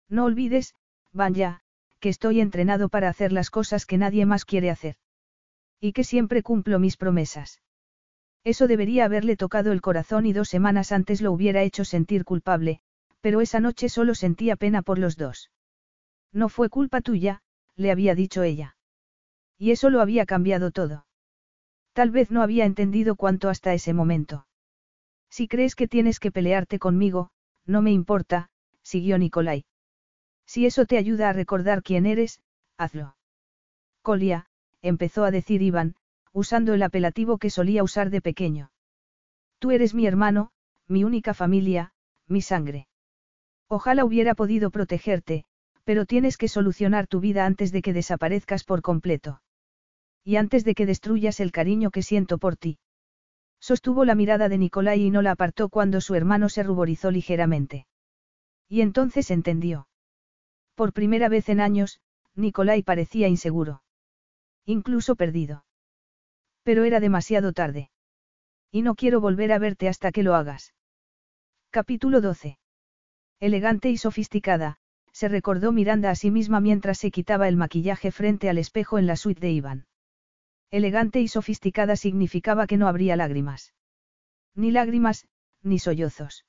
[0.08, 0.76] No olvides,
[1.12, 1.62] Vanya,
[2.00, 4.98] que estoy entrenado para hacer las cosas que nadie más quiere hacer.
[5.82, 7.64] Y que siempre cumplo mis promesas.
[8.44, 12.80] Eso debería haberle tocado el corazón y dos semanas antes lo hubiera hecho sentir culpable,
[13.22, 15.50] pero esa noche solo sentía pena por los dos.
[16.32, 17.42] No fue culpa tuya,
[17.76, 18.78] le había dicho ella.
[19.58, 21.07] Y eso lo había cambiado todo.
[21.98, 24.46] Tal vez no había entendido cuánto hasta ese momento.
[25.32, 27.32] Si crees que tienes que pelearte conmigo,
[27.66, 28.52] no me importa,
[28.84, 29.66] siguió Nicolai.
[30.46, 32.40] Si eso te ayuda a recordar quién eres,
[32.78, 33.16] hazlo.
[34.04, 34.46] Colia,
[34.84, 35.96] empezó a decir Iván,
[36.34, 38.70] usando el apelativo que solía usar de pequeño.
[39.58, 40.52] Tú eres mi hermano,
[40.88, 41.94] mi única familia,
[42.28, 42.88] mi sangre.
[43.68, 45.46] Ojalá hubiera podido protegerte,
[45.84, 49.42] pero tienes que solucionar tu vida antes de que desaparezcas por completo.
[50.28, 52.80] Y antes de que destruyas el cariño que siento por ti.
[53.62, 57.88] Sostuvo la mirada de Nicolai y no la apartó cuando su hermano se ruborizó ligeramente.
[58.68, 59.88] Y entonces entendió.
[60.76, 62.02] Por primera vez en años,
[62.36, 63.84] Nicolai parecía inseguro.
[64.66, 65.64] Incluso perdido.
[66.64, 67.90] Pero era demasiado tarde.
[68.70, 70.74] Y no quiero volver a verte hasta que lo hagas.
[71.70, 72.60] Capítulo 12.
[73.40, 74.76] Elegante y sofisticada,
[75.14, 79.08] se recordó Miranda a sí misma mientras se quitaba el maquillaje frente al espejo en
[79.08, 79.88] la suite de Iván.
[80.70, 83.74] Elegante y sofisticada significaba que no habría lágrimas.
[84.54, 85.28] Ni lágrimas,
[85.64, 86.46] ni sollozos.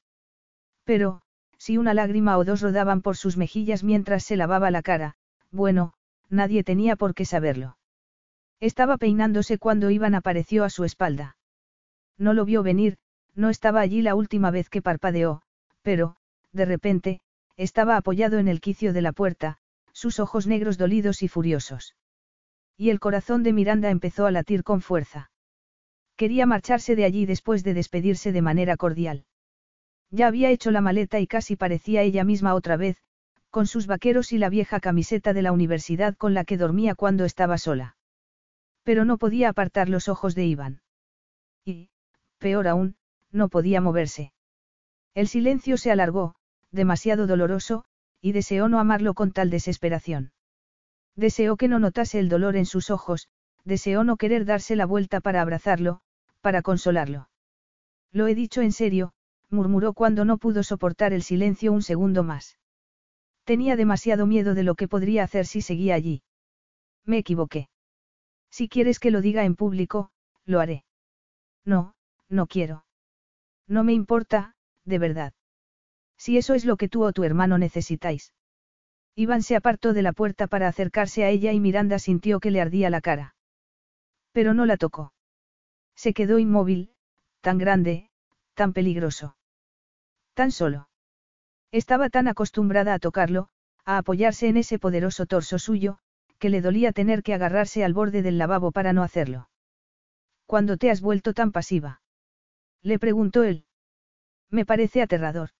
[0.84, 1.22] Pero,
[1.56, 5.16] si una lágrima o dos rodaban por sus mejillas mientras se lavaba la cara,
[5.50, 5.92] bueno,
[6.28, 7.76] nadie tenía por qué saberlo.
[8.60, 11.36] Estaba peinándose cuando Iván apareció a su espalda.
[12.16, 12.98] No lo vio venir,
[13.34, 15.42] no estaba allí la última vez que parpadeó,
[15.82, 16.16] pero,
[16.52, 17.20] de repente,
[17.56, 19.58] estaba apoyado en el quicio de la puerta,
[19.92, 21.94] sus ojos negros dolidos y furiosos.
[22.80, 25.32] Y el corazón de Miranda empezó a latir con fuerza.
[26.16, 29.24] Quería marcharse de allí después de despedirse de manera cordial.
[30.10, 33.02] Ya había hecho la maleta y casi parecía ella misma otra vez,
[33.50, 37.24] con sus vaqueros y la vieja camiseta de la universidad con la que dormía cuando
[37.24, 37.96] estaba sola.
[38.84, 40.80] Pero no podía apartar los ojos de Iván.
[41.64, 41.90] Y,
[42.38, 42.96] peor aún,
[43.32, 44.32] no podía moverse.
[45.14, 46.36] El silencio se alargó,
[46.70, 47.84] demasiado doloroso,
[48.20, 50.30] y deseó no amarlo con tal desesperación.
[51.18, 53.26] Deseó que no notase el dolor en sus ojos,
[53.64, 56.00] deseó no querer darse la vuelta para abrazarlo,
[56.42, 57.28] para consolarlo.
[58.12, 59.12] Lo he dicho en serio,
[59.50, 62.56] murmuró cuando no pudo soportar el silencio un segundo más.
[63.42, 66.22] Tenía demasiado miedo de lo que podría hacer si seguía allí.
[67.04, 67.68] Me equivoqué.
[68.48, 70.12] Si quieres que lo diga en público,
[70.44, 70.84] lo haré.
[71.64, 71.96] No,
[72.28, 72.84] no quiero.
[73.66, 75.32] No me importa, de verdad.
[76.16, 78.32] Si eso es lo que tú o tu hermano necesitáis.
[79.18, 82.60] Iván se apartó de la puerta para acercarse a ella y Miranda sintió que le
[82.60, 83.34] ardía la cara.
[84.30, 85.12] Pero no la tocó.
[85.96, 86.92] Se quedó inmóvil,
[87.40, 88.10] tan grande,
[88.54, 89.36] tan peligroso.
[90.34, 90.88] Tan solo.
[91.72, 93.48] Estaba tan acostumbrada a tocarlo,
[93.84, 95.98] a apoyarse en ese poderoso torso suyo,
[96.38, 99.48] que le dolía tener que agarrarse al borde del lavabo para no hacerlo.
[100.46, 102.02] ¿Cuándo te has vuelto tan pasiva?
[102.82, 103.64] Le preguntó él.
[104.48, 105.50] Me parece aterrador.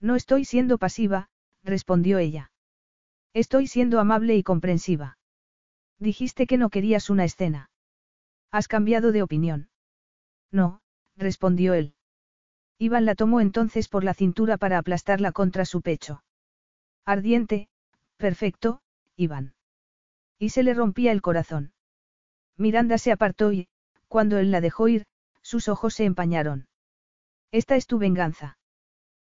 [0.00, 1.30] No estoy siendo pasiva,
[1.62, 2.50] respondió ella.
[3.34, 5.18] Estoy siendo amable y comprensiva.
[5.98, 7.68] Dijiste que no querías una escena.
[8.52, 9.68] ¿Has cambiado de opinión?
[10.52, 10.80] No,
[11.16, 11.94] respondió él.
[12.78, 16.22] Iván la tomó entonces por la cintura para aplastarla contra su pecho.
[17.04, 17.68] Ardiente,
[18.18, 18.82] perfecto,
[19.16, 19.54] Iván.
[20.38, 21.72] Y se le rompía el corazón.
[22.56, 23.66] Miranda se apartó y,
[24.06, 25.06] cuando él la dejó ir,
[25.42, 26.68] sus ojos se empañaron.
[27.50, 28.58] Esta es tu venganza.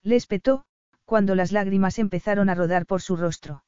[0.03, 0.65] Le espetó,
[1.05, 3.65] cuando las lágrimas empezaron a rodar por su rostro.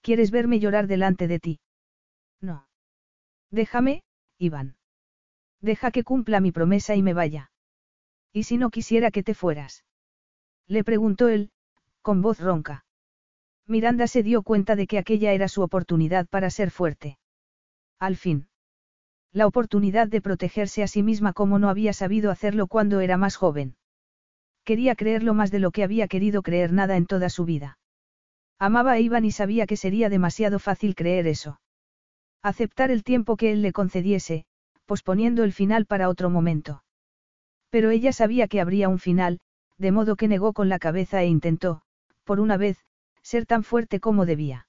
[0.00, 1.60] ¿Quieres verme llorar delante de ti?
[2.40, 2.66] No.
[3.50, 4.02] Déjame,
[4.38, 4.76] Iván.
[5.60, 7.50] Deja que cumpla mi promesa y me vaya.
[8.32, 9.84] ¿Y si no quisiera que te fueras?
[10.66, 11.50] Le preguntó él,
[12.02, 12.84] con voz ronca.
[13.66, 17.18] Miranda se dio cuenta de que aquella era su oportunidad para ser fuerte.
[17.98, 18.48] Al fin.
[19.32, 23.36] La oportunidad de protegerse a sí misma como no había sabido hacerlo cuando era más
[23.36, 23.76] joven.
[24.64, 27.77] Quería creerlo más de lo que había querido creer nada en toda su vida.
[28.58, 31.60] Amaba a Iván y sabía que sería demasiado fácil creer eso.
[32.42, 34.44] Aceptar el tiempo que él le concediese,
[34.84, 36.82] posponiendo el final para otro momento.
[37.70, 39.40] Pero ella sabía que habría un final,
[39.76, 41.82] de modo que negó con la cabeza e intentó,
[42.24, 42.78] por una vez,
[43.22, 44.66] ser tan fuerte como debía.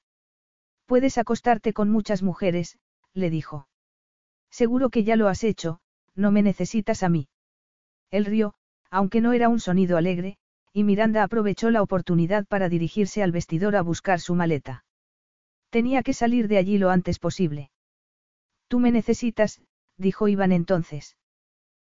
[0.85, 2.77] Puedes acostarte con muchas mujeres,
[3.13, 3.67] le dijo.
[4.51, 5.79] Seguro que ya lo has hecho,
[6.15, 7.27] no me necesitas a mí.
[8.11, 8.53] Él rió,
[8.89, 10.37] aunque no era un sonido alegre,
[10.73, 14.85] y Miranda aprovechó la oportunidad para dirigirse al vestidor a buscar su maleta.
[15.69, 17.71] Tenía que salir de allí lo antes posible.
[18.67, 19.61] Tú me necesitas,
[19.97, 21.17] dijo Iván entonces.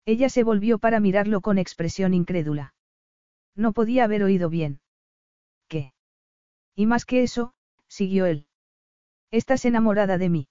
[0.05, 2.73] Ella se volvió para mirarlo con expresión incrédula.
[3.55, 4.81] No podía haber oído bien.
[5.67, 5.93] ¿Qué?
[6.75, 7.53] Y más que eso,
[7.87, 8.45] siguió él.
[9.31, 10.47] Estás enamorada de mí.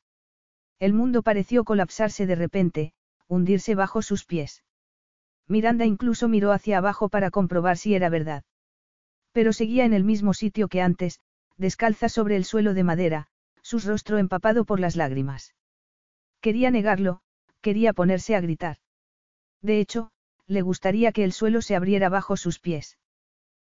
[0.79, 2.93] El mundo pareció colapsarse de repente,
[3.29, 4.65] hundirse bajo sus pies.
[5.47, 8.45] Miranda incluso miró hacia abajo para comprobar si era verdad.
[9.33, 11.21] Pero seguía en el mismo sitio que antes,
[11.57, 13.27] descalza sobre el suelo de madera,
[13.63, 15.55] su rostro empapado por las lágrimas.
[16.41, 17.21] Quería negarlo,
[17.61, 18.79] quería ponerse a gritar.
[19.61, 20.11] De hecho,
[20.47, 22.99] le gustaría que el suelo se abriera bajo sus pies.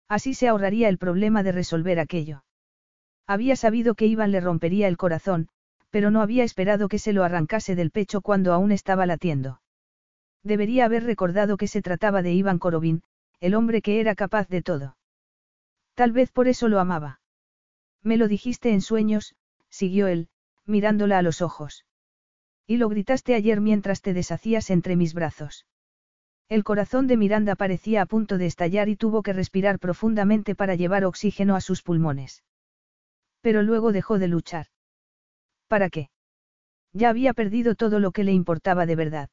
[0.08, 2.44] Así se ahorraría el problema de resolver aquello.
[3.26, 5.48] Había sabido que Iván le rompería el corazón,
[5.90, 9.61] pero no había esperado que se lo arrancase del pecho cuando aún estaba latiendo.
[10.42, 13.02] Debería haber recordado que se trataba de Iván Korobin,
[13.40, 14.96] el hombre que era capaz de todo.
[15.94, 17.20] Tal vez por eso lo amaba.
[18.02, 19.34] Me lo dijiste en sueños,
[19.68, 20.28] siguió él,
[20.66, 21.84] mirándola a los ojos.
[22.66, 25.66] Y lo gritaste ayer mientras te deshacías entre mis brazos.
[26.48, 30.74] El corazón de Miranda parecía a punto de estallar y tuvo que respirar profundamente para
[30.74, 32.42] llevar oxígeno a sus pulmones.
[33.40, 34.66] Pero luego dejó de luchar.
[35.68, 36.10] ¿Para qué?
[36.92, 39.30] Ya había perdido todo lo que le importaba de verdad.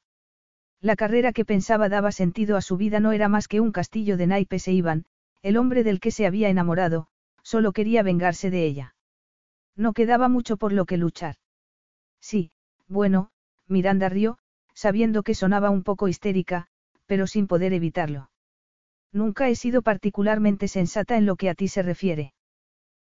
[0.82, 4.16] La carrera que pensaba daba sentido a su vida no era más que un castillo
[4.16, 5.06] de naipes e iban,
[5.42, 7.08] el hombre del que se había enamorado,
[7.44, 8.96] solo quería vengarse de ella.
[9.76, 11.36] No quedaba mucho por lo que luchar.
[12.22, 12.52] Sí,
[12.88, 13.32] bueno,
[13.68, 14.38] Miranda rió,
[14.74, 16.68] sabiendo que sonaba un poco histérica,
[17.06, 18.30] pero sin poder evitarlo.
[19.12, 22.34] Nunca he sido particularmente sensata en lo que a ti se refiere.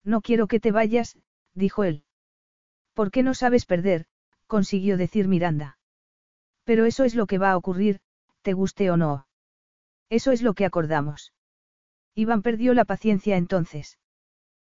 [0.05, 1.19] No quiero que te vayas,
[1.55, 2.05] dijo él.
[2.95, 4.07] ¿Por qué no sabes perder?
[4.47, 5.78] consiguió decir Miranda.
[6.69, 7.99] Pero eso es lo que va a ocurrir,
[8.43, 9.27] te guste o no.
[10.11, 11.33] Eso es lo que acordamos.
[12.15, 13.99] Iván perdió la paciencia entonces.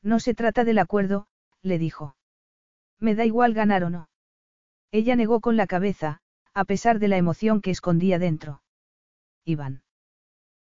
[0.01, 1.27] No se trata del acuerdo,
[1.62, 2.15] le dijo.
[3.01, 4.09] Me da igual ganar o no.
[4.93, 6.20] Ella negó con la cabeza,
[6.55, 8.62] a pesar de la emoción que escondía dentro.
[9.44, 9.83] Iván.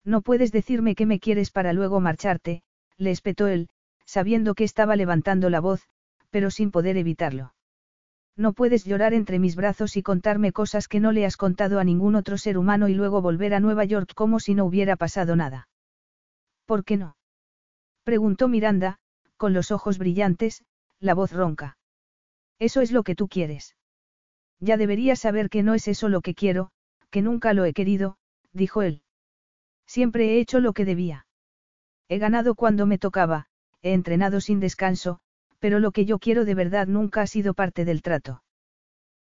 [0.07, 2.63] No puedes decirme que me quieres para luego marcharte,
[2.97, 3.69] le espetó él,
[4.07, 5.91] sabiendo que estaba levantando la voz,
[6.31, 7.53] pero sin poder evitarlo.
[8.39, 11.85] No puedes llorar entre mis brazos y contarme cosas que no le has contado a
[11.85, 15.35] ningún otro ser humano y luego volver a Nueva York como si no hubiera pasado
[15.35, 15.69] nada.
[16.65, 17.17] ¿Por qué no?
[18.05, 19.01] Preguntó Miranda,
[19.37, 20.65] con los ojos brillantes,
[21.01, 21.79] la voz ronca.
[22.61, 23.75] Eso es lo que tú quieres.
[24.61, 26.71] Ya deberías saber que no es eso lo que quiero,
[27.11, 28.19] que nunca lo he querido,
[28.53, 29.03] dijo él.
[29.85, 31.27] Siempre he hecho lo que debía.
[32.09, 33.47] He ganado cuando me tocaba,
[33.83, 35.19] he entrenado sin descanso,
[35.59, 38.43] pero lo que yo quiero de verdad nunca ha sido parte del trato.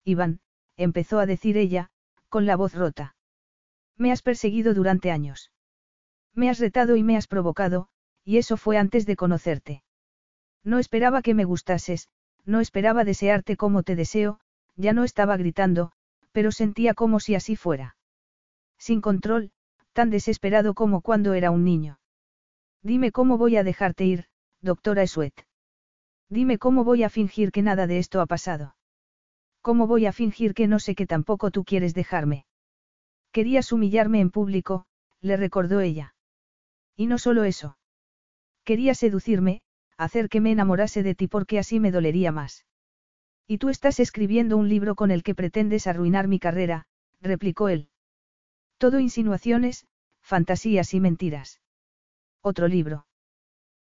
[0.04, 0.40] Iván,
[0.76, 1.90] empezó a decir ella,
[2.30, 3.16] con la voz rota.
[3.98, 5.52] Me has perseguido durante años.
[6.34, 7.88] Me has retado y me has provocado,
[8.24, 9.84] y eso fue antes de conocerte.
[10.64, 12.10] No esperaba que me gustases,
[12.46, 14.40] no esperaba desearte como te deseo,
[14.76, 15.92] ya no estaba gritando,
[16.32, 17.98] pero sentía como si así fuera.
[18.78, 19.52] Sin control,
[19.94, 22.00] tan desesperado como cuando era un niño.
[22.84, 24.26] Dime cómo voy a dejarte ir,
[24.62, 25.47] doctora Esuet.
[26.30, 28.76] Dime cómo voy a fingir que nada de esto ha pasado.
[29.62, 32.46] ¿Cómo voy a fingir que no sé que tampoco tú quieres dejarme?
[33.32, 34.86] Querías humillarme en público,
[35.22, 36.16] le recordó ella.
[36.96, 37.78] Y no solo eso.
[38.64, 39.62] Quería seducirme,
[39.98, 42.66] hacer que me enamorase de ti porque así me dolería más.
[43.48, 46.86] Y tú estás escribiendo un libro con el que pretendes arruinar mi carrera,
[47.22, 47.90] replicó él.
[48.78, 49.88] Todo insinuaciones,
[50.22, 51.62] fantasías y mentiras.
[52.42, 53.08] Otro libro.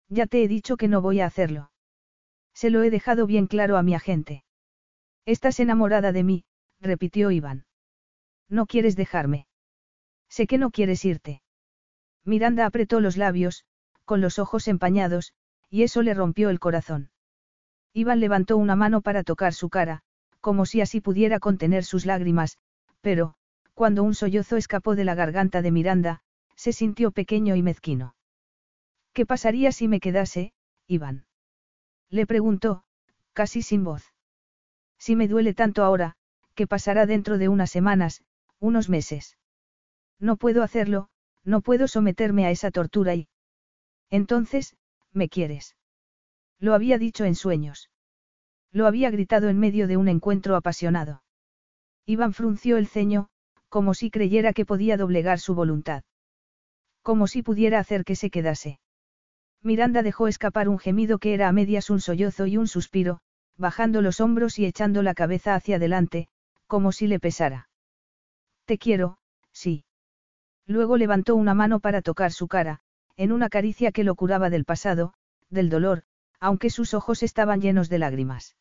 [0.09, 1.71] Ya te he dicho que no voy a hacerlo.
[2.57, 4.43] Se lo he dejado bien claro a mi agente.
[5.27, 6.45] Estás enamorada de mí,
[6.81, 7.67] repitió Iván.
[8.49, 9.47] No quieres dejarme.
[10.31, 11.43] Sé que no quieres irte.
[12.25, 13.67] Miranda apretó los labios,
[14.07, 15.35] con los ojos empañados,
[15.69, 17.11] y eso le rompió el corazón.
[17.93, 20.03] Iván levantó una mano para tocar su cara,
[20.41, 22.57] como si así pudiera contener sus lágrimas,
[23.03, 23.35] pero,
[23.75, 26.23] cuando un sollozo escapó de la garganta de Miranda,
[26.55, 28.15] se sintió pequeño y mezquino.
[29.13, 30.55] ¿Qué pasaría si me quedase,
[30.87, 31.27] Iván?
[32.11, 32.85] Le preguntó,
[33.33, 34.13] casi sin voz.
[34.99, 36.17] Si me duele tanto ahora,
[36.55, 38.23] ¿qué pasará dentro de unas semanas,
[38.61, 39.37] unos meses?
[40.19, 41.09] No puedo hacerlo,
[41.45, 43.29] no puedo someterme a esa tortura y...
[44.11, 44.77] Entonces,
[45.13, 45.77] ¿me quieres?
[46.59, 47.91] Lo había dicho en sueños.
[48.73, 51.23] Lo había gritado en medio de un encuentro apasionado.
[52.07, 53.29] Iván frunció el ceño,
[53.69, 56.05] como si creyera que podía doblegar su voluntad.
[57.03, 58.81] Como si pudiera hacer que se quedase.
[59.67, 63.19] Miranda dejó escapar un gemido que era a medias un sollozo y un suspiro,
[63.57, 66.29] bajando los hombros y echando la cabeza hacia adelante,
[66.69, 67.69] como si le pesara.
[68.65, 69.19] Te quiero,
[69.51, 69.85] sí.
[70.67, 72.79] Luego levantó una mano para tocar su cara,
[73.17, 75.15] en una caricia que lo curaba del pasado,
[75.51, 76.05] del dolor,
[76.39, 78.57] aunque sus ojos estaban llenos de lágrimas.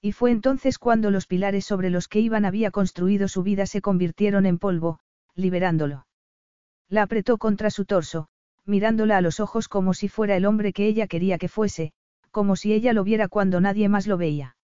[0.00, 3.80] Y fue entonces cuando los pilares sobre los que Iván había construido su vida se
[3.80, 5.00] convirtieron en polvo,
[5.34, 6.06] liberándolo.
[6.88, 8.28] La apretó contra su torso,
[8.66, 11.92] mirándola a los ojos como si fuera el hombre que ella quería que fuese,
[12.30, 14.56] como si ella lo viera cuando nadie más lo veía.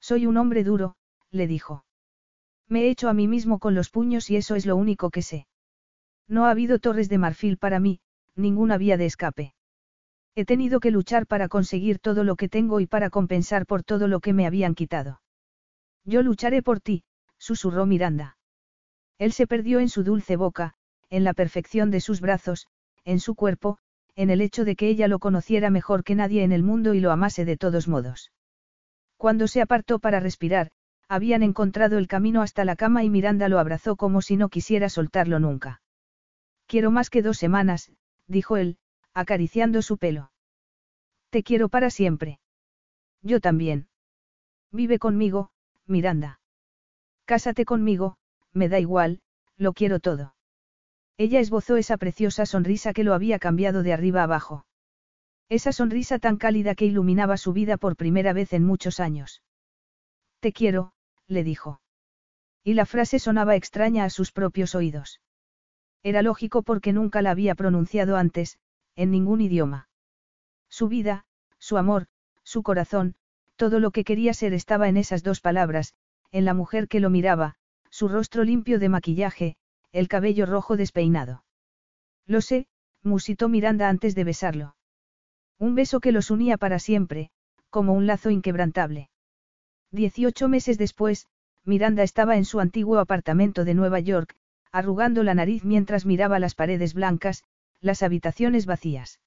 [0.00, 0.96] Soy un hombre duro,
[1.30, 1.84] le dijo.
[2.68, 5.22] Me he hecho a mí mismo con los puños y eso es lo único que
[5.22, 5.46] sé.
[6.28, 8.00] No ha habido torres de marfil para mí,
[8.34, 9.54] ninguna vía de escape.
[10.34, 14.08] He tenido que luchar para conseguir todo lo que tengo y para compensar por todo
[14.08, 15.20] lo que me habían quitado.
[16.04, 17.04] Yo lucharé por ti,
[17.38, 18.38] susurró Miranda.
[19.18, 20.74] Él se perdió en su dulce boca,
[21.10, 22.66] en la perfección de sus brazos,
[23.04, 23.78] en su cuerpo,
[24.14, 27.00] en el hecho de que ella lo conociera mejor que nadie en el mundo y
[27.00, 28.32] lo amase de todos modos.
[29.16, 30.70] Cuando se apartó para respirar,
[31.08, 34.88] habían encontrado el camino hasta la cama y Miranda lo abrazó como si no quisiera
[34.88, 35.82] soltarlo nunca.
[36.66, 37.92] Quiero más que dos semanas,
[38.26, 38.78] dijo él,
[39.14, 40.32] acariciando su pelo.
[41.30, 42.40] Te quiero para siempre.
[43.22, 43.88] Yo también.
[44.70, 45.50] Vive conmigo,
[45.86, 46.40] Miranda.
[47.26, 48.16] Cásate conmigo,
[48.52, 49.20] me da igual,
[49.56, 50.34] lo quiero todo.
[51.24, 54.66] Ella esbozó esa preciosa sonrisa que lo había cambiado de arriba abajo.
[55.48, 59.40] Esa sonrisa tan cálida que iluminaba su vida por primera vez en muchos años.
[60.40, 60.94] Te quiero,
[61.28, 61.80] le dijo.
[62.64, 65.20] Y la frase sonaba extraña a sus propios oídos.
[66.02, 68.58] Era lógico porque nunca la había pronunciado antes,
[68.96, 69.88] en ningún idioma.
[70.68, 71.24] Su vida,
[71.60, 72.08] su amor,
[72.42, 73.14] su corazón,
[73.54, 75.94] todo lo que quería ser estaba en esas dos palabras,
[76.32, 77.54] en la mujer que lo miraba,
[77.90, 79.56] su rostro limpio de maquillaje,
[79.92, 81.44] el cabello rojo despeinado.
[82.26, 82.66] Lo sé,
[83.02, 84.76] musitó Miranda antes de besarlo.
[85.58, 87.30] Un beso que los unía para siempre,
[87.70, 89.10] como un lazo inquebrantable.
[89.90, 91.26] Dieciocho meses después,
[91.64, 94.34] Miranda estaba en su antiguo apartamento de Nueva York,
[94.72, 97.44] arrugando la nariz mientras miraba las paredes blancas,
[97.80, 99.20] las habitaciones vacías.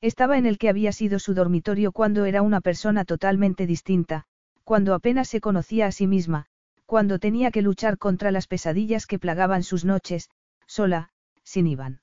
[0.00, 4.24] Estaba en el que había sido su dormitorio cuando era una persona totalmente distinta,
[4.64, 6.46] cuando apenas se conocía a sí misma,
[6.90, 10.28] cuando tenía que luchar contra las pesadillas que plagaban sus noches,
[10.66, 11.10] sola,
[11.44, 12.00] sin Iván.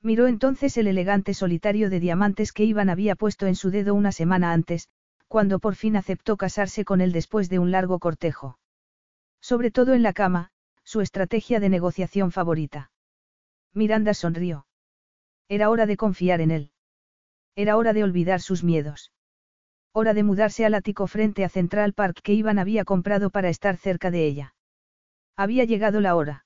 [0.00, 4.12] Miró entonces el elegante solitario de diamantes que Iván había puesto en su dedo una
[4.12, 4.88] semana antes,
[5.26, 8.60] cuando por fin aceptó casarse con él después de un largo cortejo.
[9.40, 10.52] Sobre todo en la cama,
[10.84, 12.92] su estrategia de negociación favorita.
[13.74, 14.68] Miranda sonrió.
[15.48, 16.70] Era hora de confiar en él.
[17.56, 19.10] Era hora de olvidar sus miedos.
[19.98, 23.78] Hora de mudarse al ático frente a Central Park que Iván había comprado para estar
[23.78, 24.54] cerca de ella.
[25.36, 26.44] Había llegado la hora.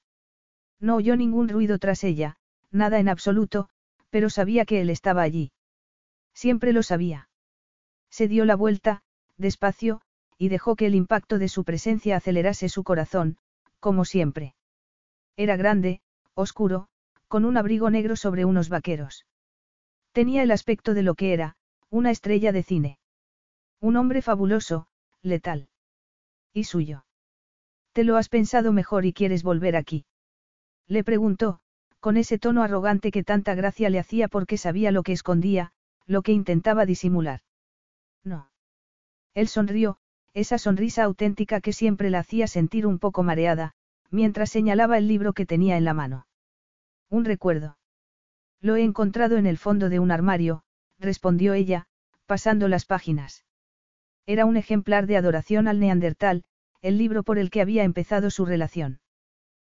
[0.78, 2.36] No oyó ningún ruido tras ella,
[2.70, 3.68] nada en absoluto,
[4.08, 5.50] pero sabía que él estaba allí.
[6.32, 7.28] Siempre lo sabía.
[8.08, 9.02] Se dio la vuelta,
[9.36, 10.00] despacio,
[10.38, 13.36] y dejó que el impacto de su presencia acelerase su corazón,
[13.80, 14.54] como siempre.
[15.36, 16.02] Era grande,
[16.34, 16.86] oscuro,
[17.26, 19.26] con un abrigo negro sobre unos vaqueros.
[20.12, 21.56] Tenía el aspecto de lo que era,
[21.88, 22.99] una estrella de cine.
[23.81, 24.86] Un hombre fabuloso,
[25.23, 25.68] letal.
[26.52, 27.05] Y suyo.
[27.92, 30.05] ¿Te lo has pensado mejor y quieres volver aquí?
[30.86, 31.60] Le preguntó,
[31.99, 35.73] con ese tono arrogante que tanta gracia le hacía porque sabía lo que escondía,
[36.07, 37.41] lo que intentaba disimular.
[38.23, 38.50] No.
[39.34, 39.99] Él sonrió,
[40.34, 43.75] esa sonrisa auténtica que siempre la hacía sentir un poco mareada,
[44.10, 46.26] mientras señalaba el libro que tenía en la mano.
[47.09, 47.78] Un recuerdo.
[48.60, 50.65] Lo he encontrado en el fondo de un armario,
[50.99, 51.86] respondió ella,
[52.26, 53.44] pasando las páginas.
[54.31, 56.44] Era un ejemplar de adoración al neandertal,
[56.83, 59.00] el libro por el que había empezado su relación.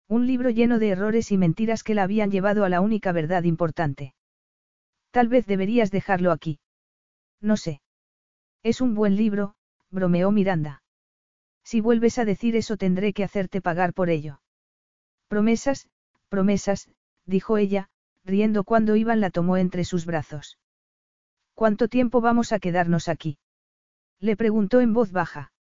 [0.08, 3.42] Un libro lleno de errores y mentiras que la habían llevado a la única verdad
[3.42, 4.15] importante.
[5.10, 6.60] Tal vez deberías dejarlo aquí.
[7.41, 7.81] No sé.
[8.62, 9.57] Es un buen libro,
[9.91, 10.84] bromeó Miranda.
[11.65, 14.41] Si vuelves a decir eso tendré que hacerte pagar por ello.
[15.26, 15.89] Promesas,
[16.28, 16.89] promesas,
[17.26, 17.89] dijo ella,
[18.24, 20.60] riendo cuando Iván la tomó entre sus brazos.
[21.55, 23.36] ¿Cuánto tiempo vamos a quedarnos aquí?
[24.24, 25.52] Le preguntó en voz baja.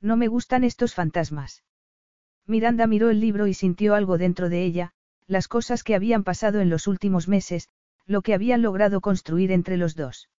[0.00, 1.62] No me gustan estos fantasmas.
[2.46, 4.92] Miranda miró el libro y sintió algo dentro de ella,
[5.26, 7.68] las cosas que habían pasado en los últimos meses,
[8.06, 10.30] lo que habían logrado construir entre los dos.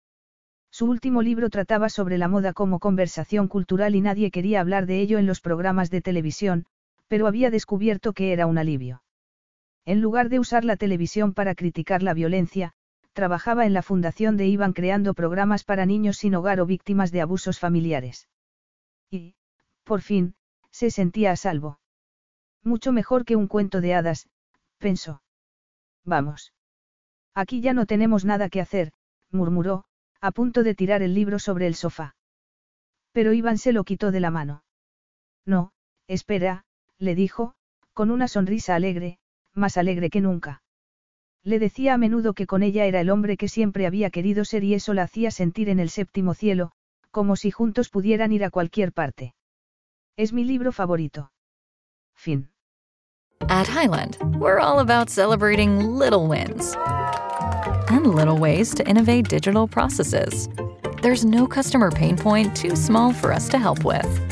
[0.71, 5.03] Su último libro trataba sobre la moda como conversación cultural y nadie quería hablar de
[5.03, 6.65] ello en los programas de televisión,
[7.07, 9.03] pero había descubierto que era un alivio.
[9.85, 12.73] En lugar de usar la televisión para criticar la violencia,
[13.13, 17.21] trabajaba en la fundación de Iván creando programas para niños sin hogar o víctimas de
[17.21, 18.29] abusos familiares.
[19.11, 19.35] Y,
[19.85, 20.35] por fin,
[20.71, 21.79] se sentía a salvo.
[22.63, 24.29] Mucho mejor que un cuento de hadas,
[24.79, 25.23] pensó.
[26.05, 26.53] Vamos.
[27.35, 28.93] Aquí ya no tenemos nada que hacer,
[29.31, 29.85] murmuró,
[30.21, 32.17] a punto de tirar el libro sobre el sofá.
[33.13, 34.65] Pero Iván se lo quitó de la mano.
[35.45, 35.73] No,
[36.07, 36.65] espera,
[36.99, 37.55] le dijo,
[37.93, 39.19] con una sonrisa alegre,
[39.55, 40.62] más alegre que nunca.
[41.45, 44.63] Le decía a menudo que con ella era el hombre que siempre había querido ser
[44.63, 46.71] y eso la hacía sentir en el séptimo cielo,
[47.11, 49.35] como si juntos pudieran ir a cualquier parte.
[50.17, 51.33] Es mi libro favorito.
[52.15, 52.49] Fin.
[53.49, 56.77] At Highland, we're all about celebrating little wins
[57.89, 60.49] and little ways to innovate digital processes.
[61.03, 64.32] There's no customer pain point too small for us to help with.